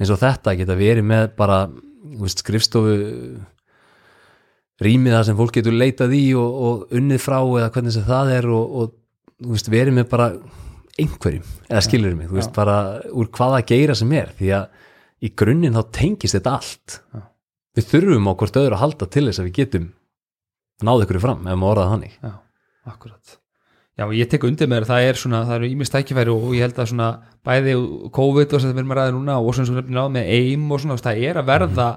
eins 0.00 0.10
og 0.10 0.20
þetta 0.22 0.56
geta 0.58 0.78
verið 0.78 1.06
með 1.06 1.28
bara 1.38 1.60
veist, 2.20 2.42
skrifstofu 2.42 2.96
rýmið 4.80 5.16
það 5.16 5.26
sem 5.28 5.38
fólk 5.38 5.58
getur 5.58 5.76
leitað 5.76 6.16
í 6.16 6.24
og, 6.38 6.60
og 6.66 6.96
unnið 6.96 7.22
frá 7.22 7.38
eða 7.42 7.70
hvernig 7.74 7.94
sem 7.94 8.06
það 8.06 8.34
er 8.38 8.50
og, 8.50 8.76
og 8.80 9.50
veist, 9.52 9.70
verið 9.70 9.98
með 9.98 10.08
bara 10.12 10.30
einhverjum, 11.00 11.48
eða 11.68 11.82
skilur 11.86 12.14
mig, 12.18 12.28
þú 12.30 12.38
veist, 12.38 12.52
bara 12.56 12.76
úr 13.12 13.30
hvaða 13.36 13.62
geira 13.68 13.96
sem 13.98 14.12
er, 14.18 14.30
því 14.38 14.52
að 14.58 14.86
í 15.20 15.32
grunninn 15.42 15.76
þá 15.76 15.82
tengist 15.96 16.38
þetta 16.38 16.54
allt. 16.58 17.00
Já. 17.14 17.26
við 17.76 17.90
þurfum 17.92 18.30
á 18.30 18.32
hvort 18.34 18.56
öðru 18.60 18.76
að 18.76 18.82
halda 18.84 19.06
til 19.14 19.26
þess 19.28 19.40
að 19.42 19.46
við 19.50 19.58
getum 19.60 19.90
náð 20.86 21.04
ykkur 21.04 21.20
fram, 21.22 21.44
ef 21.46 21.60
maður 21.60 21.74
orðað 21.74 21.92
þannig. 21.94 22.16
Já, 22.24 22.32
akkurat. 22.90 23.36
Já, 24.00 24.06
ég 24.16 24.30
tek 24.32 24.44
undir 24.48 24.68
með 24.70 24.86
það 24.88 25.06
er 25.10 25.18
svona 25.20 25.42
það 25.44 25.58
eru 25.58 25.68
ímest 25.74 25.92
tækifæri 25.92 26.32
og 26.32 26.54
ég 26.56 26.64
held 26.64 26.78
að 26.80 26.88
svona 26.88 27.08
bæði 27.44 27.74
COVID 28.16 28.54
og 28.56 28.62
sem 28.62 28.72
við 28.72 28.80
erum 28.80 28.94
að 28.94 28.98
ræða 29.00 29.12
núna 29.12 29.36
og 29.42 29.56
sem 29.56 29.68
við 29.68 29.82
erum 29.82 29.96
náð 29.98 30.08
með 30.14 30.30
AIM 30.38 30.64
og 30.72 30.80
svona 30.80 30.96
það 31.04 31.20
er 31.28 31.40
að 31.40 31.50
verða 31.50 31.88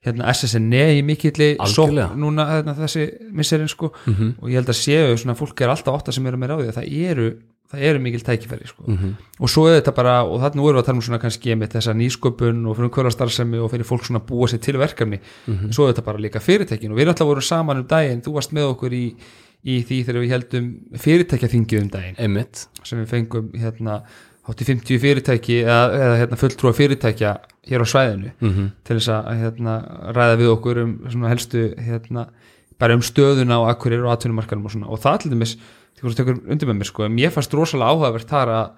hérna 0.00 0.32
SSNE 0.32 0.84
í 0.96 1.02
mikilli 1.04 1.50
Algjörlega. 1.60 2.14
núna 2.16 2.46
hérna, 2.48 2.74
þessi 2.78 3.04
misserinn 3.36 3.68
sko. 3.68 3.90
Mm 4.08 4.30
og 4.40 4.48
ég 4.48 4.56
held 4.56 4.72
að 4.72 4.78
séu 4.80 5.18
svona 5.20 5.36
fólk 5.36 5.60
er 5.60 5.74
alltaf 5.74 5.98
átta 5.98 6.14
sem 6.16 6.26
eru 6.30 6.40
með 6.40 6.54
ráði 6.54 6.76
það 6.78 6.94
eru, 7.10 7.28
það 7.70 7.82
eru 7.88 7.98
mikil 8.02 8.20
tækifæri 8.26 8.66
sko. 8.66 8.82
-hmm. 8.86 9.12
og 9.40 9.48
svo 9.50 9.66
er 9.68 9.80
þetta 9.80 9.94
bara, 9.94 10.14
og 10.24 10.40
þannig 10.40 10.64
erum 10.64 10.76
við 10.76 10.82
að 10.82 10.86
tala 10.86 10.96
um 10.96 11.02
svona 11.02 11.18
kannski 11.22 11.54
með 11.56 11.68
þessa 11.76 11.92
nýsköpun 11.94 12.66
og 12.66 12.76
fyrir 12.76 12.90
hverjastarfsemi 12.90 13.58
og 13.58 13.70
fyrir 13.70 13.84
fólk 13.86 14.04
svona 14.04 14.20
búa 14.26 14.48
sér 14.48 14.58
til 14.60 14.76
verkefni 14.78 15.20
Mhm. 15.46 15.70
svo 15.72 15.86
er 15.88 15.92
þetta 15.94 16.04
bara 16.04 16.18
líka 16.18 16.40
fyrirtækin 16.40 16.90
og 16.90 16.96
við 16.96 17.00
erum 17.02 17.14
alltaf 17.14 17.26
voru 17.26 17.40
saman 17.40 17.76
um 17.78 17.86
daginn, 17.86 18.20
þú 18.22 18.32
varst 18.34 18.52
með 18.52 18.74
okkur 18.74 18.90
í, 18.92 19.14
í 19.64 19.84
því 19.84 20.04
þegar 20.06 20.20
við 20.20 20.30
heldum 20.30 20.74
fyrirtækjaþingi 20.98 21.80
um 21.82 21.88
daginn 21.90 22.16
einmitt, 22.18 22.66
sem 22.84 22.98
við 23.04 23.08
fengum 23.08 23.50
hérna 23.54 24.02
hátti 24.48 24.64
50 24.64 24.98
fyrirtæki 24.98 25.62
eða, 25.62 25.84
eða 25.94 26.16
hérna, 26.20 26.36
fulltrúa 26.40 26.72
fyrirtækja 26.74 27.32
hér 27.68 27.82
á 27.84 27.86
svæðinu 27.86 28.30
mm 28.40 28.70
til 28.84 28.96
þess 28.96 29.08
að 29.08 29.42
hérna, 29.42 29.74
ræða 30.16 30.36
við 30.40 30.48
okkur 30.56 30.78
um 30.82 30.94
svona 31.10 31.28
helstu 31.28 31.74
hérna, 31.78 32.26
bara 32.80 32.94
um 32.96 33.00
stöðuna 33.04 33.60
á 33.60 33.70
akkurir 33.70 34.02
og 34.04 34.12
atvinnumarkanum 34.16 34.64
og 34.64 34.72
svona 34.72 34.88
og 34.88 34.98
það 34.98 35.18
til 35.22 35.30
dæmis, 35.30 35.56
því 36.00 36.06
hvort 36.06 36.20
tekur 36.20 36.38
undir 36.50 36.70
með 36.70 36.78
mér 36.80 36.90
sko, 36.90 37.08
mér 37.12 37.34
fannst 37.34 37.54
rosalega 37.54 37.94
áhugavert 37.94 38.30
þar 38.30 38.54
að 38.56 38.70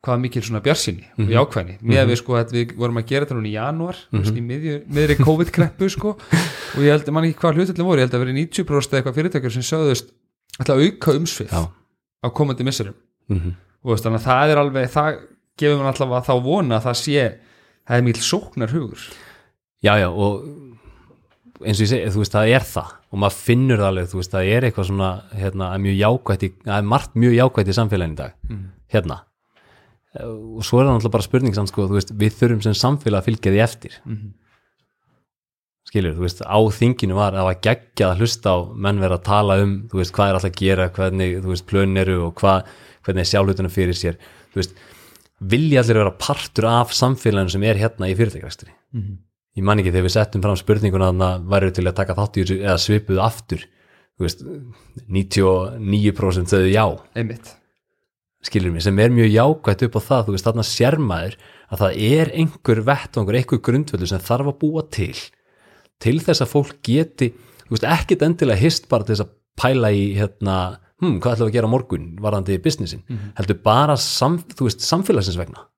hvað 0.00 0.20
mikil 0.22 0.40
svona 0.46 0.62
bjarsinni 0.64 1.10
og 1.20 1.32
jákvæðni. 1.34 1.74
Með 1.84 2.06
við 2.08 2.18
sko 2.22 2.36
að 2.38 2.54
við 2.56 2.70
vorum 2.80 3.00
að 3.02 3.10
gera 3.10 3.26
þetta 3.26 3.36
núna 3.36 3.50
í 3.50 3.56
janúar 3.58 3.98
mm 4.08 4.22
-hmm. 4.22 4.38
í 4.38 4.44
miðju, 4.48 4.76
miðri 4.96 5.16
COVID-kreppu 5.20 5.88
sko. 5.92 6.14
Og 6.16 6.80
ég 6.80 6.94
held, 6.94 7.10
man 7.12 7.26
ekki 7.28 7.36
hvað 7.42 7.58
hlutallin 7.58 7.88
voru 7.90 8.00
ég 8.00 8.08
held 8.08 8.16
að 8.16 8.22
vera 8.24 8.36
90% 8.38 8.94
eða 8.94 9.00
eitthvað 9.00 9.18
fyrirtækjur 9.18 9.52
sem 9.52 9.66
sögðust 9.66 10.14
að 10.64 10.80
auka 10.86 11.16
umsvið 11.18 11.52
Já. 11.52 11.68
á 12.24 12.28
komandi 12.32 12.64
misserum. 12.64 12.96
Mm 13.28 13.52
og 13.80 13.94
veist, 13.94 14.04
þannig 14.04 14.20
að 14.20 14.26
það 14.28 14.52
er 14.52 14.60
alveg, 14.60 14.90
það 14.92 15.20
gefur 15.60 15.80
mann 15.80 15.90
alltaf 15.90 16.14
að 16.16 16.26
þá 16.28 16.34
vona 16.44 16.78
að 16.78 16.86
það 16.88 16.98
sé 17.00 17.26
það 17.88 17.96
er 17.96 18.06
mikil 18.08 18.26
sóknar 18.26 18.74
hugur 18.74 19.06
Já, 19.80 19.94
já, 19.96 20.10
og 20.12 20.42
eins 21.64 21.78
og 21.80 21.84
ég 21.84 21.90
segi, 21.90 22.10
þú 22.14 22.22
veist, 22.22 22.34
það 22.34 22.52
er 22.56 22.66
það. 22.66 22.92
Og 23.10 23.22
maður 23.22 23.38
finnur 23.48 23.80
það 23.80 23.88
alveg, 23.90 24.10
þú 24.10 24.20
veist, 24.20 24.34
það 24.34 24.50
er 24.56 24.66
eitthvað 24.68 24.88
svona 24.90 25.10
hérna, 25.36 25.70
að 25.74 25.82
mjög 25.86 25.96
jákvætt 26.00 26.44
í, 26.46 26.50
að 26.66 26.76
er 26.76 26.90
margt 26.92 27.16
mjög 27.20 27.34
jákvætt 27.36 27.70
í 27.70 27.76
samfélaginu 27.78 28.16
í 28.16 28.20
dag, 28.20 28.34
hérna. 28.94 29.16
Og 30.26 30.62
svo 30.66 30.80
er 30.80 30.86
það 30.88 30.94
náttúrulega 30.96 31.16
bara 31.16 31.26
spurning 31.28 31.54
samt, 31.56 31.70
sko, 31.72 31.86
þú 31.90 31.98
veist, 31.98 32.12
við 32.18 32.36
þurfum 32.40 32.62
sem 32.66 32.74
samfélag 32.74 33.20
að 33.20 33.28
fylgja 33.30 33.52
því 33.54 33.64
eftir. 33.66 33.98
Skilur, 35.90 36.14
þú 36.16 36.26
veist, 36.26 36.40
á 36.46 36.58
þinginu 36.76 37.14
var 37.18 37.34
að 37.34 37.48
var 37.48 37.60
geggjað 37.66 38.12
að 38.12 38.20
hlusta 38.22 38.50
á 38.54 38.58
menn 38.74 39.00
vera 39.00 39.16
að 39.18 39.26
tala 39.26 39.58
um, 39.62 39.76
þú 39.90 39.98
veist, 40.02 40.14
hvað 40.14 40.28
er 40.28 40.38
alltaf 40.38 40.50
að 40.50 40.60
gera 40.60 40.88
hvernig, 40.94 41.36
þú 41.42 41.48
veist, 41.54 41.66
plön 41.66 41.96
eru 41.96 42.18
og 42.28 42.34
hvað 42.38 42.68
hvernig 43.04 43.24
er 43.24 43.30
sjálfhutuna 43.30 43.72
fyrir 43.72 43.96
sér, 43.96 44.18
þú 44.52 44.60
veist 44.60 44.76
vilja 45.40 45.80
allir 45.80 45.96
vera 46.02 46.12
partur 46.20 46.66
af 46.68 46.92
samfélaginu 46.92 47.50
sem 47.54 47.62
er 47.64 47.78
hérna 47.80 48.10
í 48.10 48.14
fyrirtækjastri 48.18 48.74
ég 49.60 49.66
man 49.68 49.80
ekki 49.82 49.92
þegar 49.92 50.06
við 50.08 50.16
settum 50.16 50.44
fram 50.44 50.58
spurninguna 50.58 51.12
þannig 51.12 51.26
að 51.28 51.46
væri 51.52 51.70
til 51.76 51.86
að 51.86 51.96
taka 52.00 52.16
þátt 52.18 52.36
í 52.36 52.44
þessu 52.44 52.58
eða 52.64 52.80
svipuðu 52.80 53.22
aftur? 53.24 53.64
Veist, 54.20 54.42
99% 55.08 56.52
þauðu 56.52 56.70
já, 56.74 56.84
einmitt. 57.16 57.54
Skilur 58.44 58.72
mig, 58.72 58.84
sem 58.84 58.98
er 59.00 59.12
mjög 59.12 59.30
jákvætt 59.32 59.84
upp 59.86 59.96
á 59.96 60.00
það, 60.04 60.24
þú 60.26 60.34
veist, 60.34 60.46
þarna 60.48 60.64
sérmaður 60.64 61.36
að 61.70 61.82
það 61.82 62.02
er 62.08 62.32
einhver 62.40 62.82
vettvangur, 62.88 63.38
einhver 63.38 63.62
grundvöldu 63.64 64.08
sem 64.08 64.22
þarf 64.24 64.52
að 64.52 64.58
búa 64.60 64.84
til. 64.92 65.14
Til 66.00 66.16
þess 66.24 66.44
að 66.44 66.52
fólk 66.52 66.78
geti 66.84 67.30
þú 67.70 67.76
veist, 67.76 67.88
ekkit 67.94 68.24
endilega 68.26 68.64
hist 68.64 68.88
bara 68.90 69.06
til 69.06 69.14
þess 69.14 69.26
að 69.26 69.34
pæla 69.60 69.92
í, 69.94 70.04
hérna, 70.18 70.56
hm, 71.00 71.18
hvað 71.20 71.36
ætlum 71.36 71.46
við 71.46 71.52
að 71.52 71.58
gera 71.58 71.70
morgun 71.70 72.06
varðandi 72.20 72.60
businessin, 72.64 73.04
heldur 73.38 73.60
bara 73.64 73.96
sam, 74.00 74.40
þú 74.56 74.68
veist, 74.68 74.84
samfélagsins 74.84 75.38
vegna 75.40 75.69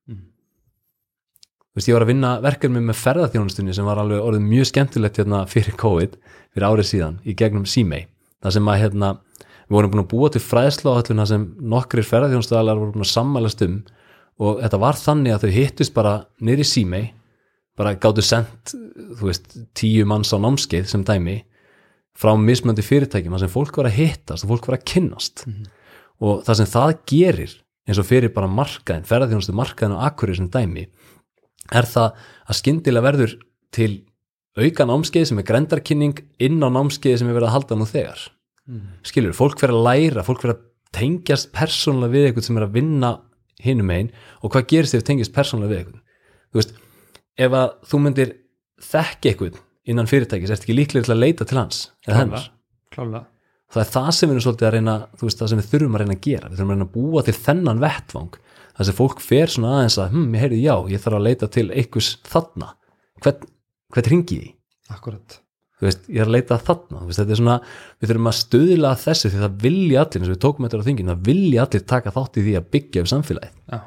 þú 1.73 1.81
veist, 1.81 1.89
ég 1.89 1.97
var 1.97 2.05
að 2.05 2.11
vinna 2.13 2.31
verkefni 2.45 2.83
með 2.85 2.99
ferðarþjónustunni 3.01 3.75
sem 3.77 3.87
var 3.89 4.01
alveg 4.03 4.21
orðið 4.21 4.45
mjög 4.51 4.69
skemmtilegt 4.69 5.21
hérna 5.23 5.43
fyrir 5.49 5.77
COVID, 5.81 6.19
fyrir 6.53 6.67
árið 6.69 6.89
síðan 6.91 7.17
í 7.25 7.35
gegnum 7.39 7.65
Símei, 7.65 8.05
það 8.45 8.57
sem 8.59 8.69
að 8.69 8.83
hérna, 8.83 9.11
við 9.65 9.79
vorum 9.79 9.95
búin 9.95 10.05
að 10.05 10.11
búa 10.13 10.31
til 10.35 10.45
fræðsla 10.45 10.93
á 10.93 11.01
ölluna 11.01 11.27
sem 11.31 11.47
nokkrir 11.73 12.09
ferðarþjónustaðalar 12.11 12.83
voru 12.83 12.97
búin 12.97 13.07
að 13.07 13.13
sammælast 13.15 13.65
um 13.65 13.79
og 14.43 14.61
þetta 14.61 14.83
var 14.83 15.01
þannig 15.01 15.35
að 15.35 15.47
þau 15.47 15.57
hittust 15.57 15.97
bara 15.97 16.15
í 16.45 16.69
Símei, 16.69 17.07
bara 17.79 17.95
gáttu 17.97 18.25
sendt, 18.25 18.75
þú 19.17 19.31
veist, 19.31 19.57
tíu 19.73 20.05
manns 20.09 20.33
á 20.35 20.37
námskeið 20.37 20.93
sem 20.93 21.05
dæmi 21.09 21.41
frá 22.19 22.35
mismöndi 22.37 22.85
fyrirtækjum, 22.85 23.33
það 23.33 23.45
sem 23.47 23.53
fólk 23.53 23.79
var 23.81 23.89
að 23.89 23.97
hittast 23.97 24.45
og 24.45 24.53
fólk 24.53 24.69
var 24.69 24.79
að 24.79 24.89
kynnast. 24.93 25.47
Og 26.23 26.43
það 26.47 26.59
sem 26.59 26.71
það 26.75 26.91
gerir 27.09 27.55
eins 27.89 27.99
og 27.99 28.07
fyrir 28.07 28.33
bara 28.35 28.51
markaðin, 28.51 29.07
ferðarþjónustu 29.09 29.55
markaðin 29.57 29.97
og 29.97 30.05
akkurir 30.07 30.39
sem 30.39 30.51
dæmi 30.53 30.85
er 31.71 31.89
það 31.89 32.19
að 32.49 32.59
skyndilega 32.59 33.07
verður 33.07 33.35
til 33.73 33.93
auka 34.59 34.87
námskeið 34.89 35.29
sem 35.31 35.41
er 35.41 35.49
grendarkynning 35.49 36.23
inn 36.43 36.61
á 36.61 36.69
námskeið 36.69 37.21
sem 37.21 37.31
er 37.31 37.39
verið 37.39 37.49
að 37.49 37.57
halda 37.57 37.79
nú 37.79 37.89
þegar. 37.89 38.23
Skilur, 39.07 39.35
fólk 39.37 39.61
fyrir 39.63 39.75
að 39.75 39.87
læra 39.89 40.25
fólk 40.27 40.43
fyrir 40.43 40.57
að 40.57 40.65
tengjast 40.93 41.51
persónulega 41.57 42.13
við 42.13 42.27
eitthvað 42.29 42.47
sem 42.47 42.59
er 42.61 42.67
að 42.67 42.77
vinna 42.77 43.13
hinum 43.63 43.91
einn 43.95 44.11
og 44.43 44.53
hvað 44.53 44.69
gerist 44.71 44.95
þegar 44.95 45.07
tengjast 45.09 45.35
persónulega 45.35 45.73
við 45.73 45.81
eitthvað 45.81 46.03
þú 46.53 46.61
veist, 46.61 46.75
ef 47.43 47.57
að 47.59 47.69
þú 47.89 48.01
myndir 48.05 48.35
þekki 48.93 49.33
eitthvað 49.33 49.61
innan 49.89 50.11
fyrirtækis 50.11 50.53
ertu 50.53 50.69
ekki 50.69 50.77
líklega 50.77 51.09
til 51.09 51.15
að 51.17 51.23
leita 51.25 51.49
til 51.49 51.59
hans 51.59 51.85
hennar? 52.07 52.51
klálega. 52.93 53.27
Það 53.73 53.83
er 53.83 53.91
það 53.95 54.09
sem 54.13 54.29
við 54.29 54.35
erum 54.35 54.45
svolítið 54.45 54.69
að 54.69 54.75
reyna 54.77 54.95
veist, 55.23 55.39
það 55.39 55.51
sem 55.51 55.61
við 55.63 55.69
þurfum 55.71 55.95
að 55.97 56.03
reyna 56.03 56.17
að 56.17 56.25
gera. 56.27 56.49
Við 56.51 56.59
þurfum 56.59 56.73
að 56.73 56.77
reyna 56.77 56.87
að 56.87 56.97
búa 56.97 57.23
til 57.25 57.35
þennan 57.39 57.83
vettvang 57.83 58.35
það 58.77 58.89
sem 58.89 58.99
fólk 58.99 59.23
fer 59.23 59.53
svona 59.53 59.77
aðeins 59.79 59.99
að 60.01 60.17
hm, 60.17 60.35
ég 60.37 60.45
heyrði 60.45 60.61
já, 60.63 60.75
ég 60.93 61.03
þarf 61.05 61.19
að 61.19 61.27
leita 61.29 61.49
til 61.53 61.69
einhvers 61.71 62.11
þarna. 62.29 62.69
Hvern, 63.23 63.49
hvern 63.95 64.13
ringi 64.13 64.39
því 64.43 64.51
akkurat 64.93 65.39
þú 65.83 65.89
veist, 65.89 66.05
ég 66.09 66.23
er 66.23 66.29
að 66.29 66.37
leita 66.37 66.61
þarna. 66.63 67.03
Veist, 67.09 67.19
þetta 67.19 67.35
er 67.35 67.41
svona, 67.41 67.57
við 67.99 68.13
þurfum 68.13 68.31
að 68.31 68.39
stuðla 68.39 68.93
að 68.93 69.03
þessu 69.03 69.33
því 69.33 69.43
það 69.43 69.59
vilja 69.65 70.05
allir, 70.05 70.21
eins 70.21 70.29
og 70.29 70.35
við 70.35 70.43
tókum 70.45 70.67
þetta 70.69 70.83
á 70.83 70.87
þingin 70.89 71.13
það 71.13 71.25
vilja 71.29 71.67
allir 71.67 71.85
taka 71.93 72.15
þátt 72.15 72.39
í 72.39 72.47
því 72.47 72.55
að 72.59 72.69
byggja 72.77 73.03
upp 73.03 73.11
samfélagið. 73.13 73.57
Já, 73.73 73.81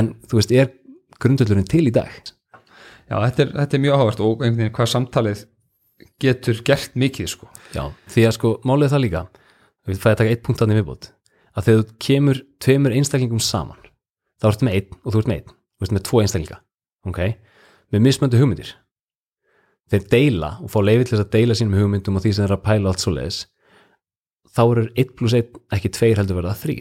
en 0.00 0.10
þú 0.26 0.40
veist, 0.40 0.54
er 0.54 0.72
grundvöldurinn 1.22 1.70
til 1.70 1.84
í 1.86 1.94
dag? 1.94 2.16
Já 3.10 3.16
þetta, 3.26 3.44
er, 3.44 3.54
þetta 3.60 3.76
er 3.76 3.84
mjög 3.84 4.00
áhvert 4.00 4.24
og 4.24 4.42
einhvern 4.42 4.58
veginn 4.60 4.74
hvað 4.74 4.90
samtalið 4.90 5.44
getur 6.22 6.60
gert 6.66 6.98
mikið 6.98 7.30
sko. 7.30 7.50
Já, 7.74 7.84
því 8.10 8.26
að 8.26 8.36
sko, 8.38 8.52
málið 8.66 8.94
það 8.94 9.04
líka 9.04 9.22
við 9.88 10.00
fæði 10.00 10.12
að 10.12 10.20
taka 10.20 10.34
eitt 10.34 10.44
punkt 10.46 10.64
að 10.64 10.74
viðbót 10.76 11.10
að 11.50 11.66
þegar 11.66 11.80
þú 11.82 11.96
kemur 12.06 12.42
tveimur 12.62 12.96
einstaklingum 12.96 13.42
saman 13.42 13.79
þá 14.40 14.50
ertu 14.50 14.68
með 14.68 14.76
einn 14.78 14.98
og 15.00 15.12
þú 15.12 15.22
ert 15.22 15.30
með 15.30 15.40
einn. 15.40 15.56
Þú 15.80 15.86
ert 15.86 15.96
með 15.96 16.04
tvo 16.08 16.20
einstaklinga, 16.22 16.58
ok? 17.08 17.20
Með 17.90 18.04
mismöndu 18.06 18.40
hugmyndir. 18.40 18.74
Þeir 19.90 20.04
deila 20.12 20.50
og 20.62 20.70
fá 20.70 20.78
leiði 20.84 21.08
til 21.08 21.16
þess 21.16 21.26
að 21.26 21.32
deila 21.34 21.56
sínum 21.58 21.78
hugmyndum 21.78 22.18
og 22.18 22.24
því 22.24 22.34
sem 22.36 22.46
þeir 22.46 22.56
að 22.56 22.66
pæla 22.68 22.92
allt 22.92 23.02
svo 23.02 23.14
leiðis 23.16 23.40
þá 24.54 24.62
eru 24.64 24.86
1 24.98 25.16
plus 25.18 25.34
1 25.38 25.58
ekki 25.76 25.90
2 25.96 26.12
heldur 26.18 26.40
verða 26.40 26.54
3 26.58 26.76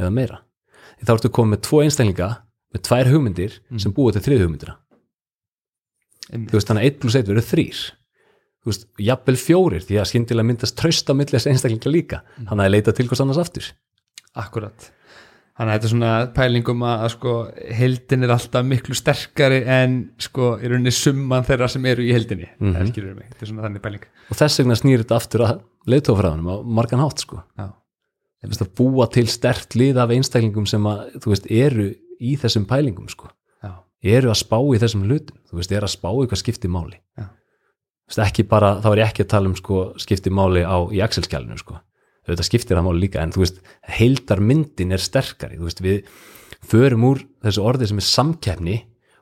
eða 0.00 0.12
meira. 0.14 0.38
Því 0.98 1.08
þá 1.08 1.12
ertu 1.16 1.32
komið 1.34 1.54
með 1.54 1.64
tvo 1.68 1.82
einstaklinga 1.82 2.28
með 2.72 2.84
tvær 2.88 3.10
hugmyndir 3.12 3.58
sem 3.82 3.94
búið 3.94 4.18
til 4.18 4.24
þrið 4.28 4.44
hugmyndina. 4.46 4.78
Þú 6.32 6.56
veist 6.56 6.70
þannig 6.70 6.84
að 6.84 6.90
1 6.90 7.02
plus 7.02 7.18
1 7.18 7.28
verður 7.28 7.48
3 7.50 7.66
þú 8.62 8.70
veist, 8.70 8.88
jafnvel 9.02 9.38
fjórir 9.42 9.84
því 9.86 9.98
að 9.98 10.08
skyndilega 10.12 10.48
myndast 10.48 10.78
tröst 10.78 11.10
á 11.10 11.14
milli 11.18 11.34
þess 11.34 11.50
einstaklinga 11.50 11.92
líka. 11.92 12.22
Þannig 12.38 12.66
að 12.66 12.74
leita 12.76 12.94
til 12.96 13.08
hvers 13.10 13.22
annars 13.24 13.40
aftur. 13.42 13.70
Akkurat 14.38 14.90
Þannig 15.52 15.68
að 15.68 15.76
þetta 15.76 15.84
er 15.88 15.92
svona 15.92 16.10
pælingum 16.32 16.82
að, 16.88 17.02
að 17.04 17.10
sko 17.12 17.32
heldin 17.76 18.22
er 18.24 18.30
alltaf 18.32 18.64
miklu 18.64 18.94
sterkari 18.96 19.58
en 19.68 19.96
sko 20.24 20.46
í 20.56 20.70
rauninni 20.70 20.92
summan 20.96 21.44
þeirra 21.44 21.68
sem 21.68 21.84
eru 21.90 22.02
í 22.06 22.12
heldinni 22.14 22.48
mm 22.48 22.70
Mhm. 22.70 22.86
-hmm. 22.86 23.14
mig, 23.18 23.26
þetta 23.28 23.42
er 23.42 23.50
svona 23.50 23.62
þannig 23.66 23.82
pæling 23.84 24.06
og 24.30 24.36
þess 24.40 24.58
vegna 24.62 24.74
snýr 24.80 25.02
þetta 25.04 25.16
aftur 25.20 25.40
að 25.44 25.60
leiðtófræðunum 25.92 26.48
á 26.48 26.56
margan 26.64 27.00
hátt 27.04 27.18
sko 27.20 27.42
Já, 27.58 27.68
Þú 28.42 28.48
veist, 28.48 28.62
að 28.62 28.74
búa 28.74 29.06
til 29.12 29.26
stert 29.28 29.74
lið 29.76 29.96
af 30.02 30.10
einstaklingum 30.10 30.66
sem 30.66 30.82
að, 30.82 31.12
þú 31.22 31.28
veist, 31.30 31.46
eru 31.50 31.94
í 32.20 32.32
þessum 32.40 32.64
pælingum 32.66 33.08
sko 33.08 33.28
já, 33.62 33.70
eru 34.02 34.30
að 34.32 34.40
spá 34.40 34.56
í 34.58 34.78
þessum 34.82 35.04
hlutum 35.06 35.36
þú 35.50 35.56
veist, 35.60 35.72
eru 35.72 35.84
að 35.86 35.94
spá 35.94 36.08
í 36.10 36.26
hvað 36.26 36.40
skiptir 36.42 36.70
máli 36.70 36.96
Já. 37.18 37.28
Þú 38.08 38.08
veist, 38.08 38.18
ekki 38.26 38.42
bara, 38.48 38.80
þá 38.82 38.86
er 38.92 38.98
ég 38.98 39.08
ekki 39.12 39.22
að 39.22 39.28
tala 39.28 39.48
um 39.48 39.54
sko, 39.54 39.94
skiptir 39.98 40.32
máli 40.32 40.64
á, 40.66 40.76
í 40.90 40.98
Excel-skjálinu 41.04 41.58
sko. 41.58 41.78
Auðvitað 42.26 42.48
skiptir 42.48 42.76
það 42.78 42.86
máli 42.86 43.00
líka 43.02 43.22
en 43.22 43.32
þú 43.34 43.42
veist, 43.42 43.58
heildar 43.98 44.40
myndin 44.40 44.92
er 44.94 45.02
sterkari 45.02 45.58
þú 45.58 45.66
veist, 45.68 45.80
við 45.82 46.04
förum 46.62 47.04
úr 47.08 47.22
þessu 47.42 47.64
orði 47.66 47.88
sem 47.90 47.98
er 47.98 48.06
samkeppni 48.06 48.76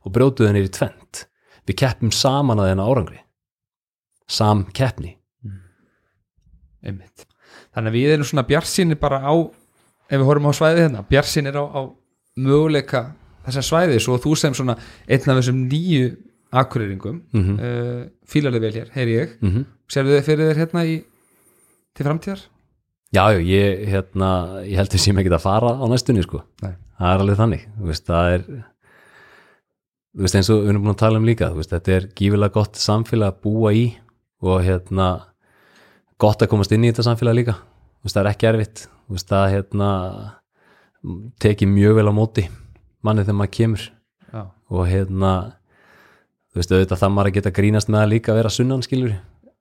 og 0.04 0.12
brjótuðu 0.12 0.50
henni 0.50 0.64
í 0.66 0.72
tvent 0.72 1.24
við 1.68 1.78
keppum 1.80 2.10
saman 2.12 2.60
að 2.60 2.72
þennan 2.72 2.90
árangri 2.90 3.20
samkeppni 4.30 5.16
einmitt 6.84 7.26
Þannig 7.74 7.90
að 7.92 7.96
við 7.96 8.12
erum 8.14 8.26
svona 8.26 8.46
bjarsinni 8.48 8.96
bara 8.98 9.20
á 9.22 9.34
ef 10.10 10.16
við 10.18 10.26
horfum 10.26 10.48
á 10.50 10.58
svæðið 10.58 10.80
hérna, 10.84 11.02
bjarsinni 11.06 11.50
er 11.52 11.58
á, 11.62 11.64
á 11.70 11.80
möguleika 12.40 13.02
þessa 13.46 13.62
svæði 13.62 14.00
svo 14.02 14.16
þú 14.22 14.32
sem 14.38 14.56
svona 14.56 14.74
einn 15.06 15.30
af 15.30 15.38
þessum 15.38 15.60
nýju 15.70 16.08
akureyringum 16.50 17.20
mm 17.30 17.40
Mhm. 17.40 17.58
uh, 17.60 18.08
fílar 18.26 18.54
þið 18.54 18.60
vel 18.64 18.72
hér, 18.74 18.88
heyri 18.94 19.12
ég 19.16 19.36
mm 19.40 19.50
-hmm. 19.50 19.64
Sérðu 19.90 20.16
þið 20.18 20.24
fyrir 20.26 20.50
þér 20.50 20.58
hérna 20.62 20.84
í 20.86 21.04
til 21.94 22.04
framtíðar? 22.06 22.40
Já, 23.10 23.24
ég, 23.42 23.88
hérna, 23.90 24.28
ég 24.62 24.78
held 24.78 24.92
að 24.92 24.94
ég 24.94 25.02
ekki 25.18 25.32
að 25.34 25.42
fara 25.42 25.72
á 25.74 25.84
næstunni, 25.90 26.22
sko. 26.22 26.44
Nei. 26.62 26.76
Það 27.00 27.14
er 27.14 27.22
alveg 27.24 27.38
þannig, 27.40 27.64
veist, 27.88 28.04
það 28.06 28.34
er, 28.34 28.44
veist, 30.20 30.36
eins 30.38 30.50
og 30.52 30.60
við 30.60 30.70
erum 30.70 30.84
búin 30.84 30.94
að 30.94 31.00
tala 31.00 31.18
um 31.18 31.26
líka, 31.26 31.48
veist, 31.56 31.72
þetta 31.72 31.96
er 31.96 32.06
gífilega 32.14 32.54
gott 32.54 32.78
samfélag 32.78 33.32
að 33.32 33.40
búa 33.46 33.72
í 33.74 33.86
og 34.46 34.62
hérna, 34.62 35.08
gott 36.22 36.44
að 36.44 36.52
komast 36.52 36.74
inn 36.76 36.86
í 36.86 36.92
þetta 36.92 37.08
samfélag 37.08 37.38
líka, 37.40 37.56
það 38.06 38.22
er 38.22 38.30
ekki 38.30 38.50
erfitt, 38.52 38.84
það, 39.32 39.46
hérna, 39.56 39.90
tekið 41.42 41.72
mjög 41.72 41.98
vel 41.98 42.06
á 42.06 42.14
móti 42.14 42.46
manni 43.02 43.24
þegar 43.24 43.38
maður 43.40 43.54
kemur 43.56 43.86
Já, 44.30 44.42
og 44.70 44.86
hérna, 44.86 45.32
þú 46.52 46.60
veist, 46.60 46.76
auðvitað 46.76 47.02
það 47.02 47.14
maður 47.16 47.32
að 47.32 47.38
geta 47.40 47.54
grínast 47.56 47.90
með 47.90 48.04
að 48.04 48.12
líka 48.14 48.36
vera 48.36 48.52
sunnan, 48.52 48.84
skilur 48.86 49.16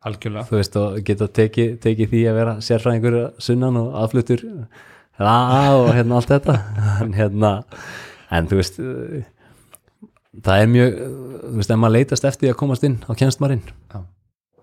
algjörlega. 0.06 0.46
Þú 0.50 0.60
veist 0.60 0.78
og 0.80 1.00
geta 1.08 1.28
tekið 1.40 1.74
teki 1.84 2.08
því 2.12 2.22
að 2.30 2.40
vera 2.40 2.54
sérfræðingur 2.64 3.18
að 3.20 3.42
sunnan 3.44 3.82
og 3.82 3.98
aðflutur 4.04 4.46
og 5.20 5.90
hérna 5.96 6.20
allt 6.20 6.32
þetta. 6.32 6.60
En 7.04 7.18
hérna 7.18 7.58
en 8.36 8.48
þú 8.50 8.60
veist 8.60 8.80
uh, 8.84 9.26
það 10.46 10.64
er 10.64 10.72
mjög 10.76 11.02
þú 11.02 11.58
veist 11.58 11.74
ef 11.74 11.82
maður 11.82 11.98
leitast 11.98 12.30
eftir 12.30 12.54
að 12.54 12.60
komast 12.62 12.86
inn 12.88 13.00
á 13.10 13.12
kennstmarinn 13.18 13.64
Já, 13.66 14.00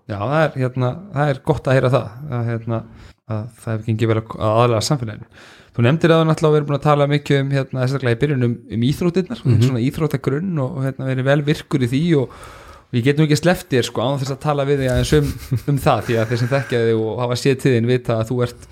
Já 0.07 0.17
það, 0.21 0.39
er, 0.39 0.57
hérna, 0.63 0.91
það 1.13 1.31
er 1.33 1.41
gott 1.51 1.67
að 1.67 1.77
heyra 1.77 1.93
það 1.93 2.09
að, 2.31 2.43
hérna, 2.51 2.81
að 3.27 3.47
það 3.59 3.73
hefur 3.73 3.87
gengið 3.89 4.11
vel 4.11 4.19
að 4.21 4.35
að 4.37 4.59
aðlega 4.61 4.85
samfélaginu. 4.87 5.41
Þú 5.77 5.83
nefndir 5.85 6.13
að 6.13 6.21
þú 6.21 6.27
náttúrulega 6.29 6.55
verið 6.55 6.69
búin 6.69 6.77
að 6.77 6.85
tala 6.87 7.07
mikið 7.11 7.41
um 7.43 7.49
hérna, 7.53 7.81
þessarlega 7.83 8.15
í 8.15 8.21
byrjun 8.21 8.45
um, 8.47 8.53
um 8.77 8.85
íþróttirnar, 8.87 9.41
mm 9.43 9.65
svona 9.67 9.81
íþróttagrunn 9.83 10.61
og, 10.63 10.77
og 10.79 10.87
hérna, 10.87 11.09
verið 11.11 11.27
vel 11.27 11.43
virkur 11.51 11.83
í 11.83 11.89
því 11.91 12.01
og, 12.21 12.39
og 12.87 12.95
ég 12.95 13.03
get 13.03 13.17
nú 13.19 13.25
ekki 13.27 13.37
sleppt 13.39 13.71
þér 13.73 13.87
sko 13.87 14.03
án 14.03 14.19
þess 14.21 14.33
að 14.35 14.43
tala 14.45 14.65
við 14.67 14.83
því 14.83 14.91
aðeins 14.93 15.13
um, 15.17 15.31
um 15.73 15.79
það 15.83 16.03
því 16.07 16.17
að 16.17 16.29
þeir 16.29 16.41
sem 16.41 16.51
þekkja 16.53 16.83
þig 16.87 17.01
og 17.03 17.23
hafa 17.23 17.39
séð 17.41 17.57
til 17.63 17.73
þín 17.73 17.89
vita 17.89 18.15
að 18.15 18.29
þú 18.31 18.37
ert 18.47 18.67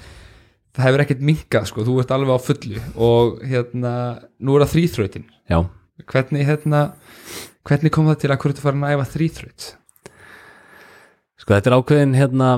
það 0.76 0.88
hefur 0.88 1.04
ekkert 1.06 1.24
minkað 1.30 1.68
sko, 1.70 1.86
þú 1.88 1.96
ert 2.02 2.12
alveg 2.12 2.36
á 2.36 2.40
fullu. 2.44 2.84
Og 3.00 3.38
hérna, 3.48 3.92
nú 4.44 4.56
er 4.56 4.66
það 4.66 4.74
þrýþrautin 4.74 5.28
já, 5.52 5.60
hvernig 6.12 6.48
hérna 6.48 6.82
hvernig 7.66 7.96
kom 7.96 8.10
það 8.12 8.22
til? 8.22 8.32
Að 8.32 8.40
hverju 8.44 8.58
þú 8.58 8.66
farin 8.66 8.86
að 8.86 8.96
æfa 8.96 9.10
þrýþraut 9.16 9.68
sko 11.46 11.54
þetta 11.54 11.72
er 11.72 11.78
ákveðin 11.78 12.18
hérna 12.18 12.50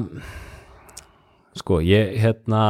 sko 1.58 1.82
ég 1.84 2.14
hérna 2.22 2.62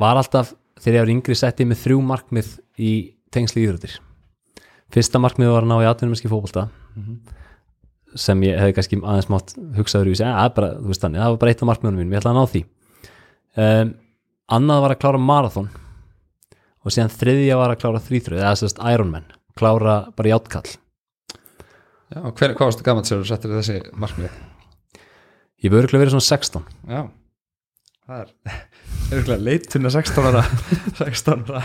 var 0.00 0.18
alltaf 0.18 0.54
þegar 0.80 0.96
ég 0.96 1.04
var 1.04 1.14
yngri 1.14 1.36
setti 1.38 1.68
með 1.68 1.82
þrjú 1.84 2.00
markmið 2.08 2.48
í 2.80 2.92
tengsli 3.34 3.62
íþróttir. 3.64 4.00
Fyrsta 4.94 5.20
markmið 5.22 5.52
var 5.52 5.66
að 5.66 5.70
ná 5.70 5.76
í 5.82 5.88
atvinnumerski 5.88 6.30
fótbolta 6.30 6.68
sem 8.18 8.42
ég 8.46 8.58
hefði 8.60 8.76
kannski 8.78 9.00
aðeins 9.02 9.30
mátt 9.32 9.54
hugsaður 9.78 10.12
í 10.12 10.16
að 10.28 10.50
bara, 10.58 10.72
þú 10.78 10.92
veist 10.92 11.04
þannig, 11.04 11.22
það 11.22 11.34
var 11.34 11.40
bara 11.42 11.54
eitt 11.54 11.62
af 11.64 11.70
markmiðunum 11.70 12.00
mínum, 12.02 12.14
ég 12.14 12.22
ætla 12.22 12.34
að 12.34 12.38
ná 12.38 12.52
því. 12.52 12.62
Um, 13.54 13.94
annað 14.58 14.84
var 14.84 14.94
að 14.94 15.00
klára 15.04 15.20
marathon 15.22 15.70
og 16.84 16.92
síðan 16.92 17.12
þriðja 17.14 17.58
var 17.58 17.72
að 17.72 17.80
klára 17.82 18.02
þrýþröð, 18.04 18.42
eða 18.42 18.56
sérst 18.60 18.80
Ironman 18.92 19.28
klára 19.58 19.96
bara 20.16 20.34
játkall 20.34 20.66
Já, 22.12 22.20
og 22.20 22.34
hver, 22.36 22.52
hvað 22.54 22.68
varstu 22.68 22.86
gaman 22.86 23.06
sér 23.08 23.22
og 23.22 23.28
settir 23.28 23.54
þessi 23.54 23.78
markmið? 23.98 24.34
ég 25.64 25.70
hefur 25.70 25.86
örgulega 25.86 26.04
verið 26.04 26.16
svona 26.16 26.28
16 26.28 26.66
Já, 26.90 27.00
það 28.04 28.20
er 28.20 28.58
örgulega 29.18 29.46
leituna 29.48 29.94
16 29.94 30.28
ára 30.28 30.44
16 31.00 31.46
ára 31.48 31.64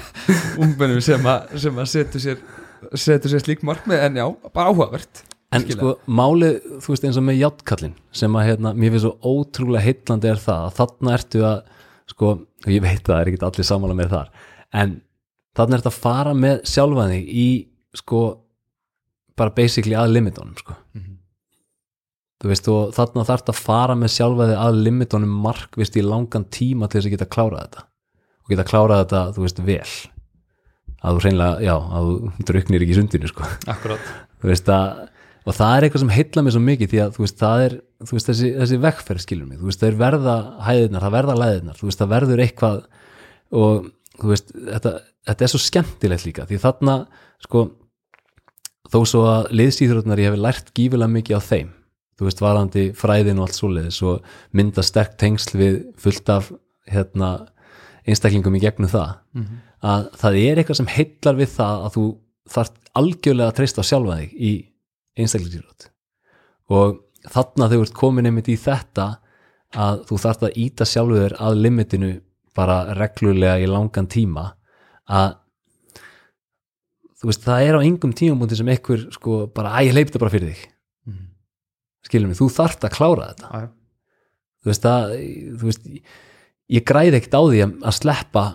ungmennum 0.61 1.03
sem 1.03 1.29
að, 1.33 1.57
að 1.73 1.91
setur 1.91 2.23
sér 2.23 2.45
sér 2.95 3.43
slík 3.43 3.65
markmið 3.67 4.05
en 4.07 4.21
já, 4.21 4.25
bara 4.53 4.71
áhugavert 4.71 5.25
En 5.49 5.63
Virkilega. 5.63 5.81
sko 5.81 6.13
málið, 6.13 6.57
þú 6.83 6.93
veist 6.93 7.05
eins 7.07 7.17
og 7.17 7.25
með 7.25 7.39
játkallin 7.39 7.93
sem 8.13 8.35
að 8.37 8.47
hérna, 8.51 8.73
mér 8.77 8.91
finnst 8.93 9.07
svo 9.07 9.15
ótrúlega 9.25 9.81
heitlandi 9.81 10.29
er 10.29 10.41
það 10.43 10.65
að 10.67 10.75
þarna 10.77 11.15
ertu 11.17 11.41
að 11.47 11.63
sko, 12.11 12.33
ég 12.69 12.83
veit 12.83 13.01
að 13.01 13.09
það 13.09 13.21
er 13.21 13.31
ekki 13.31 13.41
allir 13.47 13.67
samála 13.69 13.95
með 13.97 14.13
þar, 14.13 14.29
en 14.77 14.93
þarna 15.57 15.79
ertu 15.79 15.89
að 15.89 15.97
fara 16.05 16.35
með 16.37 16.61
sjálfa 16.69 17.07
þig 17.09 17.33
í 17.33 17.47
sko, 17.97 18.21
bara 19.39 19.55
basically 19.57 19.97
að 19.97 20.13
limitunum, 20.19 20.53
sko. 20.61 20.77
Þú 22.39 22.53
veist, 22.53 22.69
og 22.71 22.93
þarna 22.95 23.25
þarf 23.27 23.49
að 23.51 23.57
fara 23.59 23.95
með 23.99 24.13
sjálfa 24.15 24.45
þig 24.51 24.59
að 24.63 24.81
limitunum 24.85 25.31
markvist 25.43 25.97
í 25.99 26.05
langan 26.05 26.45
tíma 26.53 26.87
til 26.87 27.01
þess 27.01 27.09
að 27.09 27.15
geta 27.17 27.31
klárað 27.33 27.65
þetta 27.65 27.87
og 28.45 28.53
geta 28.53 28.69
klárað 28.69 29.01
þetta, 29.03 29.23
þú 29.35 29.43
veist, 29.43 29.59
vel. 29.65 29.95
Að 30.99 31.17
þú 31.17 31.23
hreinlega, 31.25 31.57
já, 31.65 31.73
að 31.75 32.07
þú 32.07 32.45
druknir 32.49 32.85
ekki 32.85 32.95
sundinu, 32.97 33.31
sko. 33.31 33.49
Akkurat. 33.73 34.13
Þú 34.39 34.49
veist 34.53 34.71
að 34.73 35.01
og 35.49 35.55
það 35.57 35.75
er 35.75 35.85
eitthvað 35.85 36.03
sem 36.03 36.13
heilla 36.13 36.43
mig 36.45 36.53
svo 36.53 36.61
mikið 36.61 36.91
því 36.91 37.01
að 37.03 37.13
þú 37.15 37.23
veist 37.25 37.39
það 37.39 37.63
er 37.65 37.75
þú 38.05 38.15
veist 38.15 38.29
þessi, 38.29 38.49
þessi 38.59 38.79
vekkferð 38.85 39.23
skilur 39.23 39.49
mig. 39.49 39.59
Þú 39.59 39.69
veist 39.69 39.81
það 39.81 39.89
er 39.89 39.99
verða 39.99 40.35
hæðirnar, 40.67 41.05
það 41.05 41.15
verða 41.15 41.37
læðirnar 41.39 41.79
þú 41.79 41.89
veist 41.89 42.01
það 42.01 42.11
verður 42.13 42.43
eitthvað 42.45 42.79
og 43.59 43.89
þú 44.19 44.31
veist 44.33 44.53
þetta, 44.53 44.93
þetta 45.29 45.45
er 45.45 45.53
svo 45.53 45.61
skemmtilegt 45.63 46.27
líka 46.27 46.47
því 46.49 46.61
þarna 46.63 46.95
sko 47.43 47.65
þó 48.89 48.99
svo 49.09 49.25
að 49.29 49.51
liðsýþrótnar 49.59 50.21
ég 50.21 50.31
hef 50.31 50.41
lært 50.41 50.71
gífilega 50.77 51.13
mikið 51.13 51.39
á 51.39 51.41
þeim. 51.49 51.73
Þú 52.19 52.27
veist 52.27 52.41
varandi 52.43 52.85
fræðin 52.99 53.39
og 53.39 53.47
allt 53.47 53.57
svoleiðis 53.57 54.01
og 54.03 54.31
mynda 54.57 54.83
sterk 54.83 55.15
tengsl 55.21 55.55
við 55.59 55.77
fullt 56.01 56.29
af 56.33 56.49
hérna 56.89 57.29
einstaklingum 58.09 58.57
í 58.57 58.63
gegnum 58.63 58.91
það. 58.91 59.13
Að 59.79 60.09
það 60.19 60.39
er 60.41 60.59
eitthvað 60.59 60.79
sem 60.81 60.91
heillar 60.91 61.37
við 61.39 61.53
það 61.53 61.85
að 61.85 61.93
þú 61.95 62.05
þarf 62.49 62.73
algjörlega 62.99 63.47
að 63.53 63.57
treysta 63.59 63.85
sjálfa 63.85 64.17
þig 64.19 64.33
í 64.35 64.53
einstaklingsýrot 65.25 65.89
og 66.75 66.99
þarna 67.29 67.67
þú 67.71 67.81
ert 67.83 67.93
komin 67.97 68.29
einmitt 68.29 68.49
í 68.51 68.57
þetta 68.59 69.07
að 69.75 70.03
þú 70.09 70.19
þarft 70.23 70.45
að 70.47 70.57
íta 70.63 70.85
sjálfu 70.87 71.19
þér 71.19 71.35
að 71.45 71.59
limitinu 71.65 72.11
bara 72.57 72.79
reglulega 72.97 73.59
í 73.61 73.67
langan 73.69 74.07
tíma 74.09 74.45
að 75.09 75.35
þú 77.19 77.29
veist 77.29 77.43
það 77.45 77.65
er 77.67 77.77
á 77.77 77.81
yngum 77.83 78.13
tímabúndi 78.15 78.57
sem 78.59 78.71
ekkur 78.71 79.07
sko 79.15 79.41
bara 79.53 79.73
að 79.75 79.89
ég 79.89 79.97
leip 79.97 80.09
þetta 80.11 80.23
bara 80.23 80.33
fyrir 80.35 80.53
þig 80.53 80.67
Mhm. 81.09 81.27
skilur 82.05 82.27
mig, 82.27 82.37
þú 82.37 82.47
þarft 82.53 82.83
að 82.85 82.95
klára 82.95 83.27
þetta 83.33 83.49
já. 83.49 83.67
þú 84.63 84.65
veist 84.71 84.85
að 84.85 85.13
þú 85.59 85.63
veist, 85.69 85.85
ég 86.69 86.85
græði 86.85 87.17
ekkert 87.19 87.33
á 87.39 87.41
því 87.43 87.61
að, 87.65 87.93
sleppa 87.97 88.45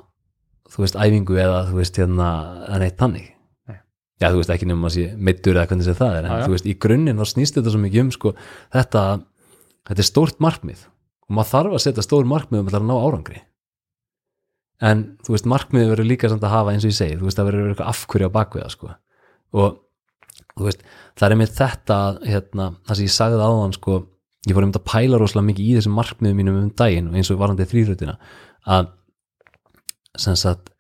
þú 0.71 0.79
veist, 0.85 0.97
æfingu 0.97 1.37
eða 1.39 1.61
þú 1.69 1.75
veist, 1.79 1.97
hérna, 1.97 2.29
neitt 2.79 2.97
tannig. 2.99 3.34
Já, 4.23 4.29
þú 4.31 4.41
veist, 4.41 4.53
ekki 4.55 4.69
nefnum 4.71 4.89
að 4.89 4.95
sé 4.97 5.05
meittur 5.29 5.57
eða 5.59 5.69
hvernig 5.71 5.87
sem 5.89 5.97
það 5.99 6.19
er, 6.19 6.27
en 6.29 6.31
Já, 6.35 6.39
já. 6.41 6.45
þú 6.47 6.55
veist, 6.55 6.69
í 6.71 6.75
grunninn 6.85 7.21
þá 7.21 7.27
snýst 7.33 7.59
þetta 7.59 7.73
svo 7.75 7.81
mikið 7.83 8.03
um, 8.05 8.13
sko, 8.15 8.35
þetta 8.75 9.03
þetta 9.89 10.05
er 10.05 10.09
stórt 10.09 10.39
markmið 10.45 10.85
og 11.25 11.35
maður 11.39 11.51
þarf 11.55 11.77
að 11.79 11.83
setja 11.87 12.05
stór 12.07 12.29
markmið 12.31 12.63
um 12.63 12.71
að 12.71 12.87
ná 12.89 12.95
árangri 12.95 13.43
en 14.85 15.05
þú 15.25 15.35
veist, 15.37 15.49
markmiðið 15.51 15.93
verður 15.95 16.09
líka 16.11 16.31
samt 16.33 16.45
að 16.47 16.55
hafa 16.55 16.75
eins 16.75 16.85
og 16.87 16.93
ég 16.93 16.99
segi, 16.99 17.19
þú 17.21 17.29
veist, 17.29 17.39
það 17.41 17.49
verður 17.51 17.71
eitthvað 17.73 17.93
afhverju 17.95 18.29
á 18.31 18.37
bakviða, 18.39 18.71
sko 18.75 18.91
og 19.55 19.79
þú 20.59 20.67
veist, 20.69 20.83
það 21.19 21.31
er 21.35 21.41
með 21.41 21.55
þetta 21.61 21.99
hérna, 22.27 22.67
það 22.87 22.99
sem 23.01 23.09
ég 23.09 23.15
sagði 23.15 23.47
áðan, 23.47 23.77
sko 23.79 23.97
ég 24.45 24.57
fór 24.59 24.67
um 24.67 24.75
að 24.75 24.85
pæla 24.91 25.21
rosalega 25.23 25.49
mikið 25.51 25.69
í 25.71 25.77
þessum 25.79 25.95
markmiðum 25.97 26.41
mínum 26.43 26.59
um 26.61 26.71
daginn 26.77 27.13
eins 27.17 27.31
og 27.33 27.39
varandi 27.41 27.67
þrýrötina 27.71 28.17
að 28.75 28.91
sem 30.21 30.37
sagt, 30.39 30.71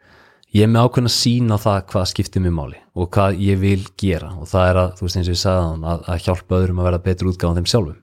ég 0.54 0.64
er 0.64 0.70
með 0.70 0.86
ákveðin 0.86 1.10
að 1.10 1.16
sína 1.18 1.60
það 1.60 1.78
hvað 1.90 2.08
skiptir 2.12 2.44
mér 2.44 2.54
máli 2.54 2.80
og 2.94 3.10
hvað 3.14 3.38
ég 3.42 3.60
vil 3.60 3.82
gera. 3.98 4.32
Og 4.38 4.48
það 4.50 4.70
er 4.70 4.80
að, 4.84 4.96
þú 4.98 5.06
veist 5.06 5.18
eins 5.20 5.28
og 5.28 5.34
ég 5.34 5.42
sagði 5.42 5.62
áðan, 5.66 5.86
að, 5.90 6.08
að 6.14 6.24
hjálpa 6.28 6.58
öðrum 6.60 6.80
að 6.80 6.90
vera 6.90 7.04
betur 7.04 7.30
útgáðan 7.32 7.60
þeim 7.60 7.70
sjálfum. 7.72 8.02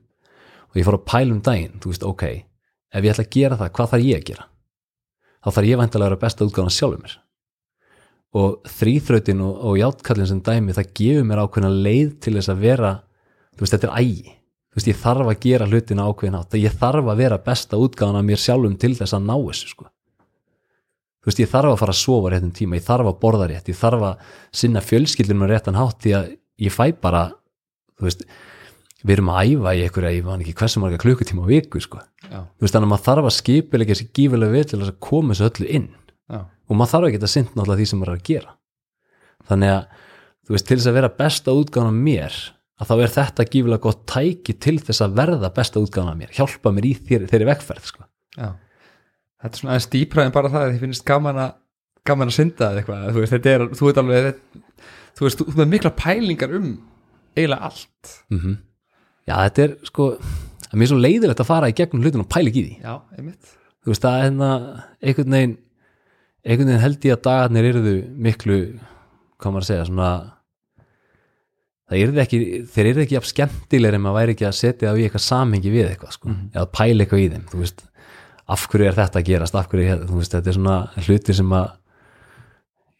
Og 0.72 0.80
ég 0.80 0.88
fór 0.88 0.98
að 0.98 1.06
pæla 1.08 1.36
um 1.36 1.44
daginn, 1.46 1.78
þú 1.84 1.94
veist, 1.94 2.08
ok 2.08 2.26
ef 2.92 3.06
ég 3.06 3.14
ætla 3.14 3.26
að 3.26 3.36
gera 3.36 3.58
það, 3.60 3.72
hvað 3.78 3.92
þarf 3.94 4.08
ég 4.08 4.20
að 4.20 4.28
gera? 4.30 4.48
Þá 5.42 5.50
þarf 5.56 5.70
ég 5.70 5.80
væntalega 5.80 6.08
að 6.08 6.12
vera 6.12 6.22
besta 6.22 6.48
útgáðan 6.48 6.76
sjálfum 6.76 7.06
mér. 7.06 7.16
Og 8.42 8.70
þrýþrautin 8.78 9.46
og, 9.46 9.56
og 9.68 9.80
játkallin 9.80 10.30
sem 10.30 10.44
dæmi 10.44 10.76
það 10.76 10.92
gefur 11.00 11.26
mér 11.28 11.42
ákveðina 11.46 11.72
leið 11.88 12.12
til 12.24 12.36
þess 12.38 12.52
að 12.52 12.62
vera 12.66 12.92
þú 13.56 13.64
veist, 13.64 13.74
þetta 13.76 13.90
er 13.90 13.96
ægi. 14.04 14.36
Þú 14.72 14.80
veist, 14.80 14.92
ég 14.92 15.02
þarf 15.02 15.32
að 15.32 15.42
gera 15.48 15.68
hlutina 15.68 16.06
ákveðin 16.08 16.38
átt 16.40 16.60
ég 16.60 16.78
þarf 16.84 17.10
að 17.12 17.24
vera 17.24 17.42
besta 17.48 17.80
útgáðan 17.80 18.22
af 18.22 18.28
mér 18.28 18.44
sjálfum 18.44 18.78
til 18.80 18.94
þess 19.00 19.18
að 19.18 19.26
ná 19.28 19.36
þessu 19.36 19.74
sko 19.74 19.90
þú 21.22 21.30
veist, 21.30 21.42
ég 21.42 21.52
þarf 21.52 21.74
að 21.74 21.82
fara 21.82 21.94
að 21.96 22.00
sofa 22.02 22.32
réttum 22.34 22.54
tíma 22.58 22.80
ég 22.80 22.86
þarf 22.86 23.12
að 23.12 23.20
borða 23.22 23.50
rétt, 23.52 23.70
ég 23.70 23.78
þarf 23.78 24.06
að 24.08 24.32
sinna 24.62 24.82
fjölskyldunum 24.82 25.50
réttan 25.50 25.78
hátt 25.78 26.00
því 26.02 26.16
að 26.18 26.32
ég 26.66 26.74
fæ 26.74 26.86
bara, 27.02 27.24
þú 28.00 28.08
veist 28.08 28.26
við 29.02 29.16
erum 29.16 29.32
að 29.34 29.52
æfa 29.52 29.74
í 29.74 29.84
einhverja, 29.86 30.14
ég 30.18 30.26
man 30.28 30.44
ekki 30.44 30.56
hversu 30.60 30.82
marga 30.82 31.02
klukkutíma 31.02 31.46
á 31.46 31.50
viku, 31.50 31.82
sko 31.82 32.02
Já. 32.26 32.46
þú 32.46 32.66
veist, 32.66 32.74
þannig 32.76 32.88
að 32.88 32.92
maður 32.94 33.06
þarf 33.08 33.30
að 33.30 33.38
skipilega 33.38 33.96
þessi 33.96 34.08
gífilega 34.18 34.56
við 34.56 34.68
til 34.72 34.82
að 34.82 34.92
koma 35.02 35.34
þessu 35.34 35.48
öllu 35.50 35.70
inn 35.80 35.88
Já. 36.30 36.40
og 36.42 36.78
maður 36.78 36.94
þarf 36.96 37.10
ekki 37.10 37.22
að 37.22 37.34
sinna 37.34 37.54
náttúrulega 37.56 37.82
því 37.82 37.88
sem 37.92 38.02
maður 38.02 38.14
er 38.14 38.20
að 38.20 38.28
gera 38.30 38.56
þannig 39.50 39.74
að, 39.76 40.02
þú 40.46 40.56
veist, 40.56 40.68
til 40.70 40.78
þess 40.78 40.92
að 40.92 40.98
vera 41.00 41.14
besta 41.22 41.56
útgáðan 41.58 41.90
af 41.92 42.04
mér 42.10 42.38
að 42.82 42.90
þá 42.90 42.94
er 42.98 43.14
þetta 43.16 43.48
gífilega 43.54 43.86
gott 43.86 44.04
tæki 44.10 44.58
til 44.62 44.78
þess 44.82 45.04
að 45.06 45.18
verða 45.20 45.52
besta 45.54 45.82
útgáðan 45.82 46.14
af 46.14 46.20
mér, 46.22 46.34
hjálpa 46.38 46.74
mér 46.74 46.88
í 46.90 46.94
þeirri, 46.98 47.30
þeirri 47.30 47.50
vegferð, 47.52 47.90
sko. 47.92 48.06
Já. 48.38 48.54
Þetta 49.42 49.52
er 49.52 49.62
svona 49.62 49.74
aðeins 49.76 49.90
dýpra 49.96 50.26
en 50.26 50.36
bara 50.36 50.52
það 50.54 50.66
að 50.66 50.74
þið 50.74 50.84
finnst 50.86 51.06
gaman 51.08 51.40
að 51.42 51.56
gaman 52.08 52.32
að 52.32 52.38
synda 52.38 52.68
eða 52.72 52.82
eitthvað 52.82 53.08
þú 53.08 53.22
veist, 53.24 53.34
þetta 53.36 53.54
er, 53.56 53.64
þú 53.78 53.88
veit 53.88 54.02
alveg 54.02 54.30
þú 55.18 55.26
veist, 55.26 55.42
þú 55.42 55.58
með 55.62 55.72
mikla 55.76 55.94
pælingar 55.98 56.54
um 56.58 56.70
eiginlega 57.38 57.72
allt. 57.72 58.14
Mm 58.34 58.60
Já, 59.30 59.36
þetta 59.38 59.64
er 59.64 59.74
sko 59.86 60.06
það 60.18 60.72
er 60.72 60.80
mér 60.82 60.90
svo 60.90 60.98
leiðilegt 60.98 61.42
að 61.44 61.50
fara 61.52 61.68
í 61.70 61.76
gegnum 61.78 62.02
hlutin 62.02 62.24
og 62.24 62.30
pæla 62.32 62.50
ekki 62.50 62.62
í 62.62 62.64
því. 62.66 62.78
Já, 62.82 62.94
einmitt. 63.18 63.52
Þú 63.82 63.92
veist, 63.92 64.02
það 64.02 64.16
er 64.18 64.24
hérna 64.26 64.50
einhvern 65.02 65.36
veginn 65.36 65.54
einhvern 66.42 66.72
veginn 66.72 66.82
held 66.82 67.06
ég 67.06 67.18
að 67.18 67.24
dagarnir 67.28 67.68
yrðu 67.70 67.96
miklu, 68.28 68.58
hvað 69.38 69.54
maður 69.54 69.66
að 69.66 69.70
segja 69.70 69.88
svona 69.90 70.10
það 71.92 72.02
yrði 72.06 72.22
ekki, 72.24 72.40
þeir 72.72 72.90
yrði 72.92 73.06
ekki 73.06 73.20
af 73.20 73.28
skemmtilegri 73.30 74.00
en 74.00 74.04
maður 74.06 74.18
væri 74.18 74.36
ekki 74.36 74.48
að 74.48 74.58
setja 74.58 74.92
á 74.92 74.96
í 74.96 75.06
eitthvað 75.06 75.26
samhengi 75.28 75.74
við 75.74 75.90
eitthvað, 75.90 76.16
sko, 76.18 76.36
eða 76.54 76.64
að 76.64 76.72
pæla 76.78 77.06
eitthvað 77.06 77.24
í 77.24 77.30
þeim 77.34 77.48
þú 77.52 77.62
veist, 77.62 77.84
af 78.52 78.66
hverju 78.72 78.90
er 78.90 78.98
þetta 78.98 79.22
að 79.22 79.30
gerast? 79.30 79.58
Af 79.58 79.70
hverju 79.72 79.94
er, 79.94 80.06
þú 80.10 80.20
veist, 80.20 80.36
þetta 80.36 80.52
er 80.52 80.58
svona 80.58 80.78
hluti 81.08 81.38
sem 81.38 81.56
að 81.58 81.70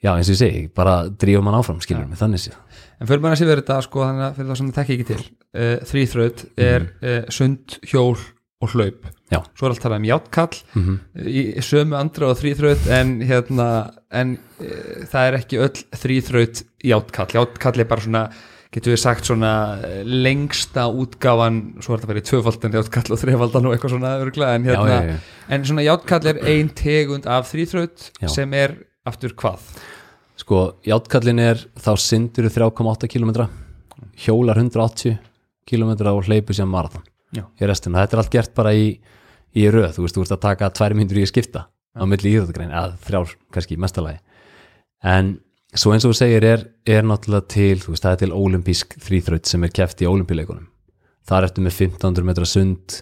já, 0.02 0.12
eins 0.16 0.30
og 0.30 0.36
ég 0.36 0.42
segi, 0.42 0.66
bara 0.76 0.98
drífa 1.10 1.46
mann 1.46 1.58
áfram, 1.60 1.82
skilur 1.84 2.08
mig, 2.10 2.20
þannig 2.20 2.44
séð. 2.46 2.60
En 2.98 3.10
fyrir 3.10 3.24
maður 3.24 3.36
að 3.36 3.42
sé 3.42 3.50
verið 3.50 3.64
þetta, 3.64 3.80
sko, 3.88 4.06
þannig 4.08 4.28
að 4.28 4.38
fyrir 4.38 4.52
það 4.52 4.60
sem 4.60 4.70
það 4.70 4.80
tekki 4.80 4.98
ekki 4.98 5.10
til 5.12 5.22
uh, 5.22 5.74
þrýþraut 5.92 6.46
er 6.68 6.88
uh, 6.88 7.18
sund, 7.34 7.78
hjól 7.92 8.16
og 8.62 8.76
hlaup. 8.76 9.10
Já. 9.32 9.40
svo 9.56 9.68
er 9.68 9.74
allt 9.74 9.80
talað 9.80 10.02
um 10.02 10.08
játkall 10.10 10.58
mm 10.76 10.96
í 11.32 11.42
sömu 11.64 11.96
andra 11.96 12.32
og 12.32 12.40
þrýþraut 12.42 12.90
en 12.92 13.14
hérna, 13.24 13.68
en 14.12 14.34
uh, 14.60 15.06
það 15.08 15.28
er 15.28 15.38
ekki 15.38 15.62
öll 15.64 15.84
þrýþraut 16.02 16.64
játkall 16.84 17.30
játkall 17.38 17.80
er 17.80 17.88
bara 17.88 18.04
svona 18.06 18.24
getur 18.72 18.94
við 18.94 19.02
sagt 19.02 19.28
svona 19.28 19.54
eh, 19.84 20.02
lengsta 20.08 20.86
útgáfan, 20.88 21.60
svo 21.84 21.96
er 21.96 22.02
þetta 22.02 22.12
verið 22.14 22.28
tvöfaldan 22.30 22.78
játkall 22.80 23.16
og 23.16 23.20
þrefaldan 23.20 23.68
og 23.68 23.76
eitthvað 23.76 23.96
svona 23.96 24.14
örgla, 24.24 24.54
en 24.56 24.68
já, 24.68 24.74
hérna, 24.74 24.94
já, 24.94 25.10
já. 25.12 25.48
en 25.56 25.66
svona 25.68 25.86
játkall 25.86 26.30
er 26.32 26.40
ein 26.54 26.72
tegund 26.78 27.28
af 27.28 27.50
þrýþraut 27.52 28.08
Já. 28.22 28.30
sem 28.32 28.56
er 28.56 28.78
aftur 29.08 29.36
hvað? 29.36 29.66
Sko, 30.40 30.62
játkallin 30.88 31.44
er 31.44 31.66
þá 31.76 31.92
syndur 32.00 32.48
3,8 32.48 33.12
km 33.12 33.34
hjólar 34.24 34.64
180 34.64 35.20
km 35.68 35.92
og 36.14 36.24
hleypur 36.30 36.56
sér 36.56 36.70
marathon 36.72 37.04
Já. 37.36 37.46
í 37.60 37.68
restina, 37.68 38.06
þetta 38.06 38.18
er 38.18 38.24
allt 38.24 38.34
gert 38.40 38.56
bara 38.56 38.72
í, 38.76 38.96
í 39.52 39.68
röð, 39.68 39.98
þú 39.98 40.08
veist, 40.08 40.16
þú 40.16 40.24
veist 40.24 40.36
að 40.40 40.44
taka 40.48 40.72
tvær 40.80 40.96
myndur 40.96 41.20
í 41.20 41.28
að 41.28 41.34
skipta 41.36 41.68
á 41.92 42.04
milli 42.08 42.32
íþjóðagrein 42.32 42.72
eða 42.72 42.96
þrjár 43.04 43.36
kannski 43.52 43.76
mestalagi 43.76 44.22
en 45.04 45.42
svo 45.76 45.94
eins 45.94 46.06
og 46.06 46.14
þú 46.14 46.20
segir 46.20 46.48
er, 46.48 46.66
er 46.86 47.06
náttúrulega 47.08 47.48
til, 47.52 47.78
þú 47.84 47.94
veist, 47.94 48.06
það 48.06 48.16
er 48.16 48.22
til 48.24 48.36
ólimpísk 48.36 48.98
þrýþraut 49.06 49.52
sem 49.52 49.68
er 49.68 49.76
keft 49.76 50.04
í 50.04 50.10
ólimpíuleikunum 50.10 50.68
þar 51.28 51.48
ertu 51.48 51.64
með 51.64 51.78
1500 51.88 52.28
metra 52.28 52.48
sund 52.50 53.02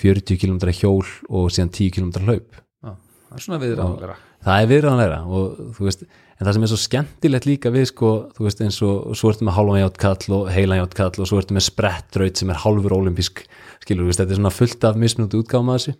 40 0.00 0.40
km 0.40 0.58
hjól 0.74 1.06
og 1.28 1.50
síðan 1.50 1.72
10 1.74 1.94
km 1.96 2.10
hlaup. 2.26 2.58
Já, 2.84 2.92
það 3.30 3.38
er 3.38 3.46
svona 3.46 3.62
viðræðanlega 3.62 4.18
það 4.44 4.62
er 4.62 4.70
viðræðanlegra 4.70 5.18
og 5.28 5.58
þú 5.76 5.86
veist, 5.86 6.04
en 6.06 6.46
það 6.46 6.54
sem 6.56 6.64
er 6.64 6.70
svo 6.70 6.78
skemmtilegt 6.80 7.48
líka 7.48 7.72
við 7.74 7.86
sko, 7.90 8.12
þú 8.36 8.46
veist 8.46 8.62
eins 8.64 8.78
og 8.86 9.12
svo 9.18 9.32
ertu 9.32 9.46
með 9.46 9.56
hálfan 9.58 9.82
játkall 9.82 10.36
og 10.38 10.48
heilan 10.54 10.80
játkall 10.80 11.12
og 11.12 11.28
svo 11.28 11.40
ertu 11.42 11.56
með 11.56 11.66
sprettraut 11.68 12.40
sem 12.40 12.52
er 12.52 12.60
hálfur 12.62 12.96
olimpísk 12.96 13.44
skilur, 13.84 14.08
veist, 14.08 14.22
þetta 14.22 14.36
er 14.36 14.40
svona 14.40 14.54
fullt 14.54 14.88
af 14.88 15.00
mismunandi 15.00 15.40
útgáma 15.40 15.76
þessu. 15.76 15.96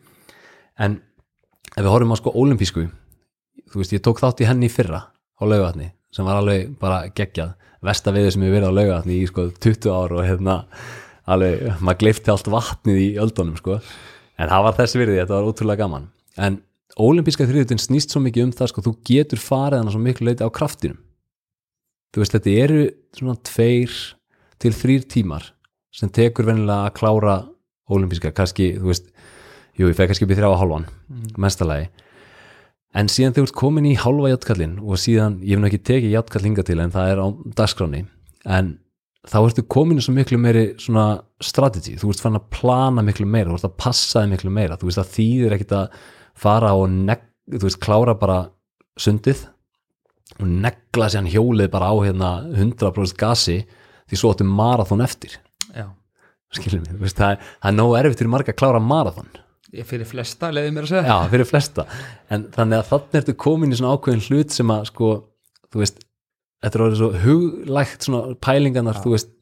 En 0.80 0.96
ef 1.74 1.82
við 1.82 1.92
horfum 1.92 2.16
á 2.16 2.20
sko 2.20 2.34
olimpísku 2.40 2.86
þú 3.70 3.82
veist, 3.82 3.94
ég 3.96 4.04
tók 4.04 4.22
þátt 4.22 4.40
í 4.40 4.48
henni 4.48 4.72
fyrra 4.72 5.04
á 5.12 5.42
laugatni, 5.44 5.92
sem 6.14 6.26
var 6.26 6.40
alveg 6.40 6.72
bara 6.80 7.02
geggjað, 7.14 7.54
versta 7.84 8.12
veður 8.14 8.34
sem 8.34 8.46
ég 8.46 8.54
verið 8.54 8.72
á 8.72 8.78
laugatni 8.78 9.20
í 9.20 9.28
sko 9.30 9.48
20 9.56 9.92
ár 9.94 10.16
og 10.16 10.24
hérna 10.26 10.56
alveg, 11.30 11.68
maður 11.80 12.00
gleifti 12.02 12.32
allt 12.32 12.50
vatnið 12.50 12.98
í 13.04 13.10
öldunum 13.22 13.60
sko, 13.60 13.78
en 14.40 14.50
það 14.50 14.66
var 14.66 14.76
þess 14.80 14.98
virði 14.98 15.20
þetta 15.20 15.36
var 15.36 15.48
ótrúlega 15.50 15.84
gaman, 15.84 16.10
en 16.40 16.58
ólimpíska 17.00 17.46
þriðutin 17.48 17.80
snýst 17.80 18.14
svo 18.14 18.22
mikið 18.24 18.48
um 18.48 18.56
það 18.56 18.72
sko, 18.72 18.84
þú 18.86 18.94
getur 19.06 19.42
farið 19.42 19.82
hana 19.82 19.94
svo 19.94 20.02
miklu 20.02 20.28
leiti 20.28 20.46
á 20.46 20.50
kraftinum. 20.52 20.98
Þú 22.10 22.22
veist, 22.22 22.34
þetta 22.34 22.54
eru 22.64 22.80
svona 23.14 23.36
tveir 23.46 23.96
til 24.60 24.72
þrýr 24.74 25.06
tímar 25.12 25.46
sem 25.94 26.10
tekur 26.10 26.48
venilega 26.48 26.88
að 26.88 26.96
klára 26.98 27.36
ólimpíska, 27.90 28.32
kannski, 28.34 28.72
þú 28.78 28.90
veist 28.90 29.10
jú, 29.78 29.88
ég 29.88 29.96
fæði 29.96 30.10
kannski 30.10 30.26
upp 30.26 30.34
í 30.34 30.38
þrjá 30.38 30.48
að 30.50 30.58
hálfan 30.62 30.86
mm. 30.90 31.28
mestalagi, 31.42 31.88
en 32.94 33.10
síðan 33.12 33.34
þú 33.36 33.44
ert 33.46 33.54
komin 33.58 33.86
í 33.86 33.94
hálfa 34.00 34.32
játkallin 34.32 34.78
og 34.82 34.98
síðan 34.98 35.40
ég 35.46 35.58
nú 35.60 35.68
ekki 35.68 35.78
tekið 35.86 36.14
játtkall 36.16 36.42
hinga 36.46 36.64
til 36.66 36.80
en 36.82 36.90
það 36.94 37.10
er 37.12 37.20
á 37.22 37.26
dagskráni, 37.60 38.04
en 38.50 38.72
þá 39.30 39.36
ertu 39.44 39.62
komin 39.70 40.00
í 40.00 40.04
svo 40.04 40.14
miklu 40.16 40.38
meiri 40.40 40.64
svona 40.80 41.20
strategy, 41.44 41.94
þú 42.00 42.10
ert 42.14 42.22
fann 42.24 42.38
að 42.40 42.48
plana 42.56 43.04
miklu 43.04 43.26
meira, 43.28 43.50
þú 43.52 43.58
ert 43.60 43.68
að 43.68 43.76
passa 43.84 44.22
þig 44.24 44.30
miklu 44.32 44.50
meira. 44.56 44.78
Þú 44.80 44.88
veist 44.88 45.00
að 45.02 45.10
þýðir 45.14 45.54
ekkit 45.58 45.74
að 45.76 45.98
fara 46.40 46.70
og 46.76 46.88
neg, 46.90 47.22
þú 47.52 47.62
veist, 47.66 47.80
klára 47.84 48.14
bara 48.18 48.38
sundið 49.00 49.44
og 50.40 50.46
negla 50.48 51.08
sér 51.12 51.28
hjólið 51.28 51.68
bara 51.72 51.90
á 51.92 51.96
hérna 52.00 52.30
100% 52.56 53.16
gasi 53.20 53.58
því 54.08 54.18
svo 54.18 54.32
áttu 54.32 54.46
marathon 54.48 55.04
eftir. 55.04 55.36
Já, 55.76 55.86
skilur 56.56 56.80
mig, 56.80 56.94
þú 56.96 57.04
veist, 57.04 57.18
það, 57.20 57.36
er- 57.36 57.44
það 57.60 57.70
er 57.70 57.76
nóg 57.76 57.96
erfitt 58.00 58.22
fyrir 58.22 58.32
marga 58.34 58.52
að 58.54 58.60
klára 58.62 58.80
marathon. 58.82 59.28
ég 59.36 59.49
fyrir 59.86 60.08
flesta 60.08 60.50
leiði 60.52 60.72
mér 60.74 60.86
að 60.86 60.92
segja. 60.92 61.04
Já, 61.06 61.30
fyrir 61.32 61.48
flesta, 61.48 61.86
en 62.32 62.46
þannig 62.54 62.80
að 62.80 62.88
þannig 62.90 63.18
ertu 63.20 63.34
komin 63.44 63.74
í 63.74 63.78
svona 63.78 63.96
ákveðin 63.96 64.24
hlut 64.26 64.54
sem 64.54 64.72
að 64.74 64.86
sko, 64.90 65.10
þú 65.70 65.82
veist, 65.82 66.00
þetta 66.60 66.78
er 66.78 66.84
orðið 66.86 67.00
svo 67.00 67.10
huglægt 67.24 68.06
svona 68.08 68.38
pælingarnar 68.42 69.00
þú 69.00 69.14
veist, 69.14 69.32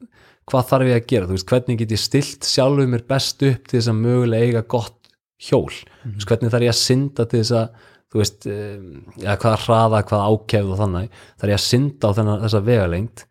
hvað 0.49 0.69
þarf 0.71 0.89
ég 0.89 0.99
að 0.99 1.09
gera? 1.11 1.29
Þú 1.29 1.37
veist, 1.37 1.49
hvernig 1.49 1.79
get 1.81 1.93
ég 1.93 2.01
stilt 2.01 2.47
sjálfur 2.47 2.89
mér 2.89 3.05
best 3.09 3.45
upp 3.45 3.69
til 3.69 3.77
þess 3.79 3.91
að 3.91 4.01
mögulega 4.03 4.49
eiga 4.49 4.65
gott 4.75 5.11
hjól? 5.49 5.73
Þú 6.03 6.15
veist, 6.15 6.29
hvernig 6.31 6.53
þarf 6.53 6.67
ég 6.67 6.73
að 6.73 6.79
synda 6.83 7.25
til 7.29 7.41
þess 7.41 7.57
að 7.59 7.87
þú 8.09 8.21
veist, 8.23 8.47
um, 8.49 8.85
ja, 9.21 9.35
hvaða 9.35 9.59
hraða 9.65 10.05
hvaða 10.09 10.29
ákefð 10.33 10.73
og 10.73 10.79
þannig 10.79 11.19
þarf 11.41 11.51
ég 11.51 11.59
að 11.59 11.65
synda 11.65 12.09
á 12.09 12.11
þennan, 12.17 12.41
þessa 12.45 12.61
vegalengt 12.65 13.25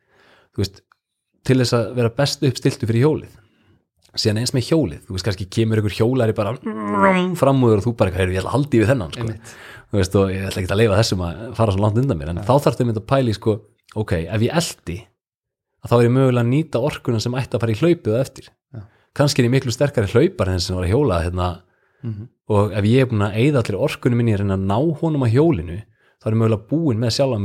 þú 0.54 0.62
veist, 0.62 0.82
til 1.48 1.58
þess 1.62 1.78
að 1.78 1.88
vera 1.98 2.14
best 2.20 2.44
upp 2.46 2.60
stiltu 2.60 2.90
fyrir 2.90 3.06
hjólið 3.06 3.38
síðan 4.18 4.40
eins 4.42 4.52
með 4.56 4.66
hjólið, 4.68 5.00
þú 5.06 5.14
veist, 5.16 5.26
kannski 5.28 5.46
kemur 5.54 5.80
ykkur 5.82 5.94
hjólari 5.98 6.34
bara 6.36 6.52
framúður 7.38 7.80
og 7.80 7.84
þú 7.86 7.92
bara, 8.00 8.14
heyrðu, 8.16 8.34
ég 8.34 8.40
ætla 8.42 8.50
að 8.50 8.56
haldi 8.56 8.80
við 8.82 8.90
þennan 8.92 9.12
sko. 9.14 9.26
Þú 9.88 9.98
veist, 10.00 10.16
og 10.20 10.32
ég 10.34 10.46
ætla 10.48 10.62
ekki 10.62 10.72
að 10.74 10.80
leifa 10.82 10.98
þessum 11.00 11.22
að 11.28 11.44
fara 11.56 11.74
svo 11.74 11.82
langt 11.84 12.00
undan 12.02 12.18
mér, 12.20 12.32
en 12.34 12.42
þá 12.44 12.54
þarf 12.66 12.78
þau 12.80 12.86
mynd 12.88 13.00
að 13.00 13.06
pæli 13.12 13.34
sko, 13.38 13.54
ok, 14.02 14.12
ef 14.26 14.44
ég 14.44 14.58
eldi 14.60 14.98
að 15.78 15.92
þá 15.92 15.94
er 16.00 16.04
ég 16.08 16.14
mögulega 16.18 16.42
að 16.44 16.50
nýta 16.52 16.82
orkuna 16.82 17.20
sem 17.22 17.36
ætti 17.38 17.54
að 17.56 17.62
fara 17.62 17.72
í 17.72 17.78
hlaupið 17.78 18.18
eftir. 18.20 18.48
Já. 18.74 18.80
kannski 19.14 19.40
er 19.42 19.46
ég 19.48 19.54
miklu 19.54 19.72
sterkari 19.72 20.10
hlaupar 20.12 20.50
en 20.52 20.60
sem 20.60 20.76
var 20.76 20.84
að 20.84 20.92
hjóla 20.92 21.22
hérna, 21.24 21.46
Mhm. 22.02 22.28
og 22.54 22.72
ef 22.78 22.84
ég 22.86 23.00
er 23.02 23.06
búin 23.10 23.24
að 23.26 23.34
eyða 23.42 23.58
allir 23.64 23.78
orkunum 23.82 24.16
minni 24.20 24.32
að 24.34 24.38
reyna 24.44 24.54
að 24.54 24.66
ná 24.70 24.76
honum 25.00 25.24
á 25.26 25.28
hjólinu 25.32 25.78
þá 26.22 26.26
er 26.28 26.32
ég 26.34 26.38
mögulega 26.38 26.68
búin 26.70 26.98
með 27.02 27.10
sjálfa 27.16 27.38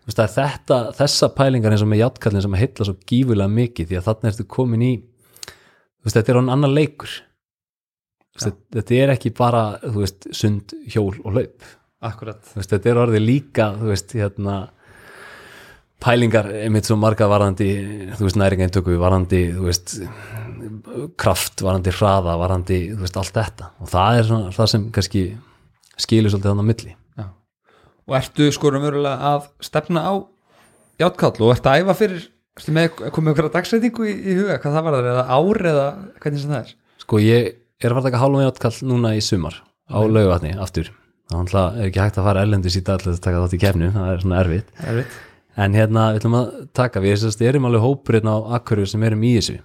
að 0.00 0.14
að, 0.14 0.20
veist, 0.24 0.38
þetta 0.38 0.78
þessa 0.98 1.28
pælingar 1.36 1.74
eins 1.74 1.84
og 1.84 1.90
með 1.90 2.02
játkallin 2.04 2.44
sem 2.44 2.54
að 2.56 2.62
heilla 2.64 2.86
svo 2.88 2.96
gífulega 3.10 3.52
mikið 3.52 3.90
því 3.90 3.98
að 3.98 4.06
þarna 4.08 4.32
ertu 4.32 4.46
komin 4.48 4.86
í 4.86 4.94
veist, 6.04 6.16
þetta 6.16 6.32
er 6.32 6.40
án 6.40 6.52
annar 6.56 6.72
leikur. 6.72 7.14
Veist, 8.40 8.60
þetta 8.72 8.98
er 8.98 9.14
ekki 9.14 9.32
bara 9.36 9.64
sund, 10.32 10.74
hjól 10.88 11.14
og 11.24 11.36
veist, 12.56 12.70
þetta 12.72 12.92
er 12.92 13.00
orðið 13.02 13.26
líka 13.26 13.72
þú 13.76 13.90
veist, 13.90 14.14
hérna 14.16 14.60
pælingar 16.00 16.48
einmitt 16.62 16.88
svo 16.88 16.96
marga 16.96 17.28
varandi 17.28 17.68
þú 18.16 18.24
veist, 18.24 18.38
næringaintöku, 18.40 18.96
varandi 19.00 19.42
þú 19.52 19.66
veist, 19.66 19.98
kraft 21.20 21.60
varandi 21.64 21.92
hraða, 21.92 22.38
varandi, 22.40 22.80
þú 22.94 23.04
veist, 23.04 23.20
allt 23.20 23.36
þetta. 23.36 23.70
Og 23.84 23.92
það 23.92 24.20
er 24.20 24.30
svona 24.30 24.54
það 24.56 24.72
sem 24.72 24.88
kannski 24.96 25.24
skilur 26.00 26.32
svolítið 26.32 26.54
þannig 26.54 26.64
á 26.64 26.70
milli. 26.70 26.96
Og 28.08 28.16
ertu 28.18 28.50
sko 28.54 28.72
raunverulega 28.72 29.32
að 29.34 29.48
stefna 29.64 30.04
á 30.06 30.14
játkall 31.00 31.36
og 31.40 31.54
ertu 31.54 31.70
að 31.70 31.82
æfa 31.84 31.96
fyrir 31.98 32.28
ertu 32.60 32.74
með 32.76 32.88
komið 33.14 33.32
okkur 33.34 33.48
að 33.48 33.56
dagsreitingu 33.56 34.06
í, 34.06 34.14
í 34.14 34.36
huga 34.40 34.58
hvað 34.60 34.76
það 34.76 34.86
var 34.86 34.96
það, 34.96 35.10
eða 35.12 35.24
ár 35.36 35.68
eða 35.72 35.86
hvernig 36.22 36.42
sem 36.42 36.54
það 36.54 36.60
er? 36.60 36.74
Sko, 37.04 37.20
ég 37.24 37.50
er 37.80 37.88
að 37.88 37.94
fara 37.94 38.02
að 38.02 38.08
taka 38.08 38.22
hálfum 38.24 38.44
játkall 38.44 38.90
núna 38.90 39.14
í 39.16 39.22
sumar 39.24 39.62
á 39.90 39.98
laugatni, 40.04 40.52
aftur. 40.60 40.92
Þannig 41.30 41.56
að 41.56 41.78
er 41.78 41.88
ekki 41.88 42.02
hægt 42.02 42.18
að 42.18 42.26
fara 42.26 42.44
erlendis 42.44 42.76
í 42.76 42.84
dag 42.86 43.02
til 43.02 43.12
að 43.12 43.24
taka 43.24 43.42
þátt 43.44 43.56
í 43.56 43.60
kefnu, 43.62 43.90
það 43.94 44.12
er 44.12 44.22
svona 44.24 44.40
erfitt. 44.42 44.72
Erfitt. 44.82 45.18
en 45.60 45.74
hérna, 45.76 46.04
við 46.10 46.20
ætlum 46.20 46.36
að 46.38 46.52
taka 46.76 47.02
við 47.02 47.42
erum 47.48 47.66
alveg 47.68 47.84
hópurinn 47.84 48.30
á 48.30 48.36
akkurju 48.58 48.86
sem 48.90 49.02
erum 49.06 49.24
í 49.26 49.34
þessu 49.38 49.58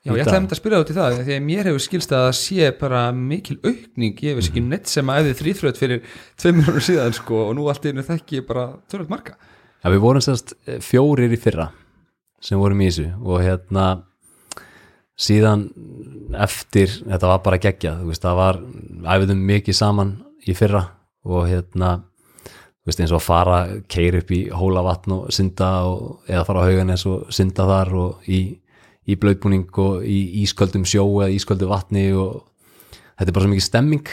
Já, 0.00 0.14
ég 0.14 0.22
ætlaði 0.22 0.36
að 0.36 0.42
mynda 0.42 0.56
að 0.56 0.60
spyrja 0.62 0.80
út 0.80 0.90
í 0.90 0.96
það 0.96 1.16
því 1.26 1.34
að 1.36 1.42
mér 1.44 1.68
hefur 1.68 1.82
skilst 1.84 2.12
að 2.16 2.22
það 2.24 2.36
sé 2.38 2.68
bara 2.80 3.00
mikil 3.12 3.56
aukning, 3.60 4.22
ég 4.24 4.38
veist 4.38 4.48
ekki 4.48 4.62
neitt 4.64 4.88
sem 4.88 5.10
að 5.12 5.20
æði 5.20 5.34
þrýþröð 5.42 5.80
fyrir 5.80 6.14
tveim 6.40 6.56
mínútur 6.56 6.86
síðan 6.86 7.16
sko 7.18 7.40
og 7.50 7.50
nú 7.58 7.66
allt 7.68 7.84
einu 7.84 8.04
þekki 8.06 8.40
bara 8.48 8.64
tölvöld 8.88 9.12
marga. 9.12 9.36
Já, 9.84 9.90
við 9.92 10.00
vorum 10.06 10.24
sérst 10.24 10.54
fjórir 10.86 11.36
í 11.36 11.40
fyrra 11.40 11.68
sem 12.40 12.60
vorum 12.60 12.80
í 12.80 12.88
þessu 12.88 13.10
og 13.20 13.44
hérna 13.44 13.86
síðan 15.20 15.66
eftir, 16.40 16.92
þetta 17.04 17.32
var 17.34 17.42
bara 17.44 17.60
geggjað, 17.60 18.00
þú 18.00 18.08
veist, 18.08 18.24
það 18.24 18.38
var 18.40 18.60
æfiðum 19.04 19.42
mikið 19.50 19.76
saman 19.76 20.14
í 20.48 20.56
fyrra 20.56 20.86
og 21.28 21.44
hérna 21.50 21.90
þú 22.80 22.88
veist, 22.88 23.02
eins 23.02 23.12
og 23.12 23.20
að 23.20 23.26
fara, 23.26 23.58
keira 23.92 24.22
upp 24.22 24.32
í 24.32 24.40
hólavatn 24.48 25.16
og 25.18 25.28
synda 25.34 25.70
og, 25.90 26.22
eða 26.24 26.46
fara 26.48 26.64
á 26.64 26.66
hauganes 26.70 27.04
og 27.10 27.28
synda 27.36 27.68
þar 27.68 27.92
og 28.00 28.30
í, 28.32 28.40
í 29.10 29.18
blöðbúning 29.20 29.68
og 29.82 30.06
í 30.06 30.18
ísköldum 30.44 30.86
sjó 30.88 31.04
eða 31.20 31.34
ísköldu 31.34 31.68
vatni 31.70 32.10
og 32.16 32.42
þetta 33.18 33.28
er 33.28 33.36
bara 33.36 33.46
svo 33.46 33.52
mikið 33.52 33.66
stemming. 33.66 34.12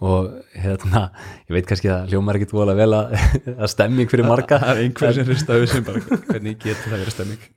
Og 0.00 0.30
hérna, 0.56 1.02
ég 1.44 1.58
veit 1.58 1.66
kannski 1.68 1.90
að 1.92 2.12
hljómar 2.12 2.38
ekkit 2.38 2.54
vola 2.56 2.74
vel 2.76 2.90
að, 2.96 3.14
að 3.62 3.70
stemming 3.70 4.10
fyrir 4.10 4.28
marga. 4.28 4.58
Er 4.72 4.82
einhver 4.86 5.14
sem 5.16 5.28
hrista 5.28 5.58
við 5.60 5.74
sem 5.74 5.86
bara 5.86 6.02
hvernig 6.30 6.56
getur 6.62 6.88
það 6.88 7.02
verið 7.02 7.16
stemming? 7.18 7.48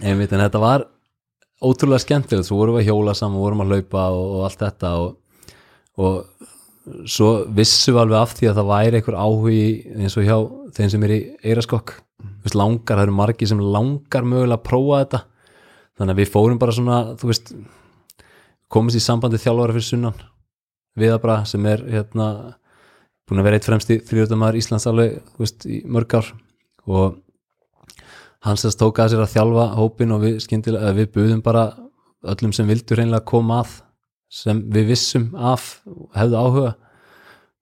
Einmitt, 0.00 0.34
en 0.34 0.44
þetta 0.44 0.60
var 0.62 0.86
ótrúlega 1.60 2.04
skemmtilegt, 2.04 2.48
svo 2.48 2.60
vorum 2.60 2.76
við 2.78 2.84
að 2.84 2.92
hjóla 2.92 3.16
saman, 3.16 3.40
vorum 3.40 3.64
að 3.64 3.74
hlaupa 3.74 4.04
og, 4.14 4.36
og 4.36 4.44
allt 4.46 4.62
þetta 4.62 4.92
og, 5.00 5.42
og 6.00 7.08
svo 7.10 7.30
vissum 7.56 7.96
við 7.96 8.02
alveg 8.04 8.20
af 8.20 8.36
því 8.36 8.48
að 8.50 8.60
það 8.60 8.70
væri 8.70 9.00
einhver 9.00 9.18
áhugi 9.20 9.66
eins 9.96 10.16
og 10.16 10.26
hjá 10.26 10.36
þeim 10.76 10.92
sem 10.94 11.04
er 11.06 11.12
í 11.12 11.18
eiraskokk, 11.50 11.92
veist, 12.44 12.56
langar, 12.56 12.96
það 12.96 13.04
eru 13.06 13.16
margir 13.18 13.50
sem 13.50 13.60
langar 13.60 14.26
mögulega 14.26 14.56
að 14.56 14.66
prófa 14.70 15.02
þetta 15.02 15.20
þannig 16.00 16.14
að 16.16 16.22
við 16.22 16.32
fórum 16.32 16.60
bara 16.60 16.72
svona, 16.72 17.00
þú 17.20 17.28
veist 17.28 17.52
komist 18.72 18.96
í 18.96 19.02
sambandi 19.04 19.40
þjálfara 19.42 19.76
fyrir 19.76 19.86
sunnan. 19.86 20.22
Viðabra 20.98 21.42
sem 21.48 21.66
er 21.68 21.82
hérna 21.92 22.28
búin 23.28 23.42
að 23.42 23.46
vera 23.46 23.58
eitt 23.60 23.66
fremst 23.68 23.92
í 23.92 23.98
þrjóðumar 24.08 24.56
Íslands 24.58 24.88
alveg, 24.88 25.20
þú 25.34 25.44
veist, 25.44 25.66
í 25.68 25.82
mörg 25.84 26.16
ár. 26.18 26.30
Og 26.90 27.20
hann 28.46 28.58
sérst 28.58 28.80
tók 28.80 28.98
að 28.98 29.12
sér 29.12 29.24
að 29.26 29.34
þjálfa 29.34 29.66
hópin 29.76 30.16
og 30.16 30.24
við 30.24 30.40
við 30.96 31.12
buðum 31.14 31.44
bara 31.44 31.68
öllum 32.32 32.54
sem 32.56 32.68
vildu 32.68 32.96
reynilega 32.96 33.28
koma 33.28 33.60
að 33.62 33.76
sem 34.30 34.62
við 34.72 34.92
vissum 34.94 35.30
af 35.34 35.82
hefðu 36.16 36.40
áhuga. 36.40 36.74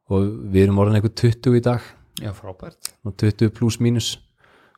Og 0.09 0.25
við 0.53 0.65
erum 0.65 0.81
orðin 0.81 1.01
eitthvað 1.01 1.19
20 1.21 1.59
í 1.59 1.65
dag. 1.65 1.85
Já, 2.23 2.33
frábært. 2.33 2.93
Og 3.05 3.17
20 3.21 3.53
pluss 3.57 3.77
mínus. 3.81 4.15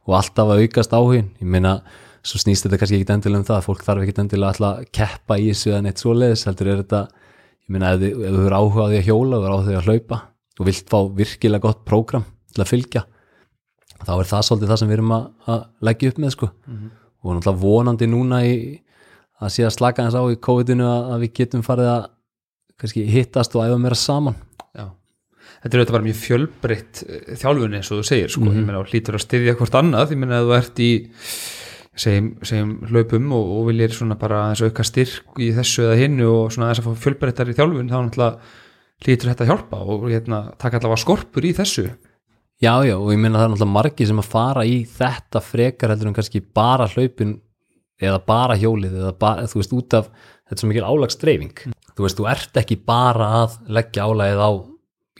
Og 0.08 0.16
alltaf 0.18 0.50
að 0.50 0.64
aukast 0.64 0.94
áhugin 0.96 1.30
ég 1.38 1.46
meina, 1.46 1.80
svo 2.26 2.40
snýst 2.42 2.66
þetta 2.66 2.80
kannski 2.80 2.98
ekki 3.00 3.14
endilega 3.14 3.40
um 3.40 3.46
það 3.48 3.62
fólk 3.66 3.84
þarf 3.86 4.04
ekki 4.04 4.16
endilega 4.24 4.52
alltaf 4.52 4.80
að 4.80 4.90
keppa 4.96 5.38
í 5.40 5.46
þessu 5.50 5.72
eða 5.72 5.84
neitt 5.86 6.02
svoleiðis, 6.02 6.44
heldur 6.48 6.72
er 6.72 6.82
þetta 6.82 7.00
ég 7.08 7.72
meina, 7.72 7.94
ef, 7.94 8.04
þú 8.20 8.44
eru 8.44 8.58
áhuga 8.58 8.84
á 8.84 8.88
því 8.90 8.98
að 9.00 9.08
hjóla 9.08 9.38
og 9.38 9.46
eru 9.46 9.54
áhuga 9.54 9.64
á 9.64 9.66
því 9.68 9.78
að 9.78 9.88
hlaupa 9.88 10.20
og 10.60 10.68
vilt 10.68 10.92
fá 10.92 10.98
virkilega 11.20 11.64
gott 11.64 11.82
prógram 11.88 12.26
til 12.50 12.64
að 12.64 12.70
fylgja 12.74 13.04
þá 14.04 14.14
er 14.16 14.28
það 14.28 14.46
svolítið 14.46 14.70
það 14.70 14.80
sem 14.80 14.90
við 14.90 14.96
erum 14.98 15.14
að, 15.16 15.26
að 15.52 15.64
leggja 15.88 16.12
upp 16.12 16.20
með 16.20 16.32
sko. 16.36 16.48
Og 17.20 17.36
náttúrulega 17.36 17.62
vonandi 17.64 18.08
núna 18.08 18.40
í 18.48 18.54
að 19.40 19.52
sé 19.54 19.66
að 19.66 19.74
slaka 19.76 20.06
hans 20.06 20.16
á 20.16 20.22
í 20.28 20.38
COVID-inu 20.40 20.86
að, 20.86 21.10
að 21.14 21.24
við 21.24 21.34
getum 21.40 21.64
farið 21.64 21.90
að 21.94 22.08
kannski 22.80 23.04
hittast 23.12 23.56
og 23.56 23.66
æfa 23.66 23.78
meira 23.80 23.98
saman. 23.98 24.36
Já. 24.76 24.86
Þetta 25.60 25.70
er 25.70 25.82
auðvitað 25.82 25.96
bara 25.96 26.06
mjög 26.06 26.18
fjölbreytt 26.20 27.02
eh, 27.04 27.32
þjálfun 27.40 27.76
eins 27.76 27.90
og 27.92 28.00
þú 28.00 28.06
segir 28.08 28.32
sko, 28.32 28.46
ég 28.48 28.64
meina 28.64 28.80
og 28.80 28.92
hlýtur 28.92 29.18
að 29.18 29.24
styðja 29.26 29.56
hvort 29.58 29.76
annað, 29.80 30.14
ég 30.14 30.20
meina 30.22 30.40
að 30.40 30.48
þú 30.48 30.54
ert 30.56 30.80
í 30.84 30.90
segjum, 31.98 32.30
segjum 32.46 32.72
hlaupum 32.90 33.32
og, 33.36 33.52
og 33.58 33.68
viljir 33.70 33.94
svona 33.94 34.16
bara 34.20 34.44
aðeins 34.46 34.62
auka 34.66 34.86
styrk 34.86 35.40
í 35.42 35.50
þessu 35.56 35.88
eða 35.88 35.98
hinnu 36.00 36.28
og 36.30 36.54
svona 36.54 36.68
aðeins 36.68 36.82
að 36.82 36.88
fá 36.88 37.04
fjölbreyttar 37.06 37.50
í 37.50 37.56
þjálfun 37.58 37.90
þá 37.90 37.96
náttúrulega 37.98 38.58
hlýtur 39.00 39.30
þetta 39.30 39.44
að 39.46 39.50
hjálpa 39.50 39.80
og 39.80 40.06
hérna, 40.10 40.40
taka 40.60 40.80
allavega 40.80 41.02
skorpur 41.02 41.46
í 41.48 41.52
þessu. 41.56 41.86
Já, 42.60 42.74
já, 42.84 42.94
og 42.98 43.08
ég 43.14 43.20
meina 43.20 43.38
það 43.38 43.46
er 43.46 43.52
náttúrulega 43.54 43.76
margir 43.78 44.10
sem 44.10 44.20
að 44.20 44.32
fara 44.34 44.66
í 44.68 44.82
þetta 44.84 45.40
frekar 45.40 45.94
heldur 45.94 46.10
en 46.10 46.16
kannski 46.18 46.42
bara 46.44 46.88
hlaupin 46.92 47.38
eða 48.00 48.18
bara 48.26 48.56
hjólið 48.60 48.98
eða 49.00 49.14
bara, 49.20 49.46
þú 49.48 49.60
veist, 49.62 49.72
út 49.76 49.96
af 49.96 50.10
þetta 50.10 50.56
er 50.58 50.60
svo 50.60 50.68
mikil 50.68 50.84
álagsdreifing. 50.88 51.62
Þú 51.96 52.04
veist, 52.04 52.20
þú 52.20 52.28
ert 52.32 52.60
ekki 52.60 52.76
bara 52.84 53.30
að 53.42 53.56
leggja 53.72 54.04
álagið 54.04 54.44
á 54.44 54.50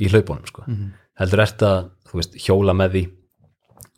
í 0.01 0.10
hlaupunum, 0.12 0.47
sko. 0.48 0.66
Heldur 1.20 1.42
ert 1.44 1.64
að, 1.64 1.80
þú 2.10 2.20
veist, 2.20 2.36
hjóla 2.44 2.76
með 2.76 2.94
því 2.94 3.02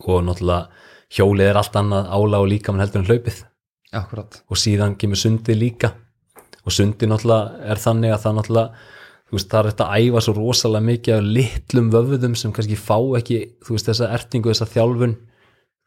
og 0.03 0.25
náttúrulega 0.27 0.89
hjólið 1.13 1.51
er 1.51 1.61
allt 1.61 1.77
annað 1.79 2.09
álag 2.13 2.45
og 2.45 2.51
líka 2.51 2.73
mann 2.73 2.85
heldur 2.85 3.03
en 3.03 3.11
hlaupið. 3.11 3.43
Akkurat 3.93 4.41
og 4.49 4.61
síðan 4.61 4.97
kemur 5.01 5.21
sundi 5.21 5.57
líka. 5.59 5.93
Og 6.63 6.73
sundi 6.73 7.09
náttúrulega 7.11 7.71
er 7.73 7.81
þannig 7.83 8.15
að 8.15 8.25
það 8.25 8.37
náttúrulega 8.39 8.89
þú 9.33 9.39
veist, 9.39 9.49
það 9.49 9.59
er 9.59 9.69
þetta 9.71 9.89
að 9.89 10.07
æfa 10.07 10.23
svo 10.25 10.35
rosalega 10.37 10.87
mikið 10.89 11.15
af 11.17 11.29
litlum 11.39 11.91
vöfðum 11.93 12.35
sem 12.37 12.53
kannski 12.53 12.77
fá 12.77 12.97
ekki 13.19 13.39
þú 13.65 13.77
veist, 13.77 13.89
þessa 13.89 14.11
ertingu, 14.17 14.53
þessa 14.53 14.69
þjálfun 14.75 15.17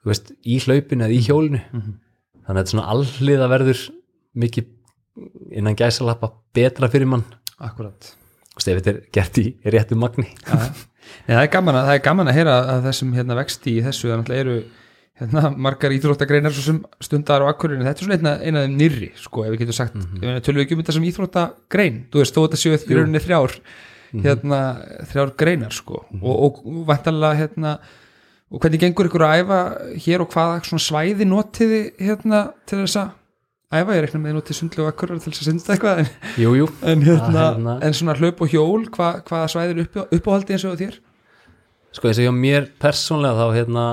þú 0.02 0.12
veist, 0.12 0.32
í 0.42 0.58
hlaupinu 0.66 1.06
eða 1.06 1.14
í 1.16 1.22
hjólinu. 1.26 1.62
Þannig 1.72 2.50
að 2.50 2.60
þetta 2.62 2.74
svona 2.74 2.90
allið 2.94 3.46
að 3.46 3.54
verður 3.56 3.86
mikið 4.46 4.72
innan 5.56 5.78
gæsalappa 5.80 6.32
betra 6.58 6.90
fyrir 6.92 7.10
mann. 7.10 7.26
Akkurat 7.62 8.12
þú 8.12 8.60
veist, 8.60 8.68
ef 8.70 8.82
þetta 8.82 8.94
er 8.94 9.02
gert 9.16 9.40
í 9.42 9.46
réttu 9.74 9.98
magni. 10.00 10.28
Já, 10.46 10.58
Nei, 11.26 11.36
það, 11.36 11.44
er 11.44 11.52
gaman 11.54 11.78
að, 11.78 11.86
það 11.86 11.96
er 11.96 12.04
gaman 12.06 12.30
að 12.30 12.38
heyra 12.40 12.54
að 12.72 12.88
þessum 12.88 13.14
hérna, 13.14 13.38
vexti 13.38 13.76
í 13.78 13.82
þessu 13.86 14.10
það 14.10 14.20
náttúrulega 14.20 14.46
eru 14.46 14.56
hérna, 15.20 15.50
margar 15.56 15.94
íþróttagreinar 15.96 16.54
sem 16.56 16.82
stundar 17.04 17.44
á 17.44 17.48
akkurinu, 17.48 17.86
þetta 17.88 18.04
er 18.04 18.08
svona 18.08 18.18
eina, 18.20 18.34
eina 18.44 18.62
af 18.62 18.68
þeim 18.68 18.78
nýrri 18.80 19.10
sko, 19.20 19.46
ef 19.46 19.54
við 19.54 19.62
getum 19.64 19.78
sagt, 19.78 19.96
mm 19.96 20.08
-hmm. 20.22 20.40
tölum 20.44 20.60
við 20.60 20.66
ekki 20.66 20.76
um 20.76 20.82
þetta 20.84 20.96
sem 20.98 21.10
íþróttagrein, 21.10 22.00
þú 22.12 22.24
veist, 22.24 22.36
þó 22.36 22.42
þetta 22.44 22.62
séu 22.62 22.76
í 22.76 22.98
rauninni 22.98 23.22
þrjár, 23.24 23.60
hérna 24.26 24.60
þrjár 25.12 25.36
greinar, 25.40 25.76
sko, 25.76 26.06
og, 26.22 26.36
og, 26.36 26.60
og 26.66 26.82
vantarlega, 26.88 27.40
hérna, 27.42 27.78
og 28.52 28.60
hvernig 28.62 28.80
gengur 28.80 29.08
ykkur 29.08 29.24
að 29.24 29.38
æfa 29.40 29.60
hér 30.06 30.22
og 30.22 30.32
hvaða 30.36 30.60
svona 30.68 30.84
svæði 30.84 31.26
notiði, 31.26 31.82
hérna, 32.00 32.52
til 32.68 32.84
þess 32.84 33.00
að 33.00 33.10
æfa, 33.72 33.96
ég 33.96 34.04
reikna 34.04 34.20
með 34.20 34.30
því 34.30 34.36
notið 34.36 34.60
sundlu 34.60 34.84
og 34.84 34.92
akkurar 34.92 35.20
til 35.20 35.32
þess 35.32 35.42
að 35.42 35.48
synda 35.50 35.74
eitthvað, 35.74 36.00
en, 36.04 36.08
Jú, 36.38 36.54
jú, 36.60 36.68
en, 36.84 37.02
hérna, 37.02 37.48
hérna- 37.56 37.80
en 37.82 37.94
svona 37.94 38.16
hlaup 38.20 38.42
og 38.42 38.52
hjól, 38.52 38.86
hva, 38.92 39.10
hvaða 39.26 39.48
svæði 39.52 39.76
er 39.76 39.82
upp, 39.84 39.98
uppáhaldi 40.12 40.56
eins 40.56 40.68
og 40.68 40.80
þér? 40.80 41.00
sko 41.96 42.10
eins 42.10 42.20
og 42.20 42.28
hjá 42.28 42.36
mér 42.36 42.70
persónlega 42.82 43.40
þá 43.40 43.56
hérna 43.56 43.84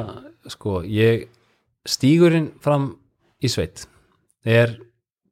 sko 0.51 0.81
ég 0.87 1.29
stígurinn 1.89 2.53
fram 2.63 2.93
í 3.43 3.51
sveit 3.51 3.87
er 4.47 4.77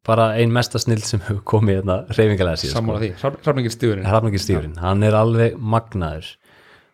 bara 0.06 0.30
ein 0.40 0.52
mesta 0.52 0.80
snill 0.80 1.02
sem 1.04 1.22
hefur 1.26 1.42
komið 1.54 1.80
hérna 1.80 1.96
reyfingalega 2.08 2.60
síðan 2.62 2.78
Sammála 2.78 3.02
því, 3.02 3.10
hrafningir 3.20 3.74
stíðurinn 3.74 4.08
Hrafnagir 4.08 4.42
stígurinn, 4.42 4.78
hann 4.80 5.04
er 5.06 5.16
alveg 5.18 5.58
magnaður. 5.60 6.30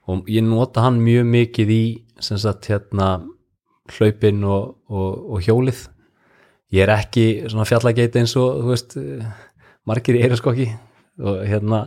Og 0.07 0.29
ég 0.31 0.45
nota 0.47 0.85
hann 0.85 1.01
mjög 1.03 1.29
mikið 1.31 1.73
í 1.75 1.83
sem 2.23 2.39
sagt 2.39 2.69
hérna 2.71 3.11
hlaupin 3.97 4.43
og, 4.47 4.77
og, 4.91 5.23
og 5.37 5.47
hjólið. 5.47 5.87
Ég 6.75 6.87
er 6.87 6.93
ekki 6.97 7.27
svona 7.47 7.67
fjallageit 7.69 8.17
eins 8.19 8.35
og 8.39 8.63
þú 8.63 8.73
veist 8.73 8.97
margir 9.87 10.19
í 10.19 10.25
eiraskokki 10.27 10.69
og 11.23 11.43
hérna 11.47 11.85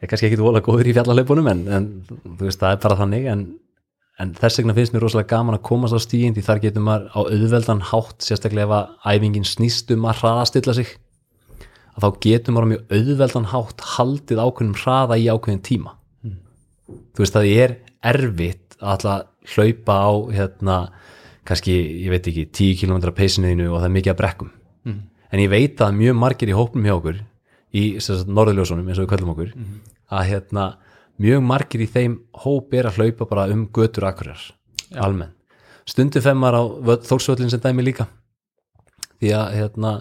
er 0.00 0.10
kannski 0.10 0.30
ekki 0.30 0.40
vola 0.40 0.62
góður 0.64 0.88
í 0.88 0.94
fjallalaupunum 0.96 1.50
en, 1.52 1.62
en 1.68 1.90
þú 2.08 2.48
veist 2.48 2.60
það 2.60 2.76
er 2.76 2.80
bara 2.84 2.98
þannig 3.00 3.28
en, 3.32 3.44
en 4.22 4.34
þess 4.38 4.60
vegna 4.60 4.76
finnst 4.76 4.94
mér 4.94 5.04
rosalega 5.04 5.32
gaman 5.34 5.56
að 5.58 5.64
komast 5.68 5.96
á 5.96 6.00
stígin 6.02 6.36
því 6.36 6.44
þar 6.46 6.62
getur 6.62 6.84
maður 6.86 7.06
á 7.10 7.20
auðveldan 7.24 7.82
hátt 7.90 8.26
sérstaklega 8.26 8.66
ef 8.68 8.74
að 8.76 9.14
æfingin 9.14 9.48
snýst 9.48 9.90
um 9.94 10.06
að 10.06 10.20
hraðastilla 10.22 10.76
sig 10.76 10.92
að 11.94 12.04
þá 12.04 12.20
getur 12.26 12.54
maður 12.54 12.66
á 12.66 12.72
mjög 12.72 12.94
auðveldan 12.98 13.48
hátt 13.52 13.86
haldið 13.94 14.42
ákveðnum 14.44 14.78
hraða 14.82 15.18
í 15.18 15.26
ákveðin 15.30 15.64
tíma. 15.66 15.96
Þú 17.14 17.24
veist 17.24 17.34
það 17.34 17.50
er 17.54 17.76
erfitt 18.04 18.76
að 18.80 18.90
alltaf 18.94 19.54
hlaupa 19.54 19.96
á 19.96 20.12
hérna, 20.34 20.76
kannski, 21.48 21.74
ég 22.04 22.12
veit 22.12 22.28
ekki 22.30 22.46
10 22.48 22.78
km 22.80 23.14
peysinuðinu 23.16 23.70
og 23.70 23.80
það 23.80 23.88
er 23.88 23.94
mikið 23.98 24.14
að 24.14 24.20
brekkum. 24.20 24.50
Mm. 24.84 25.00
en 25.32 25.40
ég 25.40 25.48
veit 25.50 25.80
að 25.80 25.94
mjög 25.96 26.16
margir 26.20 26.50
í 26.52 26.54
hópnum 26.54 26.84
hjá 26.84 26.94
okkur 26.94 27.20
í 27.74 27.84
norðurljósunum 27.98 28.88
eins 28.90 28.98
og 29.00 29.06
við 29.06 29.12
kallum 29.14 29.30
okkur 29.32 29.54
að 30.14 30.26
hérna, 30.28 30.66
mjög 31.22 31.44
margir 31.46 31.84
í 31.84 31.90
þeim 31.90 32.18
hóp 32.44 32.74
er 32.74 32.88
að 32.90 33.00
hlaupa 33.00 33.28
bara 33.30 33.48
um 33.54 33.66
götur 33.74 34.08
akkurar, 34.08 34.40
almenn 34.98 35.34
stundu 35.88 36.20
femmar 36.24 36.56
á 36.56 36.62
þórsvöllin 37.04 37.52
sem 37.52 37.60
dæmi 37.62 37.84
líka. 37.84 38.06
Því 39.20 39.32
að 39.36 39.58
hérna, 39.58 39.92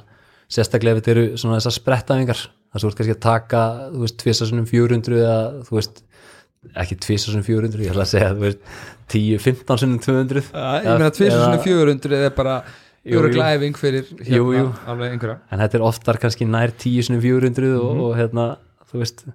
sérstaklega 0.52 0.98
ef 0.98 1.02
þetta 1.02 1.14
eru 1.14 1.26
svona 1.40 1.60
þessar 1.60 1.76
sprettafingar 1.77 2.44
þar 2.73 2.81
svo 2.81 2.90
er 2.90 2.95
kannski 2.98 3.15
að 3.15 3.23
taka, 3.26 3.64
þú 3.94 4.06
veist, 4.06 4.18
tvisasunum 4.23 4.69
400 4.69 5.19
eða, 5.19 5.41
þú 5.68 5.77
veist 5.77 6.02
ekki 6.80 6.98
tvisasunum 7.03 7.44
400, 7.45 7.84
ég 7.84 7.91
ætla 7.91 8.06
að 8.06 8.14
segja 8.14 8.31
þú 8.31 8.45
veist, 8.48 8.64
10-15 9.14 9.81
sunum 9.84 9.99
200 10.06 10.40
ég 10.40 10.88
meina 10.88 11.11
2400 11.19 12.23
er 12.23 12.34
bara 12.38 12.57
Jú, 13.03 13.18
Jóra 13.18 13.27
jú. 13.27 13.35
glæfing 13.35 13.76
fyrir 13.76 14.06
hérna, 14.23 14.69
alveg 14.88 15.11
einhverja. 15.11 15.34
En 15.52 15.60
þetta 15.60 15.76
er 15.76 15.81
oftar 15.84 16.19
kannski 16.23 16.45
nær 16.48 16.72
10 16.72 17.03
sinum 17.10 17.19
400 17.19 17.73
og, 17.76 17.98
og 17.99 18.14
hérna, 18.15 18.45
þú 18.88 19.02
veist 19.02 19.26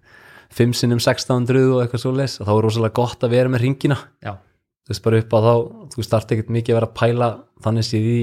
5 0.55 0.77
sinum 0.79 1.01
1600 1.03 1.65
og 1.75 1.83
eitthvað 1.83 2.05
svo 2.05 2.13
leis 2.17 2.39
og 2.41 2.49
þá 2.49 2.53
er 2.55 2.63
rosalega 2.65 2.97
gott 2.99 3.25
að 3.27 3.35
vera 3.37 3.53
með 3.53 3.65
ringina 3.67 3.99
Já, 4.25 4.37
þú 4.87 4.95
veist 4.95 5.05
bara 5.05 5.21
upp 5.23 5.35
á 5.37 5.39
þá, 5.45 5.53
þú 5.95 6.07
start 6.07 6.33
ekkert 6.35 6.55
mikið 6.55 6.75
að 6.75 6.79
vera 6.79 6.89
að 6.89 6.97
pæla 7.01 7.29
þannig 7.67 7.89
séð 7.89 8.09
í 8.09 8.23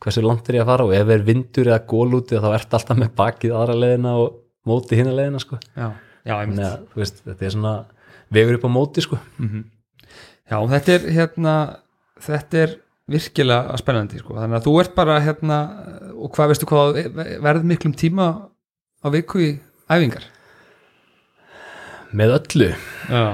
hversu 0.00 0.22
langt 0.24 0.48
er 0.48 0.60
ég 0.60 0.64
að 0.64 0.70
fara 0.72 0.86
og 0.88 0.94
ef 0.96 1.10
er 1.12 1.24
vindur 1.26 1.68
eða 1.68 1.82
gól 1.90 2.20
úti 2.20 2.40
þá 2.40 2.48
ert 2.54 2.76
alltaf 2.78 3.00
með 3.00 3.10
bakið 3.18 3.56
aðra 3.56 3.76
leiðina 3.76 4.14
og 4.22 4.38
móti 4.68 4.96
leiðina 5.00 5.42
sko. 5.42 5.58
Að 5.76 6.86
þú 6.92 7.00
veist, 7.02 7.20
þetta 7.26 7.46
er 7.46 7.54
svona 7.56 7.74
vegur 8.32 8.56
upp 8.56 8.64
á 8.64 8.70
móti 8.72 9.04
sko. 9.04 9.18
Já, 10.50 10.56
þetta 10.72 10.94
er 10.94 11.04
hérna 11.18 11.54
þetta 12.24 12.62
er 12.64 12.74
virkilega 13.10 13.78
spennandi 13.80 14.20
sko. 14.20 14.36
þannig 14.38 14.60
að 14.60 14.66
þú 14.68 14.74
ert 14.82 14.94
bara 14.96 15.20
hérna 15.22 15.58
og 16.14 16.32
hvað 16.34 16.52
veistu 16.52 16.68
hvað 16.70 17.00
verð 17.42 17.66
miklum 17.66 17.94
tíma 17.98 18.26
á 19.02 19.06
viku 19.10 19.40
í 19.42 19.50
æfingar 19.90 20.26
með 22.16 22.36
öllu, 22.38 22.70
Já, 23.10 23.24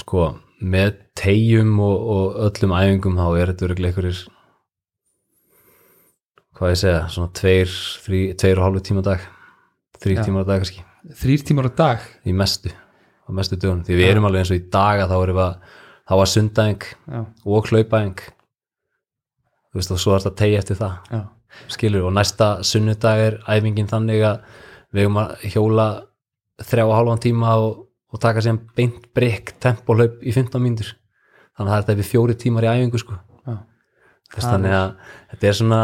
sko 0.00 0.26
með 0.60 0.98
tegjum 1.16 1.78
og, 1.80 1.96
og 2.14 2.38
öllum 2.48 2.76
æfingum 2.76 3.16
þá 3.16 3.26
er 3.40 3.52
þetta 3.52 3.66
örgulega 3.68 3.92
einhverjir 3.94 4.22
hvað 6.60 6.74
ég 6.74 6.80
segja, 6.82 7.00
svona 7.08 7.32
tveir, 7.38 7.74
þrý, 8.04 8.18
tveir 8.36 8.58
og 8.60 8.66
hálfu 8.66 8.82
tíma 8.84 9.02
dag. 9.04 9.22
Þrý 10.00 10.16
Já. 10.18 10.24
tíma 10.26 10.42
dag 10.44 10.60
kannski. 10.60 10.82
Þrýr 11.16 11.44
tímar 11.48 11.68
á 11.68 11.72
dag? 11.72 12.02
Í 12.28 12.34
mestu, 12.36 12.68
á 12.68 13.30
mestu 13.32 13.56
dögunum. 13.56 13.86
Því 13.86 13.96
við 13.96 14.10
erum 14.10 14.26
alveg 14.28 14.42
eins 14.44 14.52
og 14.52 14.58
í 14.58 14.66
daga 14.72 15.06
þá 15.08 15.14
erum 15.16 15.38
við 15.38 15.54
þá 16.10 16.14
var 16.20 16.30
sundæðing 16.34 16.84
Já, 16.84 17.20
og 17.46 17.70
hlaupæðing. 17.70 18.20
Þú 19.70 19.80
veist 19.80 19.94
og 19.94 20.02
svo 20.02 20.12
er 20.12 20.24
þetta 20.24 20.40
tegi 20.42 20.58
eftir 20.58 20.80
það. 20.82 20.98
Já, 21.14 21.20
skilur 21.72 22.08
og 22.10 22.14
næsta 22.18 22.50
sunnudag 22.66 23.24
er 23.24 23.38
æfingin 23.48 23.88
þannig 23.88 24.26
að 24.28 24.44
við 24.92 25.04
erum 25.06 25.20
að 25.22 25.48
hjóla 25.54 25.88
þrjá 26.66 26.86
og 26.86 26.94
hálfan 26.96 27.22
tíma 27.24 27.56
og, 27.60 27.84
og 28.10 28.22
taka 28.22 28.42
sér 28.44 28.58
beint 28.76 29.08
breyk 29.16 29.54
tempólaup 29.62 30.20
í 30.22 30.34
15 30.34 30.62
mínútur. 30.62 30.94
Þannig 31.56 31.66
að 31.66 31.72
það 31.72 31.78
er 31.78 31.84
þetta 31.86 32.00
við 32.00 32.10
fjóri 32.10 32.36
tímar 32.40 32.66
í 32.66 32.72
æfingu 32.72 33.02
sko. 33.02 33.18
Þess, 34.30 34.46
þannig 34.46 34.74
að 34.76 34.90
þetta 35.32 35.48
er 35.48 35.56
svona 35.58 35.80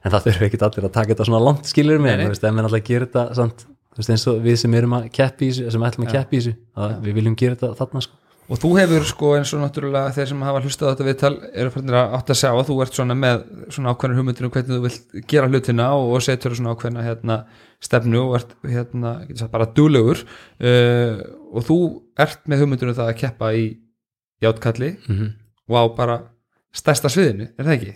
en 0.00 0.12
það 0.12 0.26
þurfum 0.26 0.46
ekki 0.46 0.60
allir 0.64 0.86
að 0.86 0.94
taka 0.94 1.12
þetta 1.12 1.26
svona 1.28 1.42
langt 1.42 1.68
skilur 1.68 2.02
með, 2.02 2.24
ef 2.28 2.42
menn 2.46 2.66
alltaf 2.68 2.84
gera 2.86 3.08
þetta 3.08 3.24
samt, 3.36 3.64
veist, 3.98 4.12
eins 4.14 4.26
og 4.30 4.38
við 4.44 4.58
sem 4.62 4.76
erum 4.78 4.96
að 4.96 5.08
keppi 5.16 5.48
í 5.48 5.50
þessu, 5.50 5.72
sem 5.74 5.86
ætlum 5.88 6.06
að 6.06 6.14
keppi 6.14 6.38
í 6.38 6.40
þessu 6.40 6.54
að 6.84 6.94
við 7.04 7.18
viljum 7.18 7.36
gera 7.40 7.58
þetta 7.58 7.72
þarna 7.80 8.04
sko 8.06 8.19
Og 8.50 8.58
þú 8.58 8.70
hefur 8.80 9.04
sko 9.06 9.28
eins 9.38 9.52
og 9.54 9.60
náttúrulega 9.62 10.10
þeir 10.16 10.28
sem 10.32 10.40
hafa 10.42 10.60
hlustað 10.64 10.88
á 10.90 10.92
þetta 10.92 11.04
viðtal 11.06 11.34
eru 11.62 11.70
fannir 11.70 11.96
að 12.00 12.14
átt 12.16 12.32
að 12.32 12.38
sjá 12.40 12.48
að 12.50 12.64
þú 12.66 12.78
ert 12.82 12.96
svona 12.98 13.16
með 13.18 13.44
svona 13.76 13.92
ákveðnar 13.94 14.18
hugmyndir 14.18 14.48
um 14.48 14.52
hvernig 14.56 14.72
þú 14.72 14.80
vilt 14.88 15.14
gera 15.30 15.50
hlutina 15.52 15.86
og, 15.94 16.08
og 16.16 16.24
setur 16.26 16.56
svona 16.58 16.74
ákveðna 16.74 17.04
hérna, 17.06 17.36
stefnu 17.86 18.24
og 18.24 18.34
ert 18.40 18.56
hérna, 18.66 19.14
sagt, 19.28 19.52
bara 19.54 19.70
duglegur 19.78 20.24
uh, 20.24 21.22
og 21.54 21.66
þú 21.70 21.78
ert 22.26 22.42
með 22.50 22.64
hugmyndir 22.64 22.90
um 22.90 22.98
það 22.98 23.14
að 23.14 23.20
keppa 23.22 23.54
í 23.54 23.64
játkalli 24.42 24.92
mm 24.98 25.14
-hmm. 25.14 25.32
og 25.70 25.78
á 25.78 25.84
bara 26.02 26.20
stærsta 26.74 27.08
sviðinu, 27.08 27.52
er 27.54 27.64
það 27.64 27.74
ekki? 27.78 27.94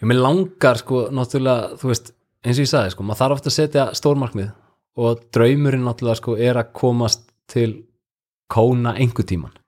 Ég 0.00 0.08
með 0.08 0.22
langar 0.24 0.76
sko 0.80 1.08
náttúrulega, 1.12 1.76
þú 1.76 1.92
veist, 1.92 2.14
eins 2.44 2.56
og 2.56 2.64
ég 2.64 2.72
sagði 2.72 2.90
sko, 2.90 3.02
maður 3.02 3.20
þarf 3.20 3.32
ofta 3.36 3.48
að 3.48 3.58
setja 3.60 3.90
stórmarkmið 3.92 4.50
og 4.96 5.20
draumurinn 5.32 5.84
náttúrulega 5.84 6.16
sko 6.16 6.36
er 6.36 6.56
að 6.56 6.72
komast 6.72 7.28
til 7.46 7.84
kóna 8.48 8.96
einhver 8.96 9.28
tíman 9.28 9.61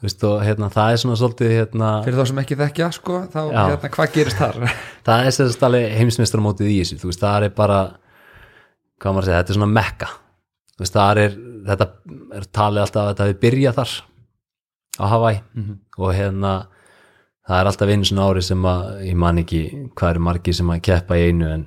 Og 0.00 0.40
hérna 0.46 0.70
það 0.72 0.92
er 0.94 1.00
svona 1.02 1.16
svolítið 1.20 1.50
hérna, 1.58 1.88
Fyrir 2.06 2.16
þá 2.20 2.26
sem 2.30 2.38
ekki 2.42 2.56
þekkja 2.56 2.86
sko, 2.96 3.18
þá 3.28 3.40
hérna, 3.50 3.90
hvað 3.96 4.12
gerist 4.14 4.38
þar? 4.40 4.58
það 5.06 5.26
er 5.26 5.34
sérst 5.36 5.64
alveg 5.66 5.96
heimsmeistaramótið 5.98 6.70
í 6.72 6.78
þessu, 6.80 7.00
veist, 7.04 7.20
það 7.20 7.46
er 7.50 7.54
bara 7.58 7.80
segja, 9.26 9.40
þetta 9.42 9.52
er 9.52 9.58
svona 9.58 9.72
mekka 9.76 10.08
veist, 10.80 10.96
er 11.24 11.34
þetta 11.68 11.88
er 12.40 12.46
talið 12.56 12.84
alltaf 12.86 13.02
að 13.02 13.10
þetta 13.12 13.28
við 13.30 13.40
byrja 13.44 13.72
þar 13.76 13.92
á 15.00 15.04
Hawaii 15.12 15.42
Mhm. 15.56 15.74
og 15.98 16.14
hérna 16.16 16.54
það 17.48 17.60
er 17.60 17.66
alltaf 17.70 17.88
einu 17.92 18.04
svona 18.08 18.28
ári 18.30 18.42
sem 18.46 18.62
að 18.62 19.04
ég 19.10 19.16
man 19.16 19.38
ekki 19.42 19.60
hvað 19.96 20.10
eru 20.14 20.20
margir 20.20 20.54
sem 20.56 20.72
að 20.72 20.82
keppa 20.88 21.16
í 21.20 21.28
einu 21.28 21.48
en 21.50 21.66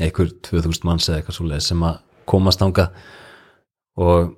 einhver 0.00 0.30
2000 0.42 0.84
manns 0.84 1.08
eða 1.08 1.20
eitthvað 1.22 1.38
svoleið 1.38 1.62
sem 1.62 1.82
að 1.86 1.98
komast 2.26 2.62
ánga 2.62 2.88
og 3.98 4.34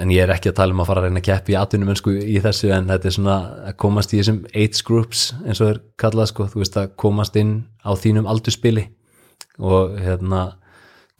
en 0.00 0.10
ég 0.12 0.24
er 0.24 0.32
ekki 0.34 0.50
að 0.50 0.58
tala 0.58 0.74
um 0.74 0.82
að 0.82 0.88
fara 0.90 1.02
að 1.02 1.08
reyna 1.08 1.20
að 1.22 1.28
keppa 1.28 1.52
í 1.52 1.56
atvinnum 1.58 1.96
sko, 1.98 2.12
í 2.14 2.36
þessu 2.42 2.70
en 2.74 2.90
þetta 2.90 3.08
er 3.08 3.14
svona 3.16 3.36
að 3.70 3.78
komast 3.84 4.12
í 4.14 4.20
þessum 4.20 4.42
age 4.50 4.84
groups 4.86 5.24
eins 5.44 5.62
og 5.62 5.72
er 5.72 5.80
kallað 6.00 6.30
sko, 6.32 6.46
þú 6.52 6.62
veist 6.62 6.78
að 6.80 6.92
komast 7.00 7.38
inn 7.40 7.54
á 7.86 7.90
þínum 7.98 8.28
aldurspili 8.30 8.88
og 9.62 9.96
hérna 10.02 10.44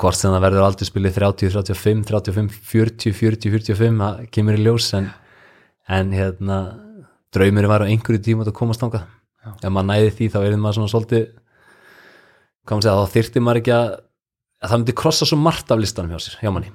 hvort 0.01 0.19
sem 0.19 0.33
það 0.35 0.47
verður 0.49 0.67
aldurspili 0.69 1.13
30, 1.15 1.53
35, 1.55 2.07
35, 2.11 2.57
40, 2.73 3.15
40, 3.15 3.53
45 3.55 4.01
það 4.03 4.25
kemur 4.35 4.59
í 4.59 4.65
ljós 4.65 4.91
en, 4.99 5.11
en 5.87 6.15
hérna 6.15 6.61
draumurinn 7.35 7.71
var 7.71 7.87
á 7.87 7.91
einhverju 7.91 8.23
tíma 8.27 8.47
að 8.47 8.57
komast 8.59 8.83
ánga 8.83 9.05
ef 9.55 9.69
maður 9.69 9.91
næði 9.93 10.15
því 10.19 10.31
þá 10.35 10.39
er 10.43 10.57
maður 10.59 10.81
svona 10.81 10.95
svolítið 10.95 11.29
hvað 12.65 12.79
maður 12.79 12.87
segja, 12.89 12.97
þá 12.97 13.15
þyrfti 13.19 13.45
maður 13.45 13.63
ekki 13.63 13.77
að, 13.77 13.93
að 14.65 14.73
það 14.73 14.81
myndi 14.81 14.97
krossa 15.03 15.29
svo 15.29 15.39
margt 15.41 15.71
af 15.71 15.83
listanum 15.83 16.15
hjá 16.15 16.25
sér, 16.25 16.41
hjá 16.43 16.51
manni 16.51 16.73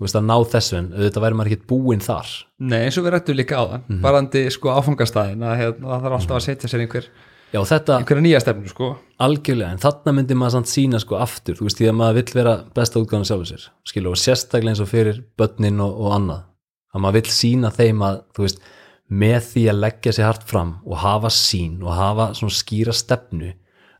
þú 0.00 0.06
veist 0.06 0.16
að 0.16 0.24
ná 0.30 0.36
þessu 0.54 0.76
en 0.78 0.86
auðvitað 0.96 1.24
væri 1.26 1.36
maður 1.36 1.50
ekki 1.52 1.66
búinn 1.68 2.00
þar. 2.00 2.30
Nei, 2.64 2.78
eins 2.86 2.96
og 2.96 3.04
við 3.04 3.12
rættum 3.12 3.36
líka 3.36 3.58
á 3.60 3.64
það 3.68 3.80
Mhm. 3.90 4.00
barandi 4.00 4.42
sko 4.50 4.68
áfangastæðin 4.80 5.44
að 5.44 5.58
hérna, 5.60 5.84
það 5.90 6.02
þarf 6.06 6.16
alltaf 6.20 6.36
að 6.40 6.46
setja 6.46 6.68
sér 6.72 6.80
einhver, 6.86 7.04
já 7.52 7.60
þetta 7.60 7.98
einhverja 8.00 8.24
nýja 8.24 8.40
stefnu 8.40 8.68
sko. 8.72 8.88
Algjörlega, 9.20 9.70
en 9.72 9.78
þarna 9.84 10.12
myndi 10.16 10.34
maður 10.40 10.50
samt 10.56 10.72
sína 10.72 11.00
sko 11.00 11.16
aftur, 11.20 11.54
þú 11.60 11.68
veist 11.68 11.76
því 11.78 11.88
að 11.90 11.96
maður 12.00 12.14
vill 12.14 12.34
vera 12.40 12.54
besta 12.74 13.00
útgáðan 13.00 13.28
sjálfur 13.28 13.50
sér, 13.52 13.68
skilur, 13.84 14.10
og 14.16 14.16
sérstaklega 14.16 14.70
eins 14.72 14.80
og 14.80 14.88
fyrir 14.88 15.22
börnin 15.36 15.80
og, 15.84 16.00
og 16.00 16.12
annað. 16.16 16.42
Að 16.94 17.00
maður 17.04 17.12
vill 17.20 17.30
sína 17.30 17.70
þeim 17.70 18.00
að, 18.02 18.22
þú 18.34 18.42
veist 18.46 18.58
með 19.10 19.40
því 19.52 19.64
að 19.70 19.80
leggja 19.84 20.12
sér 20.16 20.24
hart 20.30 20.44
fram 20.46 20.76
og 20.86 20.96
hafa 21.02 21.28
sín 21.34 21.82
og 21.82 21.92
hafa 21.92 22.30
svona 22.34 22.54
skýra 22.54 22.94
stefnu, 22.94 23.52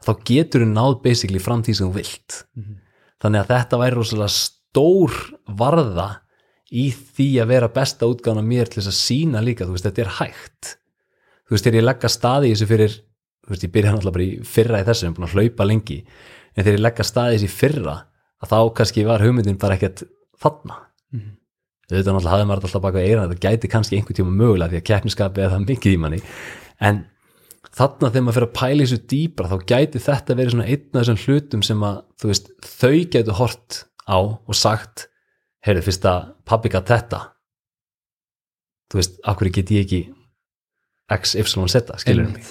þá 0.07 0.11
getur 0.25 0.63
þú 0.65 0.69
náð 0.73 1.03
basically 1.03 1.39
fram 1.43 1.63
því 1.63 1.75
sem 1.77 1.91
þú 1.91 1.95
vilt. 1.95 2.45
Þannig 3.21 3.41
að 3.43 3.51
þetta 3.53 3.79
væri 3.83 3.97
rosalega 3.99 4.29
stór 4.71 5.15
varða 5.59 6.09
í 6.71 6.91
því 6.95 7.29
að 7.43 7.51
vera 7.51 7.71
besta 7.75 8.07
útgáðan 8.07 8.45
af 8.45 8.51
mér 8.51 8.71
til 8.71 8.81
þess 8.81 8.93
að 8.93 8.99
sína 9.01 9.43
líka, 9.43 9.67
þú 9.67 9.75
veist, 9.75 9.87
þetta 9.89 10.05
er 10.05 10.13
hægt. 10.21 10.75
Þú 11.49 11.57
veist, 11.57 11.65
þegar 11.67 11.79
ég 11.81 11.87
leggja 11.89 12.11
staði 12.15 12.51
í 12.51 12.55
þessu 12.55 12.69
fyrir 12.71 12.93
þú 13.51 13.55
veist, 13.55 13.67
ég 13.67 13.73
byrja 13.75 13.95
náttúrulega 13.95 14.17
bara 14.17 14.27
í 14.27 14.47
fyrra 14.47 14.81
í 14.81 14.87
þessu, 14.87 15.05
ég 15.07 15.11
er 15.11 15.17
búin 15.17 15.27
að 15.27 15.35
hlaupa 15.35 15.67
lengi 15.67 15.99
en 16.55 16.63
þegar 16.63 16.77
ég 16.77 16.85
leggja 16.85 17.07
staði 17.09 17.35
í 17.35 17.39
þessu 17.39 17.49
í 17.51 17.57
fyrra 17.57 17.97
að 18.41 18.53
þá 18.53 18.59
kannski 18.79 19.05
var 19.09 19.25
hugmyndin 19.25 19.61
bara 19.61 19.77
ekkert 19.77 20.05
þarna. 20.41 20.77
Mhm. 21.11 21.31
auðvitað 21.91 22.15
náttúrulega 22.15 22.35
hafði 22.37 22.47
maður 22.47 22.67
alltaf 22.69 22.83
baka 22.85 23.03
eira 23.03 23.27
þetta 23.27 23.43
gæti 23.43 23.71
kannski 23.71 23.97
einhver 23.99 24.15
tíma 24.15 24.31
mögulega 24.31 24.71
því 24.71 24.79
að 24.79 24.89
keppniskapi 24.91 25.43
er 25.43 25.51
það 25.51 25.67
mikið 25.67 25.97
í 25.97 25.99
manni. 25.99 26.21
En 26.81 27.01
þarna 27.75 28.11
þegar 28.11 28.25
maður 28.27 28.37
fyrir 28.39 28.49
að 28.49 28.59
pæla 28.61 28.85
þessu 28.85 29.01
dýpra 29.11 29.51
þá 29.51 29.57
gæti 29.67 30.03
þetta 30.05 30.37
verið 30.39 30.55
svona 30.55 30.69
einn 30.71 30.95
af 30.95 31.01
þessum 31.01 31.21
hlutum 31.25 31.65
sem 31.67 31.83
að 31.83 31.97
þú 32.21 32.31
veist, 32.31 32.53
þau 32.63 32.97
gætu 33.11 33.37
hort 33.41 33.81
á 34.11 34.19
og 34.19 34.57
sagt 34.57 35.07
heyrðu 35.67 35.87
fyrst 35.87 36.09
að 36.09 36.33
pabbi 36.49 36.73
gæt 36.73 36.91
þetta? 36.91 37.21
Þú 38.91 38.99
veist, 38.99 39.21
akkur 39.31 39.53
get 39.55 39.71
ég 39.71 39.87
ekki 39.87 40.01
x, 41.11 41.37
y, 41.39 41.45
z, 41.47 41.85
skilur 42.03 42.31
mig? 42.31 42.51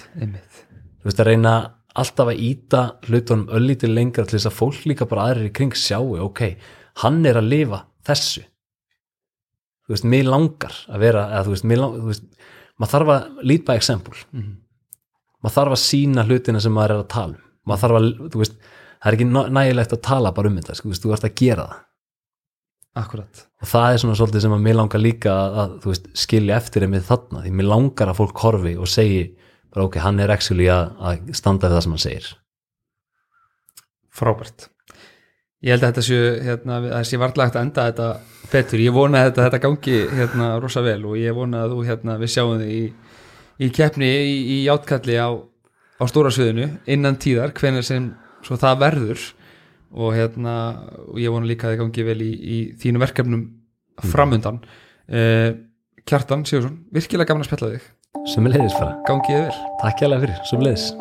Þú 0.99 1.10
veist 1.10 1.19
að 1.19 1.30
reyna 1.31 1.56
alltaf 1.99 2.31
að 2.31 2.44
íta 2.44 2.84
hlutunum 3.07 3.49
öllítið 3.56 3.94
lengra 3.95 4.27
til 4.27 4.38
þess 4.38 4.49
að 4.49 4.57
fólk 4.60 4.86
líka 4.88 5.07
bara 5.10 5.30
aðrir 5.30 5.49
í 5.49 5.56
kring 5.56 5.76
sjáu, 5.76 6.15
ok, 6.23 6.44
hann 7.03 7.19
er 7.27 7.40
að 7.40 7.52
lifa 7.53 7.81
þessu. 8.07 8.45
Þú 9.88 9.95
veist, 9.95 10.07
mig 10.14 10.26
langar 10.27 10.76
að 10.88 11.03
vera 11.03 11.27
eða 11.34 11.45
þú 11.48 11.56
veist, 11.56 11.68
mig 11.68 11.80
langar, 11.80 12.03
þú 12.03 12.11
veist 12.14 12.27
maður 12.80 12.94
þarf 12.95 13.14
að 13.15 13.45
lead 13.52 13.64
by 13.68 13.77
example. 13.80 14.18
Mhm. 14.31 14.57
maður 15.44 15.56
þarf 15.56 15.73
að 15.76 15.84
sína 15.86 16.26
hlutina 16.27 16.60
sem 16.60 16.73
maður 16.76 16.94
er 16.94 17.03
að 17.03 17.11
tala 17.14 17.36
um. 17.38 17.44
Maður 17.65 17.81
þarf 17.84 17.98
að, 17.99 18.07
þú 18.34 18.41
veist, 18.41 18.56
það 19.00 19.12
er 19.12 19.18
ekki 19.18 19.28
næ- 19.30 19.50
nægilegt 19.58 19.94
að 19.96 20.02
tala 20.10 20.32
bara 20.36 20.50
um 20.52 20.58
þetta, 20.60 20.76
sko, 20.80 20.90
þú 20.96 21.14
ert 21.16 21.28
að 21.30 21.36
gera 21.42 21.68
það. 21.70 21.86
Akkurat. 23.00 23.44
Og 23.62 23.68
það 23.70 23.94
er 23.94 24.00
svona 24.02 24.16
svolítið 24.18 24.42
sem 24.44 24.54
að 24.56 24.64
mér 24.66 24.76
langar 24.80 25.00
líka 25.04 25.32
að, 25.32 25.58
að 25.62 25.76
þú 25.84 25.92
veist, 25.94 26.08
skilja 26.20 26.58
eftir 26.58 26.84
einmitt 26.88 27.06
þarna 27.08 27.44
því 27.46 27.52
mér 27.60 27.68
langar 27.70 28.10
að 28.12 28.18
fólk 28.20 28.42
horfi 28.44 28.74
og 28.82 28.90
segi 28.90 29.22
bara 29.70 29.86
ok, 29.86 30.00
hann 30.02 30.20
er 30.20 30.34
actually 30.34 30.66
að, 30.74 31.30
standa 31.38 31.70
við 31.70 31.76
það 31.78 31.84
sem 31.86 31.94
hann 31.96 32.04
segir. 32.04 32.30
Frábært. 34.20 34.68
Ég 35.64 35.76
held 35.76 35.84
að 35.84 35.92
þetta 35.92 36.04
séu 36.08 36.28
hérna, 36.46 36.80
varlega 36.80 37.46
hægt 37.46 37.58
að 37.60 37.66
enda 37.66 37.86
þetta 37.90 38.08
betur, 38.52 38.80
ég 38.82 38.96
vona 38.96 39.20
að 39.22 39.28
þetta, 39.30 39.46
þetta 39.46 39.60
gangi 39.66 39.96
hérna 40.18 40.48
rosa 40.64 40.84
vel 40.86 41.02
og 41.06 41.18
ég 41.20 41.36
vona 41.36 41.66
að 41.66 41.74
þú 41.76 41.82
hérna 41.90 42.16
við 42.22 42.32
sjáum 42.34 42.62
þig 42.62 42.72
í, 42.78 42.84
í 43.60 43.70
keppni 43.76 44.10
í, 44.24 44.38
í 44.56 44.60
átkalli 44.72 45.18
á, 45.20 45.30
á 45.36 46.04
stóra 46.10 46.32
sviðinu 46.34 46.70
innan 46.90 47.20
tíðar, 47.22 47.52
hvenær 47.60 47.86
sem 47.86 48.08
svo 48.45 48.60
það 48.60 48.82
verður. 48.86 49.28
Og 49.90 50.14
hérna 50.14 50.56
og 51.07 51.18
ég 51.18 51.34
vona 51.34 51.49
líka 51.49 51.66
að 51.66 51.74
það 51.74 51.82
gangi 51.84 52.06
vel 52.11 52.20
í, 52.22 52.30
í 52.30 52.57
þínu 52.78 53.02
verkefnum 53.02 53.45
framundan. 54.11 54.61
Eh, 55.10 55.52
Kjartan 56.10 56.45
Sigursson, 56.45 56.84
virkilega 56.94 57.34
gaman 57.34 57.45
að 57.45 57.52
spjalla 57.52 57.74
þig. 57.76 57.91
Sumulegis 58.30 58.78
fara, 58.78 58.98
gangið 59.10 59.45
vel. 59.48 59.61
Takk 59.84 60.02
hjá 60.02 60.18
fyrir, 60.18 60.41
sumulegis 60.49 60.91